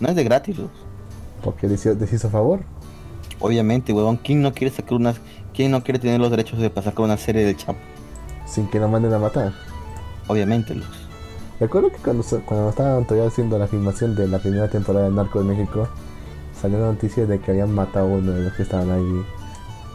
No 0.00 0.08
es 0.08 0.16
de 0.16 0.24
gratis, 0.24 0.56
¿Por 1.42 1.54
qué 1.54 1.68
le 1.68 1.74
hizo, 1.74 2.30
favor? 2.30 2.60
Obviamente, 3.40 3.92
huevón, 3.92 4.16
¿quién 4.16 4.42
no 4.42 4.52
quiere 4.52 4.74
sacar 4.74 4.94
unas, 4.94 5.20
quién 5.54 5.70
no 5.70 5.82
quiere 5.82 6.00
tener 6.00 6.20
los 6.20 6.30
derechos 6.30 6.58
de 6.58 6.70
pasar 6.70 6.94
con 6.94 7.04
una 7.04 7.16
serie 7.16 7.44
de 7.44 7.56
Chapo? 7.56 7.78
Sin 8.46 8.68
que 8.68 8.80
lo 8.80 8.88
manden 8.88 9.12
a 9.12 9.18
matar. 9.18 9.52
Obviamente, 10.26 10.74
Luz. 10.74 11.08
Recuerdo 11.60 11.90
que 11.90 11.98
cuando, 11.98 12.24
cuando 12.44 12.70
estaban 12.70 13.04
todavía 13.04 13.28
haciendo 13.28 13.58
la 13.58 13.66
filmación 13.66 14.14
de 14.14 14.28
la 14.28 14.38
primera 14.38 14.68
temporada 14.68 15.08
de 15.08 15.14
Narco 15.14 15.40
de 15.40 15.44
México, 15.44 15.88
salió 16.60 16.78
la 16.78 16.86
noticia 16.86 17.26
de 17.26 17.40
que 17.40 17.50
habían 17.52 17.72
matado 17.72 18.06
a 18.06 18.18
uno 18.18 18.32
de 18.32 18.42
los 18.42 18.52
que 18.54 18.62
estaban 18.62 18.90
ahí. 18.90 19.24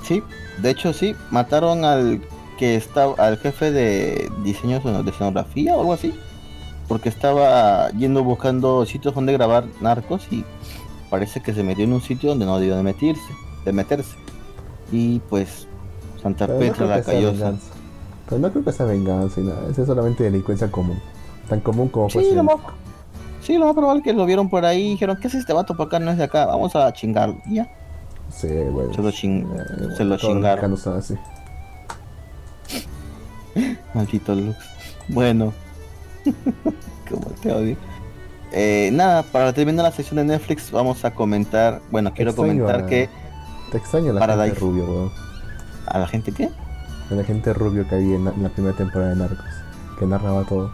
Sí, 0.04 0.24
de 0.62 0.70
hecho, 0.70 0.94
sí, 0.94 1.16
mataron 1.32 1.86
al 1.86 2.22
que 2.58 2.76
estaba, 2.76 3.16
al 3.16 3.38
jefe 3.38 3.72
de 3.72 4.30
diseño 4.44 4.80
de 4.80 5.10
escenografía 5.10 5.76
o 5.76 5.82
algo 5.82 5.94
así, 5.94 6.14
porque 6.88 7.10
estaba 7.10 7.90
yendo 7.92 8.24
buscando 8.24 8.86
sitios 8.86 9.16
donde 9.16 9.34
grabar 9.34 9.66
narcos 9.82 10.28
y 10.32 10.44
parece 11.10 11.42
que 11.42 11.54
se 11.54 11.64
metió 11.64 11.84
en 11.84 11.94
un 11.94 12.02
sitio 12.02 12.30
donde 12.30 12.46
no 12.46 12.60
debió 12.60 12.76
de 12.76 12.84
meterse, 12.84 13.22
de 13.66 13.74
meterse. 13.74 14.16
Y 14.92 15.20
pues 15.30 15.68
Santa 16.22 16.48
Petra 16.48 16.86
la 16.86 17.02
cayó. 17.02 17.34
Pero 18.28 18.40
no 18.40 18.52
creo 18.52 18.64
que 18.64 18.72
sea 18.72 18.86
venganza 18.86 19.40
y 19.42 19.44
nada, 19.44 19.70
es 19.70 19.76
solamente 19.86 20.24
delincuencia 20.24 20.72
común, 20.72 21.00
tan 21.50 21.60
común 21.60 21.90
como 21.90 22.10
sí, 22.10 22.32
lo 22.34 22.44
más, 22.44 22.56
sí, 23.42 23.58
lo 23.58 23.66
más 23.66 23.76
probable 23.76 24.02
que 24.02 24.14
lo 24.14 24.26
vieron 24.26 24.50
por 24.50 24.66
ahí 24.66 24.88
y 24.88 24.90
dijeron, 24.92 25.18
¿qué 25.18 25.28
es 25.28 25.36
este 25.36 25.52
vato 25.52 25.76
por 25.76 25.88
acá? 25.88 26.00
No 26.00 26.12
es 26.12 26.18
de 26.18 26.24
acá, 26.24 26.46
vamos 26.46 26.76
a 26.76 26.92
chingarlo. 26.94 27.38
Y 27.46 27.56
ya. 27.56 27.70
Sí, 28.30 28.48
bueno. 28.48 28.94
Se 28.94 29.02
lo, 29.02 29.12
ching 29.12 29.44
eh, 29.44 29.96
se 29.98 30.04
lo 30.06 30.18
chingaron. 30.18 30.74
Así. 30.98 31.16
Maldito 33.94 34.34
Lux. 34.34 34.58
Bueno. 35.10 35.54
Como 37.10 37.26
te 37.42 37.52
odio. 37.52 37.78
Eh, 38.52 38.90
nada, 38.94 39.24
para 39.24 39.52
terminar 39.54 39.84
la 39.84 39.92
sesión 39.92 40.18
de 40.18 40.26
Netflix 40.26 40.70
vamos 40.72 41.04
a 41.06 41.12
comentar, 41.14 41.82
bueno, 41.92 42.14
quiero 42.14 42.36
comentar 42.36 42.86
que... 42.86 43.10
Te 43.72 43.78
extraño 43.80 44.14
la 44.14 44.28
gente 44.28 44.60
rubio, 44.60 44.84
weón. 44.86 45.12
¿A 45.88 45.98
la 46.00 46.08
gente 46.08 46.32
qué? 46.32 46.50
A 47.10 47.16
la 47.16 47.24
gente 47.24 47.52
rubio 47.54 47.88
que 47.90 47.96
había 47.96 48.16
en 48.16 48.26
la, 48.26 48.50
primera 48.50 48.76
temporada 48.78 49.10
de 49.12 49.16
Narcos, 49.18 49.46
que 49.98 50.06
narraba 50.06 50.44
todo. 50.44 50.72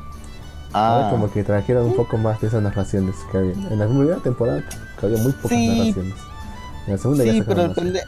Ahora 0.74 1.08
Ah, 1.08 1.10
como 1.12 1.32
que 1.32 1.44
trajeron 1.44 1.86
un 1.88 1.96
poco 1.96 2.18
más 2.18 2.40
de 2.42 2.48
esas 2.48 2.62
narraciones 2.62 3.16
que 3.32 3.38
había. 3.38 3.54
En 3.54 3.80
la 3.80 3.88
primera 3.88 4.18
temporada 4.18 4.62
que 5.00 5.06
había 5.06 5.18
muy 5.24 5.32
pocas 5.32 5.50
Sí. 5.58 5.68
narraciones. 5.70 6.16
En 6.86 6.94
la 6.94 6.98
segunda 7.00 7.24
sí, 7.24 7.38
ya 7.40 7.44
pero 7.46 7.62
el, 7.64 7.74
pende- 7.74 8.04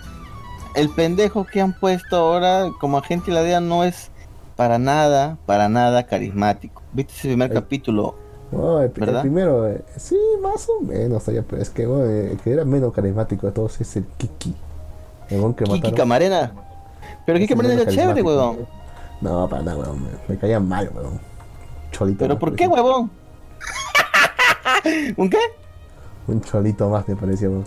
el 0.76 0.90
pendejo 0.90 1.46
que 1.46 1.62
han 1.62 1.74
puesto 1.74 2.18
ahora 2.18 2.70
como 2.80 2.98
agente 2.98 3.32
la 3.32 3.42
DEA 3.42 3.62
no 3.62 3.84
es 3.84 4.11
para 4.62 4.78
nada, 4.78 5.38
para 5.48 5.70
nada 5.70 6.04
carismático. 6.06 6.84
¿Viste 6.94 7.14
ese 7.14 7.28
primer 7.30 7.52
capítulo? 7.52 8.14
No, 8.52 8.78
el, 8.80 8.86
el 8.86 8.92
¿Verdad? 8.92 9.22
primero, 9.22 9.68
eh, 9.68 9.84
sí, 9.98 10.16
más 10.40 10.68
o 10.70 10.82
menos, 10.84 11.24
pero 11.50 11.60
es 11.60 11.72
que 11.72 11.88
bueno, 11.88 12.06
el 12.06 12.38
que 12.38 12.52
era 12.52 12.64
menos 12.64 12.94
carismático 12.94 13.48
de 13.48 13.54
todos 13.54 13.82
es 13.82 13.96
el 13.96 14.06
Kiki. 14.20 14.54
El 15.30 15.40
weón 15.40 15.56
que 15.56 15.64
Kiki 15.64 15.78
mataron. 15.78 15.98
Camarena. 15.98 16.52
Pero 17.26 17.40
Kiki 17.40 17.56
Camarena 17.56 17.82
es 17.82 17.88
chévere, 17.96 18.22
huevón. 18.22 18.68
No, 19.20 19.50
para 19.50 19.64
nada, 19.64 19.80
weón. 19.80 20.08
Me, 20.28 20.38
caía 20.38 20.60
mal, 20.60 20.92
weón. 20.94 21.20
Cholito. 21.92 22.20
¿Pero 22.20 22.38
por 22.38 22.56
qué, 22.56 22.68
huevón? 22.68 23.10
¿Un 25.18 25.28
qué? 25.28 25.40
Un 26.28 26.40
cholito 26.42 26.88
más 26.88 27.08
me 27.08 27.16
parecía, 27.16 27.50
weón. 27.50 27.66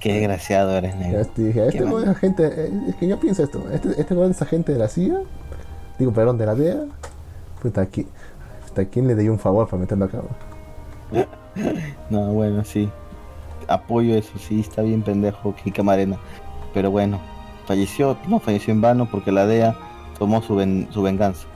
Qué 0.00 0.12
desgraciado 0.12 0.76
eres, 0.76 0.94
negro. 0.96 1.20
este, 1.20 1.42
dije, 1.44 1.66
este 1.68 1.84
weón 1.84 2.02
es 2.02 2.08
agente. 2.10 2.46
eh, 2.46 2.70
Es 2.88 2.96
que 2.96 3.06
yo 3.06 3.18
pienso 3.20 3.44
esto. 3.44 3.64
Este, 3.72 3.88
este 3.98 4.12
weón 4.14 4.32
es 4.32 4.42
agente 4.42 4.72
de 4.72 4.78
la 4.78 4.88
CIA. 4.88 5.20
Digo, 5.98 6.12
perdón, 6.12 6.38
de 6.38 6.46
la 6.46 6.54
DEA. 6.54 6.84
Puta, 7.62 7.80
aquí. 7.82 8.06
Puta, 8.68 8.84
¿quién 8.86 9.06
le 9.06 9.14
dio 9.14 9.32
un 9.32 9.38
favor 9.38 9.68
para 9.68 9.80
meterlo 9.80 10.04
acá, 10.06 10.18
weón? 11.12 11.26
No, 12.10 12.32
bueno, 12.32 12.64
sí. 12.64 12.90
Apoyo 13.68 14.16
eso, 14.16 14.36
sí, 14.38 14.60
está 14.60 14.82
bien 14.82 15.02
pendejo 15.02 15.54
Kiki 15.54 15.70
Camarena. 15.70 16.16
Pero 16.74 16.90
bueno, 16.90 17.20
falleció, 17.66 18.16
no 18.28 18.40
falleció 18.40 18.74
en 18.74 18.80
vano 18.80 19.08
porque 19.10 19.30
la 19.30 19.46
DEA 19.46 19.76
tomó 20.18 20.42
su, 20.42 20.56
ven- 20.56 20.88
su 20.90 21.02
venganza. 21.02 21.46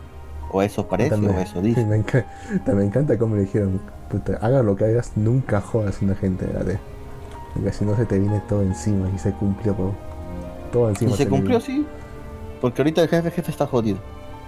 O 0.53 0.63
eso 0.63 0.87
parece, 0.87 1.11
También- 1.11 1.35
o 1.37 1.39
eso 1.41 1.61
dice. 1.61 1.85
Me, 1.87 1.97
enca- 2.03 2.25
me 2.73 2.85
encanta 2.85 3.19
cómo 3.19 3.35
le 3.35 3.43
dijeron, 3.43 3.81
puta, 4.09 4.39
haga 4.41 4.63
lo 4.63 4.77
que 4.77 4.85
hagas, 4.85 5.13
nunca 5.17 5.61
jodas 5.61 6.01
a 6.01 6.05
una 6.05 6.15
gente 6.15 6.47
de 6.47 6.55
la 6.55 6.63
DEA. 6.65 6.81
Porque 7.55 7.73
si 7.73 7.85
no 7.85 7.97
se 7.97 8.07
te 8.07 8.19
viene 8.19 8.41
todo 8.49 8.63
encima 8.63 9.11
y 9.15 9.19
se 9.19 9.33
cumplió. 9.33 9.75
Todo 10.73 10.91
encima. 10.91 11.11
Y 11.11 11.15
se 11.15 11.29
cumplió, 11.29 11.61
sí. 11.61 11.85
Porque 12.61 12.83
ahorita 12.83 13.03
el 13.03 13.09
jefe 13.09 13.31
jefe 13.33 13.51
está 13.51 13.67
jodido. 13.67 13.99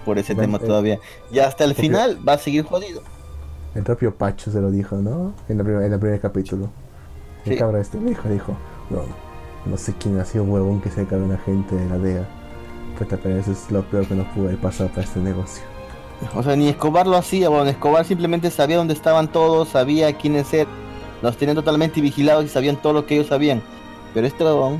Por 0.05 0.17
ese 0.17 0.33
Bueno, 0.33 0.53
tema 0.57 0.63
eh, 0.63 0.67
todavía. 0.67 0.99
Y 1.31 1.39
hasta 1.39 1.63
el 1.63 1.75
final 1.75 2.19
va 2.27 2.33
a 2.33 2.37
seguir 2.37 2.63
jodido. 2.65 3.01
El 3.75 3.83
propio 3.83 4.13
Pacho 4.15 4.51
se 4.51 4.59
lo 4.59 4.69
dijo, 4.71 4.97
¿no? 4.97 5.33
En, 5.47 5.57
la 5.57 5.63
primer- 5.63 5.83
en 5.83 5.93
el 5.93 5.99
primer 5.99 6.19
capítulo. 6.19 6.69
El 7.45 7.53
Sí. 7.53 7.57
cabrón 7.59 7.81
este 7.81 7.97
me 7.97 8.09
dijo, 8.09 8.27
dijo, 8.29 8.53
no, 8.89 9.01
no 9.65 9.77
sé 9.77 9.93
quién 9.99 10.19
ha 10.19 10.25
sido 10.25 10.43
huevón 10.43 10.81
que 10.81 10.89
se 10.89 11.05
cae 11.05 11.19
un 11.19 11.31
agente 11.31 11.75
de 11.75 11.89
la 11.89 11.97
DEA. 11.97 12.27
Puta, 12.99 13.17
pero 13.21 13.37
eso 13.37 13.51
es 13.51 13.71
lo 13.71 13.83
peor 13.83 14.05
que 14.07 14.15
nos 14.15 14.27
pudo 14.27 14.45
haber 14.47 14.57
pasado 14.59 14.89
para 14.89 15.03
este 15.03 15.19
negocio. 15.19 15.63
O 16.35 16.43
sea, 16.43 16.55
ni 16.55 16.67
Escobar 16.69 17.07
lo 17.07 17.17
hacía, 17.17 17.49
bueno, 17.49 17.67
Escobar 17.69 18.05
simplemente 18.05 18.51
sabía 18.51 18.77
dónde 18.77 18.93
estaban 18.93 19.27
todos, 19.31 19.69
sabía 19.69 20.15
quiénes 20.17 20.53
eran, 20.53 20.67
los 21.23 21.35
tenían 21.37 21.55
totalmente 21.55 21.99
vigilados 22.01 22.45
y 22.45 22.47
sabían 22.49 22.75
todo 22.75 22.93
lo 22.93 23.05
que 23.07 23.15
ellos 23.15 23.27
sabían. 23.27 23.61
Pero 24.13 24.27
este 24.27 24.43
huevón 24.43 24.79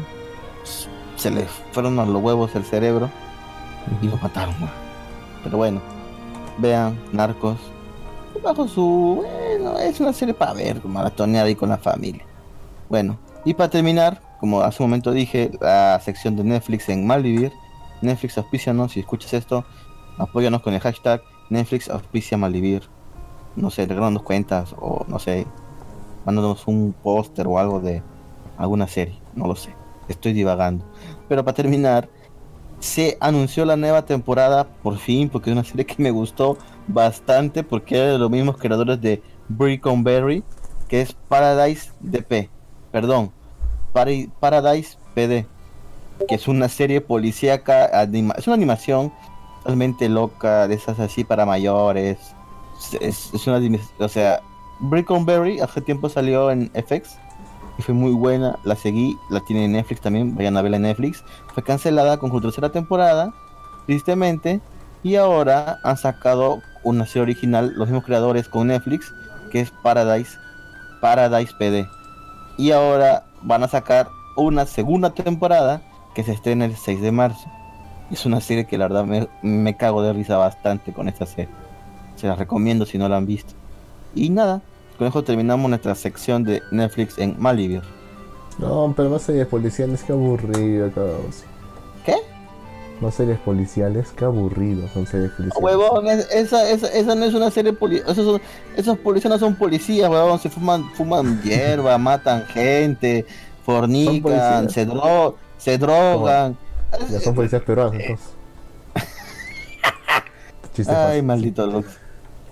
se 1.15 1.31
le 1.31 1.45
fueron 1.71 1.97
a 1.99 2.05
los 2.05 2.21
huevos 2.21 2.53
el 2.55 2.63
cerebro 2.63 3.09
y 4.03 4.07
lo 4.07 4.17
mataron, 4.17 4.53
weón. 4.59 4.80
Pero 5.43 5.57
bueno, 5.57 5.81
vean, 6.57 6.97
Narcos, 7.11 7.57
bajo 8.43 8.67
su... 8.67 9.23
Bueno, 9.23 9.77
es 9.79 9.99
una 9.99 10.13
serie 10.13 10.33
para 10.33 10.53
ver, 10.53 10.83
maratonear 10.85 11.45
ahí 11.45 11.55
con 11.55 11.69
la 11.69 11.77
familia. 11.77 12.25
Bueno, 12.89 13.17
y 13.45 13.53
para 13.53 13.69
terminar, 13.69 14.21
como 14.39 14.61
hace 14.61 14.83
un 14.83 14.89
momento 14.89 15.11
dije, 15.11 15.51
la 15.59 15.99
sección 15.99 16.35
de 16.35 16.43
Netflix 16.43 16.89
en 16.89 17.05
Malvivir. 17.05 17.51
Netflix 18.01 18.37
auspícianos, 18.37 18.93
si 18.93 19.01
escuchas 19.01 19.33
esto, 19.33 19.63
apóyanos 20.17 20.61
con 20.61 20.73
el 20.73 20.79
hashtag 20.79 21.21
Netflix 21.49 21.89
auspicia 21.89 22.37
Malvivir. 22.37 22.83
No 23.55 23.69
sé, 23.69 23.85
regalándonos 23.85 24.23
cuentas 24.23 24.73
o 24.79 25.05
no 25.07 25.19
sé, 25.19 25.45
mandándonos 26.25 26.65
un 26.67 26.93
póster 27.03 27.47
o 27.47 27.59
algo 27.59 27.79
de 27.79 28.01
alguna 28.57 28.87
serie, 28.87 29.19
no 29.35 29.47
lo 29.47 29.55
sé. 29.55 29.75
Estoy 30.07 30.33
divagando. 30.33 30.85
Pero 31.29 31.43
para 31.43 31.55
terminar, 31.55 32.09
se 32.81 33.15
anunció 33.21 33.63
la 33.63 33.77
nueva 33.77 34.01
temporada 34.05 34.65
por 34.83 34.97
fin, 34.97 35.29
porque 35.29 35.49
es 35.49 35.53
una 35.53 35.63
serie 35.63 35.85
que 35.85 36.01
me 36.03 36.11
gustó 36.11 36.57
bastante, 36.87 37.63
porque 37.63 37.95
era 37.97 38.11
de 38.13 38.17
los 38.17 38.29
mismos 38.29 38.57
creadores 38.57 38.99
de 38.99 39.21
Berry, 40.03 40.43
que 40.89 41.01
es 41.01 41.13
Paradise 41.13 41.91
DP, 42.01 42.49
perdón, 42.91 43.31
Paradise 43.93 44.97
PD, 45.13 45.45
que 46.27 46.35
es 46.35 46.47
una 46.47 46.67
serie 46.69 47.01
policíaca, 47.01 47.85
es 48.03 48.47
una 48.47 48.55
animación 48.55 49.13
realmente 49.63 50.09
loca, 50.09 50.67
de 50.67 50.75
esas 50.75 50.99
así 50.99 51.23
para 51.23 51.45
mayores. 51.45 52.17
Es, 52.99 53.31
es- 53.35 53.47
una, 53.47 53.59
o 53.99 54.09
sea, 54.09 54.41
Berry 55.25 55.59
hace 55.59 55.81
tiempo 55.81 56.09
salió 56.09 56.49
en 56.49 56.71
FX 56.73 57.17
y 57.77 57.81
fue 57.81 57.93
muy 57.93 58.11
buena, 58.11 58.59
la 58.63 58.75
seguí, 58.75 59.17
la 59.29 59.39
tiene 59.41 59.65
en 59.65 59.73
Netflix 59.73 60.01
también, 60.01 60.35
vayan 60.35 60.57
a 60.57 60.61
verla 60.61 60.77
en 60.77 60.83
Netflix. 60.83 61.23
Fue 61.53 61.63
cancelada 61.63 62.17
con 62.17 62.31
su 62.31 62.41
tercera 62.41 62.69
temporada, 62.69 63.33
tristemente, 63.85 64.61
y 65.03 65.15
ahora 65.15 65.79
han 65.83 65.97
sacado 65.97 66.61
una 66.83 67.05
serie 67.05 67.23
original, 67.23 67.73
los 67.75 67.87
mismos 67.87 68.05
creadores 68.05 68.47
con 68.47 68.67
Netflix, 68.67 69.13
que 69.51 69.61
es 69.61 69.71
Paradise, 69.83 70.37
Paradise 71.01 71.53
PD. 71.57 71.87
Y 72.57 72.71
ahora 72.71 73.25
van 73.41 73.63
a 73.63 73.67
sacar 73.67 74.09
una 74.35 74.65
segunda 74.65 75.11
temporada 75.13 75.81
que 76.13 76.23
se 76.23 76.33
estrena 76.33 76.65
el 76.65 76.75
6 76.75 77.01
de 77.01 77.11
marzo. 77.11 77.49
Es 78.11 78.25
una 78.25 78.41
serie 78.41 78.65
que 78.65 78.77
la 78.77 78.87
verdad 78.87 79.05
me, 79.05 79.27
me 79.41 79.77
cago 79.77 80.03
de 80.03 80.13
risa 80.13 80.37
bastante 80.37 80.93
con 80.93 81.07
esta 81.07 81.25
serie. 81.25 81.49
Se 82.15 82.27
las 82.27 82.37
recomiendo 82.37 82.85
si 82.85 82.97
no 82.97 83.07
la 83.07 83.17
han 83.17 83.25
visto. 83.25 83.53
Y 84.13 84.29
nada, 84.29 84.61
con 85.01 85.07
eso 85.07 85.23
terminamos 85.23 85.67
nuestra 85.67 85.95
sección 85.95 86.43
de 86.43 86.61
Netflix 86.69 87.17
en 87.17 87.35
Malivir. 87.39 87.81
No, 88.59 88.93
pero 88.95 89.09
no 89.09 89.17
series 89.17 89.47
policiales, 89.47 90.03
qué 90.03 90.11
aburrido, 90.13 90.91
cabrón. 90.91 91.21
¿Qué? 92.05 92.17
No 93.01 93.09
series 93.09 93.39
policiales, 93.39 94.13
qué 94.15 94.25
aburrido 94.25 94.87
son 94.89 95.07
series 95.07 95.31
policiales. 95.31 95.63
Huevón, 95.63 96.05
es- 96.05 96.29
esa, 96.31 96.69
esa, 96.69 96.85
esa 96.93 97.15
no 97.15 97.25
es 97.25 97.33
una 97.33 97.49
serie 97.49 97.73
poli 97.73 97.99
esos, 98.07 98.39
esos 98.77 98.95
policías 98.99 99.33
no 99.33 99.39
son 99.39 99.55
policías, 99.55 100.07
huevón, 100.07 100.37
se 100.37 100.51
fuman, 100.51 100.87
fuman 100.93 101.41
hierba, 101.43 101.97
matan 101.97 102.45
gente, 102.45 103.25
fornican, 103.65 104.69
se, 104.69 104.85
dro 104.85 105.35
se 105.57 105.79
drogan. 105.79 106.55
Ya 107.09 107.19
son 107.21 107.33
policías 107.33 107.63
peruanos, 107.63 107.95
entonces. 107.95 108.27
Chiste 110.75 110.93
Ay, 110.93 111.05
fácil. 111.07 111.23
maldito 111.23 111.65
Lux. 111.65 111.87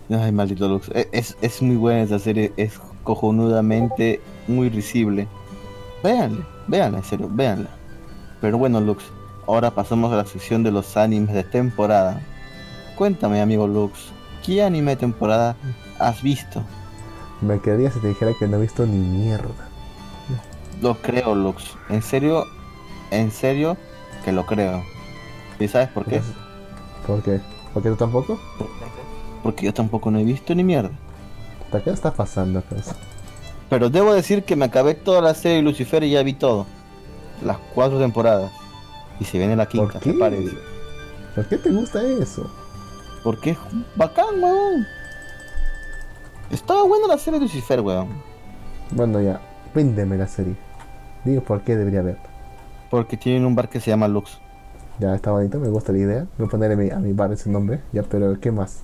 Ay, 0.09 0.31
maldito 0.31 0.67
Lux. 0.67 0.89
E- 0.89 1.07
Es, 1.11 1.37
es 1.41 1.61
muy 1.61 1.75
buena 1.75 2.01
esa 2.01 2.19
serie, 2.19 2.51
es 2.57 2.79
cojonudamente 3.03 4.21
muy 4.47 4.69
risible. 4.69 5.27
Véanle, 6.03 6.43
véanla, 6.67 6.99
en 6.99 7.03
serio, 7.03 7.27
véanla. 7.31 7.69
Pero 8.41 8.57
bueno, 8.57 8.79
Lux, 8.81 9.03
ahora 9.47 9.71
pasamos 9.71 10.11
a 10.13 10.15
la 10.17 10.25
sección 10.25 10.63
de 10.63 10.71
los 10.71 10.95
animes 10.97 11.35
de 11.35 11.43
temporada. 11.43 12.21
Cuéntame, 12.97 13.41
amigo 13.41 13.67
Lux, 13.67 14.11
¿qué 14.45 14.63
anime 14.63 14.91
de 14.91 14.97
temporada 14.97 15.55
has 15.99 16.21
visto? 16.21 16.63
Me 17.41 17.59
quedaría 17.59 17.91
si 17.91 17.99
te 17.99 18.07
dijera 18.07 18.31
que 18.37 18.47
no 18.47 18.57
he 18.57 18.61
visto 18.61 18.85
ni 18.85 18.97
mierda. 18.97 19.69
Lo 20.81 20.95
creo, 20.95 21.35
Lux. 21.35 21.75
En 21.89 22.01
serio, 22.01 22.45
en 23.11 23.31
serio 23.31 23.77
que 24.25 24.31
lo 24.31 24.45
creo. 24.45 24.81
¿Y 25.59 25.67
sabes 25.67 25.89
por 25.89 26.05
qué? 26.05 26.21
¿Por 27.05 27.21
qué? 27.21 27.39
¿Por 27.73 27.83
qué 27.83 27.89
tú 27.89 27.95
tampoco? 27.97 28.39
Porque 29.43 29.65
yo 29.65 29.73
tampoco 29.73 30.11
no 30.11 30.19
he 30.19 30.23
visto 30.23 30.53
ni 30.55 30.63
mierda. 30.63 30.91
¿Hasta 31.65 31.83
qué 31.83 31.89
está 31.91 32.11
pasando, 32.11 32.61
cabrón? 32.61 32.83
Pero 33.69 33.89
debo 33.89 34.13
decir 34.13 34.43
que 34.43 34.55
me 34.55 34.65
acabé 34.65 34.95
toda 34.95 35.21
la 35.21 35.33
serie 35.33 35.57
de 35.57 35.63
Lucifer 35.63 36.03
y 36.03 36.11
ya 36.11 36.23
vi 36.23 36.33
todo. 36.33 36.65
Las 37.43 37.57
cuatro 37.75 37.99
temporadas. 37.99 38.51
Y 39.19 39.25
se 39.25 39.37
viene 39.37 39.55
la 39.55 39.67
quinta, 39.67 39.93
¿Por 39.93 40.01
qué? 40.01 40.13
parece. 40.13 40.57
¿Por 41.35 41.45
qué 41.47 41.57
te 41.57 41.69
gusta 41.69 42.01
eso? 42.03 42.49
Porque 43.23 43.51
es 43.51 43.57
bacán, 43.95 44.41
weón. 44.41 44.85
Estaba 46.49 46.83
buena 46.83 47.07
la 47.07 47.17
serie 47.17 47.39
de 47.39 47.45
Lucifer, 47.45 47.81
weón. 47.81 48.07
Bueno, 48.91 49.21
ya, 49.21 49.39
véndeme 49.75 50.17
la 50.17 50.27
serie. 50.27 50.55
Digo 51.23 51.43
por 51.43 51.61
qué 51.61 51.75
debería 51.75 52.01
ver. 52.01 52.17
Porque 52.89 53.17
tienen 53.17 53.45
un 53.45 53.55
bar 53.55 53.69
que 53.69 53.79
se 53.79 53.91
llama 53.91 54.07
Lux. 54.07 54.39
Ya 54.99 55.13
está 55.13 55.31
bonito, 55.31 55.59
me 55.59 55.69
gusta 55.69 55.91
la 55.91 55.99
idea. 55.99 56.27
Voy 56.37 56.47
a 56.47 56.49
ponerle 56.49 56.73
a 56.73 56.77
mi, 56.77 56.89
a 56.89 56.99
mi 56.99 57.13
bar 57.13 57.31
ese 57.31 57.49
nombre. 57.49 57.81
Ya, 57.93 58.01
pero 58.03 58.39
¿qué 58.39 58.51
más? 58.51 58.81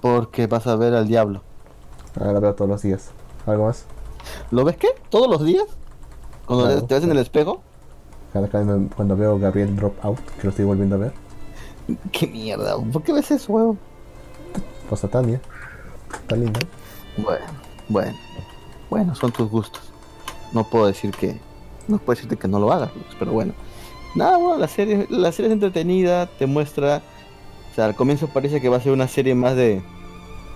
Porque 0.00 0.46
vas 0.46 0.66
a 0.66 0.76
ver 0.76 0.94
al 0.94 1.08
diablo. 1.08 1.42
Ahora 2.18 2.32
la 2.32 2.40
veo 2.40 2.54
todos 2.54 2.70
los 2.70 2.82
días. 2.82 3.10
¿Algo 3.46 3.66
más? 3.66 3.84
¿Lo 4.50 4.64
ves 4.64 4.76
qué? 4.76 4.88
¿Todos 5.10 5.28
los 5.28 5.44
días? 5.44 5.64
Cuando 6.46 6.66
Claro, 6.66 6.84
te 6.84 6.94
ves 6.94 7.04
en 7.04 7.10
el 7.10 7.18
espejo. 7.18 7.62
Cada 8.32 8.46
vez 8.46 8.66
me- 8.66 8.88
cuando 8.88 9.16
veo 9.16 9.38
Gabriel 9.38 9.74
Drop 9.76 9.94
Out, 10.04 10.18
que 10.20 10.44
lo 10.44 10.50
estoy 10.50 10.64
volviendo 10.64 10.96
a 10.96 10.98
ver. 10.98 11.12
¿Qué 12.12 12.26
mierda? 12.26 12.76
¿Por 12.92 13.02
qué 13.02 13.12
ves 13.12 13.30
eso, 13.30 13.52
weón? 13.52 13.78
Pues 14.88 15.04
a 15.04 15.08
Tania. 15.08 15.40
Está 16.12 16.36
linda. 16.36 16.60
Bueno, 17.16 17.44
bueno. 17.88 18.16
Bueno, 18.90 19.14
son 19.14 19.32
tus 19.32 19.50
gustos. 19.50 19.82
No 20.52 20.64
puedo 20.64 20.86
decir 20.86 21.10
que. 21.10 21.40
No 21.88 21.98
puedo 21.98 22.16
decirte 22.16 22.36
que 22.36 22.48
no 22.48 22.58
lo 22.58 22.72
hagas, 22.72 22.90
pero 23.18 23.32
bueno. 23.32 23.52
Nada, 24.14 24.36
bueno, 24.38 24.58
la 24.58 24.68
serie, 24.68 25.06
la 25.10 25.32
serie 25.32 25.48
es 25.48 25.52
entretenida, 25.54 26.26
te 26.26 26.46
muestra. 26.46 27.02
Sea, 27.78 27.84
al 27.84 27.94
comienzo 27.94 28.26
parece 28.26 28.60
que 28.60 28.68
va 28.68 28.78
a 28.78 28.80
ser 28.80 28.90
una 28.90 29.06
serie 29.06 29.36
más 29.36 29.54
de. 29.54 29.80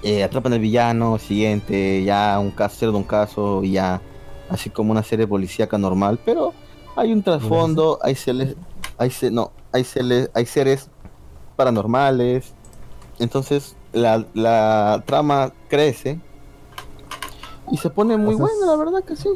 eh, 0.02 0.24
atrapan 0.24 0.54
al 0.54 0.58
villano, 0.58 1.20
siguiente, 1.20 2.02
ya 2.02 2.36
un 2.40 2.50
caso 2.50 2.90
de 2.90 2.96
un 2.98 3.04
caso, 3.04 3.62
y 3.62 3.70
ya 3.74 4.00
así 4.50 4.70
como 4.70 4.90
una 4.90 5.04
serie 5.04 5.28
policíaca 5.28 5.78
normal, 5.78 6.18
pero 6.24 6.52
hay 6.96 7.12
un 7.12 7.22
trasfondo, 7.22 8.00
hay 8.02 8.16
seres, 8.16 8.56
hay 8.98 9.10
se- 9.10 9.30
no, 9.30 9.52
hay 9.70 9.84
seres, 9.84 10.30
hay 10.34 10.46
seres 10.46 10.88
paranormales, 11.54 12.54
entonces 13.20 13.76
la, 13.92 14.26
la 14.34 15.04
trama 15.06 15.52
crece 15.68 16.18
y 17.70 17.76
se 17.76 17.88
pone 17.88 18.16
muy 18.16 18.34
buena, 18.34 18.66
la 18.66 18.74
verdad 18.76 19.04
que 19.06 19.14
sí. 19.14 19.28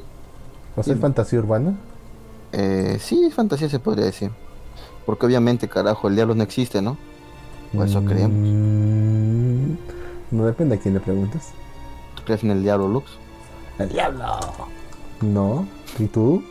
¿O 0.76 0.82
sea, 0.82 0.92
es 0.92 0.98
fantasía 1.00 1.38
urbana? 1.38 1.76
Eh, 2.50 2.98
sí, 3.00 3.30
fantasía 3.30 3.68
se 3.68 3.78
podría 3.78 4.06
decir, 4.06 4.32
porque 5.06 5.24
obviamente, 5.26 5.68
carajo, 5.68 6.08
el 6.08 6.16
diablo 6.16 6.34
no 6.34 6.42
existe, 6.42 6.82
¿no? 6.82 6.96
O 7.78 7.84
eso 7.84 8.04
creemos. 8.04 8.30
Mm, 8.38 9.74
No 10.32 10.46
depende 10.46 10.76
a 10.76 10.78
quién 10.78 10.94
le 10.94 11.00
preguntes. 11.00 11.50
¿Tú 12.16 12.22
crees 12.24 12.42
en 12.44 12.50
el 12.50 12.62
diablo, 12.62 12.88
Lux? 12.88 13.10
¡El 13.78 13.88
diablo! 13.90 14.24
No. 15.22 15.66
¿Y 15.98 16.06
tú? 16.06 16.42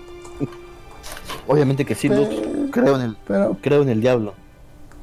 Obviamente 1.48 1.86
que 1.86 1.96
sí, 1.96 2.10
Lux. 2.10 2.30
Creo 2.72 2.96
en 2.96 3.02
el, 3.02 3.18
Pero, 3.28 3.58
creo 3.62 3.82
en 3.84 3.90
el 3.90 4.02
diablo. 4.02 4.34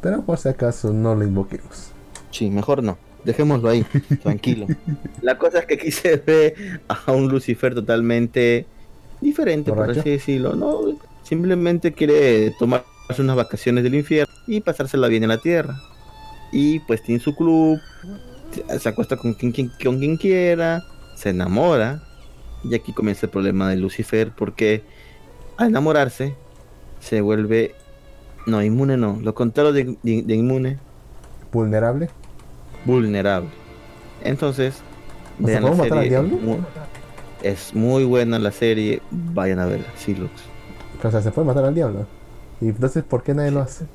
pero 0.00 0.22
por 0.22 0.38
si 0.38 0.48
acaso 0.48 0.92
no 0.92 1.14
lo 1.14 1.24
invoquemos. 1.24 1.90
Sí, 2.30 2.50
mejor 2.50 2.82
no. 2.82 2.98
Dejémoslo 3.24 3.68
ahí, 3.68 3.84
tranquilo. 4.22 4.66
La 5.20 5.38
cosa 5.38 5.60
es 5.60 5.66
que 5.66 5.74
aquí 5.74 5.90
se 5.92 6.16
ve 6.16 6.80
a 6.88 7.12
un 7.12 7.28
Lucifer 7.28 7.72
totalmente 7.74 8.66
diferente, 9.20 9.72
por 9.72 9.90
así 9.90 10.10
decirlo. 10.10 10.54
No, 10.56 10.80
simplemente 11.22 11.92
quiere 11.92 12.50
tomarse 12.58 12.84
unas 13.18 13.36
vacaciones 13.36 13.84
del 13.84 13.94
infierno 13.94 14.34
y 14.48 14.60
pasársela 14.60 15.06
bien 15.06 15.22
en 15.22 15.28
la 15.28 15.38
tierra. 15.38 15.80
Y 16.52 16.80
pues 16.80 17.02
tiene 17.02 17.20
su 17.20 17.34
club, 17.34 17.80
se 18.78 18.88
acuesta 18.88 19.16
con 19.16 19.32
quien, 19.34 19.52
quien- 19.52 19.72
con 19.82 19.98
quien 19.98 20.16
quiera, 20.16 20.84
se 21.16 21.30
enamora. 21.30 22.02
Y 22.64 22.74
aquí 22.74 22.92
comienza 22.92 23.26
el 23.26 23.30
problema 23.30 23.70
de 23.70 23.76
Lucifer, 23.76 24.30
porque 24.36 24.84
al 25.56 25.68
enamorarse 25.68 26.34
se 27.00 27.20
vuelve. 27.20 27.74
No, 28.46 28.62
inmune 28.62 28.96
no. 28.96 29.18
Lo 29.22 29.34
contrario 29.34 29.72
de- 29.72 29.96
de- 30.02 30.22
de 30.22 30.34
inmune, 30.34 30.78
¿Vulnerable? 31.52 32.08
vulnerable. 32.84 33.48
Entonces, 34.24 34.76
¿O 35.42 35.46
sea, 35.46 35.60
vean 35.60 35.64
la 35.64 35.70
matar 35.70 35.84
al 35.98 36.04
serie. 36.04 36.08
diablo? 36.10 36.58
Es 37.42 37.74
muy 37.74 38.04
buena 38.04 38.38
la 38.38 38.52
serie, 38.52 39.00
vayan 39.10 39.58
a 39.58 39.66
verla, 39.66 39.86
sí, 39.96 40.14
Lux. 40.14 40.30
O 41.02 41.10
sea, 41.10 41.20
se 41.22 41.30
puede 41.32 41.46
matar 41.48 41.64
al 41.64 41.74
diablo. 41.74 42.06
¿Y 42.60 42.68
entonces 42.68 43.02
por 43.02 43.22
qué 43.24 43.34
nadie 43.34 43.50
lo 43.50 43.60
hace? 43.60 43.86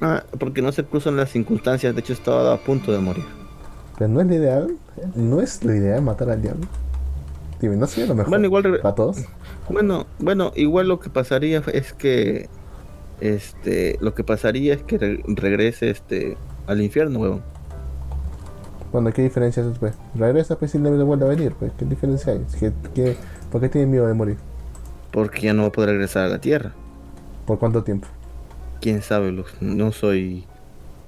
Ah, 0.00 0.22
porque 0.38 0.62
no 0.62 0.70
se 0.72 0.84
cruzan 0.84 1.16
las 1.16 1.30
circunstancias, 1.30 1.94
de 1.94 2.00
hecho 2.00 2.12
estaba 2.12 2.52
a 2.52 2.56
punto 2.58 2.92
de 2.92 2.98
morir. 2.98 3.24
Pero 3.98 4.08
no 4.08 4.20
es 4.20 4.26
lo 4.28 4.34
ideal. 4.34 4.76
No 5.14 5.40
es 5.40 5.64
lo 5.64 5.74
ideal 5.74 6.02
matar 6.02 6.30
al 6.30 6.40
diablo. 6.40 6.66
Dime, 7.60 7.76
no 7.76 7.86
sería 7.86 8.06
lo 8.06 8.14
mejor. 8.14 8.30
Bueno, 8.30 8.44
igual 8.44 8.78
Para 8.80 8.94
todos. 8.94 9.24
Bueno, 9.68 10.06
bueno, 10.20 10.52
igual 10.54 10.88
lo 10.88 11.00
que 11.00 11.10
pasaría 11.10 11.62
es 11.72 11.92
que 11.92 12.48
este, 13.20 13.98
lo 14.00 14.14
que 14.14 14.22
pasaría 14.22 14.74
es 14.74 14.82
que 14.84 14.98
re- 14.98 15.22
regrese 15.26 15.90
este 15.90 16.36
al 16.68 16.80
infierno, 16.80 17.18
huevón. 17.18 17.42
Bueno, 18.92 19.12
¿qué 19.12 19.22
diferencia 19.22 19.62
es 19.62 19.78
pues? 19.78 19.94
Regresa 20.14 20.56
pues 20.56 20.74
y 20.74 20.78
le 20.78 20.90
vuelve 20.90 21.24
a 21.24 21.28
venir, 21.28 21.52
pues. 21.58 21.72
¿Qué 21.76 21.84
diferencia 21.84 22.32
hay? 22.32 22.46
¿Qué, 22.58 22.72
qué, 22.94 23.16
por 23.50 23.60
qué 23.60 23.68
tiene 23.68 23.86
miedo 23.88 24.06
de 24.06 24.14
morir? 24.14 24.36
Porque 25.10 25.42
ya 25.42 25.52
no 25.52 25.62
va 25.62 25.68
a 25.68 25.72
poder 25.72 25.90
regresar 25.90 26.24
a 26.24 26.28
la 26.28 26.38
tierra. 26.40 26.72
¿Por 27.46 27.58
cuánto 27.58 27.82
tiempo? 27.82 28.06
Quién 28.80 29.02
sabe, 29.02 29.32
Lux. 29.32 29.52
No 29.60 29.92
soy 29.92 30.44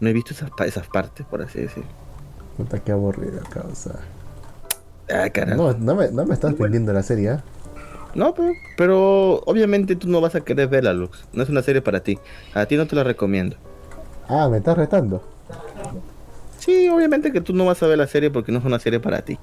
no 0.01 0.09
he 0.09 0.13
visto 0.15 0.33
esas, 0.33 0.51
pa- 0.51 0.67
esas 0.67 0.87
partes, 0.89 1.27
por 1.27 1.43
así 1.43 1.61
decirlo. 1.61 1.89
Puta, 2.57 2.79
qué 2.79 2.93
aburrida 2.93 3.41
causa. 3.51 4.01
Ah, 5.13 5.29
carajo. 5.31 5.73
No, 5.73 5.79
no 5.79 5.95
me, 5.95 6.11
no 6.11 6.25
me 6.25 6.35
estás 6.35 6.57
vendiendo 6.57 6.93
la 6.93 7.03
serie, 7.03 7.31
¿ah? 7.31 7.45
No, 8.15 8.35
pero, 8.35 8.53
pero 8.77 9.35
obviamente 9.47 9.95
tú 9.97 10.09
no 10.09 10.21
vas 10.21 10.35
a 10.35 10.41
querer 10.41 10.69
verla, 10.69 10.93
Lux. 10.95 11.25
No 11.33 11.43
es 11.43 11.49
una 11.49 11.63
serie 11.63 11.83
para 11.83 12.01
ti. 12.01 12.19
A 12.55 12.67
ti 12.67 12.77
no 12.77 12.87
te 12.87 12.97
la 12.97 13.05
recomiendo. 13.05 13.57
Ah, 14.29 14.49
me 14.49 14.57
estás 14.59 14.77
retando. 14.77 15.23
Sí, 16.59 16.89
obviamente 16.89 17.33
que 17.33 17.41
tú 17.41 17.53
no 17.53 17.67
vas 17.67 17.83
a 17.83 17.87
ver 17.87 17.99
la 17.99 18.07
serie 18.07 18.31
porque 18.31 18.53
no 18.53 18.59
es 18.59 18.65
una 18.65 18.79
serie 18.79 19.01
para 19.01 19.23
ti. 19.23 19.39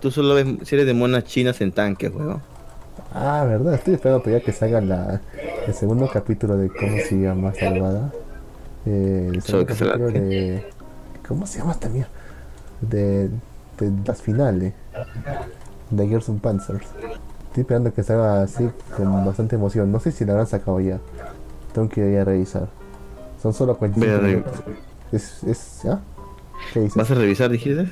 Tú 0.00 0.10
solo 0.10 0.34
ves 0.34 0.46
series 0.66 0.86
de 0.86 0.94
monas 0.94 1.24
chinas 1.24 1.60
en 1.60 1.72
tanques, 1.72 2.10
weón. 2.14 2.42
Ah, 3.12 3.44
verdad, 3.48 3.74
estoy 3.74 3.94
esperando 3.94 4.22
todavía 4.22 4.44
que 4.44 4.52
salga 4.52 4.80
la, 4.80 5.20
el 5.66 5.74
segundo 5.74 6.08
capítulo 6.08 6.56
de 6.56 6.68
cómo 6.68 6.98
se 6.98 7.18
llama 7.20 7.52
Salvada. 7.54 8.12
Eh, 8.86 9.30
el 9.34 9.42
segundo 9.42 9.66
que 9.66 9.74
capítulo 9.74 10.10
de. 10.10 10.64
¿Cómo 11.26 11.46
se 11.46 11.58
llama 11.58 11.72
esta 11.72 11.88
mierda? 11.88 12.10
De, 12.80 13.28
de 13.78 13.92
las 14.06 14.22
finales 14.22 14.72
de 15.90 16.08
Girls 16.08 16.28
and 16.28 16.40
Panzers. 16.40 16.86
Estoy 17.48 17.62
esperando 17.62 17.92
que 17.92 18.02
salga 18.02 18.42
así 18.42 18.68
con 18.96 19.24
bastante 19.24 19.56
emoción. 19.56 19.90
No 19.92 20.00
sé 20.00 20.12
si 20.12 20.24
la 20.24 20.32
habrán 20.32 20.46
sacado 20.46 20.80
ya. 20.80 20.98
Tengo 21.72 21.88
que 21.88 22.08
ir 22.10 22.18
a 22.18 22.24
revisar. 22.24 22.68
Son 23.42 23.52
solo 23.52 23.76
45 23.76 24.06
Ve 24.06 24.16
a 24.16 24.20
re- 24.20 24.28
minutos. 24.36 24.62
Es, 25.12 25.44
es, 25.44 25.84
¿ah? 25.86 26.00
¿Qué 26.72 26.80
dices? 26.80 26.96
¿Vas 26.96 27.10
a 27.10 27.14
revisar, 27.14 27.50
dijiste? 27.50 27.88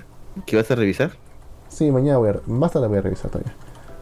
¿Qué 0.46 0.56
vas 0.56 0.70
a 0.70 0.74
revisar? 0.74 1.12
Sí, 1.68 1.90
mañana 1.90 2.18
voy 2.18 2.30
a, 2.30 2.40
más 2.46 2.72
tarde 2.72 2.86
voy 2.88 2.98
a 2.98 3.02
revisar 3.02 3.30
todavía. 3.30 3.52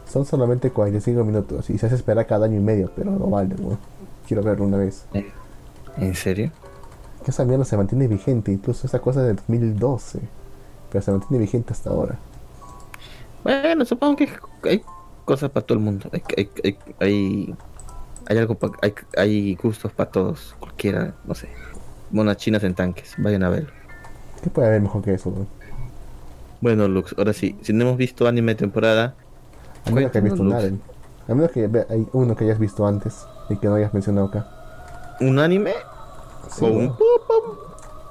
Son 0.09 0.25
solamente 0.25 0.71
45 0.71 1.23
minutos 1.23 1.69
y 1.69 1.77
se 1.77 1.85
hace 1.87 1.95
esperar 1.95 2.25
cada 2.27 2.45
año 2.45 2.57
y 2.57 2.61
medio, 2.63 2.91
pero 2.95 3.11
no 3.11 3.27
vale, 3.29 3.55
weón. 3.55 3.77
Quiero 4.27 4.41
verlo 4.43 4.65
una 4.65 4.77
vez. 4.77 5.05
¿En 5.97 6.15
serio? 6.15 6.51
Que 7.23 7.31
esa 7.31 7.43
mierda 7.45 7.65
se 7.65 7.75
mantiene 7.77 8.07
vigente, 8.07 8.51
incluso 8.51 8.87
esa 8.87 8.99
cosa 8.99 9.21
de 9.23 9.33
2012. 9.33 10.19
Pero 10.91 11.01
se 11.01 11.11
mantiene 11.11 11.39
vigente 11.39 11.73
hasta 11.73 11.89
ahora. 11.89 12.17
Bueno, 13.43 13.85
supongo 13.85 14.15
que 14.17 14.29
hay 14.63 14.81
cosas 15.25 15.49
para 15.49 15.65
todo 15.65 15.77
el 15.77 15.83
mundo. 15.83 16.09
Hay, 16.13 16.23
hay, 16.37 16.49
hay, 16.63 16.77
hay, 16.99 17.55
hay 18.27 18.37
algo 18.37 18.55
pa- 18.55 18.71
hay, 18.81 18.93
hay 19.17 19.55
gustos 19.55 19.91
para 19.91 20.09
todos. 20.09 20.55
Cualquiera, 20.59 21.13
no 21.25 21.35
sé. 21.35 21.49
Monas 22.11 22.37
chinas 22.37 22.63
en 22.63 22.73
tanques. 22.75 23.15
Vayan 23.17 23.43
a 23.43 23.49
verlo. 23.49 23.71
¿Qué 24.43 24.49
puede 24.49 24.67
haber 24.69 24.81
mejor 24.81 25.01
que 25.03 25.13
eso, 25.13 25.29
weón? 25.29 25.47
Bueno, 26.61 26.87
Lux, 26.87 27.13
ahora 27.17 27.33
sí. 27.33 27.57
Si 27.61 27.73
no 27.73 27.83
hemos 27.83 27.97
visto 27.97 28.27
anime 28.27 28.53
de 28.53 28.59
temporada, 28.59 29.15
A 29.85 29.91
menos 29.91 30.11
que 30.11 30.17
hayas 30.19 30.23
visto 30.31 30.37
Cuéntanos, 30.43 30.63
nada. 30.63 30.69
Lux. 30.69 30.81
A 31.29 31.33
menos 31.35 31.51
que 31.51 31.67
ve- 31.67 31.85
hay 31.89 32.07
uno 32.13 32.35
que 32.35 32.43
hayas 32.45 32.59
visto 32.59 32.87
antes 32.87 33.25
y 33.49 33.57
que 33.57 33.67
no 33.67 33.75
hayas 33.75 33.93
mencionado 33.93 34.27
acá. 34.27 34.47
¿un 35.19 35.39
anime? 35.39 35.73
Sí, 36.49 36.63
o 36.65 36.67
un... 36.69 36.95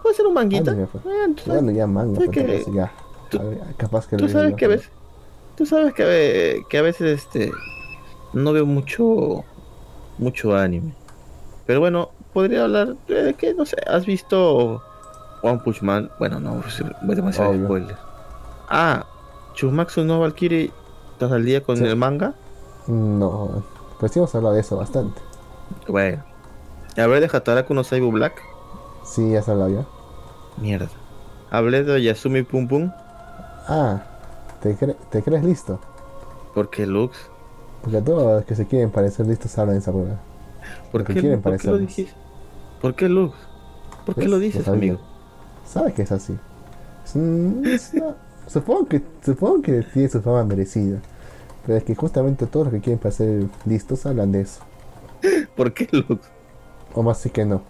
Puede 0.02 0.14
ser 0.14 0.26
un 0.26 0.34
manguita. 0.34 0.70
Anime, 0.72 0.86
pues. 0.86 1.04
Eh, 1.06 1.34
Bueno, 1.46 1.70
ya 1.72 1.86
manga, 1.86 2.18
es 2.20 2.24
pues, 2.26 2.30
que- 2.30 2.64
ya. 2.72 2.92
tú- 3.30 3.40
capaz 3.76 4.06
que 4.06 4.16
Tú 4.16 4.24
lo 4.26 4.30
sabes 4.30 4.54
que 4.54 4.66
veces, 4.68 4.90
tú 5.56 5.66
sabes 5.66 5.94
que 5.94 6.02
a, 6.02 6.06
ve- 6.06 6.66
que 6.68 6.78
a 6.78 6.82
veces 6.82 7.18
este 7.24 7.50
no 8.32 8.52
veo 8.52 8.66
mucho 8.66 9.44
mucho 10.18 10.56
anime. 10.56 10.94
Pero 11.66 11.80
bueno, 11.80 12.10
podría 12.32 12.64
hablar 12.64 12.96
de 13.08 13.34
que 13.34 13.54
no 13.54 13.64
sé, 13.66 13.76
¿has 13.86 14.06
visto 14.06 14.82
One 15.42 15.60
Punch 15.64 15.82
Man? 15.82 16.10
Bueno, 16.18 16.38
no, 16.40 16.60
es 16.60 16.82
demasiado 17.16 17.50
Obvio. 17.50 17.64
spoiler. 17.64 17.96
Ah, 18.68 19.04
Chumatsu 19.54 20.04
no 20.04 20.20
Valkyrie, 20.20 20.70
¿estás 21.16 21.32
al 21.32 21.44
día 21.46 21.62
con 21.62 21.78
Sí. 21.78 21.84
el 21.84 21.96
manga? 21.96 22.34
No, 22.86 23.64
pues 23.98 24.12
sí 24.12 24.18
hemos 24.18 24.34
hablado 24.34 24.54
de 24.54 24.60
eso 24.60 24.76
bastante. 24.76 25.18
Bueno. 25.88 26.22
A 26.96 27.06
ver 27.06 27.20
de 27.20 27.36
Hataraku 27.36 27.72
no 27.74 27.84
Saibu 27.84 28.10
Black. 28.12 28.40
Sí, 29.04 29.30
ya 29.32 29.38
has 29.40 29.48
hablado 29.48 29.70
ya. 29.70 29.86
Mierda. 30.60 30.88
Hablé 31.50 31.84
de 31.84 32.02
Yasumi 32.02 32.42
Pum 32.42 32.68
Pum. 32.68 32.90
Ah, 33.68 34.02
¿te, 34.62 34.76
cre- 34.76 34.96
te 35.10 35.22
crees 35.22 35.42
listo? 35.44 35.80
Porque 36.54 36.86
Lux. 36.86 37.16
Porque 37.82 38.00
todos 38.02 38.22
los 38.36 38.44
que 38.44 38.54
se 38.54 38.66
quieren 38.66 38.90
parecer 38.90 39.26
listos 39.26 39.56
hablan 39.58 39.74
de 39.76 39.80
esa 39.80 39.90
hueá. 39.90 40.16
¿Por 40.92 41.02
Porque 41.02 41.14
qué, 41.14 41.20
quieren 41.20 41.42
¿por 41.42 41.56
qué 41.56 41.68
lo 41.68 41.78
dijiste? 41.78 42.14
¿Por 42.80 42.94
qué 42.94 43.08
Lux? 43.08 43.34
¿Por 44.04 44.14
qué 44.14 44.22
¿Ves? 44.22 44.30
lo 44.30 44.38
dices, 44.38 44.68
amigo? 44.68 44.98
Sabes 45.66 45.94
que 45.94 46.02
es 46.02 46.12
así. 46.12 46.36
Es 47.04 47.14
un- 47.14 47.62
es 47.66 47.92
una- 47.94 48.14
supongo 48.46 48.86
que 48.86 49.02
supongo 49.24 49.62
que 49.62 49.82
tiene 49.82 50.08
su 50.08 50.20
fama 50.22 50.44
merecida. 50.44 50.98
Pero 51.66 51.78
es 51.78 51.84
que 51.84 51.94
justamente 51.94 52.46
todos 52.46 52.66
los 52.66 52.74
que 52.74 52.80
quieren 52.80 52.98
parecer 53.00 53.44
listos 53.64 54.06
hablan 54.06 54.30
de 54.32 54.42
eso. 54.42 54.60
¿Por 55.56 55.72
qué 55.74 55.88
Lux? 55.90 56.20
O 56.94 57.02
más 57.02 57.18
sí 57.18 57.30
que 57.30 57.44
no. 57.44 57.62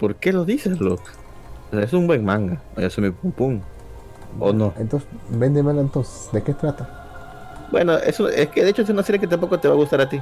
¿Por 0.00 0.16
qué 0.16 0.32
lo 0.32 0.44
dices, 0.44 0.80
Lux? 0.80 1.02
O 1.70 1.74
sea, 1.76 1.84
es 1.84 1.92
un 1.92 2.06
buen 2.06 2.24
manga. 2.24 2.60
Yasumi 2.76 3.10
Pum 3.10 3.32
Pum. 3.32 3.60
¿O 4.40 4.52
no? 4.52 4.72
Entonces, 4.78 5.08
véndemela 5.28 5.80
entonces. 5.80 6.30
¿De 6.32 6.42
qué 6.42 6.54
trata? 6.54 7.66
Bueno, 7.70 7.94
eso, 7.98 8.28
es 8.28 8.48
que 8.48 8.64
de 8.64 8.70
hecho 8.70 8.82
es 8.82 8.88
una 8.88 9.02
serie 9.02 9.20
que 9.20 9.26
tampoco 9.26 9.58
te 9.60 9.68
va 9.68 9.74
a 9.74 9.76
gustar 9.76 10.00
a 10.00 10.08
ti. 10.08 10.20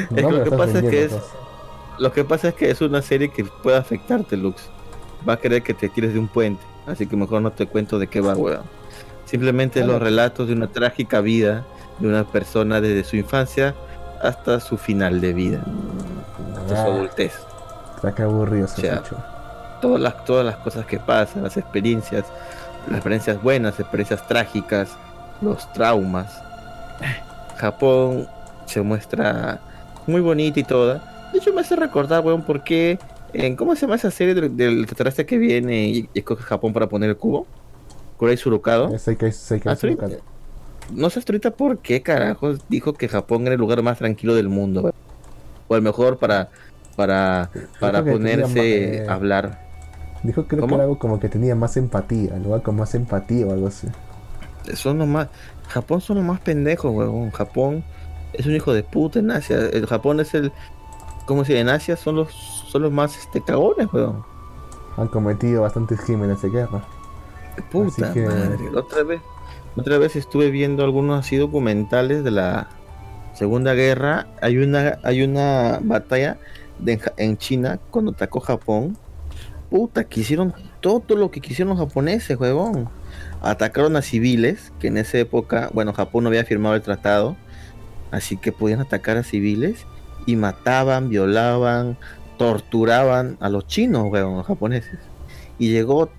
Es 0.00 0.08
que 0.08 0.22
me 0.22 0.32
lo 0.32 0.44
que 0.44 0.50
pasa 0.50 0.78
es 0.78 0.84
que 0.90 1.04
es- 1.04 1.12
entonces. 1.12 1.30
Lo 1.98 2.12
que 2.12 2.24
pasa 2.24 2.48
es 2.48 2.54
que 2.54 2.70
es 2.70 2.80
una 2.80 3.02
serie 3.02 3.30
que 3.30 3.44
puede 3.44 3.76
afectarte, 3.76 4.36
Lux. 4.36 4.70
Va 5.28 5.34
a 5.34 5.36
querer 5.38 5.62
que 5.62 5.74
te 5.74 5.88
tires 5.88 6.12
de 6.12 6.18
un 6.18 6.28
puente. 6.28 6.62
Así 6.86 7.06
que 7.06 7.16
mejor 7.16 7.42
no 7.42 7.52
te 7.52 7.66
cuento 7.66 7.98
de 7.98 8.06
qué 8.06 8.20
va, 8.20 8.34
weón. 8.34 8.62
Simplemente 9.24 9.84
los 9.84 10.00
relatos 10.00 10.48
de 10.48 10.54
una 10.54 10.68
trágica 10.68 11.20
vida 11.20 11.64
de 11.98 12.08
una 12.08 12.24
persona 12.24 12.80
desde 12.80 13.04
su 13.04 13.16
infancia 13.16 13.74
hasta 14.22 14.58
su 14.60 14.78
final 14.78 15.20
de 15.20 15.32
vida, 15.34 15.60
hasta 16.56 16.68
su 16.84 16.90
Ah, 16.90 16.94
adultez. 16.94 17.32
está 17.96 18.14
que 18.14 18.22
aburrido 18.22 18.66
se 18.68 18.80
O 18.80 18.80
sea, 18.80 19.02
todas 19.82 20.00
las, 20.00 20.24
todas 20.24 20.46
las 20.46 20.56
cosas 20.56 20.86
que 20.86 20.98
pasan, 20.98 21.42
las 21.42 21.56
experiencias, 21.56 22.24
las 22.86 22.96
experiencias 22.96 23.42
buenas, 23.42 23.78
experiencias 23.78 24.26
trágicas, 24.26 24.90
los 25.42 25.70
traumas. 25.72 26.40
Japón 27.56 28.26
se 28.66 28.80
muestra 28.82 29.60
muy 30.06 30.20
bonita 30.20 30.60
y 30.60 30.64
toda. 30.64 31.28
De 31.32 31.38
hecho, 31.38 31.52
me 31.52 31.60
hace 31.60 31.76
recordar, 31.76 32.24
weón, 32.24 32.42
por 32.42 32.62
qué. 32.62 32.98
En, 33.32 33.56
¿Cómo 33.56 33.74
se 33.74 33.82
llama 33.82 33.96
esa 33.96 34.10
serie 34.10 34.34
del, 34.34 34.56
del 34.56 34.78
extraterrestre 34.80 35.26
que 35.26 35.38
viene 35.38 35.88
y, 35.88 36.08
y 36.14 36.18
escoge 36.20 36.42
Japón 36.42 36.72
para 36.72 36.88
poner 36.88 37.10
el 37.10 37.16
cubo? 37.16 37.46
Kurei 38.16 38.36
Surukado. 38.36 38.94
Es 38.94 39.06
Seikei- 39.06 39.32
Seikei 39.32 39.72
Ah. 39.72 39.76
Surukado. 39.76 40.16
No 40.92 41.10
sé 41.10 41.18
hasta 41.18 41.32
ahorita 41.32 41.50
por 41.52 41.78
qué 41.78 42.00
carajos 42.02 42.60
dijo 42.68 42.94
que 42.94 43.08
Japón 43.08 43.42
era 43.42 43.52
el 43.54 43.60
lugar 43.60 43.82
más 43.82 43.98
tranquilo 43.98 44.34
del 44.34 44.48
mundo. 44.48 44.92
O 45.68 45.76
el 45.76 45.82
mejor 45.82 46.18
para 46.18 46.48
para, 46.96 47.50
para 47.78 48.02
ponerse 48.04 48.58
a 48.60 48.64
eh, 49.04 49.06
hablar. 49.08 49.68
Dijo 50.24 50.46
creo 50.48 50.62
¿Cómo? 50.62 50.70
que 50.70 50.74
era 50.76 50.84
algo 50.84 50.98
como 50.98 51.20
que 51.20 51.28
tenía 51.28 51.54
más 51.54 51.76
empatía, 51.76 52.34
el 52.34 52.42
lugar 52.42 52.62
con 52.62 52.74
más 52.74 52.92
empatía 52.96 53.46
o 53.46 53.52
algo 53.52 53.68
así. 53.68 53.86
Son 54.74 54.98
los 54.98 55.06
más. 55.06 55.28
Japón 55.68 56.00
son 56.00 56.16
los 56.16 56.24
más 56.24 56.40
pendejos, 56.40 56.90
huevón. 56.92 57.30
Japón 57.30 57.84
es 58.32 58.46
un 58.46 58.54
hijo 58.56 58.72
de 58.72 58.82
puta 58.82 59.18
en 59.20 59.30
Asia. 59.30 59.58
El 59.72 59.86
Japón 59.86 60.18
es 60.20 60.34
el. 60.34 60.50
¿Cómo 61.26 61.44
se 61.44 61.52
dice? 61.52 61.60
En 61.60 61.68
Asia 61.68 61.96
son 61.96 62.16
los 62.16 62.57
son 62.68 62.82
los 62.82 62.92
más 62.92 63.16
este 63.18 63.40
cagones, 63.40 63.88
huevón. 63.92 64.24
Han 64.96 65.08
cometido 65.08 65.62
bastantes 65.62 66.00
crímenes 66.00 66.42
de 66.42 66.50
guerra. 66.50 66.84
Puta 67.70 68.12
que- 68.12 68.26
madre. 68.26 68.68
Otra 68.76 69.02
vez, 69.02 69.20
otra 69.76 69.98
vez 69.98 70.16
estuve 70.16 70.50
viendo 70.50 70.84
algunos 70.84 71.20
así 71.20 71.36
documentales 71.36 72.24
de 72.24 72.30
la 72.30 72.68
Segunda 73.34 73.74
Guerra. 73.74 74.26
Hay 74.42 74.58
una, 74.58 74.98
hay 75.02 75.22
una 75.22 75.78
batalla 75.82 76.38
de 76.78 77.00
en 77.16 77.36
China 77.36 77.78
cuando 77.90 78.12
atacó 78.12 78.40
Japón. 78.40 78.96
Puta, 79.70 80.04
que 80.04 80.20
hicieron 80.20 80.54
todo 80.80 81.16
lo 81.16 81.30
que 81.30 81.40
quisieron 81.40 81.76
los 81.76 81.86
japoneses, 81.86 82.38
huevón. 82.38 82.88
Atacaron 83.42 83.96
a 83.96 84.02
civiles, 84.02 84.72
que 84.80 84.88
en 84.88 84.96
esa 84.96 85.18
época, 85.18 85.70
bueno, 85.72 85.92
Japón 85.92 86.24
no 86.24 86.28
había 86.28 86.44
firmado 86.44 86.74
el 86.74 86.82
tratado, 86.82 87.36
así 88.10 88.36
que 88.36 88.50
podían 88.50 88.80
atacar 88.80 89.16
a 89.16 89.22
civiles 89.22 89.84
y 90.26 90.36
mataban, 90.36 91.08
violaban, 91.08 91.96
torturaban 92.38 93.36
a 93.40 93.48
los 93.50 93.66
chinos, 93.66 94.06
huevón, 94.10 94.38
los 94.38 94.46
japoneses. 94.46 94.98
Y 95.58 95.70
llegó 95.72 96.10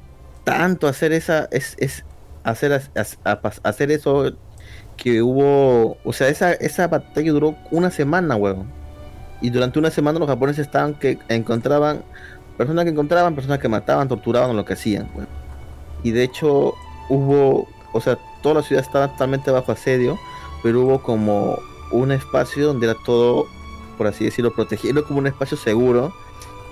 tanto 0.43 0.87
a 0.87 0.91
hacer 0.91 1.13
esa 1.13 1.47
es, 1.51 1.75
es 1.79 2.05
hacer 2.43 2.73
as- 2.73 2.91
a 3.23 3.41
pas- 3.41 3.61
hacer 3.63 3.91
eso 3.91 4.31
que 4.97 5.21
hubo 5.21 5.97
o 6.03 6.13
sea 6.13 6.27
esa 6.29 6.53
esa 6.53 6.87
batalla 6.87 7.31
duró 7.31 7.55
una 7.71 7.91
semana 7.91 8.35
huevón 8.35 8.73
y 9.41 9.49
durante 9.49 9.79
una 9.79 9.91
semana 9.91 10.19
los 10.19 10.27
japoneses 10.27 10.65
estaban 10.67 10.95
que 10.95 11.19
encontraban 11.29 12.03
personas 12.57 12.85
que 12.85 12.91
encontraban 12.91 13.35
personas 13.35 13.59
que 13.59 13.69
mataban 13.69 14.07
torturaban 14.09 14.55
lo 14.55 14.65
que 14.65 14.73
hacían 14.73 15.09
huevón. 15.15 15.29
y 16.03 16.11
de 16.11 16.23
hecho 16.23 16.73
hubo 17.09 17.67
o 17.93 18.01
sea 18.01 18.17
toda 18.41 18.55
la 18.55 18.63
ciudad 18.63 18.83
estaba 18.83 19.09
totalmente 19.09 19.51
bajo 19.51 19.71
asedio 19.71 20.19
pero 20.63 20.81
hubo 20.81 21.01
como 21.03 21.57
un 21.91 22.11
espacio 22.11 22.67
donde 22.67 22.87
era 22.87 22.95
todo 23.05 23.45
por 23.99 24.07
así 24.07 24.23
decirlo 24.23 24.55
protegido 24.55 25.03
como 25.05 25.19
un 25.19 25.27
espacio 25.27 25.57
seguro 25.57 26.13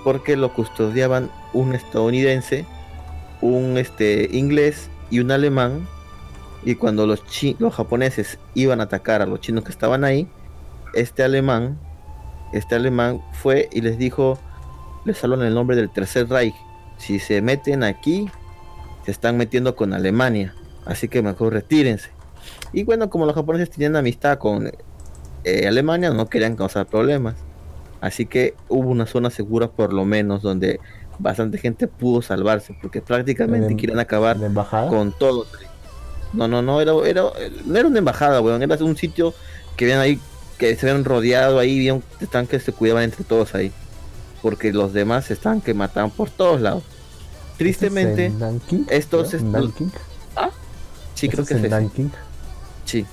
porque 0.02 0.34
lo 0.36 0.52
custodiaban 0.54 1.30
un 1.52 1.74
estadounidense 1.74 2.64
un 3.42 3.76
este 3.76 4.28
inglés 4.32 4.88
y 5.10 5.20
un 5.20 5.30
alemán 5.30 5.86
y 6.64 6.74
cuando 6.74 7.06
los 7.06 7.24
chi- 7.26 7.54
los 7.58 7.74
japoneses 7.74 8.38
iban 8.54 8.80
a 8.80 8.84
atacar 8.84 9.20
a 9.22 9.26
los 9.26 9.40
chinos 9.40 9.62
que 9.64 9.70
estaban 9.70 10.04
ahí 10.04 10.26
este 10.94 11.22
alemán 11.22 11.78
este 12.54 12.74
alemán 12.76 13.20
fue 13.42 13.68
y 13.72 13.82
les 13.82 13.98
dijo 13.98 14.38
les 15.04 15.22
hablan 15.22 15.42
el 15.42 15.52
nombre 15.54 15.76
del 15.76 15.90
tercer 15.90 16.28
Reich 16.30 16.54
si 16.96 17.18
se 17.18 17.42
meten 17.42 17.84
aquí 17.84 18.28
se 19.04 19.10
están 19.10 19.36
metiendo 19.36 19.76
con 19.76 19.92
Alemania 19.92 20.54
así 20.86 21.08
que 21.08 21.20
mejor 21.22 21.52
retírense 21.52 22.08
y 22.72 22.84
bueno 22.84 23.10
como 23.10 23.26
los 23.26 23.34
japoneses 23.34 23.68
tenían 23.70 23.96
amistad 23.96 24.38
con 24.38 24.72
eh, 25.48 25.66
Alemania 25.68 26.10
no 26.10 26.28
querían 26.28 26.56
causar 26.56 26.86
problemas 26.86 27.34
así 28.00 28.26
que 28.26 28.54
hubo 28.68 28.88
una 28.90 29.06
zona 29.06 29.30
segura 29.30 29.68
por 29.68 29.92
lo 29.92 30.04
menos 30.04 30.42
donde 30.42 30.80
bastante 31.18 31.58
gente 31.58 31.88
pudo 31.88 32.22
salvarse 32.22 32.76
porque 32.80 33.00
prácticamente 33.02 33.68
En- 33.72 33.76
quieren 33.78 33.98
acabar 33.98 34.36
con 34.88 35.12
todos. 35.18 35.48
No, 36.32 36.46
no, 36.46 36.60
no, 36.62 36.80
era, 36.80 36.92
era, 37.06 37.22
no 37.64 37.76
era 37.78 37.88
una 37.88 37.98
embajada, 37.98 38.40
weón, 38.40 38.62
era 38.62 38.84
un 38.84 38.96
sitio 38.96 39.32
que 39.76 39.86
habían 39.86 40.00
ahí, 40.00 40.20
que 40.58 40.76
se 40.76 40.88
habían 40.88 41.04
rodeado 41.04 41.58
ahí, 41.58 41.78
había 41.78 41.94
un 41.94 42.02
tanque 42.30 42.58
que 42.58 42.60
se 42.62 42.72
cuidaban 42.72 43.04
entre 43.04 43.24
todos 43.24 43.54
ahí. 43.54 43.72
Porque 44.42 44.72
los 44.72 44.92
demás 44.92 45.30
estaban 45.30 45.60
que 45.60 45.72
mataban 45.74 46.10
por 46.10 46.28
todos 46.30 46.60
lados. 46.60 46.84
Tristemente, 47.56 48.26
¿Esto 48.26 48.36
es 48.36 48.40
Nanking? 48.40 48.86
estos 48.88 49.42
Nanking. 49.42 49.90
sí 51.14 51.26
¿Esto 51.26 51.36
creo 51.36 51.46
que 51.46 51.54
es 51.54 51.64
es 51.64 51.70
sí. 52.84 53.06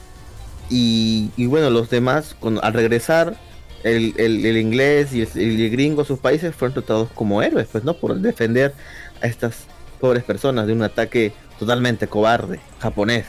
Y, 0.69 1.29
y 1.37 1.45
bueno, 1.45 1.69
los 1.69 1.89
demás, 1.89 2.35
cuando, 2.39 2.63
al 2.63 2.73
regresar, 2.73 3.35
el, 3.83 4.13
el- 4.17 4.45
el 4.45 4.57
inglés 4.57 5.13
y 5.13 5.21
el, 5.21 5.29
el 5.35 5.69
gringo 5.69 6.01
a 6.01 6.05
sus 6.05 6.19
países 6.19 6.55
fueron 6.55 6.73
tratados 6.73 7.09
como 7.13 7.41
héroes, 7.41 7.67
pues, 7.71 7.83
¿no? 7.83 7.95
Por 7.95 8.15
defender 8.15 8.73
a 9.21 9.27
estas 9.27 9.65
pobres 9.99 10.23
personas 10.23 10.67
de 10.67 10.73
un 10.73 10.81
ataque 10.83 11.33
totalmente 11.59 12.07
cobarde, 12.07 12.59
japonés, 12.79 13.25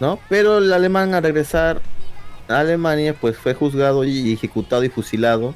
¿no? 0.00 0.18
Pero 0.28 0.58
el 0.58 0.72
alemán 0.72 1.14
al 1.14 1.22
regresar 1.22 1.82
a 2.48 2.58
Alemania, 2.60 3.14
pues 3.18 3.36
fue 3.36 3.54
juzgado 3.54 4.04
y 4.04 4.32
ejecutado 4.32 4.84
y 4.84 4.88
fusilado 4.88 5.54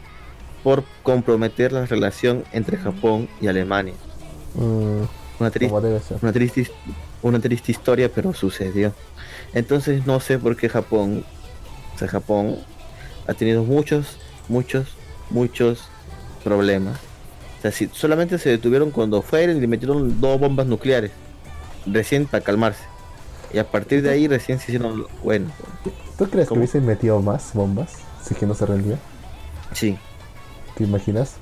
por 0.63 0.85
comprometer 1.03 1.73
la 1.73 1.87
relación 1.87 2.45
entre 2.53 2.77
Japón 2.77 3.29
y 3.41 3.47
Alemania. 3.47 3.95
Mm, 4.55 5.03
Una 5.41 5.51
triste 5.51 5.67
una 6.23 6.33
triste, 6.33 6.71
una 7.23 7.41
triste 7.41 7.73
historia, 7.73 8.11
pero 8.15 8.33
sucedió. 8.35 8.93
Entonces 9.55 10.07
no 10.07 10.21
sé 10.21 10.39
por 10.39 10.57
qué 10.57 10.69
Japón, 10.69 11.25
o 11.95 11.99
sea, 11.99 12.09
Japón 12.09 12.59
ha 13.27 13.35
tenido 13.35 13.65
muchos, 13.65 14.19
muchos, 14.49 14.97
muchos 15.31 15.89
problemas. 16.45 16.99
O 17.59 17.63
sea, 17.63 17.73
si 17.73 17.89
solamente 17.93 18.39
se 18.39 18.51
detuvieron 18.51 18.91
cuando 18.91 19.21
fueron 19.23 19.57
y 19.57 19.61
le 19.61 19.67
metieron 19.67 20.21
dos 20.21 20.39
bombas 20.39 20.67
nucleares, 20.67 21.11
recién 21.87 22.27
para 22.27 22.45
calmarse. 22.45 22.83
Y 23.53 23.59
a 23.59 23.71
partir 23.71 24.03
de 24.03 24.11
ahí 24.11 24.29
recién 24.29 24.59
se 24.59 24.73
hicieron, 24.73 25.07
bueno, 25.23 25.51
¿Tú 26.19 26.29
crees 26.29 26.49
¿Cómo? 26.49 26.57
que 26.57 26.61
hubiesen 26.61 26.85
metido 26.85 27.21
más 27.23 27.53
bombas? 27.55 27.95
Si 28.23 28.35
que 28.35 28.45
no 28.47 28.55
se 28.55 28.67
rendía. 28.67 28.99
sí, 29.73 29.97
¿Te 30.77 30.85
imaginas? 30.85 31.35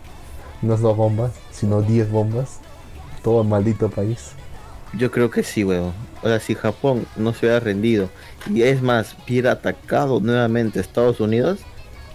No 0.63 0.75
es 0.75 0.81
dos 0.81 0.97
bombas, 0.97 1.33
sino 1.51 1.83
diez 1.83 2.11
bombas. 2.11 2.61
Todo 3.23 3.43
el 3.43 3.49
maldito 3.49 3.91
país. 3.91 4.33
Yo 4.93 5.11
creo 5.11 5.31
que 5.31 5.43
sí, 5.43 5.65
weón. 5.65 5.93
O 6.23 6.29
sea, 6.29 6.41
si 6.41 6.55
Japón 6.55 7.07
no 7.17 7.33
se 7.33 7.47
hubiera 7.47 7.61
rendido 7.61 8.09
y 8.53 8.63
es 8.63 8.83
más, 8.83 9.17
hubiera 9.27 9.53
atacado 9.53 10.21
nuevamente 10.21 10.79
a 10.79 10.83
Estados 10.83 11.21
Unidos, 11.21 11.61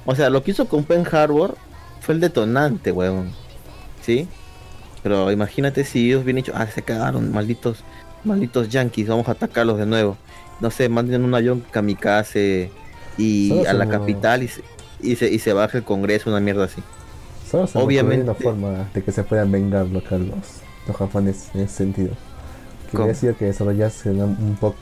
o 0.05 0.15
sea, 0.15 0.29
lo 0.29 0.43
que 0.43 0.51
hizo 0.51 0.67
con 0.67 0.83
Pearl 0.83 1.07
Harbor 1.15 1.57
fue 1.99 2.15
el 2.15 2.21
detonante, 2.21 2.91
weón. 2.91 3.31
¿Sí? 4.01 4.27
Pero 5.03 5.31
imagínate 5.31 5.83
si 5.83 6.07
ellos 6.07 6.23
hubieran 6.23 6.43
dicho, 6.43 6.53
ah, 6.55 6.67
se 6.67 6.81
cagaron, 6.81 7.31
malditos, 7.31 7.83
malditos 8.23 8.69
yankees, 8.69 9.07
vamos 9.07 9.27
a 9.27 9.31
atacarlos 9.31 9.77
de 9.77 9.85
nuevo. 9.85 10.17
No 10.59 10.69
sé, 10.69 10.89
manden 10.89 11.23
un 11.23 11.33
avión 11.33 11.63
kamikaze 11.71 12.71
y 13.17 13.65
a 13.65 13.73
la 13.73 13.87
capital 13.87 14.43
y 14.43 14.47
se, 14.47 14.63
y 15.01 15.15
se, 15.15 15.29
y 15.31 15.39
se 15.39 15.53
baja 15.53 15.77
el 15.77 15.83
Congreso, 15.83 16.29
una 16.29 16.39
mierda 16.39 16.65
así. 16.65 16.81
Solo 17.49 17.67
se 17.67 17.77
Obviamente. 17.79 18.23
una 18.23 18.35
forma 18.35 18.89
de 18.93 19.03
que 19.03 19.11
se 19.11 19.23
puedan 19.23 19.51
vengar 19.51 19.87
los, 19.87 20.03
los 20.87 20.95
japoneses 20.95 21.49
en 21.53 21.61
ese 21.61 21.75
sentido. 21.75 22.11
Quería 22.91 23.07
decir 23.07 23.33
que 23.35 23.45
desarrollasen 23.45 24.21
un, 24.21 24.29
un 24.41 24.57
poco. 24.59 24.75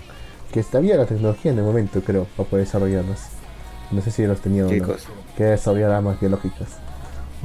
Que 0.51 0.63
había 0.73 0.97
la 0.97 1.05
tecnología 1.05 1.51
en 1.51 1.59
el 1.59 1.63
momento, 1.63 2.01
creo, 2.01 2.25
para 2.35 2.49
poder 2.49 2.65
desarrollarlas. 2.65 3.29
No 3.91 4.01
sé 4.01 4.11
si 4.11 4.25
los 4.25 4.39
tenían 4.41 4.65
o 4.65 4.69
no. 4.69 4.73
Chicos, 4.75 5.07
Que 5.37 5.43
desarrollar 5.45 5.91
armas 5.91 6.19
biológicas. 6.19 6.69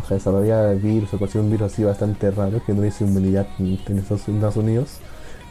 O 0.02 0.06
sea, 0.06 0.16
desarrollar 0.16 0.74
virus 0.76 1.12
o 1.14 1.18
cualquier 1.18 1.44
un 1.44 1.50
virus 1.50 1.72
así 1.72 1.84
bastante 1.84 2.30
raro 2.30 2.62
que 2.64 2.72
no 2.72 2.80
hubiese 2.80 3.04
inmunidad 3.04 3.46
en 3.58 3.78
en 3.86 3.98
Estados 3.98 4.56
Unidos 4.56 4.96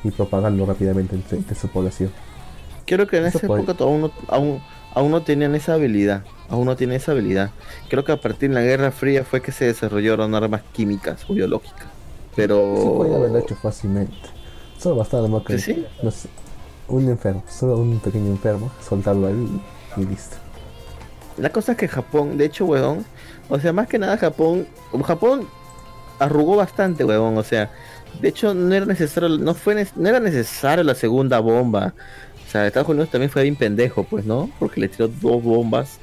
y 0.03 0.11
propagarlo 0.11 0.65
rápidamente 0.65 1.15
entre, 1.15 1.37
entre 1.37 1.55
su 1.55 1.67
población. 1.69 2.11
Creo 2.85 3.07
que 3.07 3.17
en 3.17 3.25
Eso 3.25 3.37
esa 3.37 3.47
puede- 3.47 3.63
época 3.63 3.83
aún 3.83 4.01
no, 4.01 4.11
aún, 4.27 4.61
aún 4.93 5.11
no 5.11 5.21
tenían 5.23 5.55
esa 5.55 5.75
habilidad. 5.75 6.23
Aún 6.49 6.65
no 6.65 6.75
tienen 6.75 6.97
esa 6.97 7.13
habilidad. 7.13 7.51
Creo 7.89 8.03
que 8.03 8.11
a 8.11 8.19
partir 8.19 8.49
de 8.49 8.55
la 8.55 8.61
Guerra 8.61 8.91
Fría 8.91 9.23
fue 9.23 9.41
que 9.41 9.51
se 9.53 9.65
desarrollaron 9.65 10.35
armas 10.35 10.61
químicas 10.73 11.23
o 11.29 11.33
biológicas. 11.33 11.85
Pero. 12.35 12.75
Sí, 12.77 12.87
podría 12.89 13.15
haberlo 13.15 13.37
hecho 13.39 13.55
fácilmente. 13.55 14.13
Solo 14.83 14.97
bastaba 14.97 15.23
nomás 15.23 15.43
que, 15.43 15.53
¿Que 15.53 15.59
sí? 15.59 15.85
no 16.01 16.11
sé, 16.11 16.27
un 16.89 17.07
enfermo, 17.07 17.41
solo 17.49 17.77
un 17.77 17.99
pequeño 17.99 18.27
enfermo, 18.27 18.69
soltarlo 18.85 19.27
ahí 19.27 19.61
y, 19.95 20.05
listo. 20.05 20.35
La 21.37 21.51
cosa 21.51 21.71
es 21.71 21.77
que 21.77 21.87
Japón, 21.87 22.37
de 22.37 22.43
hecho, 22.43 22.65
weón. 22.65 23.05
O 23.47 23.57
sea, 23.61 23.71
más 23.71 23.87
que 23.87 23.97
nada 23.97 24.17
Japón. 24.17 24.67
Japón 25.05 25.47
arrugó 26.19 26.57
bastante, 26.57 27.05
weón. 27.05 27.37
O 27.37 27.43
sea, 27.43 27.71
de 28.19 28.27
hecho, 28.27 28.53
no 28.53 28.75
era 28.75 28.85
necesario. 28.85 29.29
No, 29.29 29.53
fue, 29.53 29.87
no 29.95 30.09
era 30.09 30.19
necesario 30.19 30.83
la 30.83 30.95
segunda 30.95 31.39
bomba. 31.39 31.93
O 32.45 32.51
sea, 32.51 32.67
Estados 32.67 32.89
Unidos 32.89 33.09
también 33.09 33.31
fue 33.31 33.43
bien 33.43 33.55
pendejo, 33.55 34.03
pues, 34.03 34.25
¿no? 34.25 34.49
Porque 34.59 34.81
le 34.81 34.89
tiró 34.89 35.07
dos 35.07 35.41
bombas 35.41 35.97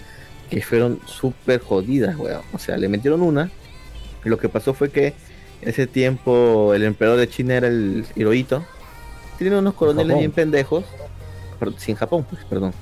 que 0.49 0.62
fueron 0.62 1.01
súper 1.05 1.61
jodidas, 1.61 2.16
weón. 2.16 2.43
O 2.55 2.59
sea, 2.59 2.78
le 2.78 2.89
metieron 2.89 3.20
una. 3.20 3.51
Y 4.24 4.31
lo 4.31 4.39
que 4.39 4.49
pasó 4.49 4.72
fue 4.72 4.91
que 4.91 5.12
ese 5.62 5.86
tiempo 5.86 6.74
el 6.74 6.84
emperador 6.84 7.18
de 7.18 7.28
China 7.28 7.54
era 7.54 7.68
el 7.68 8.04
Hirohito. 8.14 8.64
Tiene 9.38 9.58
unos 9.58 9.74
coroneles 9.74 10.18
bien 10.18 10.32
pendejos. 10.32 10.84
sin 11.78 11.96
Japón, 11.96 12.26
pues, 12.28 12.44
perdón. 12.44 12.72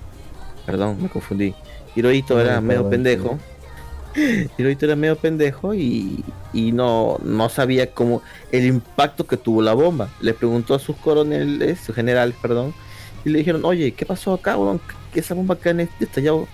Perdón, 0.67 0.99
me 1.01 1.09
confundí. 1.09 1.55
Hirohito 1.97 2.41
era 2.41 2.61
medio 2.61 2.89
pendejo. 2.89 3.39
Hirohito 4.59 4.87
era 4.87 4.97
medio 4.97 5.17
pendejo 5.17 5.75
y, 5.75 6.25
y, 6.53 6.73
no, 6.73 7.19
no 7.23 7.49
sabía 7.49 7.93
cómo 7.93 8.23
el 8.53 8.67
impacto 8.67 9.27
que 9.27 9.37
tuvo 9.37 9.63
la 9.63 9.75
bomba. 9.75 10.11
Le 10.21 10.35
preguntó 10.35 10.75
a 10.75 10.79
sus 10.79 10.97
coroneles, 10.97 11.81
sus 11.81 11.95
generales, 11.95 12.35
perdón, 12.41 12.75
y 13.25 13.31
le 13.31 13.39
dijeron, 13.39 13.65
oye, 13.65 13.93
¿qué 13.93 14.07
pasó 14.07 14.35
acá, 14.35 14.57
weón? 14.57 14.81
¿Qué 15.13 15.21
esa 15.21 15.35
bomba 15.35 15.55
acá 15.55 15.71
en 15.71 15.89
estallado? 16.01 16.47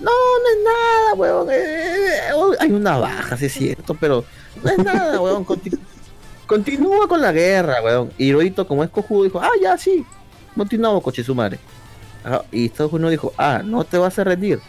No, 0.00 0.10
no 0.10 0.48
es 0.48 0.64
nada, 0.64 1.14
weón. 1.14 1.50
Eh, 1.50 1.54
eh, 1.54 2.30
eh, 2.30 2.56
hay 2.58 2.72
una 2.72 2.96
baja, 2.96 3.36
sí 3.36 3.46
es 3.46 3.52
cierto, 3.52 3.94
pero 3.94 4.24
no 4.62 4.70
es 4.70 4.78
nada, 4.78 5.20
weón. 5.22 5.46
continúa 6.46 7.06
con 7.06 7.20
la 7.20 7.32
guerra, 7.32 7.82
weón. 7.82 8.10
Y 8.16 8.32
como 8.64 8.82
es 8.82 8.90
cojudo, 8.90 9.24
dijo, 9.24 9.40
ah, 9.40 9.50
ya, 9.60 9.76
sí. 9.76 10.04
Continuamos, 10.56 11.02
coche 11.02 11.22
su 11.22 11.34
madre. 11.34 11.58
y 12.50 12.66
Estados 12.66 12.92
Unidos 12.92 13.12
dijo, 13.12 13.32
ah, 13.36 13.62
no 13.64 13.84
te 13.84 13.98
vas 13.98 14.18
a 14.18 14.24
rendir. 14.24 14.60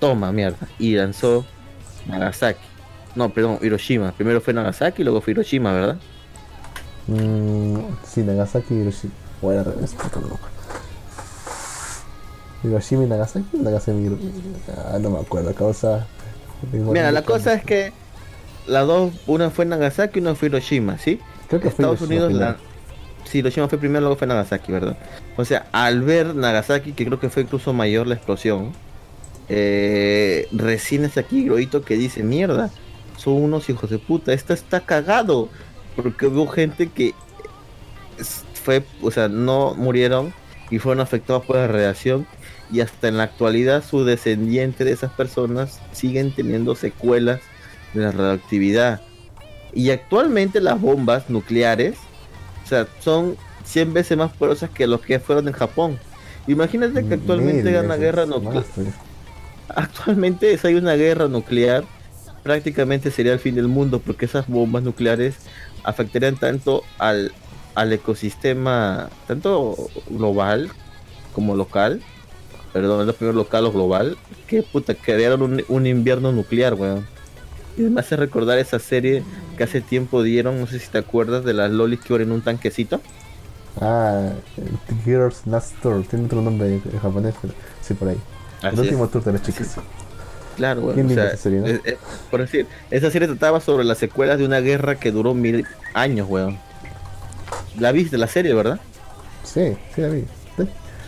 Toma, 0.00 0.32
mierda. 0.32 0.68
Y 0.78 0.96
lanzó 0.96 1.46
Nagasaki. 2.06 2.60
No, 3.14 3.30
perdón, 3.30 3.58
Hiroshima. 3.62 4.12
Primero 4.12 4.40
fue 4.40 4.52
Nagasaki 4.52 5.02
y 5.02 5.04
luego 5.04 5.20
fue 5.20 5.32
Hiroshima, 5.32 5.72
¿verdad? 5.72 5.96
Mm, 7.06 7.78
sí, 8.04 8.22
Nagasaki 8.22 8.74
y 8.74 8.78
Hiroshima. 8.78 9.12
Bueno, 9.40 9.64
revés, 9.64 9.94
Hiroshima 12.64 13.04
y 13.04 13.06
Nagasaki, 13.06 13.58
Nagasaki 13.58 14.10
ah, 14.76 14.98
no 15.00 15.10
me 15.10 15.20
acuerdo, 15.20 15.54
causa. 15.54 16.06
Mira, 16.72 17.12
la 17.12 17.22
cosa 17.22 17.54
es 17.54 17.64
que 17.64 17.92
las 18.66 18.86
dos, 18.86 19.12
una 19.26 19.50
fue 19.50 19.66
Nagasaki 19.66 20.18
y 20.18 20.22
una 20.22 20.34
fue 20.34 20.48
Hiroshima, 20.48 20.98
¿sí? 20.98 21.20
Creo 21.48 21.60
que 21.60 21.68
Estados 21.68 22.00
Unidos 22.00 22.32
la 22.32 22.56
Sí, 23.24 23.38
Hiroshima 23.38 23.68
fue 23.68 23.78
primero, 23.78 24.00
luego 24.00 24.16
fue 24.16 24.26
Nagasaki, 24.26 24.70
¿verdad? 24.70 24.96
O 25.36 25.44
sea, 25.44 25.66
al 25.72 26.02
ver 26.02 26.34
Nagasaki, 26.34 26.92
que 26.92 27.06
creo 27.06 27.18
que 27.18 27.30
fue 27.30 27.42
incluso 27.42 27.72
mayor 27.72 28.06
la 28.06 28.14
explosión, 28.14 28.72
eh, 29.48 30.48
recién 30.52 31.04
es 31.04 31.16
aquí 31.16 31.44
Groito 31.44 31.82
que 31.82 31.96
dice, 31.96 32.22
mierda, 32.22 32.70
son 33.16 33.34
unos 33.34 33.68
hijos 33.68 33.90
de 33.90 33.98
puta, 33.98 34.32
esto 34.32 34.52
está 34.52 34.80
cagado, 34.80 35.48
porque 35.96 36.26
hubo 36.26 36.46
gente 36.46 36.88
que 36.88 37.14
fue, 38.62 38.84
o 39.02 39.10
sea, 39.10 39.28
no 39.28 39.74
murieron 39.74 40.32
y 40.70 40.78
fueron 40.78 41.00
afectados 41.00 41.44
por 41.44 41.56
la 41.56 41.66
radiación 41.66 42.26
y 42.72 42.80
hasta 42.80 43.08
en 43.08 43.18
la 43.18 43.24
actualidad 43.24 43.84
su 43.84 44.04
descendiente 44.04 44.84
de 44.84 44.92
esas 44.92 45.12
personas 45.12 45.80
siguen 45.92 46.32
teniendo 46.34 46.74
secuelas 46.74 47.40
de 47.92 48.02
la 48.02 48.12
radioactividad. 48.12 49.00
Y 49.72 49.90
actualmente 49.90 50.60
las 50.60 50.80
bombas 50.80 51.28
nucleares, 51.30 51.96
o 52.64 52.68
sea, 52.68 52.86
son 53.00 53.36
100 53.64 53.92
veces 53.92 54.18
más 54.18 54.32
poderosas 54.32 54.70
que 54.70 54.86
los 54.86 55.00
que 55.00 55.18
fueron 55.18 55.48
en 55.48 55.54
Japón. 55.54 55.98
Imagínate 56.46 57.04
que 57.06 57.14
actualmente 57.14 57.68
hay 57.68 57.84
una 57.84 57.96
guerra 57.96 58.26
nuclear. 58.26 58.64
Pues. 58.74 58.88
Actualmente 59.68 60.56
si 60.58 60.66
hay 60.66 60.74
una 60.74 60.94
guerra 60.94 61.28
nuclear, 61.28 61.84
prácticamente 62.42 63.10
sería 63.10 63.32
el 63.32 63.38
fin 63.38 63.54
del 63.54 63.68
mundo 63.68 64.00
porque 64.00 64.26
esas 64.26 64.46
bombas 64.46 64.82
nucleares 64.82 65.36
afectarían 65.82 66.36
tanto 66.36 66.82
al, 66.98 67.32
al 67.74 67.92
ecosistema, 67.92 69.08
tanto 69.26 69.76
global 70.08 70.70
como 71.32 71.56
local, 71.56 72.02
perdón, 72.74 73.08
es 73.08 73.14
primero 73.14 73.34
local 73.34 73.64
o 73.64 73.72
global, 73.72 74.18
que 74.46 74.62
puta, 74.62 74.94
crearon 74.94 75.40
un, 75.40 75.64
un 75.68 75.86
invierno 75.86 76.30
nuclear, 76.30 76.74
weón. 76.74 77.06
Y 77.78 77.82
me 77.82 78.00
hace 78.00 78.16
recordar 78.16 78.58
esa 78.58 78.78
serie 78.78 79.22
que 79.56 79.64
hace 79.64 79.80
tiempo 79.80 80.22
dieron, 80.22 80.60
no 80.60 80.66
sé 80.66 80.78
si 80.78 80.88
te 80.88 80.98
acuerdas, 80.98 81.44
de 81.44 81.54
las 81.54 81.70
lolis 81.70 82.00
que 82.00 82.12
iban 82.12 82.28
en 82.28 82.32
un 82.32 82.42
tanquecito. 82.42 83.00
Ah, 83.80 84.32
Girls 85.06 85.46
Last 85.46 85.80
Tour, 85.80 86.04
tiene 86.04 86.26
otro 86.26 86.42
nombre 86.42 86.68
en 86.68 86.98
japonés, 87.00 87.34
pero 87.40 87.54
sí, 87.80 87.94
por 87.94 88.08
ahí 88.08 88.18
el 88.72 88.80
último 88.80 89.08
tour 89.08 89.24
de 89.24 89.32
las 89.32 89.42
chicas. 89.42 89.76
Claro, 90.56 90.82
güey. 90.82 91.00
O 91.00 91.08
sea, 91.08 91.28
esa 91.28 91.36
serie, 91.36 91.80
por 92.30 92.40
decir, 92.40 92.66
esa 92.90 93.10
serie 93.10 93.26
trataba 93.28 93.60
sobre 93.60 93.84
las 93.84 93.98
secuelas 93.98 94.38
de 94.38 94.46
una 94.46 94.60
guerra 94.60 94.94
que 94.96 95.10
duró 95.10 95.34
mil 95.34 95.66
años, 95.94 96.28
weón. 96.28 96.58
La 97.78 97.92
viste 97.92 98.16
la 98.18 98.28
serie, 98.28 98.54
¿verdad? 98.54 98.80
Sí, 99.42 99.76
sí 99.94 100.00
la 100.00 100.08
vi. 100.08 100.24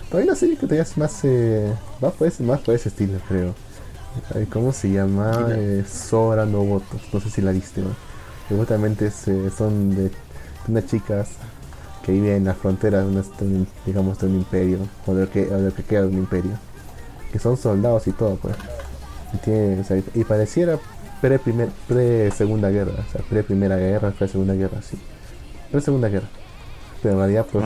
Todavía 0.09 0.31
una 0.31 0.39
serie 0.39 0.57
que 0.57 0.67
te 0.67 0.85
más, 0.97 1.21
eh, 1.25 1.73
más, 2.01 2.13
por 2.15 2.29
ese, 2.29 2.43
más 2.43 2.61
por 2.61 2.75
ese 2.75 2.89
estilo, 2.89 3.19
creo. 3.29 3.55
¿Cómo 4.51 4.73
se 4.73 4.91
llama? 4.91 5.49
Eh, 5.51 5.85
Sora 5.87 6.47
no 6.47 6.65
votos. 6.65 7.03
No 7.13 7.21
sé 7.21 7.31
si 7.31 7.43
la 7.43 7.53
viste, 7.53 7.83
¿no? 7.83 7.91
justamente 8.57 9.07
eh, 9.07 9.51
son 9.57 9.97
de, 9.97 10.13
unas 10.69 10.87
chicas 10.87 11.31
que 12.05 12.13
viven 12.13 12.37
en 12.37 12.45
la 12.45 12.55
frontera 12.55 13.01
de 13.01 13.07
un, 13.07 13.67
digamos, 13.85 14.19
de 14.21 14.27
un 14.27 14.37
imperio, 14.37 14.79
o 15.07 15.15
de 15.15 15.29
que, 15.29 15.53
o 15.53 15.59
de 15.59 15.73
que 15.73 15.83
queda 15.83 16.03
de 16.03 16.09
un 16.09 16.19
imperio 16.19 16.53
que 17.33 17.39
son 17.39 17.57
soldados 17.57 18.07
y 18.07 18.13
todo, 18.13 18.37
pues. 18.37 18.57
Y, 20.15 20.25
pareciera 20.25 20.79
pre, 21.21 21.39
primer, 21.39 21.69
pre 21.87 22.31
segunda 22.31 22.71
guerra, 22.71 22.93
o 23.07 23.13
sea, 23.13 23.21
pre 23.29 23.43
primera 23.43 23.77
guerra, 23.77 24.13
pre 24.13 24.29
segunda 24.29 24.55
guerra, 24.55 24.81
sí. 24.83 24.99
Pre 25.71 25.81
segunda 25.81 26.09
guerra. 26.09 26.29
En 27.11 27.19
realidad 27.19 27.47
pues, 27.51 27.65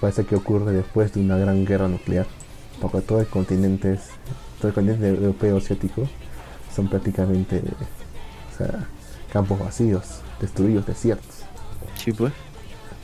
parece 0.00 0.24
que 0.24 0.36
ocurre 0.36 0.72
después 0.72 1.12
de 1.12 1.20
una 1.20 1.36
gran 1.36 1.64
guerra 1.64 1.88
nuclear. 1.88 2.26
Porque 2.80 3.00
todo 3.00 3.20
el 3.20 3.26
continente, 3.26 3.98
todo 4.58 4.68
el 4.68 4.74
continente 4.74 5.08
europeo 5.08 5.58
asiático 5.58 6.08
son 6.74 6.88
prácticamente 6.88 7.62
o 8.52 8.58
sea, 8.58 8.86
campos 9.32 9.58
vacíos, 9.58 10.20
destruidos, 10.40 10.86
desiertos. 10.86 11.44
Sí, 11.96 12.12
pues. 12.12 12.32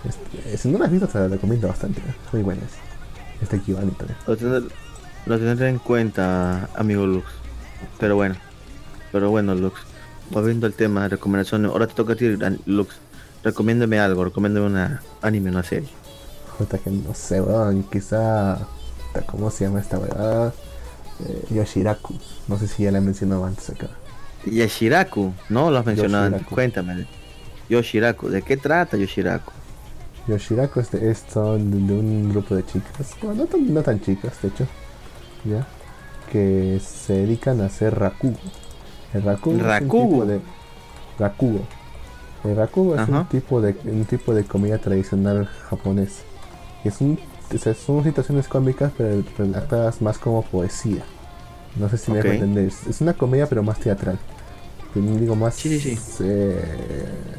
Este, 0.04 0.56
si 0.56 0.68
no 0.68 0.78
las 0.78 0.86
has 0.86 0.92
visto, 0.92 1.08
te 1.08 1.28
recomiendo 1.28 1.68
bastante. 1.68 2.00
Muy 2.32 2.42
buenas. 2.42 2.70
Este 3.40 3.56
equivalente 3.56 3.96
también 3.96 4.68
lo 5.28 5.38
tendré 5.38 5.68
en 5.68 5.78
cuenta, 5.78 6.68
amigo 6.74 7.06
Lux. 7.06 7.26
Pero 7.98 8.16
bueno, 8.16 8.34
pero 9.12 9.30
bueno, 9.30 9.54
Lux. 9.54 9.80
Volviendo 10.30 10.66
al 10.66 10.74
tema 10.74 11.02
de 11.02 11.10
recomendaciones, 11.10 11.70
ahora 11.70 11.86
te 11.86 11.94
toca 11.94 12.14
a 12.14 12.16
ti, 12.16 12.36
Lux. 12.66 12.96
Recomiéndame 13.48 13.98
algo, 13.98 14.24
recomiéndame 14.24 14.66
una 14.66 15.02
anime, 15.22 15.48
una 15.50 15.62
serie. 15.62 15.88
Jota 16.58 16.76
que 16.76 16.90
no 16.90 17.14
sé, 17.14 17.40
weón, 17.40 17.82
quizá. 17.84 18.58
¿Cómo 19.24 19.50
se 19.50 19.64
llama 19.64 19.80
esta 19.80 19.98
weá? 19.98 20.52
Eh, 21.26 21.46
Yoshiraku. 21.48 22.14
No 22.46 22.58
sé 22.58 22.68
si 22.68 22.82
ya 22.82 22.92
la 22.92 22.98
he 22.98 23.00
mencionado 23.00 23.46
antes 23.46 23.70
acá. 23.70 23.88
Yoshiraku, 24.44 25.32
no 25.48 25.70
lo 25.70 25.78
has 25.78 25.86
mencionado 25.86 26.26
antes. 26.26 26.46
Cuéntame. 26.46 27.06
Yoshiraku, 27.70 28.28
¿de 28.28 28.42
qué 28.42 28.58
trata 28.58 28.98
Yoshiraku? 28.98 29.50
Yoshiraku 30.26 30.80
es 30.80 30.90
de, 30.90 31.14
son 31.14 31.86
de, 31.86 31.94
un 31.94 32.28
grupo 32.28 32.54
de 32.54 32.66
chicas, 32.66 33.16
no 33.22 33.46
tan, 33.46 33.72
no 33.72 33.82
tan 33.82 33.98
chicas, 33.98 34.42
de 34.42 34.48
hecho, 34.48 34.66
¿ya? 35.46 35.66
que 36.30 36.78
se 36.84 37.14
dedican 37.14 37.62
a 37.62 37.66
hacer 37.66 37.98
rakugo. 37.98 38.36
El 39.14 39.22
rakugo, 39.22 39.56
es 39.56 39.80
un 39.80 39.88
tipo 39.88 40.26
de 40.26 40.40
rakugo. 41.18 41.66
El 42.44 42.56
rakugo 42.56 42.94
es 42.96 43.08
un 43.08 43.26
tipo 43.26 43.60
de 43.60 43.76
un 43.84 44.04
tipo 44.04 44.34
de 44.34 44.44
comida 44.44 44.78
tradicional 44.78 45.46
japonés. 45.46 46.22
Es 46.84 47.00
un, 47.00 47.18
son 47.84 48.04
situaciones 48.04 48.46
cómicas 48.48 48.92
pero 48.96 49.22
relatadas 49.36 50.00
más 50.00 50.18
como 50.18 50.42
poesía. 50.42 51.02
No 51.76 51.88
sé 51.88 51.98
si 51.98 52.10
me 52.10 52.20
entendéis. 52.20 52.86
Es 52.86 53.00
una 53.00 53.12
comedia 53.12 53.46
pero 53.46 53.62
más 53.62 53.78
teatral. 53.78 54.18
Digo 54.94 55.36
más. 55.36 55.54
Sí, 55.54 55.78
sí, 55.78 55.98
eh, 56.24 56.64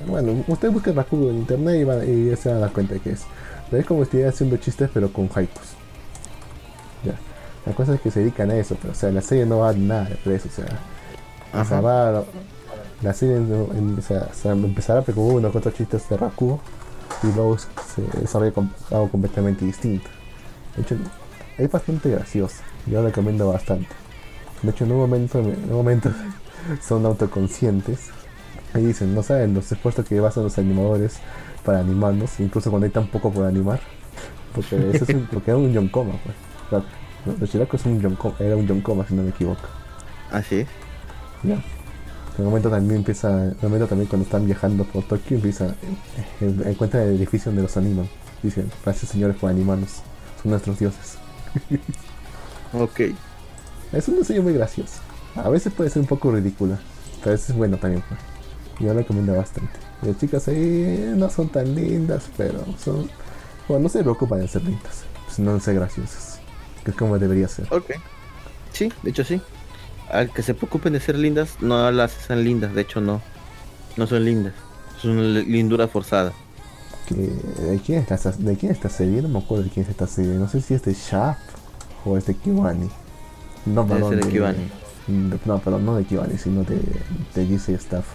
bueno, 0.08 0.44
usted 0.48 0.72
busca 0.72 0.92
Rakugo 0.92 1.30
en 1.30 1.38
internet 1.38 1.82
y, 1.82 1.84
va, 1.84 2.06
y 2.06 2.36
se 2.36 2.50
va 2.50 2.58
a 2.58 2.60
dar 2.60 2.72
cuenta 2.72 2.94
de 2.94 3.00
qué 3.00 3.12
es. 3.12 3.24
Pero 3.70 3.82
es 3.82 3.88
como 3.88 4.00
si 4.00 4.04
estuviera 4.04 4.30
haciendo 4.30 4.58
chistes 4.58 4.90
pero 4.94 5.12
con 5.12 5.30
haikus. 5.34 5.80
La 7.66 7.74
cosa 7.74 7.94
es 7.94 8.02
que 8.02 8.10
se 8.10 8.22
dedican 8.22 8.50
a 8.52 8.58
eso, 8.58 8.76
pero 8.82 8.94
o 8.94 8.96
sea, 8.96 9.12
la 9.12 9.22
serie 9.22 9.46
no 9.46 9.60
va 9.60 9.70
a 9.70 9.74
nada 9.74 10.10
de 10.26 10.36
eso, 10.36 10.48
o 10.48 10.52
sea, 10.52 10.66
o 11.54 11.66
sea 11.66 11.82
va, 11.82 12.24
la 13.02 13.14
serie 13.14 13.38
o 13.38 14.02
sea, 14.02 14.34
se 14.34 14.50
empezará 14.50 15.02
con 15.04 15.18
uno 15.18 15.50
con 15.50 15.58
otros 15.58 15.74
chistes 15.74 16.08
de 16.10 16.18
Raku 16.18 16.60
y 17.24 17.28
luego 17.34 17.58
se 17.58 18.02
desarrolla 18.20 18.52
con 18.52 18.72
algo 18.92 19.10
completamente 19.10 19.66
distinto. 19.66 20.10
De 20.76 20.82
hecho, 20.82 20.96
es 21.58 21.72
bastante 21.72 22.10
gracioso, 22.10 22.62
yo 22.86 23.02
lo 23.02 23.08
recomiendo 23.08 23.50
bastante. 23.50 23.90
De 24.62 24.72
hecho, 24.72 24.84
en 24.84 24.92
un 24.92 24.98
momento, 24.98 25.40
en 25.40 25.70
un 25.70 25.76
momento 25.76 26.12
son 26.82 27.06
autoconscientes 27.06 28.10
y 28.76 28.80
dicen, 28.80 29.16
no 29.16 29.24
saben 29.24 29.54
los 29.54 29.72
esfuerzos 29.72 30.06
que 30.06 30.20
basan 30.20 30.44
los 30.44 30.58
animadores 30.58 31.20
para 31.64 31.80
animarnos, 31.80 32.40
incluso 32.40 32.70
cuando 32.70 32.86
hay 32.86 32.92
tan 32.92 33.08
poco 33.08 33.32
por 33.32 33.46
animar. 33.46 33.80
Porque 34.54 34.90
eso 34.94 35.06
es 35.06 35.16
un, 35.16 35.28
porque 35.32 35.52
es 35.52 35.58
un 35.58 35.74
John 35.74 35.88
Coma, 35.88 36.14
pues. 36.24 36.84
Los 37.40 37.56
es 37.56 37.86
un 37.86 38.02
John 38.02 38.36
era 38.40 38.56
un 38.56 38.68
John 38.68 38.82
Coma, 38.82 39.06
si 39.08 39.14
no 39.14 39.24
me 39.24 39.30
equivoco. 39.30 39.62
Ah, 40.32 40.42
sí. 40.42 40.66
Ya. 41.44 41.62
En 42.40 42.44
el 42.44 42.52
momento 42.52 42.70
también 42.70 43.00
empieza, 43.00 43.30
en 43.30 43.50
el 43.50 43.64
momento 43.64 43.88
también 43.88 44.08
cuando 44.08 44.24
están 44.24 44.46
viajando 44.46 44.86
por 44.86 45.04
Tokio, 45.04 45.36
empieza, 45.36 45.76
eh, 46.40 46.56
encuentra 46.68 47.04
el 47.04 47.18
edificio 47.18 47.52
donde 47.52 47.64
los 47.64 47.76
animan. 47.76 48.08
Dicen, 48.42 48.72
gracias 48.82 49.12
señores 49.12 49.36
por 49.36 49.50
animarnos, 49.50 49.96
son 50.42 50.52
nuestros 50.52 50.80
dioses. 50.80 51.18
ok. 52.74 53.02
Es 53.92 54.08
una 54.08 54.24
serie 54.24 54.42
muy 54.42 54.54
graciosa. 54.54 55.02
A 55.36 55.50
veces 55.50 55.74
puede 55.74 55.90
ser 55.90 56.02
un 56.02 56.08
poco 56.08 56.32
ridícula, 56.32 56.80
pero 57.18 57.32
a 57.32 57.34
veces 57.34 57.50
es 57.50 57.58
bueno 57.58 57.76
también. 57.76 58.06
Pues. 58.08 58.22
Yo 58.80 58.88
la 58.88 59.02
recomiendo 59.02 59.36
bastante. 59.36 59.74
Las 60.02 60.18
chicas 60.18 60.48
ahí 60.48 61.14
no 61.18 61.30
son 61.30 61.50
tan 61.50 61.76
lindas, 61.76 62.30
pero 62.38 62.64
son. 62.82 63.10
Bueno, 63.68 63.84
no 63.84 63.90
se 63.90 64.00
preocupan 64.00 64.40
de 64.40 64.48
ser 64.48 64.64
lindas, 64.64 65.04
sino 65.30 65.56
de 65.56 65.60
ser 65.60 65.76
graciosas. 65.76 66.40
Que 66.86 66.92
es 66.92 66.96
como 66.96 67.20
debería 67.20 67.50
ser. 67.50 67.68
Ok. 67.70 67.92
Sí, 68.72 68.94
de 69.04 69.10
hecho 69.10 69.26
sí. 69.26 69.42
Al 70.12 70.32
que 70.32 70.42
se 70.44 70.54
preocupen 70.56 70.94
de 70.94 71.00
ser 71.00 71.18
lindas, 71.18 71.58
no 71.62 71.92
las 71.92 72.18
hacen 72.18 72.44
lindas, 72.44 72.74
de 72.74 72.82
hecho 72.82 73.00
no. 73.02 73.22
No 73.98 74.08
son 74.08 74.26
lindas. 74.26 74.54
Es 74.98 75.06
una 75.06 75.22
lindura 75.22 75.88
forzada. 75.88 76.34
¿de, 77.10 77.80
quién 77.86 78.00
está, 78.00 78.16
esta- 78.16 78.32
¿De 78.32 78.56
quién 78.56 78.72
está 78.72 78.90
serie? 78.90 79.22
No 79.22 79.30
me 79.30 79.40
acuerdo 79.40 79.64
de 79.66 79.70
quién 79.72 79.84
es 79.86 79.90
esta 79.92 80.08
serie. 80.08 80.34
No 80.34 80.48
sé 80.48 80.62
si 80.62 80.74
es 80.76 80.84
de 80.84 80.94
Shaft 80.94 81.42
o 82.06 82.18
es 82.18 82.26
de 82.26 82.36
Kiwani. 82.36 82.90
No, 83.66 83.88
perdón. 83.88 84.20
de 84.20 84.28
Kiwani. 84.28 84.72
No, 85.46 85.60
pero 85.60 85.80
no 85.80 85.96
de 85.96 86.06
Kiwani, 86.06 86.38
sino 86.38 86.64
de, 86.64 86.80
de 87.36 87.46
GC 87.48 87.70
Staff. 87.76 88.06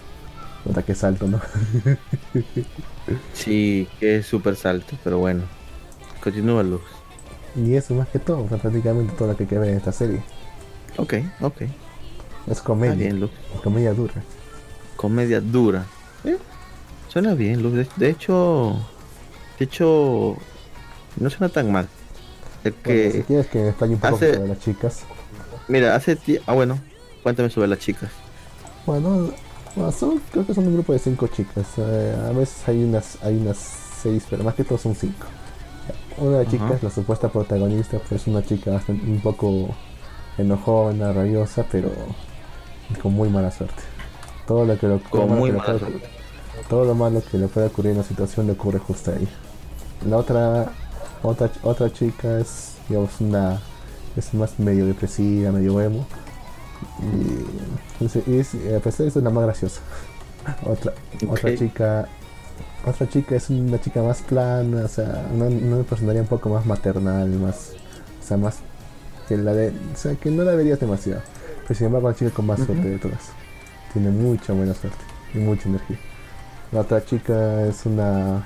Puta, 0.63 0.83
que 0.83 0.95
salto, 0.95 1.27
¿no? 1.27 1.41
Sí, 3.33 3.87
que 3.99 4.17
es 4.17 4.25
súper 4.27 4.55
salto, 4.55 4.97
pero 5.03 5.19
bueno. 5.19 5.43
Continúa 6.23 6.63
Luz. 6.63 6.81
y 7.55 7.75
eso 7.75 7.93
más 7.93 8.07
que 8.09 8.19
todo, 8.19 8.45
prácticamente 8.45 9.13
todo 9.13 9.29
lo 9.29 9.37
que 9.37 9.43
hay 9.43 9.49
que 9.49 9.59
ver 9.59 9.69
en 9.69 9.77
esta 9.77 9.91
serie. 9.91 10.23
Ok, 10.97 11.13
ok. 11.41 11.61
Es 12.45 12.51
Está 12.57 12.63
comedia. 12.63 13.13
Comedia 13.63 13.93
dura. 13.93 14.13
Comedia 14.95 15.41
dura. 15.41 15.85
Eh, 16.23 16.37
Suena 17.09 17.33
bien, 17.33 17.61
Luz. 17.63 17.73
De, 17.73 17.87
de 17.95 18.09
hecho, 18.09 18.75
de 19.57 19.65
hecho, 19.65 20.35
no 21.17 21.29
suena 21.29 21.49
tan 21.49 21.71
mal. 21.71 21.87
El 22.63 22.73
Bueno, 22.83 23.11
si 23.11 23.17
que, 23.19 23.23
quieres 23.23 23.47
que 23.47 23.59
me 23.59 23.93
un 23.93 23.99
poco 23.99 24.15
hace- 24.15 24.33
sobre 24.33 24.47
las 24.49 24.59
chicas. 24.59 24.99
mira, 25.67 25.95
hace 25.95 26.17
Ah, 26.45 26.53
bueno, 26.53 26.79
cuéntame 27.23 27.49
sobre 27.49 27.67
las 27.67 27.79
chicas. 27.79 28.09
Bueno, 28.85 29.31
son- 29.97 30.21
creo 30.31 30.45
que 30.45 30.53
son 30.53 30.67
un 30.67 30.73
grupo 30.73 30.93
de 30.93 30.99
cinco 30.99 31.27
chicas. 31.27 31.65
eh, 31.77 32.15
a 32.27 32.31
veces 32.31 32.67
hay 32.67 32.83
unas, 32.83 33.17
hay 33.23 33.35
unas 33.37 33.57
seis, 34.01 34.23
pero 34.29 34.43
más 34.43 34.55
que 34.55 34.63
todo 34.63 34.77
son 34.77 34.93
cinco. 34.95 35.25
Una 36.17 36.37
de 36.39 36.43
las 36.43 36.51
chicas, 36.51 36.83
la 36.83 36.89
supuesta 36.89 37.29
protagonista, 37.29 37.97
pues 37.99 38.21
es 38.21 38.27
una 38.27 38.43
chica 38.45 38.71
bastante, 38.71 39.05
un 39.05 39.19
poco 39.19 39.69
enojona, 40.37 41.13
rabiosa, 41.13 41.65
pero 41.71 41.89
con 43.01 43.13
muy 43.13 43.29
mala 43.29 43.51
suerte. 43.51 43.83
Todo 44.47 44.65
lo 44.65 44.77
que 44.79 44.87
lo, 44.87 45.01
Con 45.09 45.29
muy 45.35 45.51
mala 45.51 45.79
todo 46.69 46.85
lo 46.85 46.95
malo 46.95 47.23
que 47.29 47.37
le 47.37 47.47
puede 47.47 47.67
ocurrir 47.67 47.91
en 47.91 47.97
la 47.99 48.03
situación 48.03 48.47
le 48.47 48.53
ocurre 48.53 48.79
justo 48.79 49.11
ahí. 49.11 49.27
La 50.01 50.17
otra, 50.17 50.71
otra, 51.23 51.51
otra 51.63 51.91
chica 51.91 52.39
es, 52.39 52.75
digamos, 52.89 53.19
una, 53.21 53.61
es 54.15 54.33
más 54.33 54.59
medio 54.59 54.85
depresiva, 54.85 55.51
medio 55.51 55.81
emo. 55.81 56.07
Y, 56.99 58.05
es, 58.05 58.15
es- 58.15 58.55
a 58.75 58.79
pesar 58.79 59.03
de 59.05 59.07
eso 59.09 59.19
es 59.19 59.23
la 59.25 59.29
más 59.31 59.43
graciosa. 59.45 59.81
Otra, 60.63 60.93
otra 61.27 61.53
chica, 61.55 62.07
otra 62.85 63.09
chica 63.09 63.35
es 63.35 63.49
una 63.49 63.79
chica 63.81 64.03
más 64.03 64.21
plana, 64.23 64.85
o 64.85 64.87
sea, 64.87 65.27
una, 65.33 65.45
una 65.47 65.83
personalidad 65.83 66.23
un 66.23 66.29
poco 66.29 66.49
más 66.49 66.65
maternal, 66.65 67.29
más, 67.31 67.71
o 68.23 68.27
sea, 68.27 68.37
más 68.37 68.57
que 69.27 69.37
la 69.37 69.53
de, 69.53 69.69
o 69.93 69.97
sea, 69.97 70.15
que 70.15 70.31
no 70.31 70.43
la 70.43 70.55
verías 70.55 70.79
demasiado. 70.79 71.23
Pero 71.67 71.75
sin 71.77 71.87
embargo, 71.87 72.09
la 72.09 72.15
chica 72.15 72.31
con 72.31 72.45
más 72.45 72.59
suerte 72.59 72.87
de 72.89 72.97
todas. 72.97 73.29
Tiene 73.93 74.09
mucha 74.09 74.53
buena 74.53 74.73
suerte 74.73 74.97
y 75.33 75.37
mucha 75.39 75.67
energía. 75.69 75.97
La 76.71 76.81
otra 76.81 77.03
chica 77.03 77.65
es 77.65 77.85
una, 77.85 78.43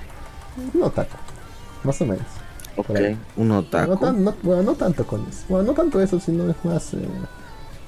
un 0.74 0.82
otaku, 0.82 1.16
más 1.84 2.00
o 2.00 2.06
menos. 2.06 2.26
Ok, 2.76 2.90
un 3.36 3.48
No, 3.48 3.58
otaku. 3.58 3.96
tan- 3.98 4.24
no- 4.24 4.34
bueno, 4.42 4.62
no 4.62 4.74
tanto 4.74 5.06
con 5.06 5.22
eso. 5.28 5.44
Bueno, 5.48 5.66
no 5.68 5.72
tanto 5.74 6.00
eso, 6.00 6.20
sino 6.20 6.48
es 6.48 6.64
más. 6.64 6.94
eh, 6.94 6.98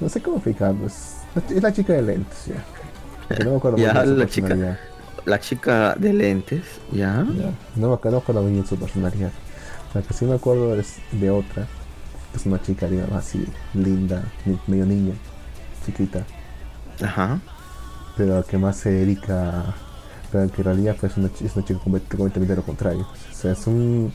no 0.00 0.08
sé 0.08 0.20
cómo 0.20 0.36
explicarlo. 0.36 0.86
Es, 0.86 1.16
es 1.50 1.62
la 1.62 1.72
chica 1.72 1.92
de 1.92 2.02
lentes, 2.02 2.46
ya. 2.46 2.64
Porque 3.28 3.44
no 3.44 3.50
me 3.52 3.56
acuerdo 3.56 3.78
Ya, 3.78 4.04
la 4.04 4.26
chica. 4.26 4.78
La 5.24 5.38
chica 5.38 5.94
de 5.96 6.12
lentes, 6.12 6.64
¿ya? 6.90 7.24
ya. 7.38 7.50
No 7.76 7.88
me 7.90 7.94
acuerdo, 7.94 8.44
bien 8.44 8.66
su 8.66 8.76
personalidad. 8.76 9.30
La 9.94 10.02
que 10.02 10.12
sí 10.14 10.24
me 10.24 10.34
acuerdo 10.34 10.74
es 10.74 10.96
de 11.12 11.30
otra. 11.30 11.68
Es 12.34 12.46
una 12.46 12.60
chica, 12.62 12.86
digamos 12.88 13.12
así, 13.14 13.46
linda, 13.74 14.24
medio 14.66 14.86
niña, 14.86 15.14
chiquita. 15.84 16.24
Ajá. 17.02 17.40
Pero 18.16 18.44
que 18.44 18.58
más 18.58 18.76
se 18.76 18.90
dedica. 18.90 19.74
Pero 20.30 20.48
que 20.50 20.62
en 20.62 20.64
realidad 20.64 20.96
pues, 20.98 21.12
es 21.12 21.18
una, 21.18 21.32
chi- 21.32 21.44
es 21.46 21.56
una 21.56 21.64
chica 21.64 21.80
complet- 21.80 22.08
completamente 22.16 22.56
lo 22.56 22.62
contrario. 22.62 23.06
O 23.30 23.34
sea, 23.34 23.52
es 23.52 23.66
un. 23.66 24.12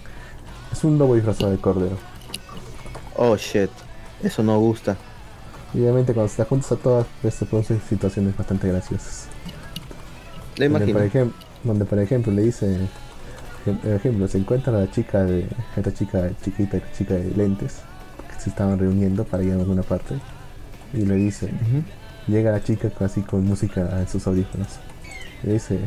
Es 0.71 0.83
un 0.83 0.97
lobo 0.97 1.15
disfrazado 1.15 1.51
de 1.51 1.57
cordero. 1.57 1.97
Oh 3.15 3.35
shit. 3.37 3.69
Eso 4.23 4.43
no 4.43 4.59
gusta. 4.59 4.95
Y 5.73 5.81
obviamente 5.81 6.13
cuando 6.13 6.31
se 6.31 6.43
juntas 6.43 6.71
a 6.71 6.75
todas, 6.77 7.05
pues 7.21 7.33
se 7.35 7.45
producen 7.45 7.81
situaciones 7.87 8.35
bastante 8.35 8.67
graciosas. 8.67 9.27
Le 10.57 10.69
Donde 10.69 10.89
imagino. 10.89 10.99
por, 10.99 11.07
ejem- 11.09 11.33
donde 11.63 11.85
por 11.85 11.99
ejemplo 11.99 12.31
le 12.33 12.43
dice, 12.43 12.87
por 13.65 13.91
ejemplo, 13.91 14.27
se 14.27 14.37
encuentra 14.39 14.73
la 14.73 14.89
chica 14.89 15.23
de, 15.23 15.47
esta 15.75 15.93
chica 15.93 16.29
chiquita, 16.43 16.79
chica 16.97 17.13
de 17.15 17.31
lentes, 17.35 17.77
se 18.37 18.49
estaban 18.49 18.79
reuniendo 18.79 19.23
para 19.23 19.43
ir 19.43 19.51
a 19.53 19.55
alguna 19.55 19.83
parte, 19.83 20.15
y 20.93 21.05
le 21.05 21.15
dice, 21.15 21.49
llega 22.27 22.51
la 22.51 22.63
chica 22.63 22.89
así 22.99 23.21
con 23.21 23.45
música 23.45 23.99
en 23.99 24.07
sus 24.07 24.25
audífonos. 24.27 24.67
Le 25.43 25.53
dice, 25.53 25.79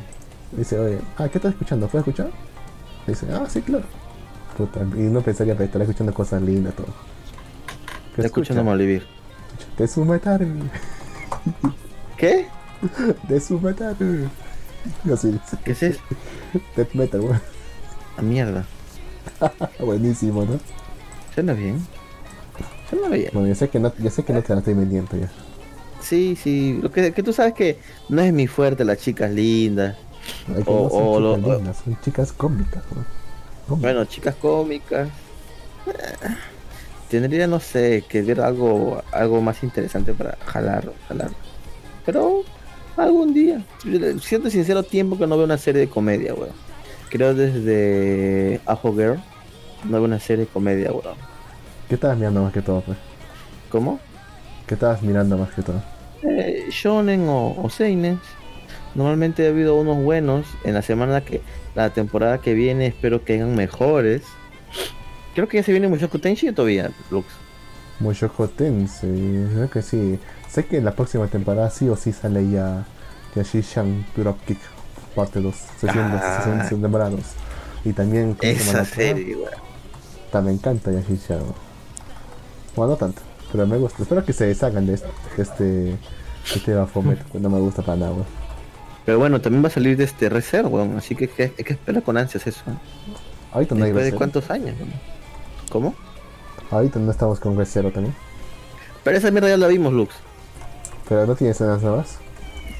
dice, 0.52 0.78
oye, 0.78 0.98
ah, 1.16 1.28
¿qué 1.28 1.38
estás 1.38 1.52
escuchando? 1.52 1.88
¿Puedes 1.88 2.06
escuchar? 2.06 2.30
Le 3.06 3.14
dice, 3.14 3.26
ah, 3.32 3.46
sí, 3.48 3.62
claro. 3.62 3.84
Puta, 4.56 4.80
y 4.80 5.06
uno 5.06 5.20
pensaría 5.22 5.56
que 5.56 5.64
estará 5.64 5.84
escuchando 5.84 6.12
cosas 6.12 6.42
lindas, 6.42 6.74
todo. 6.74 6.86
¿Qué 6.86 8.22
Está 8.22 8.26
escuchando 8.26 8.60
escucha? 8.60 8.70
Malvivir. 8.70 9.06
De 9.78 9.88
su 9.88 10.04
metal, 10.04 10.70
¿Qué? 12.16 12.46
de 13.28 13.40
su 13.40 13.58
así 15.12 15.30
dice. 15.30 15.58
¿Qué 15.64 15.72
es 15.72 15.82
eso? 15.82 16.00
Death 16.76 16.94
metal, 16.94 17.20
weón. 17.20 17.40
A 18.16 18.22
mierda. 18.22 18.64
Buenísimo, 19.78 20.44
¿no? 20.44 20.58
Suena 21.34 21.52
bien. 21.52 21.86
Bien. 22.90 23.30
Bueno, 23.32 23.48
yo 23.48 23.54
sé 23.54 23.68
que 23.68 23.78
no, 23.78 23.92
yo 23.98 24.10
sé 24.10 24.24
que 24.24 24.32
no 24.32 24.42
te 24.42 24.52
la 24.52 24.58
estoy 24.60 24.74
vendiendo 24.74 25.16
ya. 25.16 25.28
Sí, 26.00 26.36
sí. 26.36 26.78
Lo 26.82 26.90
que, 26.90 27.12
que 27.12 27.22
tú 27.22 27.32
sabes 27.32 27.54
que 27.54 27.78
no 28.08 28.22
es 28.22 28.32
mi 28.32 28.46
fuerte 28.46 28.84
las 28.84 28.98
chicas 28.98 29.30
lindas. 29.30 29.96
Hay 30.48 30.62
que 30.62 30.70
O- 30.70 30.84
no 30.84 30.90
son 30.90 31.02
o 31.02 31.36
chicas 31.36 31.48
lo- 31.48 31.56
lindas, 31.58 31.76
son 31.84 32.00
chicas 32.02 32.32
cómicas. 32.32 32.82
Cómicas. 32.88 33.80
Bueno, 33.80 34.04
chicas 34.06 34.34
cómicas. 34.36 35.08
Eh, 35.86 36.28
Tendría, 37.08 37.48
no 37.48 37.58
sé, 37.58 38.04
que 38.08 38.22
ver 38.22 38.40
algo, 38.40 39.02
algo 39.10 39.40
más 39.40 39.64
interesante 39.64 40.12
para 40.14 40.36
jalar, 40.46 40.92
jalar. 41.08 41.30
Pero 42.06 42.44
algún 42.96 43.34
día. 43.34 43.64
Siento 44.22 44.48
sincero 44.48 44.84
tiempo 44.84 45.18
que 45.18 45.26
no 45.26 45.36
veo 45.36 45.44
una 45.44 45.58
serie 45.58 45.80
de 45.80 45.88
comedia, 45.88 46.34
weón. 46.34 46.50
Creo 47.08 47.34
desde 47.34 48.60
Ajo 48.64 48.92
Girl 48.94 49.20
no 49.84 49.92
veo 49.96 50.04
una 50.04 50.20
serie 50.20 50.44
de 50.44 50.50
comedia, 50.52 50.92
weón. 50.92 51.16
¿Qué 51.90 51.96
estabas 51.96 52.16
mirando 52.16 52.42
más 52.42 52.52
que 52.54 52.62
todo, 52.62 52.80
pues? 52.80 52.96
¿Cómo? 53.68 54.00
¿Qué 54.66 54.74
estabas 54.74 55.02
mirando 55.02 55.36
más 55.36 55.50
que 55.50 55.60
todo? 55.62 55.82
Eh, 56.22 56.68
shonen 56.70 57.28
o, 57.28 57.54
o 57.62 57.68
seinen. 57.68 58.18
Normalmente 58.94 59.44
ha 59.46 59.50
habido 59.50 59.74
unos 59.74 60.02
buenos 60.02 60.46
en 60.64 60.74
la 60.74 60.82
semana 60.82 61.20
que 61.22 61.42
la 61.74 61.90
temporada 61.90 62.38
que 62.38 62.54
viene 62.54 62.86
espero 62.86 63.24
que 63.24 63.34
hayan 63.34 63.54
mejores. 63.56 64.22
Creo 65.34 65.48
que 65.48 65.56
ya 65.58 65.62
se 65.64 65.72
viene 65.72 65.88
Mushoku 65.88 66.18
Tenshin 66.18 66.54
todavía, 66.54 66.90
Lux. 67.10 67.26
Mushoku 68.00 68.46
Tensei, 68.48 69.46
creo 69.52 69.68
que 69.70 69.82
sí. 69.82 70.18
Sé 70.48 70.66
que 70.66 70.78
en 70.78 70.84
la 70.84 70.92
próxima 70.92 71.26
temporada 71.26 71.70
sí 71.70 71.88
o 71.88 71.96
sí 71.96 72.12
sale 72.12 72.48
ya 72.50 72.84
Yashishan 73.34 74.06
Dropkick 74.16 74.58
parte 75.14 75.40
2, 75.40 75.54
sesión 75.80 76.10
2, 76.12 76.20
Ah. 76.22 76.36
sesión, 76.38 76.62
sesión 76.62 76.82
temporada 76.82 77.10
2. 77.10 77.20
Y 77.84 77.92
también 77.92 78.34
¿cómo 78.34 78.52
se 78.52 78.58
llama 78.58 78.70
Esa 78.82 78.84
serie, 78.84 79.34
weón. 79.36 79.50
Ta, 80.30 80.40
me 80.40 80.52
encanta 80.52 80.90
Yashishan. 80.92 81.40
Bueno, 82.80 82.92
no 82.92 82.96
tanto, 82.96 83.20
pero 83.52 83.66
me 83.66 83.76
gusta. 83.76 84.02
Espero 84.02 84.24
que 84.24 84.32
se 84.32 84.46
deshagan 84.46 84.86
de 84.86 84.94
este, 84.94 85.08
de 85.36 85.42
este, 85.42 85.64
de 85.64 85.98
este 86.54 86.72
Baphomet, 86.74 87.18
no 87.34 87.50
me 87.50 87.58
gusta 87.60 87.82
para 87.82 87.98
nada, 87.98 88.12
weón. 88.12 88.24
Pero 89.04 89.18
bueno, 89.18 89.38
también 89.42 89.62
va 89.62 89.68
a 89.68 89.70
salir 89.70 89.98
de 89.98 90.04
este 90.04 90.30
Reserve, 90.30 90.68
weón. 90.68 90.96
Así 90.96 91.14
que, 91.14 91.28
hay 91.38 91.50
que 91.64 91.74
esperar 91.74 92.02
con 92.02 92.16
ansias 92.16 92.46
eso. 92.46 92.62
¿eh? 92.68 92.72
Ahorita 93.52 93.74
no 93.74 93.84
hay 93.84 93.90
Después 93.92 94.10
de 94.10 94.16
cuántos 94.16 94.50
años, 94.50 94.74
weón? 94.78 94.92
¿Cómo? 95.70 95.94
Ahorita 96.70 96.98
no 97.00 97.10
estamos 97.10 97.38
con 97.38 97.54
Resero 97.58 97.90
también. 97.92 98.14
Pero 99.04 99.18
esa 99.18 99.30
mierda 99.30 99.50
ya 99.50 99.58
la 99.58 99.66
vimos, 99.66 99.92
Lux. 99.92 100.14
Pero 101.06 101.26
no 101.26 101.34
tiene 101.34 101.50
escenas 101.50 101.82
nuevas. 101.82 102.16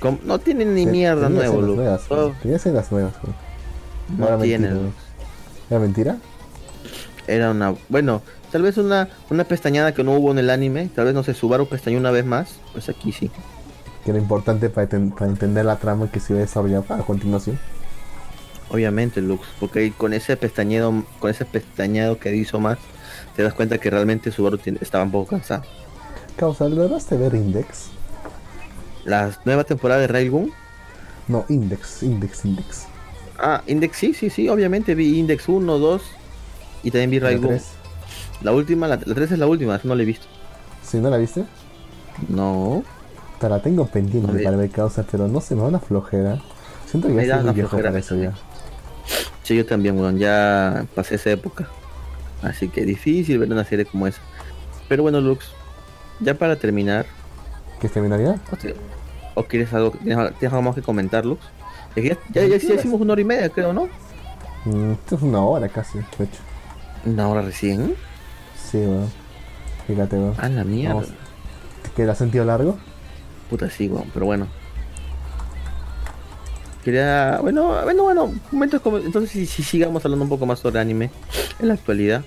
¿Cómo? 0.00 0.18
No 0.24 0.38
tiene 0.38 0.64
ni 0.64 0.86
Te- 0.86 0.92
mierda 0.92 1.26
escenas 1.28 1.54
Lux. 1.54 1.76
nuevas. 1.76 2.08
Tenía 2.40 2.56
escenas 2.56 2.90
nuevas, 2.90 3.12
weón. 3.22 3.36
no 4.18 4.38
tiene, 4.42 4.68
mentira, 4.68 4.82
Lux. 4.82 4.96
¿Era 5.68 5.78
mentira? 5.80 6.16
Era 7.26 7.50
una, 7.50 7.74
bueno, 7.90 8.22
Tal 8.50 8.62
vez 8.62 8.76
una, 8.76 9.08
una 9.30 9.44
pestañada 9.44 9.94
que 9.94 10.02
no 10.02 10.12
hubo 10.12 10.32
en 10.32 10.38
el 10.38 10.50
anime. 10.50 10.90
Tal 10.94 11.06
vez, 11.06 11.14
no 11.14 11.22
sé, 11.22 11.34
Subaru 11.34 11.68
pestañó 11.68 11.98
una 11.98 12.10
vez 12.10 12.24
más. 12.24 12.58
Pues 12.72 12.88
aquí 12.88 13.12
sí. 13.12 13.30
Que 14.04 14.10
era 14.10 14.18
importante 14.18 14.70
para, 14.70 14.88
entender 14.90 15.64
la 15.64 15.76
trama 15.76 16.10
que 16.10 16.20
se 16.20 16.32
iba 16.32 16.40
a 16.40 16.42
desarrollar 16.42 16.84
a 16.88 16.98
continuación. 16.98 17.58
Obviamente, 18.70 19.20
Lux. 19.20 19.46
Porque 19.58 19.92
con 19.92 20.12
ese 20.12 20.36
pestañedo, 20.36 21.04
con 21.18 21.30
ese 21.30 21.44
pestañado 21.44 22.18
que 22.18 22.34
hizo 22.34 22.60
más, 22.60 22.78
te 23.36 23.42
das 23.42 23.54
cuenta 23.54 23.78
que 23.78 23.90
realmente 23.90 24.32
Subaru 24.32 24.58
estaba 24.80 25.04
un 25.04 25.10
poco 25.10 25.30
cansado. 25.30 25.62
causa 26.36 26.64
Causal, 26.64 26.74
¿lograste 26.76 27.16
ver 27.16 27.34
Index? 27.34 27.90
¿La 29.04 29.30
nueva 29.44 29.64
temporada 29.64 30.00
de 30.00 30.06
Railgun? 30.06 30.52
No, 31.28 31.44
Index, 31.48 32.02
Index, 32.02 32.44
Index. 32.44 32.86
Ah, 33.38 33.62
Index 33.66 33.96
sí, 33.96 34.14
sí, 34.14 34.30
sí, 34.30 34.48
obviamente 34.48 34.94
vi 34.94 35.18
Index 35.18 35.48
1, 35.48 35.78
2 35.78 36.02
y 36.82 36.90
también 36.90 37.10
vi 37.10 37.18
Railgun. 37.18 37.48
3. 37.50 37.79
La 38.42 38.52
última, 38.52 38.88
la, 38.88 38.96
la 39.04 39.14
3 39.14 39.32
es 39.32 39.38
la 39.38 39.46
última, 39.46 39.78
no 39.84 39.94
la 39.94 40.02
he 40.02 40.06
visto. 40.06 40.26
¿Sí, 40.82 40.98
no 40.98 41.10
la 41.10 41.16
viste? 41.18 41.44
No, 42.28 42.82
Te 43.38 43.48
la 43.48 43.60
tengo 43.60 43.86
pendiente 43.86 44.42
para 44.42 44.56
ver 44.56 44.70
causa, 44.70 45.04
pero 45.10 45.28
no 45.28 45.40
se 45.40 45.54
me 45.54 45.62
da 45.62 45.68
una 45.68 45.78
flojera. 45.80 46.38
Siento 46.86 47.08
que 47.08 47.14
Me 47.14 47.26
ya 47.26 47.36
da 47.36 47.42
una 47.42 47.54
flojera 47.54 47.88
para 47.90 47.98
eso 47.98 48.16
ya. 48.16 48.32
sí, 49.42 49.56
yo 49.56 49.64
también, 49.66 49.98
weón, 49.98 50.18
ya 50.18 50.86
pasé 50.94 51.14
esa 51.16 51.30
época. 51.30 51.68
Así 52.42 52.68
que 52.68 52.84
difícil 52.84 53.38
ver 53.38 53.50
una 53.52 53.64
serie 53.64 53.84
como 53.84 54.06
esa. 54.06 54.20
Pero 54.88 55.02
bueno, 55.02 55.20
Lux, 55.20 55.46
ya 56.20 56.34
para 56.34 56.56
terminar, 56.56 57.06
¿Qué 57.80 57.88
terminaría? 57.88 58.36
¿o, 58.52 58.56
te- 58.56 58.74
o 59.34 59.44
quieres 59.44 59.72
algo, 59.72 59.90
tienes, 59.92 60.16
tienes 60.38 60.52
algo 60.52 60.62
más 60.62 60.74
que 60.74 60.82
comentar, 60.82 61.24
Lux? 61.24 61.42
Es 61.94 62.02
que 62.02 62.08
ya, 62.10 62.18
ya, 62.32 62.42
ya- 62.46 62.56
ya 62.56 62.74
hicimos 62.74 63.00
una 63.00 63.12
hora 63.12 63.22
y 63.22 63.24
media, 63.24 63.48
creo, 63.50 63.72
¿no? 63.72 63.88
Mm, 64.64 64.92
esto 64.92 65.16
es 65.16 65.22
una 65.22 65.40
hora 65.42 65.68
casi, 65.68 65.98
de 65.98 66.24
hecho. 66.24 66.40
Una 67.06 67.28
hora 67.28 67.42
recién. 67.42 67.94
Sí, 68.70 68.78
weón. 68.78 69.10
Fíjate, 69.86 70.16
weón. 70.16 70.34
A 70.38 70.48
la 70.48 70.64
mierda. 70.64 70.94
Vamos. 70.94 71.08
¿Que 71.96 72.04
la 72.04 72.12
has 72.12 72.18
sentido 72.18 72.44
largo? 72.44 72.78
Puta, 73.48 73.68
sí, 73.70 73.88
weón, 73.88 74.06
pero 74.14 74.26
bueno. 74.26 74.46
Quería. 76.84 77.38
Bueno, 77.42 77.82
bueno, 77.84 78.02
bueno. 78.04 78.32
Momentos 78.50 78.80
como. 78.80 78.98
Entonces, 78.98 79.30
si, 79.30 79.46
si 79.46 79.62
sigamos 79.62 80.04
hablando 80.04 80.24
un 80.24 80.28
poco 80.30 80.46
más 80.46 80.60
sobre 80.60 80.80
anime 80.80 81.10
en 81.58 81.68
la 81.68 81.74
actualidad. 81.74 82.22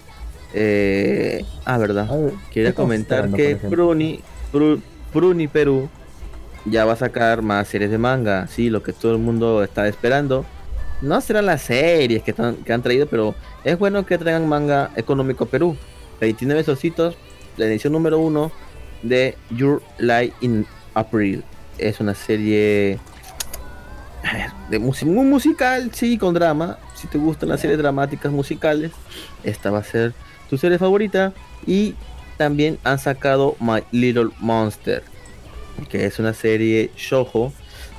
Eh, 0.54 1.44
ah, 1.66 1.78
verdad. 1.80 2.08
A 2.12 2.16
ver, 2.16 2.32
¿qué 2.32 2.54
Quería 2.54 2.76
comentar 2.76 3.30
que? 3.32 3.56
Bruni, 3.56 4.20
Bru- 4.54 4.82
Bruni 5.14 5.48
Perú 5.48 5.90
ya 6.66 6.86
va 6.86 6.94
a 6.94 6.98
sacar 6.98 7.42
más 7.42 7.68
series 7.68 7.90
de 7.90 7.98
manga. 7.98 8.48
Sí, 8.48 8.70
lo 8.70 8.84
que 8.84 8.94
todo 8.94 9.14
el 9.14 9.18
mundo 9.18 9.64
está 9.64 9.88
esperando. 9.88 10.46
No 11.02 11.20
serán 11.20 11.48
las 11.48 11.64
series 11.64 12.22
que, 12.24 12.32
están- 12.32 12.56
que 12.58 12.72
han 12.72 12.82
traído, 12.84 13.08
pero 13.08 13.34
es 13.64 13.78
bueno 13.80 14.06
que 14.06 14.18
traigan 14.20 14.48
manga 14.48 14.92
económico 14.96 15.48
Perú. 15.48 15.76
29 16.24 16.64
sositos, 16.64 17.16
la 17.58 17.66
edición 17.66 17.92
número 17.94 18.18
1 18.20 18.52
de 19.04 19.38
Your 19.52 19.82
Light 19.98 20.34
in 20.42 20.66
April. 20.94 21.44
Es 21.78 22.00
una 22.00 22.16
serie 22.16 22.98
de 24.70 24.80
mus- 24.80 25.04
muy 25.04 25.26
musical, 25.26 25.92
sí, 25.94 26.18
con 26.18 26.34
drama. 26.34 26.78
Si 26.96 27.08
te 27.08 27.18
gustan 27.18 27.50
las 27.50 27.60
series 27.60 27.78
dramáticas 27.78 28.32
musicales, 28.32 28.92
esta 29.44 29.70
va 29.70 29.80
a 29.80 29.84
ser 29.84 30.14
tu 30.50 30.58
serie 30.58 30.78
favorita. 30.80 31.34
Y 31.68 31.96
también 32.38 32.80
han 32.84 33.00
sacado 33.00 33.56
My 33.60 33.84
Little 33.92 34.30
Monster, 34.40 35.04
que 35.90 36.06
es 36.06 36.20
una 36.20 36.34
serie 36.34 36.92
shojo 36.96 37.52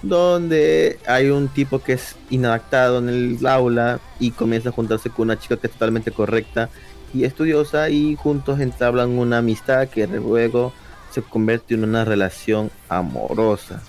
donde 0.03 0.99
hay 1.07 1.29
un 1.31 1.49
tipo 1.49 1.79
que 1.83 1.95
es 1.95 2.17
inadaptado 2.31 2.99
en 2.99 3.09
el 3.09 3.47
aula 3.47 4.01
y 4.21 4.33
comienza 4.33 4.69
a 4.69 4.73
juntarse 4.73 5.09
con 5.11 5.25
una 5.29 5.39
chica 5.39 5.57
que 5.57 5.67
es 5.67 5.73
totalmente 5.73 6.11
correcta 6.11 6.69
y 7.15 7.25
estudiosa 7.25 7.89
y 7.91 8.17
juntos 8.17 8.61
entablan 8.61 9.11
una 9.19 9.39
amistad 9.39 9.89
que 9.89 10.07
luego 10.07 10.73
se 11.11 11.23
convierte 11.23 11.75
en 11.75 11.85
una 11.85 12.05
relación 12.05 12.71
amorosa. 12.89 13.81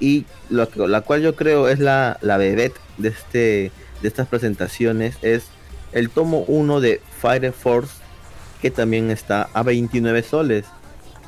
Y 0.00 0.26
lo 0.50 0.68
que- 0.68 0.86
la 0.88 1.00
cual 1.02 1.22
yo 1.22 1.34
creo 1.36 1.68
es 1.68 1.78
la, 1.78 2.18
la 2.20 2.36
vedette 2.36 2.76
de 2.98 3.08
este 3.08 3.72
de 4.02 4.06
estas 4.08 4.28
presentaciones 4.28 5.16
es 5.22 5.46
el 5.92 6.08
tomo 6.10 6.44
1 6.46 6.80
de 6.80 7.00
Fire 7.20 7.52
Force 7.52 7.94
que 8.62 8.70
también 8.70 9.10
está 9.10 9.48
a 9.54 9.62
29 9.64 10.22
soles 10.22 10.64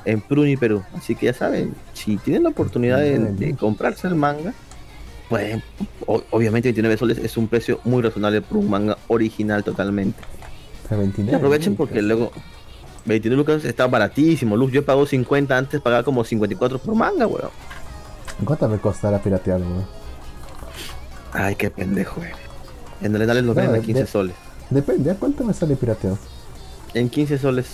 en 0.05 0.21
Pruni 0.21 0.57
Perú. 0.57 0.83
Así 0.97 1.15
que 1.17 1.27
ya 1.27 1.35
saben 1.35 1.75
si 1.95 2.17
tienen 2.17 2.45
la 2.45 2.51
oportunidad 2.51 2.99
de, 3.01 3.19
de 3.19 3.55
comprarse 3.57 4.07
el 4.09 4.15
manga 4.15 4.53
pues 5.29 5.63
o- 6.07 6.23
obviamente 6.31 6.69
29 6.69 6.97
soles 6.97 7.19
es 7.19 7.37
un 7.37 7.47
precio 7.49 7.81
muy 7.85 8.03
razonable 8.03 8.41
por 8.41 8.59
un 8.59 8.69
manga 8.71 8.99
original 9.09 9.63
totalmente 9.65 10.19
A 10.91 10.97
29. 10.97 11.33
y 11.33 11.35
aprovechen 11.35 11.77
porque 11.77 12.03
luego 12.03 12.33
29 13.07 13.37
lucas 13.37 13.65
está 13.65 13.87
baratísimo 13.87 14.57
Luz 14.57 14.73
yo 14.73 14.85
pago 14.85 15.07
50 15.07 15.57
antes 15.57 15.81
pagaba 15.81 16.03
como 16.03 16.25
54 16.25 16.79
por 16.79 16.95
manga 16.95 17.27
weón 17.27 17.51
¿Cuánto 18.45 18.69
me 18.69 18.79
costará 18.79 19.23
piratearlo, 19.23 19.67
weón? 19.67 19.87
Ay, 21.33 21.55
qué 21.57 21.71
pendejo 21.71 22.23
eres. 22.23 22.37
En 23.03 23.15
Arenales 23.15 23.45
lo 23.45 23.55
No, 23.55 23.61
venden 23.61 23.75
a 23.77 23.79
de- 23.81 23.85
15 23.85 24.01
de- 24.03 24.07
soles. 24.07 24.35
Depende, 24.71 25.11
¿a 25.11 25.15
cuánto 25.15 25.45
me 25.45 25.53
sale 25.53 25.77
pirateado? 25.77 26.19
En 26.95 27.09
15 27.11 27.39
soles 27.39 27.67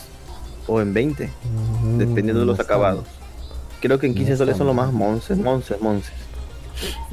o 0.67 0.81
en 0.81 0.93
20, 0.93 1.31
Mm, 1.83 1.99
dependiendo 1.99 2.41
de 2.41 2.47
los 2.47 2.59
acabados. 2.61 3.05
Creo 3.81 3.99
que 3.99 4.07
en 4.07 4.15
15 4.15 4.33
No 4.33 4.39
soles 4.39 4.57
son 4.57 4.67
lo 4.67 4.75
mal. 4.75 4.87
más 4.87 4.95
monces, 4.95 5.39
monces, 5.39 5.81
monces. 5.81 6.13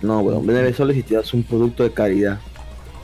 No, 0.02 0.20
weón, 0.22 0.46
9 0.46 0.74
soles 0.74 0.98
y 0.98 1.04
te 1.04 1.16
das 1.16 1.34
un 1.34 1.44
producto 1.44 1.84
de 1.84 1.92
calidad. 1.94 2.40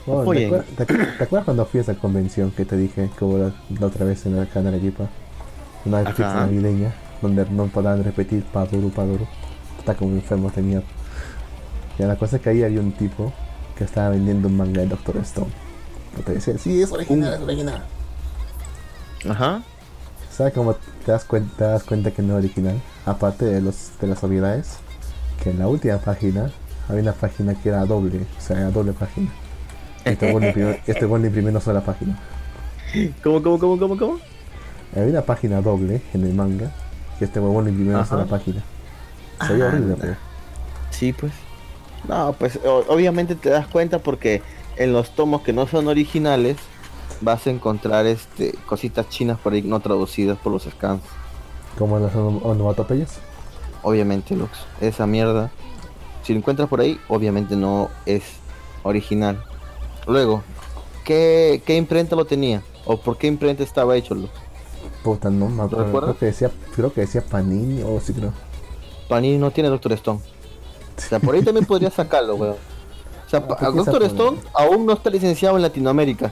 Bueno, 0.09 0.23
¿te, 0.23 0.29
Oye. 0.29 0.49
acuer- 0.49 0.63
te 0.75 0.83
acuer- 0.87 1.17
te 1.17 1.23
acuerdas 1.23 1.45
cuando 1.45 1.65
fui 1.65 1.77
a 1.79 1.81
esa 1.83 1.93
convención 1.95 2.51
que 2.51 2.65
te 2.65 2.75
dije 2.77 3.09
que 3.17 3.25
hubo 3.25 3.37
la, 3.37 3.51
la 3.79 3.87
otra 3.87 4.05
vez 4.05 4.25
en 4.25 4.37
el 4.37 4.47
canal 4.49 4.73
Equipa? 4.75 5.07
Una 5.85 5.99
fiesta 6.05 6.33
navideña 6.35 6.93
donde 7.21 7.45
no 7.49 7.65
podían 7.67 8.03
repetir 8.03 8.43
Paduro, 8.43 8.89
Paduro. 8.89 9.27
Está 9.77 9.93
como 9.95 10.13
enfermo 10.15 10.49
tenía. 10.49 10.81
Y 11.97 12.03
la 12.03 12.15
cosa 12.15 12.37
es 12.37 12.41
que 12.41 12.49
ahí 12.49 12.63
había 12.63 12.79
un 12.79 12.91
tipo 12.93 13.31
que 13.77 13.83
estaba 13.83 14.09
vendiendo 14.09 14.47
un 14.47 14.57
manga 14.57 14.81
de 14.81 14.87
Doctor 14.87 15.17
Stone. 15.17 15.51
Y 16.17 16.21
te 16.23 16.33
decía, 16.33 16.57
sí, 16.57 16.81
es 16.81 16.91
original, 16.91 17.33
es 17.35 17.39
original. 17.41 17.83
Ajá. 19.29 19.61
¿Sabes 20.31 20.53
cómo 20.53 20.75
te 21.05 21.11
das 21.11 21.25
cuenta, 21.25 21.55
te 21.57 21.63
das 21.65 21.83
cuenta 21.83 22.11
que 22.11 22.21
no 22.21 22.37
es 22.37 22.45
original? 22.45 22.81
Aparte 23.05 23.45
de, 23.45 23.61
los, 23.61 23.91
de 23.99 24.07
las 24.07 24.23
obviedades, 24.23 24.77
que 25.43 25.49
en 25.51 25.59
la 25.59 25.67
última 25.67 25.97
página 25.97 26.51
había 26.87 27.01
una 27.03 27.13
página 27.13 27.53
que 27.55 27.69
era 27.69 27.85
doble, 27.85 28.21
o 28.37 28.41
sea, 28.41 28.57
era 28.59 28.71
doble 28.71 28.93
página. 28.93 29.29
Este 30.05 30.31
bueno 30.31 30.47
imprimió, 30.47 30.75
este 30.87 31.05
una 31.05 31.59
sola 31.59 31.81
página. 31.81 32.17
¿Cómo, 33.23 33.41
cómo, 33.43 33.59
cómo, 33.59 33.77
cómo, 33.79 33.97
cómo? 33.97 34.19
Había 34.95 35.09
una 35.09 35.21
página 35.21 35.61
doble 35.61 36.01
en 36.13 36.23
el 36.23 36.33
manga, 36.33 36.71
que 37.19 37.25
este 37.25 37.39
bueno 37.39 37.69
imprimió 37.69 37.93
una 37.95 38.05
sola 38.05 38.25
página. 38.25 38.63
Se 39.45 39.53
veía 39.53 39.67
horrible, 39.67 39.95
pero. 39.99 40.15
Sí, 40.89 41.13
pues. 41.13 41.31
No, 42.07 42.33
pues 42.33 42.59
o- 42.65 42.85
obviamente 42.87 43.35
te 43.35 43.49
das 43.49 43.67
cuenta 43.67 43.99
porque 43.99 44.41
en 44.77 44.93
los 44.93 45.11
tomos 45.15 45.41
que 45.41 45.53
no 45.53 45.67
son 45.67 45.87
originales 45.87 46.57
vas 47.21 47.45
a 47.45 47.49
encontrar 47.49 48.05
este 48.05 48.53
cositas 48.65 49.09
chinas 49.09 49.37
por 49.37 49.51
ahí 49.53 49.61
no 49.61 49.79
traducidas 49.81 50.37
por 50.37 50.51
los 50.53 50.63
scans. 50.63 51.01
Como 51.77 51.99
las 51.99 52.13
onom- 52.13 52.41
onomatopeyas. 52.43 53.19
Obviamente, 53.83 54.35
Lux. 54.35 54.51
Esa 54.81 55.05
mierda. 55.05 55.51
Si 56.23 56.33
lo 56.33 56.39
encuentras 56.39 56.67
por 56.69 56.79
ahí, 56.81 56.99
obviamente 57.07 57.55
no 57.55 57.89
es 58.05 58.23
original. 58.83 59.43
Luego, 60.09 60.43
¿qué, 61.05 61.61
qué 61.65 61.77
imprenta 61.77 62.15
lo 62.15 62.25
tenía? 62.25 62.61
¿O 62.85 62.97
por 62.97 63.17
qué 63.17 63.27
imprenta 63.27 63.63
estaba 63.63 63.95
hecho? 63.95 64.15
Puta, 65.03 65.29
no 65.29 65.47
me 65.47 65.63
acuerdo. 65.63 66.01
Creo 66.01 66.17
que 66.17 66.25
decía, 66.25 66.51
creo 66.75 66.91
que 66.93 67.01
decía 67.01 67.21
Panini 67.21 67.83
o 67.83 67.99
sí 68.01 68.13
creo. 68.13 68.33
Panini 69.07 69.37
no 69.37 69.51
tiene 69.51 69.69
Doctor 69.69 69.93
Stone. 69.93 70.19
O 70.97 71.01
sea, 71.01 71.19
por 71.19 71.35
ahí 71.35 71.41
también 71.43 71.65
podría 71.65 71.89
sacarlo, 71.91 72.35
weón. 72.35 72.55
O 73.25 73.29
sea, 73.29 73.39
Ah, 73.39 73.47
pa- 73.47 73.55
¿por 73.57 73.69
qué 73.71 73.77
Doctor 73.77 74.03
Stone 74.03 74.37
aún 74.53 74.85
no 74.85 74.93
está 74.93 75.09
licenciado 75.09 75.55
en 75.55 75.61
Latinoamérica. 75.61 76.31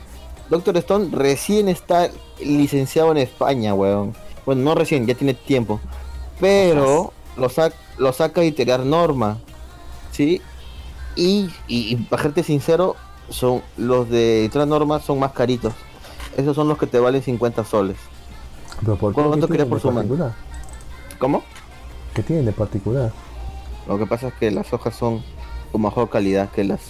Doctor 0.49 0.75
Stone 0.77 1.09
recién 1.11 1.69
está 1.69 2.09
licenciado 2.39 3.11
en 3.11 3.17
España, 3.17 3.73
weón. 3.73 4.13
Bueno, 4.45 4.61
no 4.63 4.75
recién, 4.75 5.05
ya 5.05 5.13
tiene 5.13 5.33
tiempo. 5.33 5.79
Pero 6.39 7.13
lo, 7.35 7.49
sac- 7.49 7.73
lo 7.97 8.11
saca 8.13 8.41
Editorial 8.41 8.89
Norma. 8.89 9.37
¿Sí? 10.11 10.41
Y, 11.15 11.49
y, 11.67 11.93
y 11.93 11.95
para 11.95 12.23
serte 12.23 12.43
sincero, 12.43 12.95
son 13.29 13.61
los 13.77 14.09
de 14.09 14.41
Editorial 14.41 14.69
Norma 14.69 14.99
son 14.99 15.19
más 15.19 15.31
caritos. 15.31 15.73
Esos 16.35 16.55
son 16.55 16.67
los 16.67 16.77
que 16.77 16.87
te 16.87 16.99
valen 16.99 17.21
50 17.21 17.63
soles. 17.65 17.97
Pero 18.81 18.95
por 18.97 19.13
qué? 19.13 19.21
¿Cuánto 19.21 19.47
¿Qué 19.47 19.53
quería 19.53 19.65
tienen 19.65 19.69
por 19.69 19.79
su 19.79 19.93
particular? 19.93 20.33
¿Cómo? 21.19 21.43
¿Qué 22.13 22.23
tienen 22.23 22.45
de 22.45 22.51
particular? 22.51 23.11
Lo 23.87 23.97
que 23.97 24.05
pasa 24.05 24.27
es 24.27 24.33
que 24.35 24.51
las 24.51 24.71
hojas 24.73 24.95
son 24.95 25.23
con 25.71 25.81
mejor 25.81 26.09
calidad 26.09 26.49
que 26.49 26.63
las, 26.63 26.81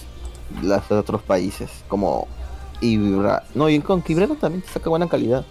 las 0.62 0.88
de 0.88 0.96
otros 0.96 1.22
países, 1.22 1.70
como 1.88 2.26
Ibra. 2.80 3.44
No, 3.54 3.68
y 3.68 3.80
con 3.80 4.02
Ibrero 4.06 4.34
también 4.34 4.62
te 4.62 4.68
saca 4.68 4.90
buena 4.90 5.08
calidad. 5.08 5.44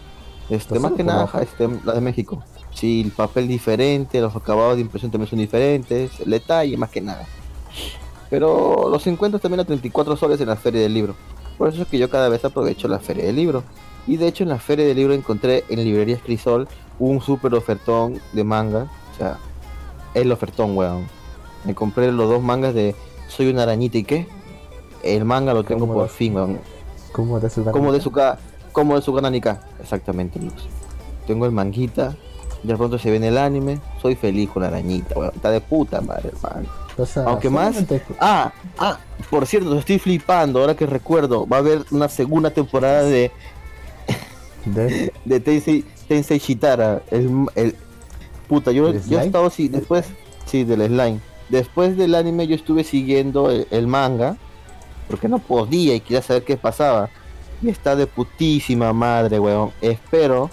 Este, 0.49 0.69
¿Pues 0.69 0.81
más 0.81 0.93
que 0.93 1.03
nada, 1.03 1.25
hoja? 1.25 1.41
este, 1.41 1.67
la 1.83 1.93
de 1.93 2.01
México. 2.01 2.43
Sí, 2.73 3.01
el 3.01 3.11
papel 3.11 3.47
diferente, 3.47 4.21
los 4.21 4.35
acabados 4.35 4.75
de 4.75 4.81
impresión 4.81 5.11
también 5.11 5.29
son 5.29 5.39
diferentes, 5.39 6.19
el 6.19 6.29
detalle 6.29 6.77
más 6.77 6.89
que 6.89 7.01
nada. 7.01 7.25
Pero 8.29 8.89
los 8.89 9.07
encuentro 9.07 9.39
también 9.39 9.61
a 9.61 9.65
34 9.65 10.17
soles 10.17 10.41
en 10.41 10.47
la 10.47 10.55
feria 10.55 10.81
del 10.81 10.93
libro. 10.93 11.15
Por 11.57 11.69
eso 11.69 11.81
es 11.81 11.87
que 11.87 11.97
yo 11.97 12.09
cada 12.09 12.29
vez 12.29 12.43
aprovecho 12.45 12.87
la 12.87 12.99
feria 12.99 13.25
del 13.25 13.35
libro. 13.35 13.63
Y 14.05 14.17
de 14.17 14.27
hecho 14.27 14.43
en 14.43 14.49
la 14.49 14.59
feria 14.59 14.85
del 14.85 14.95
libro 14.95 15.13
encontré 15.13 15.63
en 15.69 15.83
librería 15.83 16.19
Crisol 16.23 16.67
un 16.99 17.21
super 17.21 17.53
ofertón 17.53 18.19
de 18.33 18.43
manga. 18.43 18.87
O 19.13 19.17
sea, 19.17 19.37
el 20.13 20.31
ofertón, 20.31 20.77
weón. 20.77 21.07
Me 21.63 21.75
compré 21.75 22.11
los 22.11 22.29
dos 22.29 22.41
mangas 22.41 22.73
de 22.73 22.95
Soy 23.27 23.49
una 23.49 23.63
arañita 23.63 23.97
y 23.97 24.03
qué. 24.03 24.27
El 25.03 25.25
manga 25.25 25.53
lo 25.53 25.63
tengo 25.63 25.81
¿Cómo 25.81 25.93
por 25.93 26.09
fin, 26.09 26.35
weón. 26.35 26.59
¿Cómo 27.11 27.39
te 27.39 27.47
hace 27.47 27.61
una 27.61 27.71
Como 27.71 27.91
de 27.91 28.01
su 28.01 28.11
como 28.71 28.95
de 28.95 29.01
su 29.01 29.13
cananica. 29.13 29.61
Exactamente, 29.81 30.39
Lux. 30.39 30.63
Tengo 31.25 31.45
el 31.45 31.51
manguita. 31.51 32.15
De 32.63 32.75
pronto 32.75 32.97
se 32.97 33.09
viene 33.11 33.29
el 33.29 33.37
anime. 33.37 33.79
Soy 34.01 34.15
feliz 34.15 34.49
con 34.49 34.63
la 34.63 34.69
arañita, 34.69 35.17
weón. 35.17 35.31
Está 35.35 35.49
de 35.49 35.61
puta 35.61 36.01
madre, 36.01 36.29
hermano. 36.29 36.86
Aunque 37.27 37.49
más. 37.49 37.75
Ah, 38.19 38.51
ah, 38.77 38.99
por 39.29 39.45
cierto, 39.45 39.77
estoy 39.77 39.99
flipando. 39.99 40.59
Ahora 40.59 40.75
que 40.75 40.85
recuerdo, 40.85 41.47
va 41.47 41.57
a 41.57 41.59
haber 41.59 41.83
una 41.91 42.09
segunda 42.09 42.49
temporada 42.51 43.03
de, 43.03 43.31
de- 44.65 45.13
de 45.25 45.39
Tensei, 45.39 45.83
Tensei 46.07 46.39
Shitara. 46.39 47.01
El, 47.11 47.45
el 47.55 47.75
puta, 48.47 48.71
yo, 48.71 48.89
¿El 48.89 49.03
yo 49.03 49.19
he 49.19 49.25
estado 49.25 49.49
sí, 49.49 49.67
después, 49.67 50.05
sí, 50.45 50.63
del 50.63 50.85
slime. 50.87 51.19
Después 51.49 51.95
del 51.97 52.15
anime 52.15 52.47
yo 52.47 52.55
estuve 52.55 52.83
siguiendo 52.83 53.49
el, 53.51 53.67
el 53.71 53.87
manga 53.87 54.35
porque 55.09 55.29
no 55.29 55.39
podía 55.39 55.95
y 55.95 56.01
quería 56.01 56.21
saber 56.21 56.43
qué 56.43 56.57
pasaba. 56.57 57.09
Y 57.61 57.69
está 57.69 57.95
de 57.95 58.05
putísima 58.07 58.91
madre, 58.93 59.39
weón. 59.39 59.71
Espero, 59.81 60.49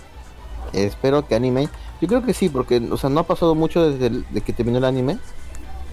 espero 0.72 1.26
que 1.26 1.34
anime. 1.34 1.68
Yo 2.00 2.08
creo 2.08 2.22
que 2.24 2.32
sí, 2.34 2.48
porque, 2.48 2.76
o 2.90 2.96
sea, 2.96 3.10
no 3.10 3.20
ha 3.20 3.26
pasado 3.26 3.54
mucho 3.54 3.90
desde 3.90 4.06
el- 4.06 4.24
de 4.30 4.40
que 4.40 4.52
terminó 4.52 4.78
el 4.78 4.84
anime. 4.84 5.18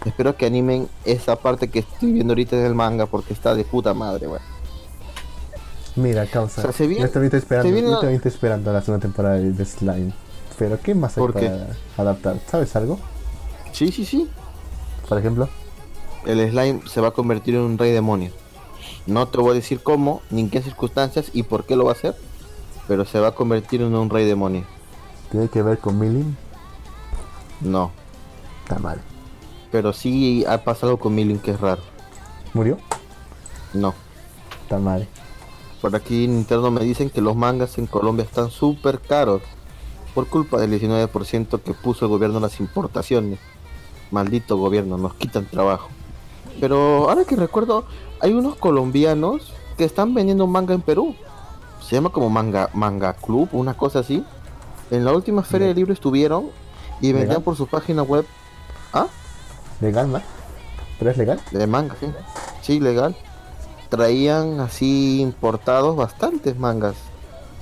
Espero 0.05 0.35
que 0.35 0.45
animen 0.47 0.89
esa 1.05 1.35
parte 1.35 1.69
que 1.69 1.79
estoy 1.79 2.11
viendo 2.11 2.31
ahorita 2.31 2.57
en 2.57 2.65
el 2.65 2.73
manga 2.75 3.05
porque 3.05 3.33
está 3.33 3.53
de 3.55 3.63
puta 3.63 3.93
madre, 3.93 4.27
weón. 4.27 4.41
Mira, 5.95 6.25
causa. 6.25 6.61
O 6.61 6.63
sea, 6.63 6.71
se 6.71 6.87
viene- 6.87 7.03
yo 7.03 7.09
también 7.11 7.25
estoy 7.27 7.39
esperando, 7.39 7.67
se 7.69 7.73
viene 7.73 7.87
yo 7.89 7.93
la- 7.95 7.99
también 7.99 8.15
estoy 8.17 8.31
esperando 8.31 8.73
la 8.73 8.81
segunda 8.81 9.01
temporada 9.01 9.35
de, 9.35 9.65
Slime. 9.65 10.13
Pero 10.57 10.79
¿qué 10.79 10.95
más 10.95 11.17
hay 11.17 11.21
¿Por 11.21 11.33
qué? 11.33 11.49
para 11.49 12.11
adaptar? 12.11 12.37
¿Sabes 12.49 12.75
algo? 12.75 12.99
Sí, 13.73 13.91
sí, 13.91 14.05
sí. 14.05 14.29
Por 15.07 15.17
ejemplo. 15.17 15.49
el 16.25 16.51
slime 16.51 16.81
se 16.87 17.01
va 17.01 17.07
a 17.09 17.11
convertir 17.11 17.55
en 17.55 17.61
un 17.61 17.77
rey 17.79 17.91
demonio. 17.91 18.31
No 19.07 19.27
te 19.27 19.39
voy 19.39 19.51
a 19.51 19.53
decir 19.55 19.81
cómo, 19.81 20.21
ni 20.29 20.41
en 20.41 20.49
qué 20.51 20.61
circunstancias 20.61 21.31
y 21.33 21.43
por 21.43 21.65
qué 21.65 21.75
lo 21.75 21.85
va 21.85 21.91
a 21.91 21.95
hacer, 21.95 22.15
pero 22.87 23.05
se 23.05 23.19
va 23.19 23.29
a 23.29 23.31
convertir 23.31 23.81
en 23.81 23.95
un 23.95 24.07
rey 24.09 24.25
demonio. 24.27 24.63
¿Tiene 25.31 25.47
que 25.47 25.63
ver 25.63 25.79
con 25.79 25.97
Milling? 25.99 26.37
No, 27.61 27.91
Está 28.63 28.77
mal. 28.79 29.01
Pero 29.71 29.93
sí 29.93 30.45
ha 30.47 30.59
pasado 30.63 30.97
con 30.97 31.15
Milling 31.15 31.39
que 31.39 31.51
es 31.51 31.59
raro. 31.59 31.81
¿Murió? 32.53 32.77
No, 33.73 33.93
Está 34.63 34.77
mal. 34.77 35.07
por 35.81 35.95
aquí 35.95 36.25
en 36.25 36.33
interno 36.33 36.69
me 36.71 36.81
dicen 36.81 37.09
que 37.09 37.21
los 37.21 37.35
mangas 37.35 37.77
en 37.77 37.87
Colombia 37.87 38.23
están 38.25 38.51
súper 38.51 38.99
caros 38.99 39.41
por 40.13 40.27
culpa 40.27 40.59
del 40.59 40.71
19% 40.79 41.61
que 41.61 41.73
puso 41.73 42.05
el 42.05 42.11
gobierno 42.11 42.37
en 42.37 42.43
las 42.43 42.59
importaciones. 42.59 43.39
Maldito 44.11 44.57
gobierno, 44.57 44.97
nos 44.97 45.13
quitan 45.13 45.45
trabajo. 45.45 45.87
Pero 46.59 47.09
ahora 47.09 47.23
que 47.23 47.37
recuerdo, 47.37 47.85
hay 48.19 48.33
unos 48.33 48.55
colombianos 48.57 49.53
que 49.77 49.85
están 49.85 50.13
vendiendo 50.13 50.47
manga 50.47 50.73
en 50.73 50.81
Perú. 50.81 51.15
Se 51.81 51.95
llama 51.95 52.09
como 52.09 52.29
manga, 52.29 52.69
manga 52.73 53.13
club, 53.13 53.47
una 53.53 53.73
cosa 53.73 53.99
así. 53.99 54.23
En 54.91 55.05
la 55.05 55.13
última 55.13 55.43
feria 55.43 55.67
de 55.67 55.73
libro 55.73 55.93
estuvieron 55.93 56.49
y 56.99 57.13
vendían 57.13 57.41
por 57.41 57.55
su 57.55 57.67
página 57.67 58.03
web. 58.03 58.25
¿Ah? 58.93 59.07
¿Legal, 59.81 60.11
no? 60.11 60.21
¿Pero 60.99 61.11
es 61.11 61.17
legal? 61.17 61.41
De 61.51 61.65
manga, 61.65 61.95
sí. 61.99 62.07
Sí, 62.61 62.79
legal. 62.79 63.15
Traían 63.89 64.59
así 64.59 65.19
importados 65.19 65.95
bastantes 65.95 66.57
mangas. 66.57 66.95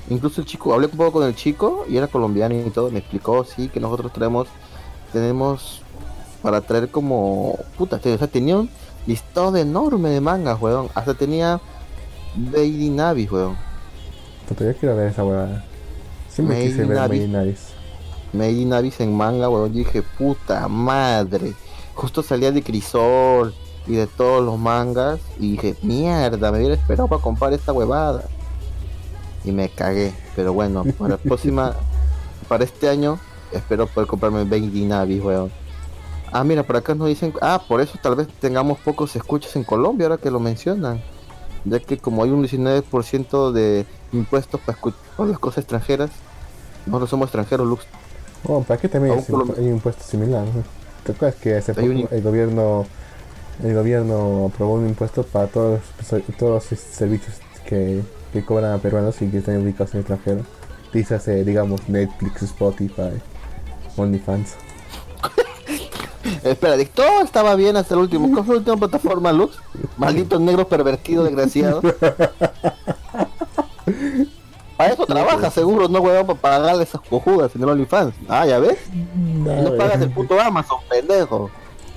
Incluso 0.10 0.42
el 0.42 0.48
chico, 0.48 0.74
hablé 0.74 0.88
un 0.88 0.98
poco 0.98 1.14
con 1.14 1.24
el 1.28 1.36
chico 1.36 1.86
y 1.88 1.98
era 1.98 2.08
colombiano 2.08 2.56
y 2.56 2.70
todo. 2.72 2.92
Me 2.92 3.00
explicó, 3.00 3.44
sí, 3.46 3.70
que 3.70 3.80
nosotros 3.80 4.12
traemos, 4.12 4.48
tenemos 5.14 5.82
para 6.42 6.62
traer 6.62 6.90
como, 6.90 7.58
puta, 7.78 7.98
o 7.98 8.18
sea, 8.18 8.28
tenía 8.28 8.58
un 8.58 8.70
listado 9.06 9.56
enorme 9.56 10.10
de 10.10 10.22
mangas, 10.22 10.62
weón. 10.62 10.90
Hasta 10.94 11.14
tenía 11.14 11.60
Baby 12.36 12.90
Navi, 12.90 13.28
weón. 13.28 13.56
Puta, 14.48 14.66
yo 14.66 14.76
quiero 14.76 14.96
ver 14.96 15.10
esa 15.10 15.24
huevada. 15.24 15.64
Siempre 16.30 16.58
Made 16.58 16.68
quise 16.68 16.86
ver 16.86 16.98
Abyss. 16.98 17.20
Made 17.22 17.30
in 17.30 17.36
Abyss. 17.36 17.60
Made 18.34 18.52
in 18.52 18.74
Abyss 18.74 19.00
en 19.00 19.16
manga, 19.16 19.50
weón. 19.50 19.72
Yo 19.72 19.80
dije, 19.80 20.02
puta 20.02 20.68
madre. 20.68 21.54
Justo 22.00 22.24
salía 22.24 22.54
de 22.54 22.64
Crisol 22.64 23.54
y 23.86 23.96
de 23.96 24.08
todos 24.08 24.42
los 24.42 24.58
mangas. 24.58 25.20
Y 25.38 25.52
dije, 25.52 25.76
mierda, 25.82 26.50
me 26.50 26.60
hubiera 26.60 26.76
esperado 26.76 27.10
para 27.10 27.22
comprar 27.22 27.52
esta 27.52 27.74
huevada. 27.74 28.24
Y 29.44 29.52
me 29.52 29.68
cagué. 29.68 30.14
Pero 30.34 30.54
bueno, 30.54 30.86
para 30.98 31.10
la 31.10 31.18
próxima, 31.22 31.74
para 32.48 32.64
este 32.64 32.88
año, 32.88 33.20
espero 33.52 33.86
poder 33.86 34.08
comprarme 34.08 34.46
Made 34.46 34.80
in 34.80 34.94
Abyss, 34.94 35.22
weón. 35.22 35.52
Ah, 36.32 36.46
mira, 36.46 36.64
por 36.64 36.78
acá 36.78 36.96
nos 36.96 37.10
dicen, 37.10 37.34
ah, 37.42 37.62
por 37.68 37.82
eso 37.82 38.00
tal 38.02 38.16
vez 38.16 38.30
tengamos 38.40 38.80
pocos 38.80 39.14
escuchas 39.18 39.54
en 39.58 39.66
Colombia, 39.66 40.08
ahora 40.08 40.22
que 40.22 40.32
lo 40.32 40.40
mencionan. 40.40 41.02
Ya 41.66 41.82
que 41.82 41.98
como 41.98 42.24
hay 42.24 42.30
un 42.30 42.42
19% 42.42 43.52
de 43.52 43.86
impuestos 44.14 44.62
para, 44.62 44.78
por 44.78 45.28
las 45.28 45.40
cosas 45.40 45.64
extranjeras, 45.64 46.12
nosotros 46.86 47.10
somos 47.10 47.26
extranjeros, 47.26 47.68
Lux. 47.68 47.86
Oh, 48.48 48.62
¿para 48.64 48.80
qué 48.80 48.88
también 48.88 49.16
hay, 49.16 49.26
hay 49.58 49.66
un 49.66 49.74
impuesto 49.74 50.02
similar? 50.02 50.46
¿no? 50.46 50.79
¿Te 51.04 51.12
acuerdas 51.14 51.40
que 51.40 51.56
hace 51.56 51.74
poco 51.74 51.88
un- 51.88 52.08
el 52.12 52.22
gobierno 52.22 52.86
el 53.64 53.74
gobierno 53.74 54.52
aprobó 54.54 54.76
un 54.76 54.88
impuesto 54.88 55.24
para 55.24 55.48
todos 55.48 55.82
los, 56.12 56.24
todos 56.38 56.72
los 56.72 56.80
servicios 56.80 57.38
que, 57.66 58.02
que 58.32 58.46
cobran 58.46 58.72
a 58.74 58.78
peruanos 58.78 59.22
y 59.22 59.28
que 59.28 59.40
están 59.40 59.58
ubicados 59.62 59.94
en 59.94 59.98
el 59.98 60.02
extranjero? 60.06 60.46
Dígase, 60.94 61.44
digamos, 61.44 61.88
Netflix, 61.90 62.42
Spotify, 62.44 63.12
OnlyFans. 63.98 64.54
Espera, 66.44 66.76
todo 66.96 67.22
estaba 67.24 67.56
bien 67.56 67.76
hasta 67.76 67.96
el 67.96 68.00
último. 68.02 68.30
¿Cuál 68.32 68.46
fue 68.46 68.56
la 68.56 68.60
última 68.60 68.78
plataforma, 68.78 69.32
Lux? 69.34 69.58
Malditos 69.98 70.40
negros 70.40 70.68
pervertidos, 70.68 71.26
desgraciados. 71.26 71.84
Para 74.80 74.94
eso 74.94 75.06
trabaja 75.06 75.52
seguro, 75.52 75.90
no 75.90 76.00
huevón, 76.00 76.26
para 76.26 76.62
pagarle 76.62 76.84
esas 76.84 77.02
cojudas 77.02 77.54
en 77.54 77.64
el 77.64 77.68
OnlyFans. 77.68 78.16
Ah, 78.30 78.46
ya 78.46 78.60
ves. 78.60 78.78
No 79.14 79.76
pagas 79.76 80.00
el 80.02 80.10
puto 80.10 80.40
Amazon, 80.40 80.78
pendejo. 80.90 81.52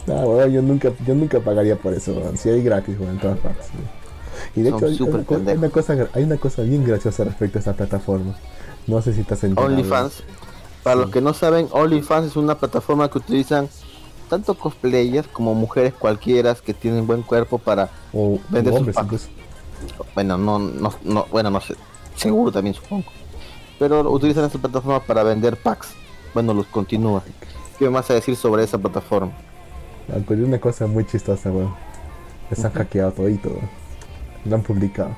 No, 0.04 0.14
weón, 0.22 0.50
yo 0.50 0.62
nunca, 0.62 0.90
yo 1.06 1.14
nunca 1.14 1.38
pagaría 1.38 1.76
por 1.76 1.94
eso, 1.94 2.12
weón. 2.12 2.36
Si 2.36 2.48
hay 2.48 2.60
gratis, 2.60 2.98
weón, 2.98 3.12
en 3.12 3.20
todas 3.20 3.38
partes. 3.38 3.68
weón. 3.72 3.88
Y 4.56 4.62
de 4.62 4.70
Son 4.70 4.78
hecho, 4.78 5.04
hay 5.04 5.36
una, 5.36 5.62
hay 5.62 5.70
cosa, 5.70 6.08
hay 6.12 6.24
una 6.24 6.36
cosa 6.38 6.62
bien 6.62 6.84
graciosa 6.84 7.22
respecto 7.22 7.58
a 7.58 7.60
esta 7.60 7.72
plataforma. 7.74 8.34
No 8.88 9.00
sé 9.00 9.14
si 9.14 9.20
has 9.20 9.44
enterado. 9.44 9.72
OnlyFans. 9.72 10.24
Para 10.82 10.96
los 10.96 11.10
que 11.12 11.20
no 11.20 11.34
saben, 11.34 11.68
OnlyFans 11.70 12.26
es 12.26 12.36
una 12.36 12.58
plataforma 12.58 13.08
que 13.08 13.18
utilizan 13.18 13.68
tanto 14.28 14.54
cosplayers 14.54 15.28
como 15.28 15.54
mujeres 15.54 15.94
cualquiera 15.96 16.52
que 16.56 16.74
tienen 16.74 17.06
buen 17.06 17.22
cuerpo 17.22 17.58
para 17.58 17.90
O, 18.12 18.40
Vender 18.48 18.74
sus 18.76 18.96
hombres 18.96 19.28
bueno, 20.14 20.38
no, 20.38 20.58
no, 20.58 20.92
no, 21.04 21.26
bueno, 21.30 21.50
no 21.50 21.60
sé, 21.60 21.74
seguro 22.16 22.52
también 22.52 22.74
supongo. 22.74 23.10
Pero 23.78 24.10
utilizan 24.10 24.44
esta 24.44 24.58
plataforma 24.58 25.00
para 25.00 25.22
vender 25.22 25.56
packs. 25.56 25.88
Bueno, 26.34 26.54
los 26.54 26.66
continúa. 26.66 27.22
¿Qué 27.78 27.84
me 27.86 27.90
vas 27.92 28.10
a 28.10 28.14
decir 28.14 28.36
sobre 28.36 28.64
esa 28.64 28.78
plataforma? 28.78 29.32
Ocurrió 30.14 30.46
una 30.46 30.58
cosa 30.60 30.86
muy 30.86 31.04
chistosa, 31.06 31.50
weón. 31.50 31.74
Les 32.50 32.64
han 32.64 32.72
hackeado 32.72 33.12
todo 33.12 33.28
y 33.28 33.36
todo. 33.36 33.58
Lo 34.44 34.56
han 34.56 34.62
publicado. 34.62 35.10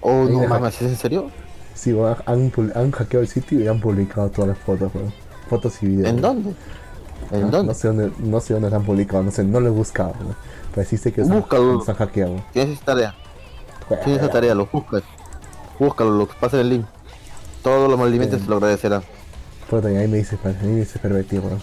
Oh, 0.00 0.24
no 0.24 0.46
mames, 0.46 0.80
¿es 0.80 0.90
en 0.90 0.96
serio? 0.96 1.30
Sí, 1.74 1.92
weón, 1.92 2.16
han, 2.26 2.52
han 2.74 2.90
hackeado 2.92 3.22
el 3.22 3.28
sitio 3.28 3.60
y 3.60 3.68
han 3.68 3.80
publicado 3.80 4.30
todas 4.30 4.48
las 4.50 4.58
fotos, 4.58 4.90
weón. 4.94 5.12
Fotos 5.48 5.82
y 5.82 5.86
videos. 5.86 6.08
¿En 6.10 6.20
dónde? 6.20 6.54
¿En 7.30 7.40
No, 7.42 7.48
dónde? 7.50 7.68
No 7.68 7.74
sé 7.74 7.88
dónde, 7.88 8.12
no 8.18 8.40
sé 8.40 8.54
dónde 8.54 8.70
las 8.70 8.80
han 8.80 8.86
publicado, 8.86 9.22
no 9.22 9.30
sé, 9.30 9.44
no 9.44 9.60
lo 9.60 9.68
he 9.68 9.70
buscado, 9.70 10.12
weón. 10.20 10.36
Pero 10.70 10.82
existe 10.82 11.12
que 11.12 11.22
Búscalo. 11.22 11.74
los 11.74 11.88
han 11.88 11.96
hackeado. 11.96 12.36
Tienes 12.52 12.76
esa 12.76 12.84
tarea. 12.84 13.14
Tienes 14.04 14.22
esa 14.22 14.30
tarea, 14.30 14.54
lo 14.54 14.66
buscas. 14.66 15.02
Búscalo, 15.78 16.10
lo 16.10 16.26
pasen 16.26 16.60
el 16.60 16.70
link. 16.70 16.86
Todos 17.62 17.90
los 17.90 17.98
malvivientes 17.98 18.42
te 18.42 18.48
lo 18.48 18.56
agradecerán. 18.56 19.02
Puta, 19.68 19.88
ahí 19.88 20.08
me 20.08 20.18
dice, 20.18 20.38
ahí 20.44 20.56
me 20.62 20.80
dice 20.80 20.98
pervertido, 20.98 21.42
weón. 21.42 21.60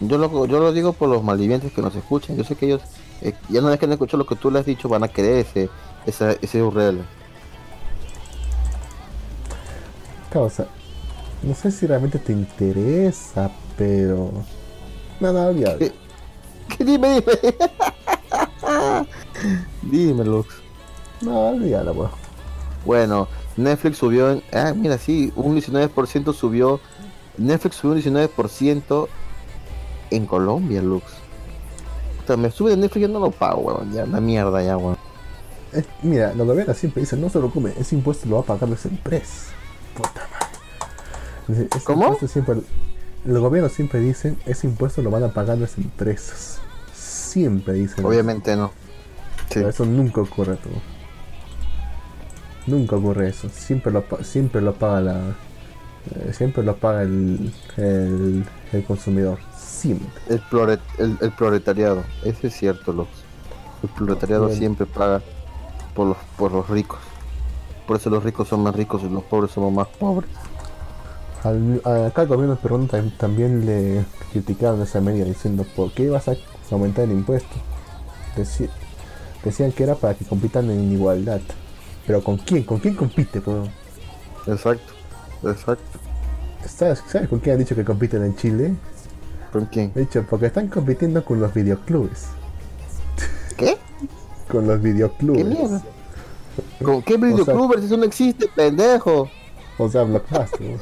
Yo 0.00 0.18
lo, 0.18 0.46
yo 0.46 0.58
lo 0.58 0.72
digo 0.72 0.92
por 0.92 1.08
los 1.08 1.22
malvivientes 1.22 1.72
que 1.72 1.82
nos 1.82 1.94
escuchan. 1.94 2.36
Yo 2.36 2.44
sé 2.44 2.56
que 2.56 2.66
ellos, 2.66 2.82
eh, 3.20 3.34
ya 3.48 3.60
una 3.60 3.70
vez 3.70 3.78
que 3.78 3.84
han 3.84 3.92
escuchado 3.92 4.18
lo 4.18 4.26
que 4.26 4.34
tú 4.34 4.50
les 4.50 4.60
has 4.60 4.66
dicho, 4.66 4.88
van 4.88 5.04
a 5.04 5.08
querer 5.08 5.46
ese, 5.46 5.68
esa, 6.06 6.32
ese 6.32 6.62
URL. 6.62 7.02
Causa, 10.30 10.66
no 11.42 11.54
sé 11.54 11.70
si 11.70 11.86
realmente 11.86 12.18
te 12.18 12.32
interesa, 12.32 13.50
pero... 13.76 14.30
No, 15.20 15.32
no, 15.32 15.46
olvídalo. 15.46 15.78
¿Qué? 15.78 15.92
¿Qué? 16.68 16.84
Dime, 16.84 17.20
dime. 17.20 17.32
dime, 19.82 20.24
Lux. 20.24 20.48
No, 21.20 21.48
olvídalo, 21.50 21.92
weón. 21.92 22.29
Bueno, 22.84 23.28
Netflix 23.56 23.98
subió 23.98 24.30
en... 24.30 24.42
Ah, 24.52 24.72
mira, 24.74 24.98
sí, 24.98 25.32
un 25.36 25.56
19% 25.56 26.34
subió... 26.34 26.80
Netflix 27.36 27.76
subió 27.76 27.94
un 27.94 28.02
19% 28.02 29.08
en 30.10 30.26
Colombia, 30.26 30.82
Lux. 30.82 31.04
O 32.22 32.26
sea, 32.26 32.36
me 32.36 32.50
sube 32.50 32.70
de 32.70 32.76
Netflix, 32.76 33.02
yo 33.02 33.08
no 33.08 33.20
lo 33.20 33.30
pago, 33.30 33.62
weón. 33.62 33.92
Ya, 33.92 34.06
la 34.06 34.20
mierda 34.20 34.62
ya, 34.62 34.76
weón. 34.76 34.96
Mira, 36.02 36.34
los 36.34 36.46
gobiernos 36.46 36.76
siempre 36.76 37.00
dicen, 37.00 37.20
no 37.20 37.28
se 37.28 37.38
preocupe, 37.38 37.74
ese 37.78 37.94
impuesto 37.94 38.28
lo 38.28 38.36
va 38.36 38.42
a 38.42 38.44
pagar 38.44 38.68
las 38.68 38.84
empresas. 38.86 39.48
Puta 39.94 40.26
madre. 40.32 40.46
Dice, 41.46 41.68
"Ese 41.74 41.84
¿Cómo? 41.84 42.16
Siempre, 42.26 42.56
los 43.24 43.40
gobiernos 43.40 43.72
siempre 43.72 44.00
dicen, 44.00 44.38
ese 44.46 44.66
impuesto 44.66 45.02
lo 45.02 45.10
van 45.10 45.22
a 45.24 45.32
pagar 45.32 45.58
las 45.58 45.78
empresas. 45.78 46.60
Siempre 46.92 47.74
dicen. 47.74 48.04
Obviamente 48.04 48.56
no. 48.56 48.68
Sí. 49.48 49.54
Pero 49.54 49.68
eso 49.68 49.84
nunca 49.84 50.20
ocurre 50.20 50.56
todo. 50.56 50.74
Nunca 52.70 52.96
ocurre 52.96 53.28
eso. 53.28 53.48
Siempre 53.48 53.92
lo, 53.92 54.04
siempre 54.22 54.60
lo 54.60 54.74
paga 54.74 55.00
la, 55.00 55.20
Eh, 56.14 56.32
siempre 56.32 56.62
lo 56.62 56.76
paga 56.76 57.02
el, 57.02 57.52
el, 57.76 58.44
el 58.72 58.84
consumidor. 58.84 59.38
Siempre. 59.56 60.08
El, 60.28 60.40
prolet- 60.50 60.80
el, 60.98 61.18
el 61.20 61.30
proletariado, 61.32 62.04
eso 62.24 62.46
es 62.46 62.54
cierto, 62.54 62.92
Lux. 62.92 63.08
El 63.82 63.88
proletariado 63.90 64.46
Bien. 64.46 64.58
siempre 64.58 64.86
paga 64.86 65.20
por 65.94 66.06
los, 66.08 66.16
por 66.38 66.52
los 66.52 66.68
ricos. 66.70 66.98
Por 67.86 67.96
eso 67.96 68.08
los 68.08 68.22
ricos 68.22 68.48
son 68.48 68.62
más 68.62 68.74
ricos 68.74 69.02
y 69.02 69.08
los 69.10 69.22
pobres 69.24 69.50
somos 69.50 69.72
más 69.72 69.88
pobres. 69.88 70.30
Al, 71.44 71.80
acá 72.06 72.22
el 72.22 72.28
gobierno 72.28 72.56
peruano 72.56 72.86
tam- 72.86 73.16
también 73.16 73.66
le 73.66 74.04
criticaron 74.32 74.82
esa 74.82 75.00
medida 75.00 75.24
diciendo 75.24 75.64
¿por 75.74 75.90
qué 75.92 76.08
vas 76.10 76.28
a 76.28 76.34
aumentar 76.70 77.04
el 77.04 77.12
impuesto? 77.12 77.56
Deci- 78.36 78.68
decían 79.44 79.72
que 79.72 79.82
era 79.84 79.94
para 79.94 80.14
que 80.14 80.24
compitan 80.24 80.70
en 80.70 80.92
igualdad. 80.92 81.40
Pero 82.10 82.24
¿con 82.24 82.38
quién? 82.38 82.64
¿Con 82.64 82.80
quién 82.80 82.96
compite? 82.96 83.40
po? 83.40 83.68
Exacto, 84.48 84.92
exacto. 85.44 85.84
¿Sabes, 86.66 87.04
¿Sabes 87.06 87.28
con 87.28 87.38
quién 87.38 87.52
han 87.52 87.60
dicho 87.60 87.76
que 87.76 87.84
compiten 87.84 88.24
en 88.24 88.34
Chile? 88.34 88.74
¿Con 89.52 89.66
quién? 89.66 89.92
De 89.94 90.02
hecho, 90.02 90.26
porque 90.28 90.46
están 90.46 90.66
compitiendo 90.66 91.24
con 91.24 91.38
los 91.38 91.54
videoclubes. 91.54 92.26
¿Qué? 93.56 93.78
Con 94.50 94.66
los 94.66 94.82
videoclubes. 94.82 95.44
¿Qué 95.44 95.44
mierda? 95.44 95.82
¿Con 96.82 97.00
qué 97.02 97.16
videoclubers? 97.16 97.84
Eso 97.84 97.96
no 97.96 98.02
existe, 98.02 98.48
pendejo. 98.56 99.30
O 99.78 99.88
sea, 99.88 100.02
Blockbuster. 100.02 100.62
¿no? 100.62 100.78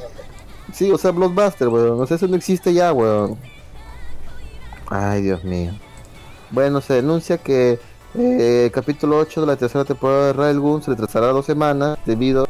Sí, 0.73 0.91
o 0.91 0.97
sea, 0.97 1.11
Blockbuster, 1.11 1.67
weón. 1.67 2.01
O 2.01 2.07
sea, 2.07 2.17
eso 2.17 2.27
no 2.27 2.37
existe 2.37 2.73
ya, 2.73 2.91
weón. 2.91 3.37
Ay, 4.87 5.21
Dios 5.21 5.43
mío. 5.43 5.73
Bueno, 6.49 6.81
se 6.81 6.95
denuncia 6.95 7.37
que 7.37 7.79
eh, 8.15 8.69
capítulo 8.73 9.17
8 9.17 9.41
de 9.41 9.47
la 9.47 9.55
tercera 9.55 9.85
temporada 9.85 10.27
de 10.27 10.33
Railgun 10.33 10.81
se 10.81 10.91
retrasará 10.91 11.27
dos 11.27 11.45
semanas 11.45 11.97
debido 12.05 12.47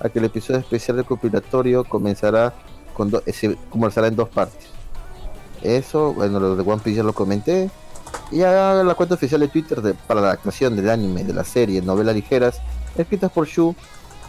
a 0.00 0.08
que 0.08 0.18
el 0.18 0.26
episodio 0.26 0.60
especial 0.60 0.96
recopilatorio 0.98 1.84
comenzará 1.84 2.54
con 2.94 3.10
do- 3.10 3.22
eh, 3.26 3.32
se 3.32 3.56
comenzará 3.68 4.06
en 4.08 4.16
dos 4.16 4.28
partes. 4.28 4.66
Eso, 5.62 6.14
bueno, 6.14 6.40
lo 6.40 6.56
de 6.56 6.62
One 6.62 6.80
Piece 6.82 6.98
ya 6.98 7.02
lo 7.02 7.12
comenté. 7.12 7.70
Y 8.32 8.38
ya 8.38 8.82
la 8.84 8.94
cuenta 8.94 9.14
oficial 9.14 9.40
de 9.40 9.48
Twitter 9.48 9.82
de- 9.82 9.94
para 9.94 10.20
la 10.20 10.28
adaptación 10.28 10.74
del 10.76 10.88
anime, 10.90 11.24
de 11.24 11.32
la 11.34 11.44
serie, 11.44 11.82
novelas 11.82 12.14
ligeras, 12.14 12.60
escritas 12.96 13.30
por 13.30 13.46
Shu, 13.46 13.74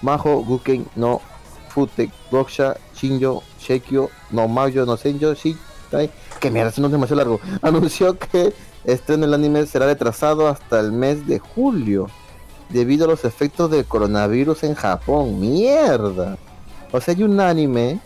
Majo, 0.02 0.44
Guken, 0.44 0.86
no 0.96 1.22
Fute, 1.70 2.12
Roksha, 2.32 2.76
Shinjo, 2.96 3.44
Sheikyo, 3.60 4.10
no 4.32 4.48
Mayo, 4.48 4.86
no 4.86 4.98
Senjo, 4.98 5.34
Shitai, 5.34 6.10
que 6.40 6.52
mierda, 6.52 6.74
no 6.78 6.88
es 6.88 6.92
demasiado 6.92 7.16
largo, 7.18 7.40
anunció 7.62 8.18
que 8.18 8.54
estreno 8.86 9.26
el 9.26 9.34
anime 9.34 9.66
será 9.66 9.86
retrasado 9.86 10.48
hasta 10.48 10.80
el 10.80 10.92
mes 10.92 11.28
de 11.28 11.40
julio, 11.40 12.08
debido 12.70 13.06
a 13.06 13.10
los 13.10 13.26
efectos 13.26 13.70
del 13.70 13.86
coronavirus 13.86 14.64
en 14.64 14.76
Japón, 14.76 15.40
mierda. 15.40 16.38
O 16.92 17.00
sea, 17.02 17.14
hay 17.14 17.24
un 17.24 17.40
anime 17.40 18.00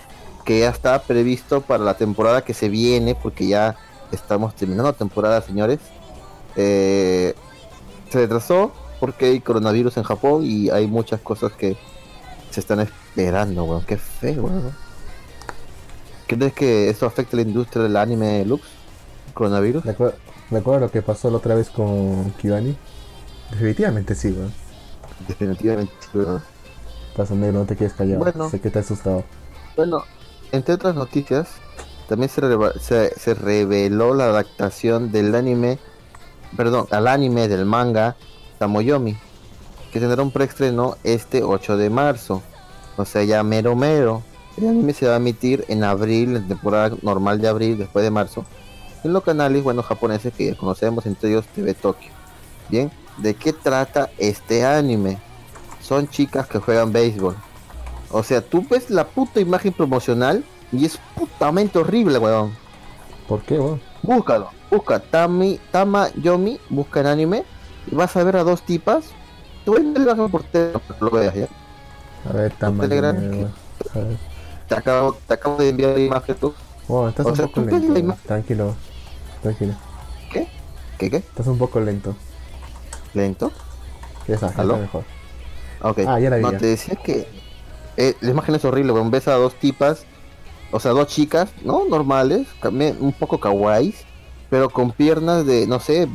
que 0.44 0.60
ya 0.60 0.70
está 0.70 1.02
previsto 1.02 1.62
para 1.62 1.84
la 1.84 1.96
temporada 1.96 2.44
que 2.44 2.54
se 2.54 2.70
viene, 2.70 3.16
porque 3.16 3.48
ya 3.48 3.76
estamos 4.12 4.56
terminando 4.56 4.92
la 4.92 4.98
temporada, 4.98 5.42
señores. 5.42 5.80
Eh, 6.56 7.34
se 8.10 8.20
retrasó 8.20 8.72
porque 9.00 9.26
hay 9.26 9.40
coronavirus 9.40 9.98
en 9.98 10.04
Japón 10.04 10.44
y 10.44 10.70
hay 10.70 10.88
muchas 10.88 11.20
cosas 11.20 11.52
que 11.54 11.76
se 12.52 12.60
están 12.60 12.80
esperando, 12.80 13.64
weón. 13.64 13.84
Qué 13.86 13.98
feo, 13.98 14.44
weón. 14.44 14.72
¿Crees 16.28 16.54
que 16.54 16.90
esto 16.90 17.06
afecta 17.06 17.36
a 17.36 17.38
la 17.38 17.42
industria 17.44 17.84
del 17.84 17.98
anime 17.98 18.44
Lux? 18.46 18.64
¿Coronavirus? 19.34 19.84
¿Recuer- 19.84 20.16
¿Recuerda 20.52 20.82
lo 20.82 20.92
que 20.92 21.02
pasó 21.02 21.30
la 21.32 21.38
otra 21.38 21.56
vez 21.56 21.70
con 21.70 22.32
Kibani? 22.34 22.76
Definitivamente 23.52 24.16
sí, 24.16 24.32
weón. 24.32 24.54
Definitivamente, 25.28 25.94
weón. 26.14 26.42
Pasa 27.16 27.34
negro, 27.34 27.60
no 27.60 27.66
te 27.66 27.76
quedes 27.76 27.94
callado. 27.94 28.20
Bueno. 28.20 28.50
Sé 28.50 28.60
que 28.60 28.70
te 28.70 28.80
has 28.80 28.86
asustado. 28.86 29.24
Bueno, 29.76 30.04
entre 30.52 30.76
otras 30.76 30.96
noticias, 30.96 31.50
también 32.08 32.30
se, 32.30 32.42
se, 32.80 33.20
se 33.20 33.34
reveló 33.34 34.14
la 34.14 34.26
adaptación 34.26 35.12
del 35.12 35.34
anime, 35.34 35.80
perdón, 36.56 36.88
al 36.92 37.08
anime 37.08 37.48
del 37.48 37.66
manga 37.66 38.16
Tamoyomi, 38.60 39.18
que 39.92 40.00
tendrá 40.00 40.22
un 40.22 40.32
preestreno 40.32 40.98
este 41.04 41.44
8 41.44 41.78
de 41.78 41.90
marzo. 41.90 42.44
O 42.98 43.06
sea, 43.06 43.24
ya 43.24 43.44
mero 43.44 43.76
mero. 43.76 44.22
El 44.58 44.70
anime 44.70 44.94
se 44.94 45.08
va 45.08 45.14
a 45.14 45.18
emitir 45.18 45.66
en 45.68 45.84
abril, 45.84 46.38
en 46.38 46.48
temporada 46.48 46.96
normal 47.02 47.42
de 47.42 47.48
abril, 47.48 47.78
después 47.78 48.04
de 48.04 48.12
marzo, 48.12 48.46
en 49.06 49.14
los 49.14 49.24
canales, 49.24 49.64
bueno, 49.64 49.84
japoneses 49.84 50.34
que 50.34 50.48
ya 50.48 50.58
conocemos, 50.58 51.06
entre 51.06 51.30
ellos 51.30 51.46
TV 51.54 51.74
Tokio. 51.74 52.12
Bien, 52.70 52.92
¿de 53.18 53.36
qué 53.36 53.54
trata 53.54 54.10
este 54.18 54.66
anime? 54.66 55.20
Son 55.82 56.08
chicas 56.08 56.48
que 56.48 56.60
juegan 56.60 56.92
béisbol. 56.92 57.36
O 58.12 58.24
sea, 58.24 58.42
tú 58.42 58.66
ves 58.70 58.90
la 58.90 59.06
puta 59.06 59.40
imagen 59.40 59.74
promocional 59.74 60.44
y 60.72 60.86
es 60.86 61.00
putamente 61.16 61.78
horrible, 61.78 62.18
weón. 62.18 62.52
¿Por 63.28 63.42
qué, 63.44 63.60
weón? 63.60 63.80
Búscalo, 64.02 64.50
busca 64.72 65.00
Tami, 65.00 65.60
Tama 65.72 66.10
Yomi, 66.16 66.60
busca 66.70 67.02
en 67.02 67.08
anime 67.08 67.44
y 67.92 67.96
vas 67.96 68.16
a 68.18 68.24
ver 68.24 68.38
a 68.38 68.44
dos 68.44 68.64
tipas. 68.64 69.06
Tú 69.66 69.74
la 69.76 69.82
imagen 69.82 70.30
por 70.32 70.44
lo 71.00 71.10
veas, 71.12 71.34
¿ya? 71.36 71.48
A 72.30 72.34
ver, 72.34 72.52
tan 72.54 72.76
mal. 72.78 72.90
Telegram, 72.90 73.16
weón. 73.16 73.54
A 73.94 74.00
ver. 74.00 74.18
Te 74.68 74.76
acabo, 74.76 75.16
te 75.28 75.34
acabo 75.36 75.58
de 75.58 75.70
enviar 75.70 75.92
la 75.92 76.00
imagen 76.00 76.36
tú. 76.36 76.54
Weón, 76.88 77.10
estás 77.10 77.26
O 77.26 77.30
un 77.30 77.36
sea, 77.36 77.46
poco 77.48 77.62
tú 77.62 77.68
lento. 77.68 77.94
la 77.94 78.00
imagen. 78.00 78.24
Tranquilo. 78.26 78.76
Tranquilo. 79.46 79.76
¿Qué? 80.32 80.48
¿Qué 80.98 81.12
qué? 81.12 81.18
Estás 81.18 81.46
un 81.46 81.60
poco 81.60 81.80
lento. 81.80 82.16
¿Lento? 83.14 83.52
Ya 84.28 84.34
está, 84.34 84.52
¿Aló? 84.58 84.78
mejor. 84.78 85.04
Ah, 85.82 86.20
ya 86.20 86.32
la 86.32 86.38
vi, 86.38 86.42
No, 86.42 86.52
ya. 86.54 86.58
te 86.58 86.66
decía 86.66 86.96
que 86.96 87.28
eh, 87.96 88.16
la 88.22 88.32
imagen 88.32 88.56
es 88.56 88.66
horrible, 88.66 88.92
weón. 88.92 89.12
Ves 89.12 89.28
a 89.28 89.34
dos 89.36 89.54
tipas, 89.54 90.04
o 90.72 90.80
sea, 90.80 90.94
dos 90.94 91.06
chicas, 91.10 91.52
¿no? 91.64 91.86
Normales, 91.88 92.48
un 93.00 93.14
poco 93.14 93.40
kawaiis, 93.40 94.04
pero 94.50 94.68
con 94.72 94.92
piernas 94.92 95.46
de, 95.46 95.68
no 95.68 95.80
sé, 95.80 96.08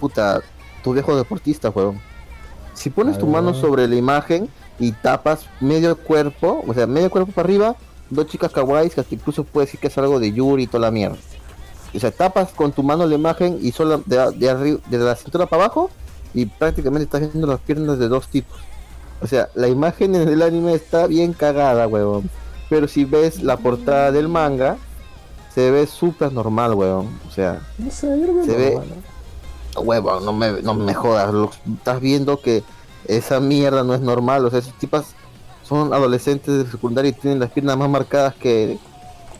puta, 0.00 0.40
tu 0.82 0.92
viejo 0.92 1.14
deportista, 1.16 1.70
weón. 1.70 2.00
Si 2.74 2.90
pones 2.90 3.16
tu 3.16 3.28
mano 3.28 3.54
sobre 3.54 3.86
la 3.86 3.94
imagen 3.94 4.48
y 4.80 4.90
tapas 4.90 5.46
medio 5.60 5.96
cuerpo, 5.96 6.64
o 6.66 6.74
sea, 6.74 6.88
medio 6.88 7.10
cuerpo 7.10 7.30
para 7.30 7.46
arriba, 7.46 7.76
dos 8.10 8.26
chicas 8.26 8.50
kawaiis 8.50 8.92
que 8.92 9.02
hasta 9.02 9.14
incluso 9.14 9.44
puede 9.44 9.66
decir 9.66 9.78
que 9.78 9.86
es 9.86 9.96
algo 9.98 10.18
de 10.18 10.32
Yuri 10.32 10.64
y 10.64 10.66
toda 10.66 10.80
la 10.80 10.90
mierda. 10.90 11.16
O 11.94 11.98
sea, 12.00 12.10
tapas 12.10 12.50
con 12.52 12.72
tu 12.72 12.82
mano 12.82 13.06
la 13.06 13.14
imagen 13.14 13.58
y 13.60 13.72
solo 13.72 14.02
de, 14.06 14.30
de 14.36 14.50
arriba, 14.50 14.80
de 14.88 14.98
la 14.98 15.14
cintura 15.16 15.46
para 15.46 15.64
abajo 15.64 15.90
y 16.34 16.46
prácticamente 16.46 17.04
estás 17.04 17.20
viendo 17.20 17.46
las 17.46 17.60
piernas 17.60 17.98
de 17.98 18.08
dos 18.08 18.28
tipos. 18.28 18.58
O 19.22 19.26
sea, 19.26 19.48
la 19.54 19.68
imagen 19.68 20.14
en 20.14 20.28
el 20.28 20.40
anime 20.42 20.74
está 20.74 21.06
bien 21.06 21.32
cagada, 21.32 21.86
huevón. 21.88 22.30
Pero 22.68 22.86
si 22.88 23.04
ves 23.04 23.42
la 23.42 23.56
portada 23.56 24.12
del 24.12 24.28
manga, 24.28 24.76
se 25.54 25.70
ve 25.72 25.86
súper 25.86 26.32
normal, 26.32 26.74
huevón. 26.74 27.08
O 27.28 27.32
sea, 27.32 27.60
No 27.78 27.90
sé, 27.90 28.06
yo 28.08 28.44
Se 28.44 28.56
ve- 28.56 28.74
normal, 28.76 28.88
¿no? 29.74 29.80
huevón, 29.82 30.24
no 30.24 30.32
me, 30.32 30.62
no 30.62 30.74
me 30.74 30.94
jodas. 30.94 31.32
lo- 31.34 31.50
estás 31.74 32.00
viendo 32.00 32.40
que 32.40 32.62
esa 33.06 33.40
mierda 33.40 33.82
no 33.82 33.94
es 33.94 34.00
normal. 34.00 34.44
O 34.46 34.50
sea, 34.50 34.60
esas 34.60 34.74
tipas 34.78 35.06
son 35.64 35.92
adolescentes 35.92 36.64
de 36.64 36.70
secundaria 36.70 37.08
y 37.10 37.12
tienen 37.12 37.40
las 37.40 37.50
piernas 37.50 37.76
más 37.76 37.90
marcadas 37.90 38.34
que 38.36 38.78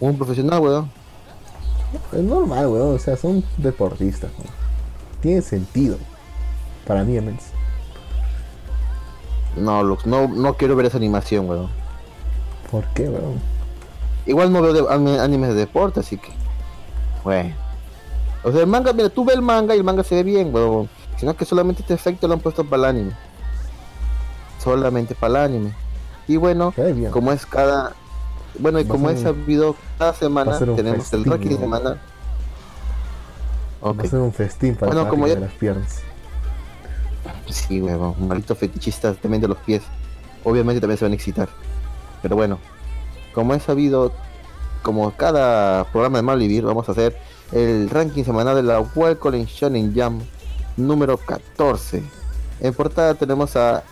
un 0.01 0.16
profesional, 0.16 0.59
huevón. 0.60 0.90
Es 2.12 2.23
normal, 2.23 2.67
weón. 2.69 2.95
O 2.95 2.99
sea, 2.99 3.17
son 3.17 3.45
deportistas. 3.57 4.31
weón. 4.39 4.51
Tiene 5.21 5.43
sentido. 5.43 5.97
Para 6.87 7.05
mí, 7.05 7.21
menos. 7.21 7.43
No, 9.57 9.83
Lux, 9.83 10.07
no, 10.07 10.29
no 10.29 10.55
quiero 10.55 10.77
ver 10.77 10.87
esa 10.87 10.97
animación, 10.97 11.49
huevón. 11.49 11.71
¿Por 12.71 12.85
qué, 12.95 13.09
weón? 13.09 13.41
Igual 14.27 14.53
no 14.53 14.62
veo 14.62 14.73
de, 14.73 14.81
anime- 14.83 15.19
animes 15.21 15.49
de 15.51 15.55
deporte, 15.57 16.01
así 16.01 16.17
que. 16.19 16.31
Bueno. 17.25 17.55
O 18.45 18.53
sea, 18.53 18.61
el 18.61 18.67
manga, 18.67 18.93
mira, 18.93 19.09
tú 19.11 19.25
ves 19.25 19.37
el 19.37 19.43
manga 19.43 19.75
y 19.75 19.79
el 19.79 19.85
manga 19.85 20.05
se 20.05 20.15
ve 20.17 20.23
bien, 20.23 20.55
huevón. 20.55 20.89
Sino 21.19 21.37
que 21.37 21.45
solamente 21.45 21.83
este 21.83 21.95
efecto 21.95 22.27
lo 22.29 22.35
han 22.35 22.41
puesto 22.41 22.65
para 22.65 22.83
el 22.85 22.97
anime. 22.97 23.12
Solamente 24.62 25.15
para 25.15 25.31
el 25.31 25.37
anime. 25.53 25.75
Y 26.29 26.37
bueno, 26.37 26.73
como 27.11 27.33
es 27.33 27.45
cada. 27.45 27.93
Bueno, 28.59 28.81
y 28.81 28.85
Va 28.85 28.90
como 28.90 29.09
ser 29.09 29.16
es 29.18 29.24
un- 29.24 29.27
sabido, 29.40 29.77
cada 29.98 30.12
semana 30.14 30.52
va 30.52 30.59
un 30.59 30.77
tenemos 30.77 31.12
el 31.12 31.24
ranking 31.24 31.51
¿no? 31.51 31.59
semanal. 31.59 32.01
Va 33.82 33.90
Ok. 33.90 34.05
a 34.05 34.09
ser 34.09 34.18
un 34.18 34.32
festín 34.32 34.74
para 34.77 34.93
Bueno, 34.93 35.27
de 35.27 35.40
las 35.40 35.52
piernas. 35.52 36.01
Sí, 37.48 37.81
huevón, 37.81 38.14
malditos 38.28 38.56
fetichistas 38.59 39.16
también 39.18 39.40
de 39.40 39.48
los 39.48 39.59
pies. 39.59 39.82
Obviamente 40.44 40.81
también 40.81 40.98
se 40.98 41.05
van 41.05 41.12
a 41.12 41.14
excitar. 41.14 41.48
Pero 42.22 42.36
bueno, 42.36 42.59
como 43.35 43.55
he 43.55 43.60
sabido, 43.60 44.12
como 44.82 45.10
cada 45.12 45.85
programa 45.85 46.18
de 46.18 46.22
Malvivir, 46.22 46.64
vamos 46.64 46.89
a 46.89 46.93
hacer 46.93 47.16
el 47.52 47.90
ranking 47.90 48.24
semanal 48.24 48.56
de 48.56 48.62
la 48.62 48.81
Welcome 48.81 49.44
Shonen 49.47 49.94
Jam 49.94 50.20
número 50.77 51.16
14. 51.16 52.02
En 52.60 52.74
portada 52.74 53.14
tenemos 53.14 53.56
a 53.56 53.82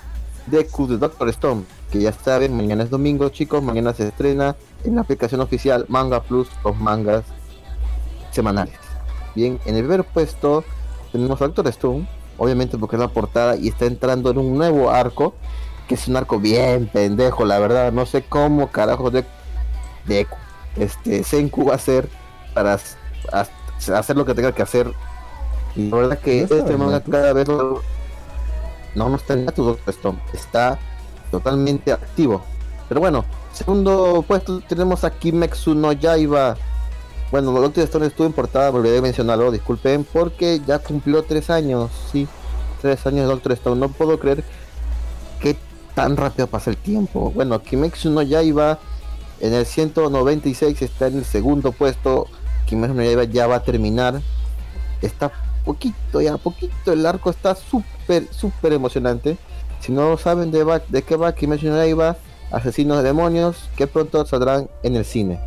Deku 0.47 0.87
de 0.87 0.99
Doctor 0.99 1.29
Stone, 1.31 1.65
que 1.91 2.01
ya 2.01 2.13
saben, 2.13 2.57
mañana 2.57 2.83
es 2.85 2.91
domingo, 2.91 3.29
chicos, 3.31 3.63
mañana 3.63 3.95
se 3.95 4.09
estrena 4.09 4.57
en 4.85 4.97
la 4.97 5.03
aplicación 5.03 5.41
oficial 5.41 5.87
Manga 5.89 6.23
Plus, 6.23 6.49
los 6.65 6.77
mangas 6.77 7.25
semanales. 8.31 8.75
Bien, 9.35 9.59
en 9.65 9.77
el 9.77 9.83
primer 9.83 10.05
puesto 10.05 10.65
tenemos 11.13 11.39
Doctor 11.39 11.67
Stone, 11.69 12.09
obviamente 12.37 12.77
porque 12.79 12.97
es 12.97 13.01
la 13.01 13.09
portada 13.09 13.57
y 13.57 13.69
está 13.69 13.87
entrando 13.87 14.31
en 14.31 14.39
un 14.39 14.57
nuevo 14.59 14.91
arco, 14.91 15.35
que 15.87 15.95
es 15.95 16.07
un 16.09 16.17
arco 16.17 16.39
bien 16.39 16.89
pendejo, 16.93 17.45
la 17.45 17.59
verdad, 17.59 17.93
no 17.93 18.05
sé 18.05 18.23
cómo 18.23 18.71
carajo 18.71 19.11
de 19.11 19.25
de 20.09 20.27
este 20.77 21.23
Senku 21.23 21.67
va 21.67 21.73
a 21.73 21.77
hacer 21.77 22.09
para 22.55 22.79
hacer 23.95 24.17
lo 24.17 24.25
que 24.25 24.35
tenga 24.35 24.53
que 24.53 24.63
hacer. 24.63 24.93
Y 25.77 25.89
la 25.91 25.97
verdad 25.97 26.19
que 26.19 26.43
este 26.43 26.77
manga 26.77 27.01
cada 27.03 27.33
vez 27.33 27.47
no, 27.47 27.81
no 28.95 29.15
está 29.15 29.35
en 29.35 29.47
Doctor 29.47 29.79
Stone, 29.87 30.19
está 30.33 30.79
totalmente 31.31 31.93
activo. 31.93 32.43
Pero 32.89 33.01
bueno, 33.01 33.25
segundo 33.53 34.25
puesto 34.27 34.61
tenemos 34.61 35.05
a 35.05 35.11
Kimetsu 35.11 35.75
no 35.75 35.93
Yaiba. 35.93 36.57
Bueno, 37.31 37.53
Doctor 37.53 37.85
Stone 37.85 38.07
estuvo 38.07 38.27
en 38.27 38.33
portada, 38.33 38.71
volveré 38.71 38.99
a 38.99 39.03
mencionarlo, 39.03 39.51
disculpen, 39.51 40.05
porque 40.05 40.63
ya 40.67 40.79
cumplió 40.79 41.23
tres 41.25 41.51
años, 41.51 41.91
sí, 42.11 42.27
tres 42.81 43.07
años 43.07 43.21
de 43.21 43.27
Doctor 43.27 43.53
Stone. 43.53 43.79
No 43.79 43.91
puedo 43.91 44.19
creer 44.19 44.43
que 45.41 45.57
tan 45.95 46.17
rápido 46.17 46.47
pasa 46.47 46.71
el 46.71 46.77
tiempo. 46.77 47.31
Bueno, 47.35 47.61
Kimetsu 47.63 48.11
no 48.11 48.23
Yaiba 48.23 48.79
en 49.41 49.55
el 49.55 49.67
196 49.67 50.81
está 50.83 51.09
en 51.09 51.19
el 51.19 51.25
segundo 51.25 51.73
puesto. 51.73 52.27
Kimetsu 52.67 52.95
no 52.95 53.03
Yaiba 53.03 53.25
ya 53.25 53.47
va 53.47 53.57
a 53.57 53.63
terminar. 53.63 54.23
Está 55.03 55.31
poquito, 55.65 56.21
ya 56.23 56.39
poquito. 56.39 56.93
El 56.93 57.05
arco 57.05 57.31
está 57.31 57.55
súper, 57.55 58.27
súper 58.33 58.73
emocionante. 58.73 59.37
Si 59.81 59.93
no 59.93 60.17
saben 60.17 60.51
de, 60.51 60.81
de 60.89 61.03
qué 61.03 61.17
va 61.17 61.35
Kimetsu 61.35 61.67
no 61.67 61.77
Yaiba, 61.77 62.17
asesinos 62.51 62.99
de 62.99 63.05
demonios, 63.05 63.69
que 63.77 63.87
pronto 63.87 64.25
saldrán 64.27 64.69
en 64.83 64.97
el 64.97 65.05
cine. 65.05 65.41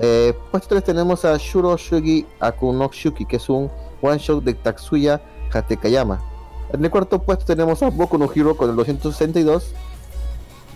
Eh, 0.00 0.34
puesto 0.50 0.70
3 0.70 0.84
tenemos 0.84 1.24
a 1.24 1.36
Shuro 1.36 1.76
Shugi 1.76 2.26
Akunokshuki, 2.40 3.24
que 3.26 3.36
es 3.36 3.48
un 3.48 3.70
one 4.02 4.18
shot 4.18 4.42
de 4.42 4.54
Tatsuya 4.54 5.20
Hatekayama. 5.52 6.20
En 6.72 6.84
el 6.84 6.90
cuarto 6.90 7.20
puesto 7.20 7.44
tenemos 7.44 7.82
a 7.82 7.90
Boku 7.90 8.18
no 8.18 8.28
Hero 8.34 8.56
con 8.56 8.70
el 8.70 8.76
262. 8.76 9.72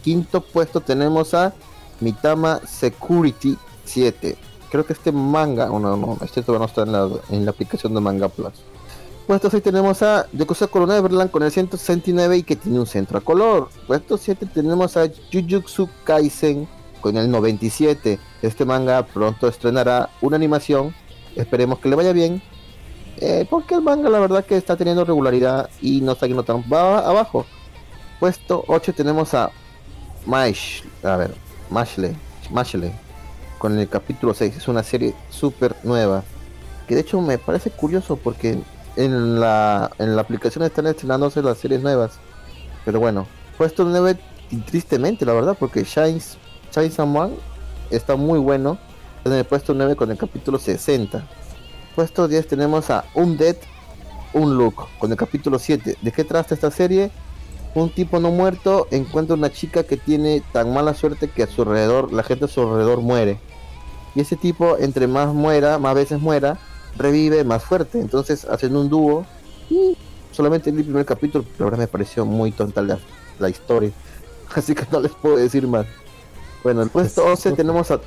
Quinto 0.03 0.41
puesto 0.41 0.81
tenemos 0.81 1.35
a 1.35 1.53
Mitama 2.01 2.61
Security 2.67 3.57
7. 3.85 4.37
Creo 4.71 4.87
que 4.87 4.93
este 4.93 5.11
manga, 5.11 5.71
oh 5.71 5.81
no, 5.81 5.97
no, 5.97 6.19
este 6.23 6.45
no 6.47 6.65
está 6.65 6.83
en 6.83 6.93
la, 6.93 7.09
en 7.31 7.45
la 7.45 7.51
aplicación 7.51 7.95
de 7.95 8.01
Manga 8.01 8.29
Plus. 8.29 8.53
Puesto 9.29 9.51
6 9.51 9.63
tenemos 9.63 10.03
a 10.03 10.27
Yakuza 10.33 10.69
Corona 10.69 10.97
Everland 10.97 11.31
con 11.31 11.43
el 11.43 11.51
169 11.51 12.39
y 12.39 12.43
que 12.45 12.57
tiene 12.57 12.81
un 12.81 12.87
centro 12.87 13.19
a 13.19 13.21
color. 13.21 13.69
Puesto 13.87 14.17
7 14.17 14.47
tenemos 14.47 14.97
a 14.97 15.07
Jujutsu 15.31 15.87
Kaisen 16.05 16.67
con 17.03 17.15
el 17.15 17.31
97. 17.31 18.19
Este 18.41 18.65
manga 18.65 19.05
pronto 19.05 19.47
estrenará 19.47 20.09
una 20.23 20.37
animación. 20.37 20.95
Esperemos 21.37 21.79
que 21.79 21.91
le 21.91 21.97
vaya 21.97 22.15
bien. 22.15 22.41
Eh, 23.19 23.47
porque 23.51 23.75
el 23.75 23.83
manga 23.83 24.09
la 24.09 24.19
verdad 24.19 24.47
que 24.47 24.57
está 24.57 24.79
teniendo 24.79 25.05
regularidad 25.05 25.69
y 25.83 26.01
no 26.01 26.13
está 26.13 26.27
yendo 26.27 26.43
tan 26.43 26.65
abajo. 26.73 27.45
Puesto 28.19 28.65
8 28.67 28.95
tenemos 28.95 29.35
a 29.35 29.51
Mash, 30.25 30.85
a 31.03 31.19
ver, 31.19 31.35
Mashle, 31.69 32.17
Mashle, 32.51 32.93
con 33.59 33.79
el 33.79 33.91
capítulo 33.91 34.33
6. 34.33 34.57
Es 34.57 34.69
una 34.69 34.83
serie 34.83 35.15
súper 35.29 35.77
nueva. 35.83 36.25
Que 36.87 36.95
de 36.95 37.03
hecho 37.03 37.21
me 37.21 37.37
parece 37.37 37.71
curioso 37.71 38.17
porque 38.17 38.59
en 38.99 39.39
la, 39.39 39.93
en 39.99 40.16
la 40.16 40.23
aplicación 40.23 40.65
están 40.65 40.89
estrenándose 40.89 41.41
las 41.41 41.59
series 41.59 41.83
nuevas. 41.83 42.19
Pero 42.85 42.99
bueno, 42.99 43.27
puesto 43.57 43.85
9 43.85 44.19
tristemente 44.66 45.25
la 45.25 45.35
verdad 45.35 45.57
porque 45.59 45.85
Shine 45.85 46.20
Someone 46.91 47.35
está 47.91 48.16
muy 48.16 48.41
bueno. 48.41 48.77
En 49.25 49.33
el 49.33 49.45
puesto 49.45 49.73
9 49.73 49.95
con 49.95 50.11
el 50.11 50.19
capítulo 50.19 50.59
60. 50.59 51.25
Puesto 51.95 52.27
10 52.27 52.49
tenemos 52.49 52.91
a 52.91 53.05
Undead 53.15 53.57
Look 54.35 54.89
con 54.99 55.12
el 55.12 55.16
capítulo 55.16 55.61
7. 55.61 55.97
¿De 56.01 56.12
qué 56.12 56.25
trata 56.25 56.55
esta 56.55 56.70
serie? 56.73 57.12
Un 57.75 57.91
tipo 57.91 58.19
no 58.19 58.33
muerto 58.33 58.89
encuentra 58.91 59.37
una 59.37 59.51
chica 59.51 59.85
que 59.85 59.97
tiene 59.97 60.43
tan 60.53 60.73
mala 60.75 60.95
suerte 60.95 61.29
que 61.29 61.45
a 61.45 61.47
su 61.47 61.62
alrededor, 61.62 62.12
la 62.12 62.25
gente 62.25 62.47
a 62.47 62.49
su 62.49 62.62
alrededor 62.62 63.01
muere. 63.01 63.39
Y 64.16 64.20
ese 64.20 64.35
tipo, 64.35 64.77
entre 64.79 65.07
más 65.07 65.33
muera, 65.33 65.79
más 65.79 65.95
veces 65.95 66.20
muera, 66.20 66.59
revive 66.99 67.45
más 67.45 67.62
fuerte. 67.65 68.01
Entonces 68.01 68.45
hacen 68.45 68.77
un 68.77 68.89
dúo. 68.89 69.25
Y 69.70 69.97
solamente 70.33 70.70
en 70.70 70.79
el 70.79 70.85
primer 70.85 71.07
capítulo, 71.07 71.45
la 71.59 71.65
verdad 71.66 71.79
me 71.79 71.89
pareció 71.89 72.25
muy 72.25 72.53
tonta 72.53 72.83
la, 72.83 72.99
la 73.39 73.49
historia. 73.49 73.91
Así 74.55 74.75
que 74.75 74.85
no 74.91 75.01
les 75.01 75.12
puedo 75.12 75.37
decir 75.37 75.66
más. 75.66 75.87
Bueno, 76.62 76.83
el 76.83 76.91
puesto 76.91 77.25
11 77.25 77.53
tenemos 77.53 77.91
a, 77.91 78.01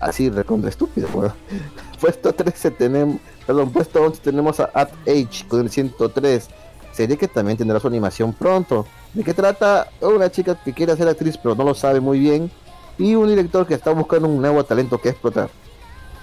así 0.00 0.30
recontra 0.30 0.70
estúpido, 0.70 1.08
Puesto 2.00 2.32
13 2.32 2.70
tenemos, 2.70 3.20
perdón, 3.46 3.70
puesto 3.70 4.02
11 4.02 4.22
tenemos 4.22 4.58
a 4.58 4.70
At 4.72 4.88
Age 5.06 5.46
con 5.46 5.60
el 5.60 5.70
103. 5.70 6.48
Serie 6.92 7.18
que 7.18 7.28
también 7.28 7.58
tendrá 7.58 7.78
su 7.78 7.86
animación 7.86 8.32
pronto. 8.32 8.86
¿De 9.12 9.22
qué 9.22 9.34
trata? 9.34 9.88
Una 10.00 10.30
chica 10.30 10.58
que 10.64 10.72
quiere 10.72 10.96
ser 10.96 11.08
actriz 11.08 11.36
pero 11.36 11.54
no 11.54 11.64
lo 11.64 11.74
sabe 11.74 12.00
muy 12.00 12.18
bien. 12.18 12.50
Y 12.98 13.14
un 13.14 13.28
director 13.28 13.66
que 13.66 13.74
está 13.74 13.92
buscando 13.92 14.28
un 14.28 14.40
nuevo 14.40 14.64
talento 14.64 14.98
que 14.98 15.10
explotar. 15.10 15.50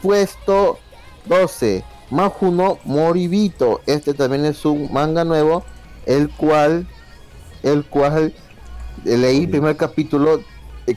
Puesto 0.02 0.80
12. 1.28 1.84
Majuno 2.10 2.80
Moribito. 2.84 3.82
Este 3.86 4.14
también 4.14 4.45
es 4.45 4.66
un 4.66 4.91
manga 4.91 5.24
nuevo. 5.24 5.64
El 6.06 6.30
cual. 6.30 6.88
El 7.64 7.86
cual 7.86 8.34
leí 9.04 9.44
el 9.44 9.49
primer 9.49 9.76
capítulo 9.78 10.41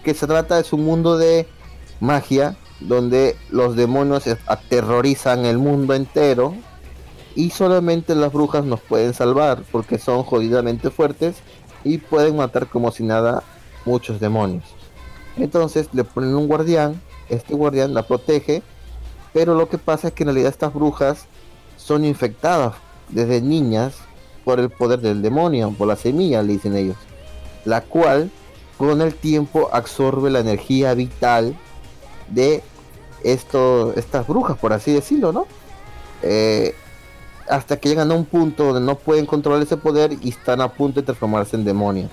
que 0.05 0.15
se 0.15 0.27
trata 0.27 0.59
es 0.59 0.73
un 0.73 0.85
mundo 0.85 1.19
de 1.19 1.47
magia 2.01 2.57
donde 2.81 3.37
los 3.51 3.77
demonios 3.77 4.25
aterrorizan 4.47 5.45
el 5.45 5.59
mundo 5.59 5.95
entero 5.95 6.55
y 7.35 7.51
solamente 7.51 8.15
las 8.15 8.33
brujas 8.33 8.65
nos 8.65 8.81
pueden 8.81 9.15
salvar 9.15 9.63
porque 9.71 9.99
son 9.99 10.23
jodidamente 10.23 10.91
fuertes 10.91 11.37
y 11.85 11.99
pueden 11.99 12.37
matar 12.37 12.67
como 12.69 12.91
si 12.91 13.05
nada 13.05 13.43
muchos 13.85 14.21
demonios. 14.21 14.65
Entonces 15.37 15.89
le 15.93 16.05
ponen 16.05 16.35
un 16.35 16.49
guardián, 16.49 17.01
este 17.29 17.55
guardián 17.55 17.95
la 17.95 18.07
protege, 18.07 18.63
pero 19.33 19.55
lo 19.55 19.69
que 19.69 19.79
pasa 19.79 20.09
es 20.09 20.15
que 20.15 20.25
en 20.25 20.29
realidad 20.29 20.51
estas 20.51 20.73
brujas 20.73 21.27
son 21.77 22.05
infectadas 22.05 22.75
desde 23.09 23.41
niñas 23.41 23.95
por 24.45 24.61
el 24.61 24.71
poder 24.71 25.01
del 25.01 25.23
demonio, 25.23 25.75
por 25.77 25.89
la 25.89 25.97
semilla, 25.97 26.43
le 26.43 26.55
dicen 26.55 26.77
ellos, 26.77 26.97
la 27.65 27.83
cual 27.83 28.31
con 28.77 29.03
el 29.03 29.15
tiempo 29.15 29.69
absorbe 29.73 30.31
la 30.31 30.41
energía 30.41 30.95
vital 30.95 31.57
de 32.29 32.63
estas 33.23 34.27
brujas, 34.27 34.57
por 34.57 34.73
así 34.73 34.93
decirlo, 34.93 35.33
¿no? 35.33 35.47
Eh, 36.23 36.75
hasta 37.49 37.79
que 37.79 37.89
llegan 37.89 38.11
a 38.11 38.15
un 38.15 38.25
punto 38.25 38.65
donde 38.65 38.81
no 38.81 38.97
pueden 38.97 39.27
controlar 39.27 39.63
ese 39.63 39.77
poder 39.77 40.17
y 40.23 40.31
están 40.31 40.61
a 40.61 40.69
punto 40.69 41.01
de 41.01 41.07
transformarse 41.07 41.57
en 41.57 41.65
demonios. 41.65 42.11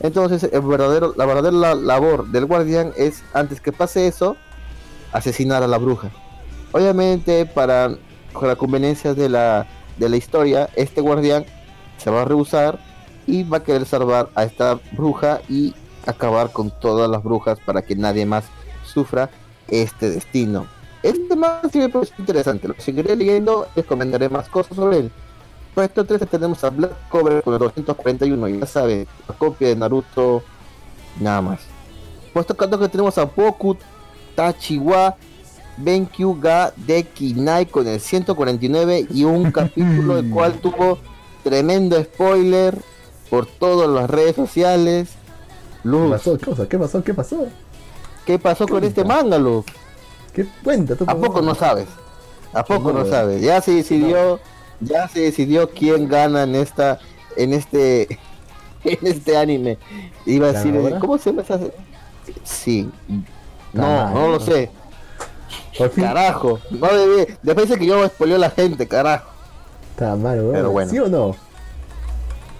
Entonces, 0.00 0.44
el 0.50 0.60
verdadero, 0.62 1.12
la 1.16 1.26
verdadera 1.26 1.74
labor 1.74 2.28
del 2.28 2.46
guardián 2.46 2.92
es, 2.96 3.22
antes 3.34 3.60
que 3.60 3.72
pase 3.72 4.06
eso, 4.06 4.36
asesinar 5.12 5.62
a 5.62 5.66
la 5.68 5.78
bruja. 5.78 6.10
Obviamente, 6.72 7.46
para 7.46 7.96
con 8.32 8.48
la 8.48 8.56
conveniencia 8.56 9.14
de 9.14 9.28
la, 9.28 9.66
de 9.96 10.08
la 10.08 10.16
historia, 10.16 10.68
este 10.76 11.00
guardián 11.00 11.44
se 11.98 12.10
va 12.10 12.22
a 12.22 12.24
rehusar 12.24 12.78
y 13.26 13.42
va 13.42 13.58
a 13.58 13.62
querer 13.62 13.86
salvar 13.86 14.28
a 14.34 14.44
esta 14.44 14.78
bruja 14.92 15.40
y 15.48 15.74
acabar 16.06 16.52
con 16.52 16.70
todas 16.70 17.10
las 17.10 17.22
brujas 17.22 17.58
para 17.60 17.82
que 17.82 17.96
nadie 17.96 18.26
más 18.26 18.44
sufra 18.84 19.30
este 19.68 20.10
destino. 20.10 20.66
Este 21.02 21.34
más 21.34 21.60
sí 21.72 21.80
interesante, 22.18 22.68
lo 22.68 22.74
seguiré 22.78 23.16
leyendo, 23.16 23.66
les 23.74 23.86
comentaré 23.86 24.28
más 24.28 24.48
cosas 24.48 24.76
sobre 24.76 24.98
él. 24.98 25.12
Puesto 25.74 26.04
13 26.04 26.26
tenemos 26.26 26.62
a 26.64 26.70
Black 26.70 27.08
Cover 27.08 27.42
con 27.42 27.54
el 27.54 27.60
241, 27.60 28.48
ya 28.48 28.66
sabe, 28.66 29.06
la 29.28 29.34
copia 29.34 29.68
de 29.68 29.76
Naruto, 29.76 30.42
nada 31.20 31.40
más. 31.40 31.60
Puesto 32.34 32.56
14 32.56 32.88
tenemos 32.88 33.16
a 33.18 33.24
Boku 33.24 33.76
Tachiwa 34.34 35.16
Benkyu 35.82 36.38
ga 36.40 36.72
de 36.76 37.04
Kinai 37.04 37.66
con 37.66 37.86
el 37.86 38.00
149 38.00 39.06
y 39.10 39.24
un 39.24 39.50
capítulo 39.52 40.18
el 40.18 40.30
cual 40.30 40.54
tuvo 40.60 40.98
tremendo 41.42 42.02
spoiler 42.02 42.78
por 43.28 43.46
todas 43.46 43.88
las 43.88 44.08
redes 44.10 44.36
sociales 44.36 45.16
¿Qué 45.82 46.08
pasó? 46.10 46.38
¿Qué 46.68 46.78
pasó? 46.78 47.04
¿Qué 47.04 47.14
pasó? 47.14 47.46
¿Qué 48.26 48.38
pasó 48.38 48.68
con 48.68 48.84
este 48.84 49.04
manga, 49.04 49.38
Luz? 49.38 49.64
¿Qué 50.34 50.46
cuenta? 50.62 50.94
¿A 51.06 51.14
poco 51.14 51.40
no 51.40 51.54
sabes? 51.54 51.86
¿A 52.52 52.64
poco 52.64 52.92
no, 52.92 53.06
sabes? 53.06 53.42
Ya 53.42 53.60
se 53.60 53.72
decidió, 53.72 54.40
ya 54.80 55.08
se 55.08 55.20
decidió 55.20 55.70
quién 55.70 56.08
gana 56.08 56.42
en 56.42 56.54
esta, 56.54 56.98
en 57.36 57.52
este, 57.52 58.18
en 58.84 58.98
este 59.06 59.36
anime. 59.36 59.78
Iba 60.26 60.48
a 60.48 60.52
decir, 60.52 60.74
¿cómo 61.00 61.16
se 61.16 61.30
llama 61.30 61.42
esa? 61.42 61.60
Sí. 62.44 62.90
No, 63.72 64.10
no 64.10 64.28
lo 64.28 64.40
sé. 64.40 64.70
Carajo. 65.88 66.58
No 66.70 66.88
Después 67.42 67.68
dice 67.68 67.78
que 67.78 67.86
yo 67.86 68.06
spoileo 68.06 68.36
a 68.36 68.40
la 68.40 68.50
gente, 68.50 68.86
carajo. 68.86 69.28
Está 69.90 70.16
mal, 70.16 70.48
Pero 70.52 70.70
bueno. 70.70 70.90
¿Sí 70.90 70.98
o 70.98 71.08
no? 71.08 71.34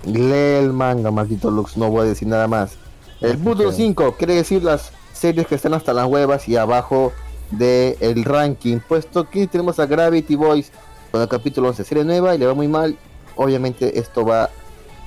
Lee 0.05 0.59
el 0.59 0.73
manga, 0.73 1.11
maldito 1.11 1.51
Lux, 1.51 1.77
no 1.77 1.91
voy 1.91 2.03
a 2.03 2.05
decir 2.05 2.27
nada 2.27 2.49
más. 2.49 2.73
El 3.21 3.37
punto 3.37 3.71
5 3.71 4.17
quiere 4.17 4.35
decir 4.35 4.65
las 4.65 4.93
series 5.13 5.47
que 5.47 5.55
están 5.55 5.75
hasta 5.75 5.93
las 5.93 6.07
huevas 6.07 6.49
y 6.49 6.57
abajo 6.57 7.13
del 7.51 7.97
el 8.01 8.25
ranking. 8.25 8.79
Puesto 8.79 9.29
que 9.29 9.47
tenemos 9.47 9.79
a 9.79 9.87
Gravity 9.87 10.37
Boys 10.37 10.73
con 11.11 11.21
el 11.21 11.29
capítulo 11.29 11.69
11, 11.69 11.85
serie 11.85 12.05
nueva 12.05 12.35
y 12.35 12.39
le 12.39 12.47
va 12.47 12.55
muy 12.55 12.69
mal. 12.69 12.97
Obviamente 13.37 13.99
esto 13.99 14.25
va 14.25 14.49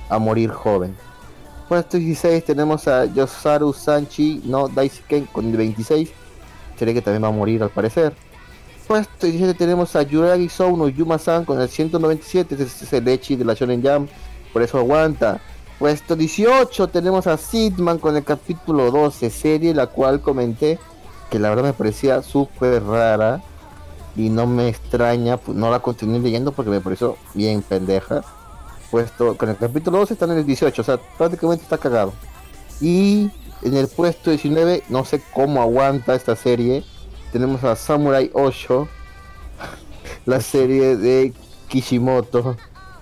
a 0.08 0.18
morir 0.18 0.50
joven. 0.50 0.94
Puesto 1.68 1.96
16 1.96 2.44
tenemos 2.44 2.86
a 2.86 3.06
Yosaru 3.06 3.72
Sanchi 3.72 4.42
no 4.44 4.68
Daisuken 4.68 5.26
con 5.26 5.46
el 5.46 5.56
26. 5.56 6.10
Sería 6.76 6.94
que 6.94 7.02
también 7.02 7.24
va 7.24 7.28
a 7.28 7.32
morir 7.32 7.62
al 7.62 7.70
parecer. 7.70 8.14
Puesto 8.86 9.26
17 9.26 9.54
tenemos 9.54 9.96
a 9.96 10.02
Yuragi 10.02 10.48
Souno 10.48 10.88
Yuma-san 10.88 11.44
con 11.44 11.60
el 11.60 11.68
197. 11.68 12.54
Ese 12.54 12.84
es 12.84 12.92
el 12.92 13.08
Echi 13.08 13.36
de 13.36 13.44
la 13.44 13.54
Shonen 13.54 13.82
Jam. 13.82 14.06
Por 14.52 14.62
eso 14.62 14.78
aguanta. 14.78 15.40
Puesto 15.78 16.16
18 16.16 16.88
tenemos 16.88 17.26
a 17.26 17.36
Sidman 17.36 17.98
con 17.98 18.16
el 18.16 18.24
capítulo 18.24 18.90
12. 18.90 19.30
Serie 19.30 19.74
la 19.74 19.86
cual 19.86 20.20
comenté 20.20 20.78
que 21.30 21.38
la 21.38 21.48
verdad 21.48 21.64
me 21.64 21.72
parecía 21.72 22.22
súper 22.22 22.84
rara. 22.84 23.42
Y 24.16 24.28
no 24.28 24.46
me 24.46 24.68
extraña. 24.68 25.38
Pues, 25.38 25.56
no 25.56 25.70
la 25.70 25.80
continué 25.80 26.20
leyendo 26.20 26.52
porque 26.52 26.70
me 26.70 26.80
pareció 26.80 27.16
bien 27.34 27.62
pendeja 27.62 28.22
puesto, 28.94 29.36
con 29.36 29.48
el 29.48 29.56
capítulo 29.56 29.98
12 29.98 30.12
están 30.14 30.30
en 30.30 30.38
el 30.38 30.46
18, 30.46 30.80
o 30.80 30.84
sea, 30.84 31.00
prácticamente 31.18 31.64
está 31.64 31.76
cagado. 31.78 32.12
Y 32.80 33.28
en 33.64 33.76
el 33.76 33.88
puesto 33.88 34.30
19, 34.30 34.84
no 34.90 35.04
sé 35.04 35.22
cómo 35.32 35.62
aguanta 35.62 36.14
esta 36.14 36.36
serie, 36.36 36.84
tenemos 37.32 37.64
a 37.64 37.74
Samurai 37.74 38.30
8, 38.34 38.88
la 40.26 40.40
serie 40.40 40.96
de 40.96 41.32
Kishimoto, 41.68 42.56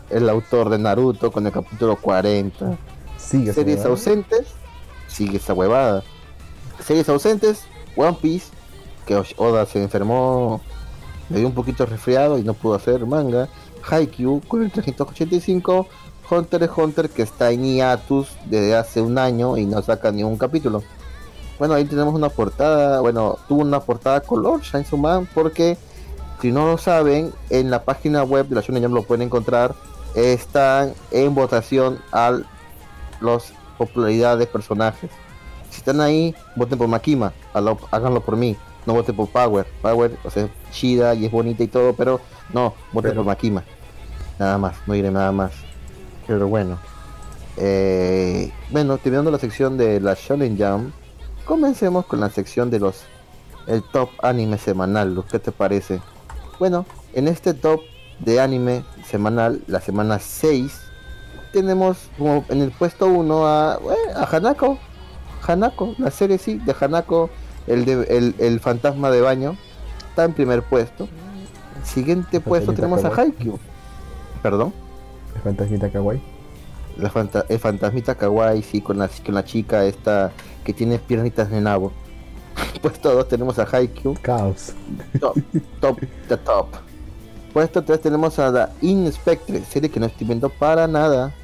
el 0.09 0.29
autor 0.29 0.71
de 0.71 0.79
Naruto, 0.79 1.33
con 1.33 1.47
el 1.47 1.53
capítulo 1.53 1.97
40. 1.97 2.79
Sigue 3.19 3.53
Series 3.53 3.85
ausentes, 3.85 4.47
sigue 5.09 5.39
esa 5.39 5.53
huevada. 5.53 6.03
Series 6.85 7.09
ausentes, 7.09 7.65
One 7.97 8.17
Piece, 8.21 8.49
que 9.07 9.21
Oda 9.37 9.67
se 9.67 9.83
enfermó, 9.83 10.61
le 11.29 11.39
dio 11.39 11.49
un 11.49 11.55
poquito 11.55 11.87
resfriado 11.87 12.39
y 12.39 12.43
no 12.43 12.55
pudo 12.55 12.75
hacer 12.75 13.05
manga. 13.07 13.49
Haikyuu 13.91 14.41
con 14.47 14.63
el 14.63 14.71
385, 14.71 15.89
Hunter 16.33 16.63
x 16.63 16.77
Hunter 16.77 17.11
que 17.11 17.23
está 17.23 17.51
en 17.51 17.65
hiatus 17.65 18.37
desde 18.47 18.75
hace 18.77 19.01
un 19.01 19.19
año 19.19 19.57
y 19.57 19.67
no 19.67 19.83
saca 19.83 20.11
ni 20.11 20.25
un 20.25 20.39
capítulo. 20.39 20.83
Bueno, 21.59 21.75
ahí 21.75 21.85
tenemos 21.85 22.15
una 22.15 22.29
portada, 22.29 23.01
bueno, 23.01 23.39
tuvo 23.47 23.61
una 23.61 23.81
portada 23.81 24.21
color 24.21 24.63
Shine 24.63 24.85
Man 24.99 25.29
porque 25.33 25.77
si 26.41 26.51
no 26.51 26.67
lo 26.67 26.77
saben, 26.77 27.33
en 27.51 27.71
la 27.71 27.85
página 27.85 28.25
web 28.25 28.49
de 28.49 28.57
la 28.57 28.63
Shonen 28.63 28.83
Jump 28.83 28.97
lo 28.97 29.03
pueden 29.05 29.23
encontrar, 29.23 29.77
están 30.17 30.93
en 31.13 31.37
votación 31.37 32.01
a 32.11 32.41
los 33.21 33.53
popularidades 33.79 34.49
personajes. 34.49 35.09
Si 35.71 35.79
están 35.79 36.01
ahí, 36.01 36.35
voten 36.57 36.79
por 36.79 36.89
Makima, 36.89 37.33
háganlo 37.55 38.21
por 38.23 38.37
mí, 38.37 38.57
no 38.87 38.95
voten 38.95 39.15
por 39.15 39.29
Power. 39.29 39.67
Power, 39.81 40.19
o 40.25 40.31
sea, 40.31 40.49
chida 40.73 41.15
y 41.15 41.27
es 41.27 41.31
bonita 41.31 41.63
y 41.63 41.69
todo, 41.69 41.93
pero 41.93 42.21
no, 42.53 42.75
voten 42.93 43.15
por 43.15 43.25
Makima. 43.25 43.63
Nada 44.41 44.59
más, 44.59 44.75
no 44.87 44.97
iré 44.97 45.13
nada 45.13 45.31
más. 45.31 45.53
Pero 46.27 46.49
bueno. 46.49 46.79
Eh, 47.57 48.51
bueno, 48.71 48.97
terminando 48.99 49.31
la 49.31 49.39
sección 49.39 49.77
de 49.77 50.01
la 50.01 50.15
Shonen 50.15 50.57
Jam, 50.57 50.93
comencemos 51.45 52.07
con 52.07 52.21
la 52.21 52.31
sección 52.31 52.71
de 52.71 52.81
los 52.81 53.05
el 53.67 53.83
top 53.83 54.11
anime 54.23 54.59
semanal. 54.59 55.23
¿Qué 55.31 55.39
te 55.39 55.53
parece? 55.53 56.01
Bueno, 56.59 56.87
en 57.13 57.29
este 57.29 57.55
top 57.55 57.81
de 58.19 58.41
anime 58.41 58.85
semanal, 59.05 59.63
la 59.67 59.81
semana 59.81 60.19
6, 60.19 60.81
tenemos 61.53 61.99
como 62.19 62.45
en 62.49 62.63
el 62.63 62.71
puesto 62.71 63.07
1 63.07 63.47
a, 63.47 63.79
eh, 63.83 64.13
a 64.15 64.25
Hanako. 64.25 64.79
Hanako, 65.47 65.95
la 65.99 66.11
serie 66.11 66.39
sí, 66.39 66.59
de 66.59 66.75
Hanako, 66.79 67.31
el, 67.67 67.85
de, 67.85 68.05
el, 68.09 68.35
el 68.39 68.61
fantasma 68.61 69.11
de 69.11 69.21
baño, 69.21 69.57
está 70.09 70.25
en 70.25 70.33
primer 70.33 70.63
puesto. 70.63 71.09
Siguiente 71.85 72.41
puesto 72.41 72.73
tenemos 72.73 73.05
a 73.05 73.09
Haikyuu. 73.09 73.59
¿Perdón? 74.43 74.73
¿El 75.43 75.51
fantasmita 75.51 75.91
kawaii? 75.91 76.21
La 76.99 77.13
el 77.49 77.59
fantasmita 77.59 78.15
kawaii, 78.15 78.63
sí, 78.63 78.81
con 78.81 78.99
la, 78.99 79.09
con 79.25 79.35
la 79.35 79.45
chica 79.45 79.85
esta 79.85 80.31
que 80.63 80.73
tiene 80.73 81.01
piernitas 81.01 81.51
de 81.51 81.61
nabo. 81.61 81.91
puesto 82.83 83.13
2 83.13 83.29
tenemos 83.29 83.59
a 83.59 83.65
Haikyuu. 83.65 84.15
Caos. 84.23 84.73
Top, 85.21 85.37
top, 85.81 85.99
the 86.29 86.37
top. 86.37 86.69
Puesto 87.53 87.83
3 87.83 88.01
tenemos 88.01 88.39
a 88.39 88.53
The 88.53 88.87
Inspectre, 88.87 89.65
serie 89.65 89.91
que 89.91 89.99
no 89.99 90.07
estoy 90.07 90.27
viendo 90.27 90.49
para 90.49 90.87
nada. 90.87 91.35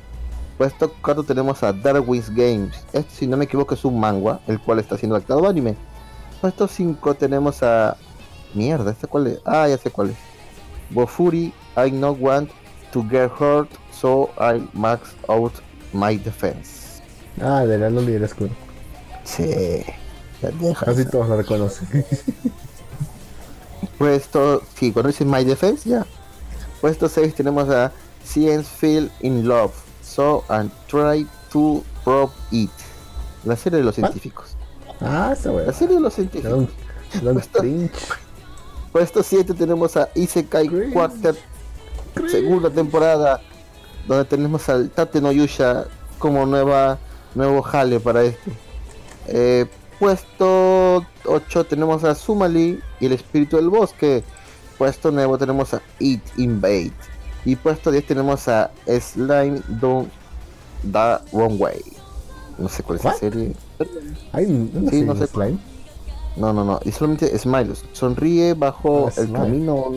Puesto 0.57 0.93
4 1.03 1.25
tenemos 1.25 1.63
a 1.63 1.73
Darwin's 1.73 2.31
Games. 2.31 2.85
Este, 2.93 3.11
si 3.15 3.27
no 3.27 3.37
me 3.37 3.45
equivoco, 3.47 3.75
es 3.75 3.85
un 3.85 3.99
manga, 3.99 4.41
el 4.47 4.61
cual 4.61 4.79
está 4.79 4.97
siendo 4.97 5.17
adaptado 5.17 5.49
anime. 5.49 5.77
Puesto 6.41 6.69
5 6.69 7.15
tenemos 7.15 7.63
a. 7.63 7.97
Mierda, 8.55 8.93
¿este 8.93 9.07
cuál 9.07 9.27
es? 9.27 9.41
Ah, 9.45 9.69
ya 9.69 9.77
sé 9.77 9.91
cuál 9.91 10.11
es. 10.11 10.17
Bofuri, 10.91 11.53
I 11.77 11.91
not 11.91 12.19
want 12.19 12.51
to 12.93 13.05
get 13.11 13.31
hurt, 13.39 13.69
so 14.01 14.31
I 14.39 14.61
max 14.73 15.15
out 15.29 15.53
my 15.93 16.17
defense. 16.17 17.03
Ah, 17.41 17.65
de 17.65 17.79
la 17.79 17.91
Loli 17.91 18.13
del 18.13 18.25
escudo. 18.25 18.51
Sí, 19.25 19.85
Casi 20.85 21.05
todos 21.07 21.29
lo 21.29 21.37
reconocen. 21.37 21.89
Puesto, 23.99 24.63
sí, 24.77 24.93
cuando 24.93 25.09
dicen 25.09 25.29
my 25.29 25.45
defense, 25.45 25.89
ya. 25.89 26.07
Puesto 26.81 27.09
6 27.09 27.35
tenemos 27.35 27.69
a 27.69 27.93
Science 28.25 28.69
Feel 28.79 29.11
in 29.21 29.49
Love, 29.49 29.73
so 30.03 30.45
and 30.49 30.71
try 30.87 31.27
to 31.51 31.83
prove 32.05 32.31
it. 32.53 32.71
La 33.45 33.57
serie 33.57 33.79
de 33.79 33.85
los 33.85 33.97
científicos. 33.97 34.57
Ah, 35.01 35.35
esa 35.37 35.51
La 35.53 35.73
serie 35.73 35.97
de 35.97 36.01
los 36.01 36.15
científicos. 36.15 36.69
Puesto, 37.23 37.63
puesto 38.93 39.23
7 39.23 39.55
tenemos 39.55 39.97
a 39.97 40.09
Isekai 40.15 40.93
Quartet 40.93 41.39
segunda 42.27 42.71
temporada 42.71 43.41
donde 44.09 44.25
tenemos 44.25 44.69
al 44.69 44.91
Tate 44.91 45.21
no 45.21 45.31
Yusha 45.31 45.87
como 46.19 46.45
nueva 46.47 46.99
nuevo 47.35 47.63
jale 47.63 48.01
para 48.01 48.25
esto. 48.25 48.51
Eh, 49.29 49.67
puesto 49.99 51.05
8 51.27 51.65
tenemos 51.65 52.03
a 52.03 52.15
Sumali 52.15 52.81
y 52.99 53.07
el 53.07 53.13
espíritu 53.13 53.57
del 53.57 53.69
bosque. 53.69 54.25
Puesto 54.79 55.11
9 55.11 55.37
tenemos 55.39 55.75
a 55.75 55.83
Eat 56.01 56.23
Invade. 56.39 56.93
Y 57.45 57.57
puesto 57.57 57.91
10 57.91 58.07
tenemos 58.07 58.49
a 58.49 58.71
Slime 58.87 59.61
Don't 59.69 60.11
The 60.91 61.19
Wrong 61.33 61.61
Way. 61.61 61.83
No 62.59 62.69
sé 62.69 62.83
cuál 62.83 62.99
es 62.99 63.05
la 63.05 63.15
serie. 63.15 63.55
¿Hay 64.33 64.47
no 64.47 65.15
sé. 65.15 65.27
Slime? 65.27 65.59
No, 66.37 66.53
no, 66.53 66.65
no. 66.65 66.81
Y 66.85 66.93
solamente 66.93 67.37
Smile. 67.39 67.75
Sonríe 67.93 68.55
bajo 68.55 69.09
ah, 69.09 69.21
el 69.21 69.33
camino 69.33 69.93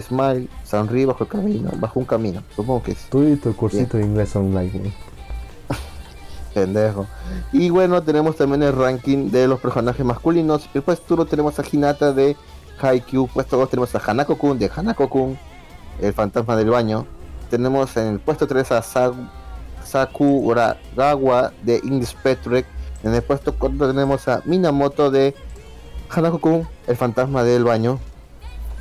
Smile, 0.00 0.48
sonríe 0.64 1.06
bajo 1.06 1.24
el 1.24 1.30
camino, 1.30 1.70
bajo 1.78 2.00
un 2.00 2.06
camino, 2.06 2.42
supongo 2.54 2.82
que 2.82 2.92
es. 2.92 3.06
Tú 3.08 3.22
y 3.22 3.36
tu 3.36 3.54
cursito 3.54 3.96
de 3.96 4.04
inglés 4.04 4.34
online, 4.34 4.92
Pendejo. 6.54 7.06
Y 7.52 7.70
bueno, 7.70 8.02
tenemos 8.02 8.36
también 8.36 8.62
el 8.62 8.72
ranking 8.72 9.30
de 9.30 9.46
los 9.46 9.60
personajes 9.60 10.04
masculinos. 10.04 10.68
El 10.74 10.82
puesto 10.82 11.14
1 11.14 11.26
tenemos 11.26 11.58
a 11.58 11.64
Hinata 11.70 12.12
de 12.12 12.36
Haikyuu. 12.80 13.28
Puesto 13.28 13.56
2 13.58 13.70
tenemos 13.70 13.94
a 13.94 13.98
Hanako-kun 13.98 14.58
de 14.58 14.70
Hanako-kun, 14.70 15.38
el 16.00 16.12
fantasma 16.12 16.56
del 16.56 16.70
baño. 16.70 17.06
Tenemos 17.50 17.96
en 17.96 18.06
el 18.14 18.20
puesto 18.20 18.46
3 18.46 18.72
a 18.72 18.82
Sakuragawa 19.84 21.52
de 21.62 21.80
Inspectorate. 21.84 22.66
En 23.02 23.14
el 23.14 23.22
puesto 23.22 23.54
4 23.56 23.88
tenemos 23.88 24.26
a 24.26 24.42
Minamoto 24.44 25.10
de 25.10 25.34
Hanako-kun, 26.08 26.66
el 26.86 26.96
fantasma 26.96 27.44
del 27.44 27.64
baño. 27.64 27.98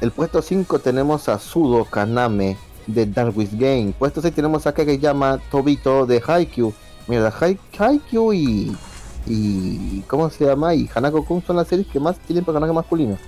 El 0.02 0.12
puesto 0.12 0.42
5 0.42 0.80
tenemos 0.80 1.30
a 1.30 1.40
Sudo 1.40 1.86
Kaname 1.86 2.58
de 2.88 3.06
Darwin's 3.06 3.58
Game. 3.58 3.94
Puesto 3.98 4.22
6 4.22 4.34
tenemos 4.34 4.68
a 4.68 4.74
llama 4.74 5.40
Tobito 5.50 6.06
de 6.06 6.22
Haikyuu. 6.26 6.74
Mira, 7.08 7.34
Haikyuu 7.78 8.34
y, 8.34 8.78
y. 9.26 10.02
¿Cómo 10.08 10.30
se 10.30 10.46
llama? 10.46 10.76
Y 10.76 10.90
Hanako 10.94 11.26
Kun 11.26 11.44
son 11.46 11.56
las 11.56 11.68
series 11.68 11.88
que 11.88 12.00
más 12.00 12.18
tienen 12.20 12.44
personajes 12.44 12.76
masculinos. 12.76 13.20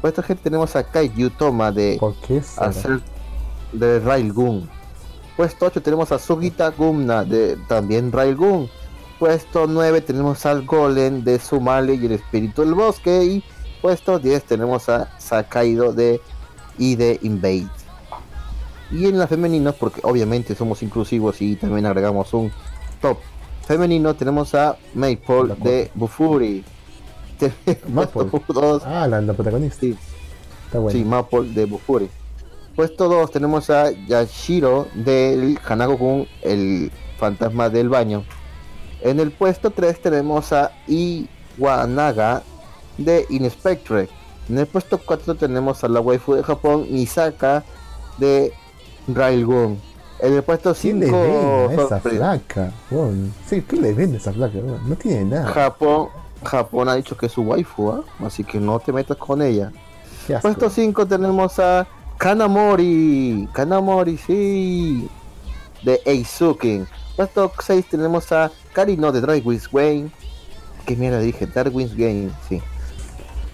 Puesto 0.00 0.22
7 0.26 0.40
tenemos 0.42 0.74
a 0.74 0.82
Kaiju 0.82 1.30
Toma 1.30 1.70
de. 1.70 1.96
¿Por 2.00 2.14
qué 2.16 2.42
hacer 2.56 3.00
de 3.72 4.00
Railgun. 4.00 4.68
Puesto 5.36 5.66
8 5.66 5.82
tenemos 5.82 6.12
a 6.12 6.18
Sugita 6.18 6.70
Gumna 6.70 7.24
de 7.24 7.56
también 7.68 8.12
Railgun. 8.12 8.68
Puesto 9.18 9.66
9 9.66 10.00
tenemos 10.02 10.44
al 10.46 10.64
Golem 10.64 11.24
de 11.24 11.38
Sumale 11.38 11.94
y 11.94 12.06
el 12.06 12.12
Espíritu 12.12 12.62
del 12.62 12.74
Bosque. 12.74 13.24
Y 13.24 13.44
puesto 13.82 14.20
10 14.20 14.44
tenemos 14.44 14.88
a 14.88 15.10
Sakaido 15.18 15.92
de 15.92 16.20
y 16.78 16.94
de 16.94 17.18
Invade. 17.22 17.68
Y 18.92 19.06
en 19.06 19.18
la 19.18 19.26
femenina, 19.26 19.72
porque 19.72 20.00
obviamente 20.04 20.54
somos 20.54 20.82
inclusivos 20.82 21.42
y 21.42 21.56
también 21.56 21.86
agregamos 21.86 22.32
un 22.32 22.52
top 23.00 23.18
femenino, 23.66 24.14
tenemos 24.14 24.54
a 24.54 24.76
Maple 24.94 25.54
de 25.58 25.90
Bufuri. 25.94 26.64
Maple. 27.88 28.30
Ah, 28.84 29.08
la, 29.08 29.32
protagonista. 29.32 29.80
Sí. 29.80 29.98
sí, 30.90 31.04
Maple 31.04 31.48
de 31.52 31.64
Bufuri. 31.64 32.08
Puesto 32.76 33.08
2 33.08 33.30
tenemos 33.30 33.68
a 33.68 33.90
Yashiro 33.90 34.86
del 34.94 35.58
Hanako-kun, 35.66 36.26
el 36.42 36.90
fantasma 37.18 37.68
del 37.68 37.88
baño. 37.88 38.24
En 39.02 39.18
el 39.18 39.32
puesto 39.32 39.70
3 39.70 40.00
tenemos 40.00 40.52
a 40.52 40.70
Iwanaga 40.86 42.42
de 42.98 43.26
Inspectre. 43.30 44.08
En 44.48 44.58
el 44.58 44.66
puesto 44.66 44.98
4 44.98 45.34
tenemos 45.36 45.82
a 45.84 45.88
la 45.88 46.00
waifu 46.00 46.34
de 46.34 46.42
Japón, 46.42 46.86
Misaka 46.90 47.64
de 48.18 48.52
Railgun. 49.08 49.80
En 50.18 50.34
el 50.34 50.42
puesto 50.42 50.74
¿Quién 50.74 51.00
le 51.00 51.06
5 51.06 51.18
vende 51.18 51.82
a 51.82 51.84
esa 51.86 52.00
flaca? 52.00 52.72
Sí, 53.46 53.62
¿qué 53.62 53.76
le 53.76 53.92
vende 53.92 54.18
esa 54.18 54.32
flaca? 54.32 54.58
No 54.86 54.94
tiene 54.96 55.24
nada. 55.24 55.52
Japón, 55.52 56.08
Japón 56.44 56.88
ha 56.88 56.94
dicho 56.94 57.16
que 57.16 57.26
es 57.26 57.32
su 57.32 57.42
waifu, 57.42 57.90
¿ah? 57.90 58.04
así 58.24 58.44
que 58.44 58.60
no 58.60 58.78
te 58.78 58.92
metas 58.92 59.16
con 59.16 59.42
ella. 59.42 59.72
Puesto 60.40 60.70
5 60.70 61.06
tenemos 61.06 61.58
a 61.58 61.86
Kanamori. 62.18 63.48
Kanamori, 63.52 64.16
sí. 64.16 65.08
De 65.82 66.00
Eizuken. 66.04 66.86
Puesto 67.16 67.52
6 67.60 67.86
tenemos 67.86 68.30
a 68.30 68.50
Karino 68.72 69.10
de 69.10 69.20
Darwin's 69.20 69.68
Game. 69.70 70.10
¿Qué 70.86 70.96
mierda 70.96 71.18
dije? 71.18 71.46
Darwin's 71.46 71.96
Game, 71.96 72.30
sí. 72.48 72.62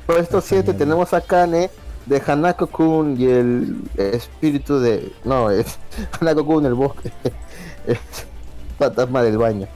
Puesto 0.09 0.39
Esa 0.39 0.49
7 0.49 0.63
mierda. 0.63 0.79
tenemos 0.79 1.13
a 1.13 1.21
Kane 1.21 1.69
de 2.07 2.23
Hanako-kun 2.27 3.21
y 3.21 3.27
el 3.27 3.77
espíritu 3.99 4.81
de... 4.81 5.13
No, 5.23 5.51
es 5.51 5.79
Hanako-kun, 6.19 6.65
el 6.65 6.73
bosque. 6.73 7.13
es 7.87 7.99
fantasma 8.79 9.23
del 9.23 9.37
baño. 9.37 9.69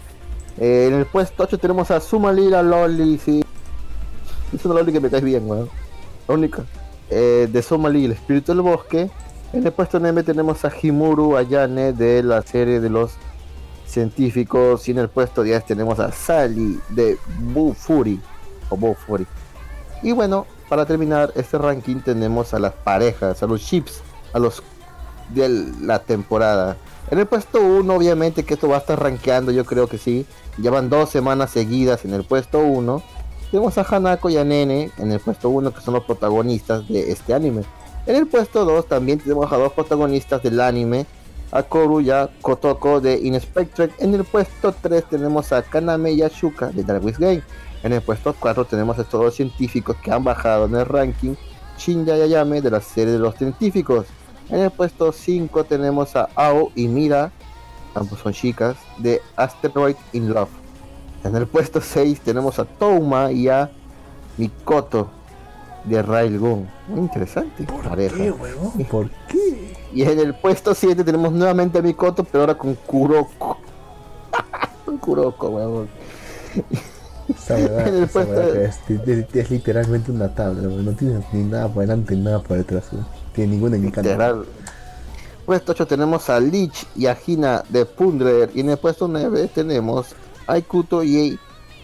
Eh, 0.56 0.86
en 0.88 0.94
el 0.94 1.04
puesto 1.04 1.42
8 1.42 1.59
tenemos 1.59 1.90
a 1.90 2.00
Sumalira 2.00 2.62
Loli, 2.62 3.18
sí. 3.18 3.44
Es 4.54 4.64
una 4.64 4.76
Loli 4.76 4.90
que 4.90 5.00
me 5.00 5.10
cae 5.10 5.20
bien, 5.20 5.46
weón. 5.46 5.68
La 6.26 6.34
única. 6.34 6.64
Eh, 7.10 7.46
de 7.52 7.60
Somali, 7.60 8.06
el 8.06 8.12
espíritu 8.12 8.52
del 8.52 8.62
bosque. 8.62 9.10
En 9.52 9.66
el 9.66 9.72
puesto 9.72 10.00
9 10.00 10.22
tenemos 10.22 10.64
a 10.64 10.72
Himuru 10.74 11.36
Ayane 11.36 11.92
de 11.92 12.22
la 12.22 12.40
serie 12.40 12.80
de 12.80 12.88
los 12.88 13.12
científicos. 13.84 14.88
Y 14.88 14.92
en 14.92 14.98
el 15.00 15.10
puesto 15.10 15.42
10 15.42 15.66
tenemos 15.66 16.00
a 16.00 16.10
Sally 16.10 16.80
de 16.88 17.18
Boo 17.38 17.74
Fury. 17.74 18.18
O 18.70 18.78
Boo 18.78 18.94
Fury. 18.94 19.26
Y 20.03 20.12
bueno, 20.12 20.47
para 20.69 20.87
terminar 20.87 21.33
este 21.37 21.59
ranking 21.59 22.01
tenemos 22.01 22.55
a 22.55 22.59
las 22.59 22.73
parejas, 22.73 23.43
a 23.43 23.47
los 23.47 23.61
chips, 23.65 24.01
a 24.33 24.39
los 24.39 24.62
de 25.31 25.49
la 25.81 26.01
temporada. 26.01 26.77
En 27.11 27.19
el 27.19 27.27
puesto 27.27 27.61
1, 27.61 27.95
obviamente 27.95 28.45
que 28.45 28.55
esto 28.55 28.69
va 28.69 28.77
a 28.77 28.81
estar 28.81 29.01
rankeando, 29.01 29.53
yo 29.53 29.65
creo 29.65 29.87
que 29.87 29.99
sí. 29.99 30.27
Llevan 30.59 30.91
dos 30.91 31.11
semanas 31.11 31.51
seguidas 31.51 32.05
en 32.05 32.15
el 32.15 32.24
puesto 32.24 32.61
1. 32.61 33.03
Tenemos 33.51 33.77
a 33.79 33.83
Hanako 33.83 34.31
y 34.31 34.39
a 34.39 34.45
Nene 34.45 34.91
en 34.99 35.12
el 35.12 35.20
puesto 35.20 35.51
1, 35.51 35.73
que 35.73 35.81
son 35.81 35.95
los 35.95 36.05
protagonistas 36.05 36.89
de 36.89 37.12
este 37.12 37.35
anime. 37.35 37.65
En 38.07 38.16
el 38.16 38.27
puesto 38.27 38.65
2 38.65 38.87
también 38.89 39.19
tenemos 39.20 39.53
a 39.53 39.57
dos 39.57 39.73
protagonistas 39.73 40.43
del 40.43 40.61
anime, 40.61 41.07
a 41.53 41.62
Koru 41.62 42.01
y 42.01 42.11
a 42.11 42.31
Kotoko 42.41 43.01
de 43.01 43.19
Inspector. 43.19 43.91
En 43.99 44.15
el 44.15 44.24
puesto 44.24 44.73
3 44.73 45.05
tenemos 45.05 45.53
a 45.53 45.62
Kaname 45.62 46.12
y 46.12 46.23
a 46.23 46.29
Shuka 46.29 46.69
de 46.69 46.83
Darwin's 46.83 47.19
Game. 47.19 47.43
En 47.82 47.92
el 47.92 48.00
puesto 48.00 48.34
4 48.38 48.64
tenemos 48.66 48.98
a 48.98 49.02
estos 49.02 49.20
dos 49.20 49.34
científicos 49.34 49.96
que 49.96 50.12
han 50.12 50.22
bajado 50.22 50.66
en 50.66 50.76
el 50.76 50.86
ranking, 50.86 51.34
Shinya 51.78 52.16
y 52.16 52.22
Ayame 52.22 52.60
de 52.60 52.70
la 52.70 52.80
serie 52.80 53.12
de 53.12 53.18
los 53.18 53.34
científicos. 53.34 54.06
En 54.48 54.60
el 54.60 54.70
puesto 54.70 55.10
5 55.10 55.64
tenemos 55.64 56.14
a 56.14 56.28
Ao 56.34 56.70
y 56.76 56.86
Mira, 56.86 57.32
ambos 57.94 58.20
son 58.20 58.32
chicas, 58.32 58.76
de 58.98 59.20
Asteroid 59.36 59.96
in 60.12 60.32
Love. 60.32 60.50
En 61.24 61.34
el 61.34 61.46
puesto 61.46 61.80
6 61.80 62.20
tenemos 62.20 62.59
a 62.59 62.64
Touma 62.64 63.32
y 63.32 63.48
a 63.48 63.70
Mikoto 64.36 65.10
de 65.84 66.02
Railgun. 66.02 66.68
Muy 66.88 67.00
interesante. 67.00 67.64
pareja. 67.64 68.16
huevón? 68.16 68.84
¿Por 68.90 69.10
qué? 69.28 69.74
Y 69.92 70.02
en 70.02 70.20
el 70.20 70.34
puesto 70.34 70.74
7 70.74 71.02
tenemos 71.02 71.32
nuevamente 71.32 71.78
a 71.78 71.82
Mikoto, 71.82 72.22
pero 72.22 72.42
ahora 72.42 72.54
con 72.56 72.74
Kuroko. 72.74 73.59
con 74.84 74.98
Kuroko, 74.98 75.48
weón. 75.48 75.88
Esa 77.36 77.54
verdad, 77.54 77.88
En 77.88 77.94
el 77.96 78.02
esa 78.04 78.12
puesto 78.12 78.32
verdad 78.34 78.52
de- 78.52 78.64
es, 78.66 79.28
es- 79.28 79.34
es 79.36 79.50
literalmente 79.50 80.10
una 80.10 80.34
tabla, 80.34 80.62
no 80.62 80.92
tiene 80.92 81.24
ni 81.32 81.44
nada 81.44 81.68
por 81.68 81.82
delante 81.82 82.14
ni 82.14 82.22
nada 82.22 82.40
por 82.40 82.56
detrás, 82.56 82.84
tiene 83.34 83.52
ninguna 83.54 83.76
indicador. 83.76 84.10
Literal. 84.12 84.44
Puesto 85.46 85.72
8 85.72 85.86
tenemos 85.86 86.30
a 86.30 86.38
Lich 86.38 86.86
y 86.94 87.06
a 87.06 87.18
Hina 87.26 87.64
de 87.68 87.84
Pundler. 87.84 88.50
Y 88.54 88.60
en 88.60 88.70
el 88.70 88.76
puesto 88.76 89.09
9 89.09 89.50
tenemos 89.52 90.14
a 90.46 90.56
Ikuto 90.56 91.02
y 91.02 91.36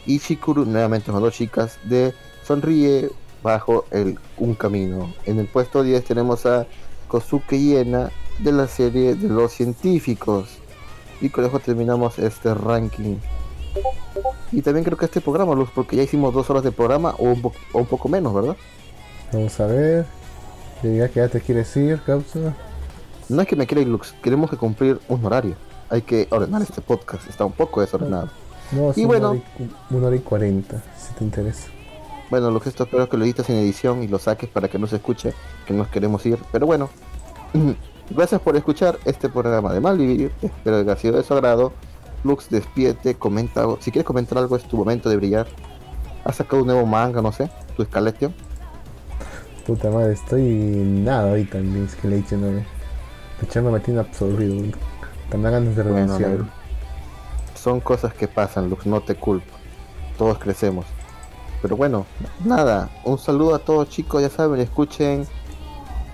Ishikuru, 0.06 0.64
nuevamente 0.64 1.10
son 1.10 1.20
dos 1.20 1.34
chicas, 1.34 1.76
de 1.84 2.14
Sonríe 2.46 3.10
bajo 3.42 3.84
el 3.90 4.16
un 4.36 4.54
camino. 4.54 5.12
En 5.26 5.38
el 5.40 5.46
puesto 5.48 5.82
10 5.82 6.04
tenemos 6.04 6.46
a 6.46 6.66
Kosuke 7.08 7.58
Yena 7.58 8.10
de 8.38 8.52
la 8.52 8.68
serie 8.68 9.16
de 9.16 9.28
los 9.28 9.52
científicos. 9.52 10.48
Y 11.20 11.28
con 11.30 11.44
eso 11.44 11.58
terminamos 11.58 12.18
este 12.20 12.54
ranking. 12.54 13.16
Y 14.52 14.62
también 14.62 14.84
creo 14.84 14.96
que 14.96 15.04
este 15.04 15.20
programa, 15.20 15.54
Luz, 15.54 15.68
porque 15.74 15.96
ya 15.96 16.02
hicimos 16.02 16.32
dos 16.32 16.48
horas 16.50 16.62
de 16.62 16.72
programa 16.72 17.14
o 17.18 17.24
un, 17.24 17.42
po- 17.42 17.52
o 17.72 17.78
un 17.80 17.86
poco 17.86 18.08
menos, 18.08 18.32
¿verdad? 18.34 18.56
Vamos 19.32 19.58
a 19.60 19.66
ver. 19.66 20.06
Ya 20.82 21.08
que 21.08 21.20
ya 21.20 21.28
te 21.28 21.40
quieres 21.40 21.76
ir, 21.76 22.00
cápsula. 22.02 22.54
No 23.28 23.42
es 23.42 23.48
que 23.48 23.56
me 23.56 23.66
quiera 23.66 23.82
ir, 23.82 23.88
Lux, 23.88 24.14
queremos 24.22 24.48
que 24.48 24.56
cumplir 24.56 25.00
un 25.08 25.24
horario. 25.24 25.54
Hay 25.90 26.02
que 26.02 26.28
ordenar 26.30 26.62
este 26.62 26.80
podcast, 26.80 27.28
está 27.28 27.44
un 27.44 27.52
poco 27.52 27.80
desordenado. 27.80 28.30
No, 28.72 28.92
Y 28.96 29.04
bueno. 29.04 29.30
una 29.32 29.40
hora 29.40 29.42
y, 29.58 29.94
una 29.94 30.06
hora 30.06 30.16
y 30.16 30.20
cuarenta, 30.20 30.82
si 30.96 31.12
te 31.14 31.24
interesa. 31.24 31.68
Bueno, 32.30 32.50
Lux, 32.50 32.66
esto 32.68 32.84
espero 32.84 33.08
que 33.08 33.16
lo 33.16 33.24
edites 33.24 33.48
en 33.50 33.56
edición 33.56 34.02
y 34.02 34.08
lo 34.08 34.18
saques 34.18 34.48
para 34.48 34.68
que 34.68 34.78
no 34.78 34.86
se 34.86 34.96
escuche 34.96 35.32
que 35.66 35.74
nos 35.74 35.88
queremos 35.88 36.24
ir. 36.26 36.38
Pero 36.52 36.66
bueno, 36.66 36.88
gracias 38.10 38.40
por 38.40 38.56
escuchar 38.56 38.98
este 39.04 39.28
programa 39.28 39.72
de 39.72 39.80
Malvivir. 39.80 40.32
Espero 40.42 40.76
que 40.84 40.90
haya 40.90 40.96
sido 41.00 41.16
de 41.16 41.24
su 41.24 41.34
agrado. 41.34 41.72
Lux, 42.24 42.49
despídete, 42.51 43.15
comenta. 43.15 43.61
algo. 43.61 43.78
Si 43.81 43.90
quieres 43.90 44.07
comentar 44.07 44.39
algo, 44.39 44.57
es 44.57 44.65
tu 44.65 44.77
momento 44.77 45.09
de 45.09 45.16
brillar. 45.16 45.47
Has 46.24 46.36
sacado 46.36 46.62
un 46.62 46.69
nuevo 46.69 46.86
manga, 46.86 47.23
no 47.23 47.32
sé, 47.32 47.51
tu 47.77 47.82
escalete. 47.82 48.31
Puta 49.66 49.90
madre, 49.90 50.15
estoy 50.15 50.43
nada 50.43 51.31
ahorita 51.31 51.59
en 51.59 51.73
mi 51.73 51.85
Escalation, 51.85 52.40
¿no? 52.40 53.70
Me 53.70 53.81
tiene 53.81 54.01
absorbido, 54.01 54.77
dan 55.31 55.43
ganas 55.43 55.77
de 55.77 55.82
renunciar. 55.82 56.39
Son 57.55 57.81
cosas 57.81 58.15
que 58.15 58.28
pasan, 58.28 58.70
Lux, 58.70 58.86
no 58.86 59.01
te 59.01 59.15
culpo. 59.15 59.53
Todos 60.16 60.39
crecemos. 60.39 60.86
Pero 61.61 61.77
bueno, 61.77 62.07
nada, 62.45 62.89
un 63.05 63.19
saludo 63.19 63.55
a 63.55 63.59
todos 63.59 63.89
chicos, 63.89 64.23
ya 64.23 64.31
saben, 64.31 64.61
escuchen 64.61 65.27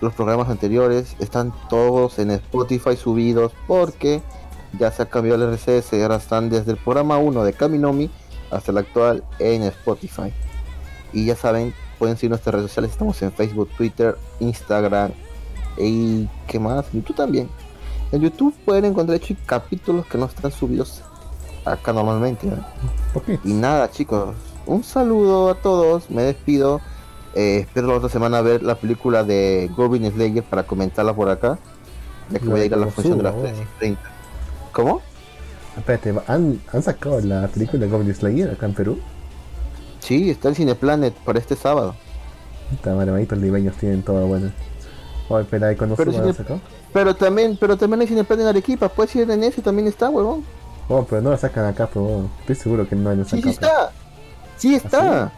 los 0.01 0.15
programas 0.15 0.49
anteriores, 0.49 1.17
están 1.19 1.53
todos 1.69 2.19
en 2.19 2.31
Spotify 2.31 2.97
subidos 2.97 3.53
porque 3.67 4.23
ya 4.79 4.91
se 4.91 5.03
ha 5.03 5.07
cambiado 5.07 5.45
el 5.45 5.55
RCS, 5.55 5.93
ahora 5.95 6.17
están 6.17 6.51
desde 6.51 6.73
el 6.73 6.79
programa 6.79 7.19
1 7.19 7.45
de 7.45 7.53
Kaminomi 7.53 8.11
hasta 8.51 8.73
el 8.73 8.79
actual 8.79 9.25
en 9.39 9.63
Spotify. 9.63 10.33
Y 11.13 11.27
ya 11.27 11.37
saben, 11.37 11.75
pueden 11.99 12.17
seguir 12.17 12.31
nuestras 12.31 12.55
redes 12.55 12.71
sociales, 12.71 12.93
estamos 12.93 13.21
en 13.23 13.33
Facebook, 13.33 13.69
Twitter, 13.77 14.17
Instagram 14.41 15.13
y 15.77 16.29
qué 16.47 16.59
más, 16.59 16.91
YouTube 16.93 17.17
también. 17.17 17.49
En 18.13 18.21
YouTube 18.21 18.55
pueden 18.65 18.85
encontrar 18.85 19.17
hecho 19.17 19.35
capítulos 19.47 20.07
que 20.07 20.19
no 20.19 20.27
están 20.27 20.53
subidos 20.53 21.03
acá 21.65 21.93
normalmente. 21.93 22.49
Y 23.43 23.53
nada, 23.53 23.91
chicos, 23.91 24.35
un 24.67 24.85
saludo 24.85 25.51
a 25.51 25.55
todos, 25.55 26.11
me 26.11 26.23
despido. 26.23 26.81
Eh, 27.35 27.59
espero 27.61 27.89
la 27.89 27.95
otra 27.95 28.09
semana 28.09 28.41
ver 28.41 28.63
la 28.63 28.77
película 28.77 29.25
de 29.25 29.69
Goblin 29.77 30.11
Slayer 30.13 30.45
para 30.45 30.65
comentarla 30.65 31.15
por 31.15 31.29
acá. 31.29 31.59
Ya 32.31 32.39
que 32.39 32.47
voy 32.47 32.61
a 32.61 32.65
ir 32.65 32.75
a 32.75 32.77
la 32.77 32.87
función 32.87 33.19
de 33.19 33.25
las 33.25 33.35
Konosuba, 33.35 33.55
3 33.55 33.69
y 33.75 33.79
30. 33.79 34.14
¿Cómo? 34.75 35.01
Espérate, 35.79 36.15
¿han, 36.27 36.61
¿han 36.73 36.83
sacado 36.83 37.21
la 37.21 37.49
película 37.49 37.85
de 37.85 37.91
Goblin 37.91 38.15
Slayer 38.15 38.51
acá 38.51 38.67
en 38.67 38.75
Perú? 38.75 38.99
Sí, 40.01 40.31
está 40.31 40.49
en 40.49 40.55
Cineplanet 40.55 41.15
para 41.15 41.39
este 41.39 41.57
sábado. 41.57 41.95
Puta 42.71 42.95
madre, 42.95 43.11
malditos 43.13 43.39
limeños 43.39 43.77
tienen 43.77 44.03
todo 44.03 44.27
bueno. 44.27 44.51
Oye, 45.29 45.43
espera, 45.43 45.73
¿y 45.73 45.77
cuándo 45.77 45.97
Pero 45.97 46.13
se 46.13 46.33
sacado? 46.35 46.61
Pero 46.93 47.17
también, 47.17 47.57
pero 47.59 47.77
también 47.77 48.03
hay 48.03 48.07
Cineplanet 48.07 48.43
en 48.45 48.49
Arequipa, 48.51 48.89
puedes 48.89 49.15
ir 49.17 49.31
en 49.31 49.43
ese, 49.43 49.63
también 49.63 49.89
está, 49.89 50.11
huevón. 50.11 50.45
Oh, 50.89 51.05
pero 51.09 51.23
no 51.23 51.31
la 51.31 51.39
sacan 51.39 51.65
acá, 51.65 51.89
pero 51.93 52.05
bueno, 52.05 52.31
estoy 52.41 52.55
seguro 52.57 52.87
que 52.89 52.95
no 52.95 53.09
hay 53.11 53.25
Sí, 53.25 53.41
sacado. 53.41 53.43
sí 53.43 53.49
está. 53.51 53.93
Sí 54.59 54.75
está. 54.75 55.33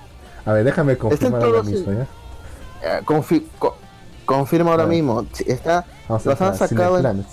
A 0.45 0.53
ver, 0.53 0.65
déjame 0.65 0.97
confirmar 0.99 1.43
ahora 1.43 1.63
mismo, 1.63 1.93
¿ya? 1.93 2.07
Eh, 2.83 3.01
confi- 3.05 3.45
co- 3.59 3.77
confirma 4.25 4.73
ahora 4.73 4.85
Ah. 4.85 4.89
mismo. 4.89 5.25
Sí, 5.33 5.45
está. 5.47 5.85
Vamos 6.09 6.27
Los 6.27 6.41
a 6.41 6.49
han 6.49 6.57
sacado 6.57 6.99
en- 6.99 7.25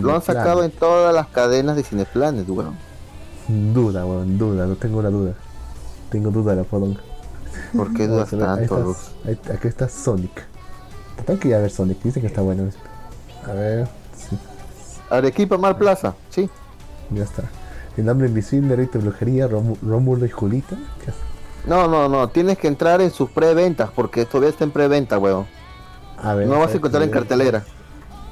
Lo 0.00 0.14
han 0.14 0.22
sacado 0.22 0.64
en 0.64 0.70
todas 0.70 1.14
las 1.14 1.26
cadenas 1.28 1.76
de 1.76 1.82
Cineplanet, 1.82 2.48
weón. 2.48 2.76
Duda, 3.48 4.06
weón, 4.06 4.38
duda, 4.38 4.66
no 4.66 4.76
tengo 4.76 5.02
la 5.02 5.10
duda. 5.10 5.34
Tengo 6.10 6.30
duda 6.30 6.52
de 6.52 6.58
la 6.62 6.64
podonga. 6.64 7.00
¿Por 7.76 7.92
qué 7.94 8.06
dudas 8.08 8.32
ahí 8.32 8.38
tanto, 8.38 8.62
está- 8.62 8.78
Lux? 8.80 9.10
ahí- 9.26 9.54
Aquí 9.54 9.68
está 9.68 9.88
Sonic. 9.88 10.44
Tengo 11.26 11.38
que 11.40 11.48
ir 11.48 11.54
a 11.54 11.58
ver 11.60 11.70
Sonic, 11.70 12.02
dicen 12.02 12.22
que 12.22 12.28
está 12.28 12.40
bueno. 12.40 12.70
A 13.46 13.52
ver, 13.52 13.88
sí, 14.16 14.38
Arequipa 15.10 15.58
Mar 15.58 15.76
Plaza, 15.76 16.14
sí. 16.30 16.48
ya 17.10 17.24
está. 17.24 17.42
El 17.96 18.08
hombre 18.08 18.28
invisible, 18.28 18.74
Rito 18.74 18.98
de 18.98 19.04
Brujería, 19.04 19.48
Rómu- 19.48 19.78
Rómulo 19.82 20.24
y 20.26 20.30
Julita. 20.30 20.76
¿Qué 21.04 21.10
hace? 21.10 21.20
No, 21.66 21.86
no, 21.88 22.08
no, 22.08 22.28
tienes 22.28 22.58
que 22.58 22.68
entrar 22.68 23.00
en 23.00 23.10
sus 23.10 23.30
preventas 23.30 23.90
porque 23.94 24.24
todavía 24.24 24.50
está 24.50 24.64
en 24.64 24.70
preventa, 24.70 25.18
weón. 25.18 25.46
A 26.18 26.34
ver, 26.34 26.46
No 26.48 26.58
vas 26.58 26.72
a 26.72 26.76
encontrar 26.76 27.02
en 27.02 27.10
cartelera. 27.10 27.64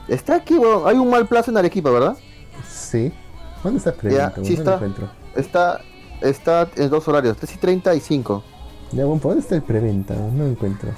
Está 0.08 0.36
aquí, 0.36 0.56
weón. 0.58 0.86
Hay 0.86 0.96
un 0.96 1.08
mal 1.08 1.26
plaza 1.26 1.50
en 1.50 1.56
Arequipa, 1.56 1.90
¿verdad? 1.90 2.16
Sí. 2.68 3.12
¿Dónde 3.62 3.78
está 3.78 3.90
el 3.90 3.96
preventa? 3.96 4.34
Ya, 4.36 4.44
sí 4.44 4.54
está. 4.54 4.74
encuentro. 4.74 5.08
Está, 5.36 5.80
está 6.20 6.68
en 6.76 6.90
dos 6.90 7.06
horarios, 7.08 7.36
3 7.36 7.54
y 7.54 7.58
35. 7.58 8.42
Ya, 8.92 9.04
bueno, 9.04 9.20
¿por 9.20 9.30
dónde 9.32 9.42
está 9.42 9.54
el 9.54 9.62
preventa? 9.62 10.14
No 10.14 10.44
lo 10.44 10.50
encuentro. 10.50 10.90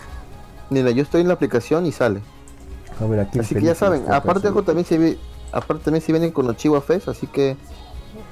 Mira, 0.71 0.91
yo 0.91 1.03
estoy 1.03 1.21
en 1.21 1.29
la 1.29 1.35
aplicación 1.35 1.87
y 1.87 1.93
sale. 1.93 2.21
A 3.01 3.07
ver, 3.07 3.21
aquí 3.21 3.39
Así 3.39 3.55
que 3.55 3.63
ya 3.63 3.75
saben, 3.75 4.05
aparte 4.11 4.51
también 4.51 4.85
se 4.85 4.99
ve, 4.99 5.19
Aparte 5.53 5.85
también 5.85 6.03
si 6.03 6.13
vienen 6.13 6.33
con 6.33 6.47
los 6.47 6.57
Chihuahua 6.57 6.85
Fest, 6.85 7.09
así 7.09 7.27
que 7.27 7.57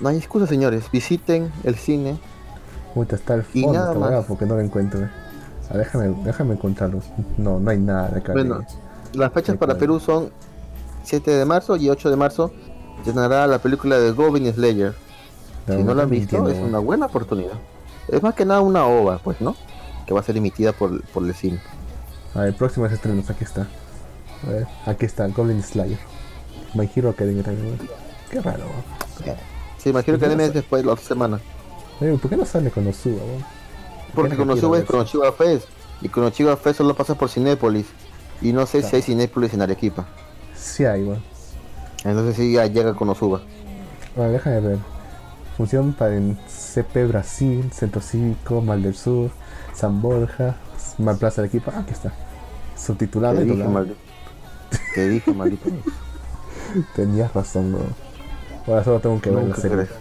no 0.00 0.08
hay 0.08 0.16
excusa 0.16 0.46
señores, 0.46 0.90
visiten 0.90 1.52
el 1.62 1.76
cine. 1.76 2.16
Puta, 2.94 3.16
está 3.16 3.34
el 3.34 3.44
Y 3.54 3.62
fondo 3.62 3.78
nada 3.78 3.92
esta 3.92 4.10
más. 4.10 4.24
porque 4.24 4.44
no 4.46 4.54
lo 4.54 4.60
encuentro. 4.60 5.08
Ah, 5.70 5.78
déjame, 5.78 6.14
déjame 6.24 6.54
encontrarlo. 6.54 7.00
No, 7.38 7.60
no 7.60 7.70
hay 7.70 7.78
nada 7.78 8.08
de 8.08 8.18
acá. 8.18 8.32
Bueno, 8.32 8.60
las 9.14 9.32
fechas 9.32 9.56
para 9.56 9.76
Perú 9.78 10.00
son 10.00 10.30
7 11.02 11.30
de 11.30 11.44
marzo 11.44 11.76
y 11.76 11.88
8 11.90 12.10
de 12.10 12.16
marzo. 12.16 12.52
Llenará 13.04 13.46
la 13.46 13.58
película 13.58 13.98
de 13.98 14.12
Goblin 14.12 14.52
Slayer. 14.52 14.94
Si 15.66 15.82
no 15.82 15.94
la 15.94 16.04
han 16.04 16.10
visto, 16.10 16.48
es 16.48 16.58
una 16.58 16.78
buena 16.78 17.06
oportunidad. 17.06 17.54
Es 18.08 18.22
más 18.22 18.34
que 18.34 18.44
nada 18.44 18.60
una 18.60 18.84
ova, 18.86 19.18
pues, 19.18 19.40
¿no? 19.40 19.56
Que 20.06 20.14
va 20.14 20.20
a 20.20 20.22
ser 20.22 20.36
emitida 20.36 20.72
por, 20.72 21.02
por 21.06 21.24
el 21.24 21.34
cine. 21.34 21.60
A 22.34 22.40
ver, 22.40 22.56
próximos 22.56 22.90
estrenos, 22.92 23.28
aquí 23.30 23.44
está. 23.44 23.68
A 24.46 24.50
ver, 24.50 24.66
aquí 24.86 25.06
está, 25.06 25.26
Goblin 25.28 25.62
Slayer. 25.62 25.98
My 26.74 26.90
Hero 26.94 27.10
Academia 27.10 27.42
también. 27.42 27.78
Qué 28.30 28.40
raro. 28.40 28.64
¿no? 28.64 29.34
Sí, 29.78 29.90
imagino 29.90 30.18
que 30.18 30.26
anime 30.26 30.46
es 30.46 30.54
después 30.54 30.82
de 30.82 30.86
la 30.86 30.92
otra 30.92 31.04
semana. 31.04 31.40
Oye, 32.00 32.16
¿Por 32.18 32.30
qué 32.30 32.36
no 32.36 32.44
sale 32.44 32.70
con 32.70 32.86
Osuba? 32.86 33.22
weón? 33.22 33.44
Porque 34.14 34.36
Konosuba 34.36 34.78
es 34.78 34.84
Konosuba 34.84 35.32
Fest. 35.32 35.66
Y 36.00 36.08
Konosuba 36.08 36.56
Fest 36.56 36.78
solo 36.78 36.94
pasa 36.94 37.14
por 37.14 37.28
Cinépolis. 37.28 37.86
Y 38.40 38.52
no 38.52 38.66
sé 38.66 38.82
si 38.82 38.96
hay 38.96 39.02
Cinépolis 39.02 39.54
en 39.54 39.62
Arequipa. 39.62 40.06
Sí 40.62 40.84
hay, 40.84 41.02
weón. 41.02 41.22
Entonces 42.04 42.36
sí 42.36 42.52
ya 42.52 42.66
llega 42.66 42.94
Konosuba. 42.94 43.40
Bueno, 44.16 44.32
déjame 44.32 44.60
ver. 44.60 44.78
Función 45.56 45.92
para 45.92 46.16
en 46.16 46.38
CP 46.48 47.06
Brasil, 47.06 47.70
Centro 47.72 48.00
Cívico, 48.00 48.60
Mal 48.62 48.82
del 48.82 48.94
Sur, 48.94 49.30
San 49.74 50.00
Borja, 50.00 50.56
Mal 50.98 51.16
Plaza 51.18 51.42
de 51.42 51.48
Equipo. 51.48 51.70
Ah, 51.74 51.80
aquí 51.80 51.92
está. 51.92 52.12
Subtitulado 52.76 53.38
Te 53.38 53.44
dije, 53.44 53.64
maldito. 53.64 53.96
Te 54.94 55.08
dije, 55.08 55.32
maldito. 55.32 55.68
Tenías 56.96 57.32
razón, 57.34 57.74
weón. 57.74 57.94
Ahora 58.66 58.84
solo 58.84 59.00
tengo 59.00 59.20
que 59.20 59.30
ver 59.30 59.44
la 59.44 59.56
serie. 59.56 59.86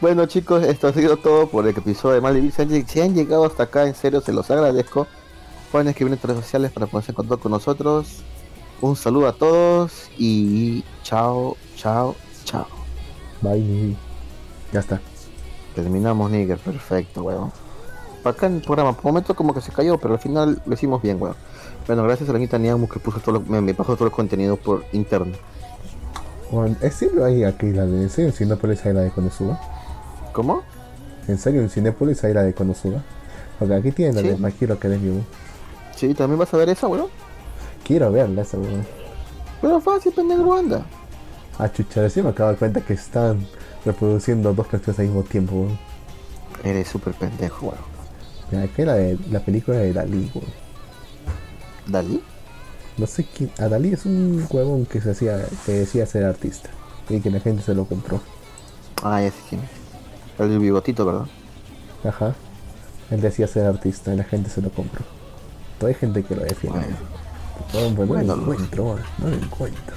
Bueno 0.00 0.26
chicos, 0.26 0.64
esto 0.64 0.88
ha 0.88 0.92
sido 0.92 1.16
todo 1.16 1.48
por 1.48 1.66
el 1.66 1.76
episodio 1.76 2.16
de 2.16 2.20
Mal 2.20 2.34
Si 2.52 2.62
han, 2.62 2.68
lleg- 2.68 2.86
si 2.88 3.00
han 3.00 3.14
llegado 3.14 3.44
hasta 3.44 3.62
acá, 3.64 3.86
en 3.86 3.94
serio, 3.94 4.20
se 4.20 4.32
los 4.32 4.50
agradezco. 4.50 5.06
Pueden 5.70 5.88
escribir 5.88 6.12
en 6.14 6.20
redes 6.28 6.40
sociales 6.44 6.72
para 6.72 6.86
ponerse 6.86 7.12
en 7.12 7.16
contacto 7.16 7.40
con 7.42 7.52
nosotros. 7.52 8.22
Un 8.80 8.94
saludo 8.96 9.28
a 9.28 9.32
todos 9.32 10.10
y 10.18 10.84
chao, 11.02 11.56
chao, 11.76 12.14
chao. 12.44 12.66
Bye. 13.40 13.96
Ya 14.72 14.80
está. 14.80 15.00
Terminamos, 15.74 16.30
nigger, 16.30 16.58
perfecto, 16.58 17.22
weón. 17.22 17.52
Acá 18.24 18.46
en 18.46 18.56
el 18.56 18.62
programa, 18.62 18.92
por 18.92 19.04
momento 19.04 19.34
como 19.36 19.54
que 19.54 19.60
se 19.60 19.70
cayó, 19.72 19.98
pero 19.98 20.14
al 20.14 20.20
final 20.20 20.60
lo 20.66 20.74
hicimos 20.74 21.00
bien, 21.00 21.20
weón. 21.22 21.36
Bueno, 21.86 22.02
gracias 22.02 22.28
a 22.28 22.32
la 22.32 22.38
Anita 22.38 22.58
Niamu 22.58 22.88
que 22.88 22.98
puso 22.98 23.20
todo 23.20 23.34
lo- 23.36 23.40
me, 23.40 23.60
me 23.60 23.72
pasó 23.72 23.94
todo 23.94 24.06
el 24.06 24.12
contenido 24.12 24.56
por 24.56 24.84
interno. 24.92 25.36
Bueno, 26.50 26.76
¿es 26.80 26.94
serio 26.94 27.24
hay 27.24 27.44
aquí 27.44 27.70
la 27.72 27.86
de... 27.86 28.02
¿En 28.02 28.10
serio 28.10 28.30
en 28.30 28.36
Cinépolis 28.36 28.84
hay 28.84 28.92
la 28.92 29.00
de 29.02 29.10
Konosuba? 29.10 29.60
¿Cómo? 30.32 30.62
¿En 31.28 31.38
serio 31.38 31.60
en 31.60 31.70
Cinépolis 31.70 32.22
hay 32.24 32.34
la 32.34 32.42
de 32.42 32.52
Konosuba? 32.54 33.02
Porque 33.58 33.74
aquí 33.74 33.92
tienen 33.92 34.16
la 34.16 34.22
Sí. 34.22 34.28
de 34.28 34.36
My 34.36 34.52
Hero 34.60 34.74
Academia, 34.74 35.10
weón. 35.12 35.26
Sí, 35.94 36.12
también 36.14 36.38
vas 36.38 36.52
a 36.52 36.56
ver 36.56 36.68
esa, 36.68 36.88
weón. 36.88 37.06
Quiero 37.86 38.10
verla 38.10 38.42
esa, 38.42 38.58
weón. 38.58 38.84
Pero 39.60 39.80
fácil, 39.80 40.12
pendejo, 40.12 40.54
anda. 40.54 40.84
Ah, 41.56 41.70
chucha, 41.72 42.02
recién 42.02 42.24
me 42.24 42.32
acabo 42.32 42.48
de 42.48 42.54
dar 42.54 42.58
cuenta 42.58 42.80
que 42.80 42.94
están 42.94 43.46
reproduciendo 43.84 44.52
dos 44.52 44.66
canciones 44.66 44.98
al 44.98 45.06
mismo 45.06 45.22
tiempo, 45.22 45.54
weón. 45.54 45.78
Eres 46.64 46.88
súper 46.88 47.14
pendejo, 47.14 47.66
weón. 47.66 47.78
Mira, 48.50 48.66
que 48.66 48.82
era 48.82 48.94
de 48.94 49.18
la 49.30 49.38
película 49.40 49.76
de 49.76 49.92
Dalí, 49.92 50.30
weón. 50.34 50.48
¿Dalí? 51.86 52.22
No 52.98 53.06
sé 53.06 53.24
quién. 53.24 53.52
A 53.58 53.68
Dalí 53.68 53.92
es 53.92 54.04
un 54.04 54.44
huevón 54.50 54.86
que 54.86 55.00
se 55.00 55.12
hacía, 55.12 55.46
que 55.64 55.72
decía 55.72 56.06
ser 56.06 56.24
artista. 56.24 56.70
Y 57.08 57.20
que 57.20 57.30
la 57.30 57.38
gente 57.38 57.62
se 57.62 57.72
lo 57.72 57.84
compró. 57.84 58.20
Ah, 59.04 59.22
ya 59.22 59.30
sé 59.30 59.36
quién 59.48 59.60
es. 59.60 60.40
El 60.40 60.58
bigotito, 60.58 61.06
¿verdad? 61.06 61.26
Ajá. 62.02 62.34
Él 63.12 63.20
decía 63.20 63.46
ser 63.46 63.66
artista 63.66 64.12
y 64.12 64.16
la 64.16 64.24
gente 64.24 64.50
se 64.50 64.60
lo 64.60 64.70
compró. 64.70 65.04
Todavía 65.78 65.96
hay 65.96 66.00
gente 66.00 66.24
que 66.24 66.34
lo 66.34 66.42
defiende. 66.42 66.80
Bueno. 66.80 67.25
Weón, 67.74 67.94
pues, 67.94 68.08
Bueno, 68.08 68.36
no 68.36 68.36
lo 68.36 68.46
Luz. 68.46 68.54
encuentro, 68.54 68.84
weón, 68.84 69.00
no 69.18 69.28
lo 69.28 69.36
encuentro. 69.36 69.96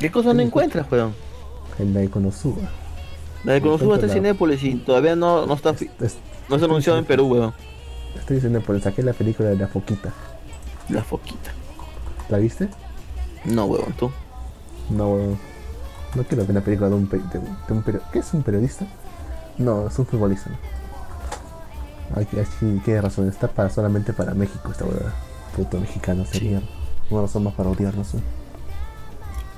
¿Qué 0.00 0.10
cosa 0.10 0.34
no 0.34 0.40
encuentras, 0.42 0.90
weón? 0.90 1.14
El 1.78 1.94
de 1.94 2.08
Konosuba. 2.10 2.62
La 3.44 3.52
de 3.54 3.60
Konosuba 3.60 3.94
está 3.94 4.06
en 4.06 4.08
la- 4.08 4.14
Cinépolis 4.14 4.62
y 4.64 4.74
todavía 4.76 5.14
no, 5.16 5.46
no 5.46 5.54
está 5.54 5.72
no 5.72 6.58
se 6.58 6.62
ha 6.62 6.66
anunciado 6.66 6.98
en 6.98 7.04
Perú, 7.04 7.26
weón. 7.28 7.52
Estoy 8.18 8.36
diciendo 8.36 8.60
por 8.60 8.80
saqué 8.80 9.02
la 9.02 9.12
película 9.12 9.48
de 9.50 9.56
la 9.56 9.68
foquita. 9.68 10.12
La 10.88 11.02
foquita. 11.04 11.50
¿La 12.28 12.38
viste? 12.38 12.68
No, 13.44 13.66
weón, 13.66 13.92
tú. 13.94 14.10
No, 14.90 15.10
weón. 15.14 15.38
No 16.14 16.24
quiero 16.24 16.42
ver 16.42 16.50
una 16.52 16.60
película 16.62 16.88
de 16.88 16.94
un, 16.96 17.06
pe- 17.06 17.18
de, 17.18 17.38
de 17.38 17.72
un 17.72 17.82
periodista. 17.82 18.10
¿Qué 18.12 18.18
es 18.20 18.34
un 18.34 18.42
periodista? 18.42 18.86
No, 19.58 19.86
es 19.88 19.98
un 19.98 20.06
futbolista. 20.06 20.50
Que- 22.30 22.44
sí, 22.44 22.80
tiene 22.84 23.02
razón, 23.02 23.28
está 23.28 23.48
para, 23.48 23.68
solamente 23.70 24.12
para 24.12 24.32
México 24.34 24.70
esta 24.72 24.84
huevada. 24.84 25.12
Puto 25.54 25.78
mexicano, 25.78 26.24
Sí. 26.30 26.58
No 27.10 27.26
son 27.28 27.44
más 27.44 27.54
para 27.54 27.70
odiarnos. 27.70 28.14
¿no? 28.14 28.20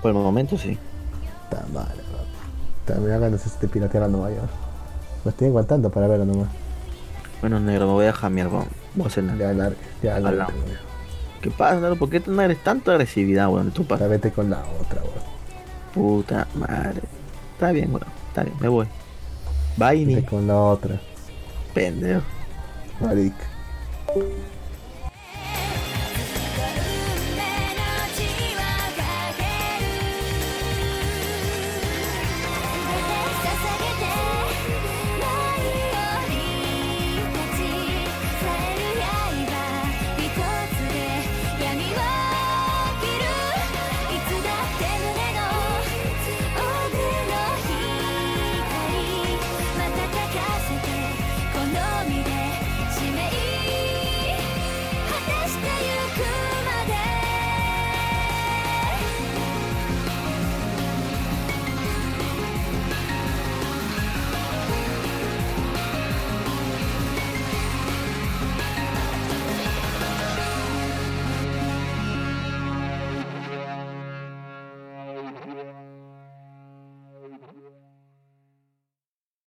Por 0.02 0.10
el 0.10 0.16
momento 0.16 0.56
sí. 0.56 0.78
Está 1.44 1.64
mal. 1.72 1.88
También 2.86 3.12
hagan 3.16 3.34
este 3.34 3.68
piratear 3.68 4.04
a 4.04 4.08
Nueva 4.08 4.30
York. 4.30 4.50
Me 5.24 5.30
estoy 5.30 5.48
aguantando 5.48 5.90
para 5.90 6.06
verla 6.06 6.24
nomás. 6.24 6.48
Bueno, 7.40 7.58
negro, 7.60 7.86
me 7.86 7.92
voy 7.92 8.06
a 8.06 8.12
jamear, 8.12 8.48
weón. 8.48 8.66
Voy 8.94 9.06
a 9.06 9.22
nada. 9.22 9.38
Ya, 9.38 9.52
ya, 10.02 10.18
weón. 10.20 10.46
¿Qué 11.42 11.50
pasa, 11.50 11.76
negro? 11.80 11.96
¿Por 11.96 12.10
qué 12.10 12.20
tan 12.20 12.38
eres 12.40 12.62
tanta 12.62 12.92
agresividad, 12.92 13.48
weón, 13.48 13.72
Ya 13.72 13.88
parte? 13.88 14.06
vete 14.08 14.30
con 14.30 14.50
la 14.50 14.58
otra, 14.80 15.02
weón. 15.02 15.30
Puta 15.94 16.46
madre. 16.54 17.02
Está 17.54 17.72
bien, 17.72 17.90
weón. 17.90 18.06
Está 18.28 18.42
bien, 18.44 18.56
me 18.60 18.68
voy. 18.68 18.86
Bye, 19.76 20.04
ni 20.06 20.14
Vete 20.16 20.26
con 20.28 20.46
la 20.46 20.56
otra. 20.60 21.00
pendejo. 21.74 22.22
Maric. 23.00 23.34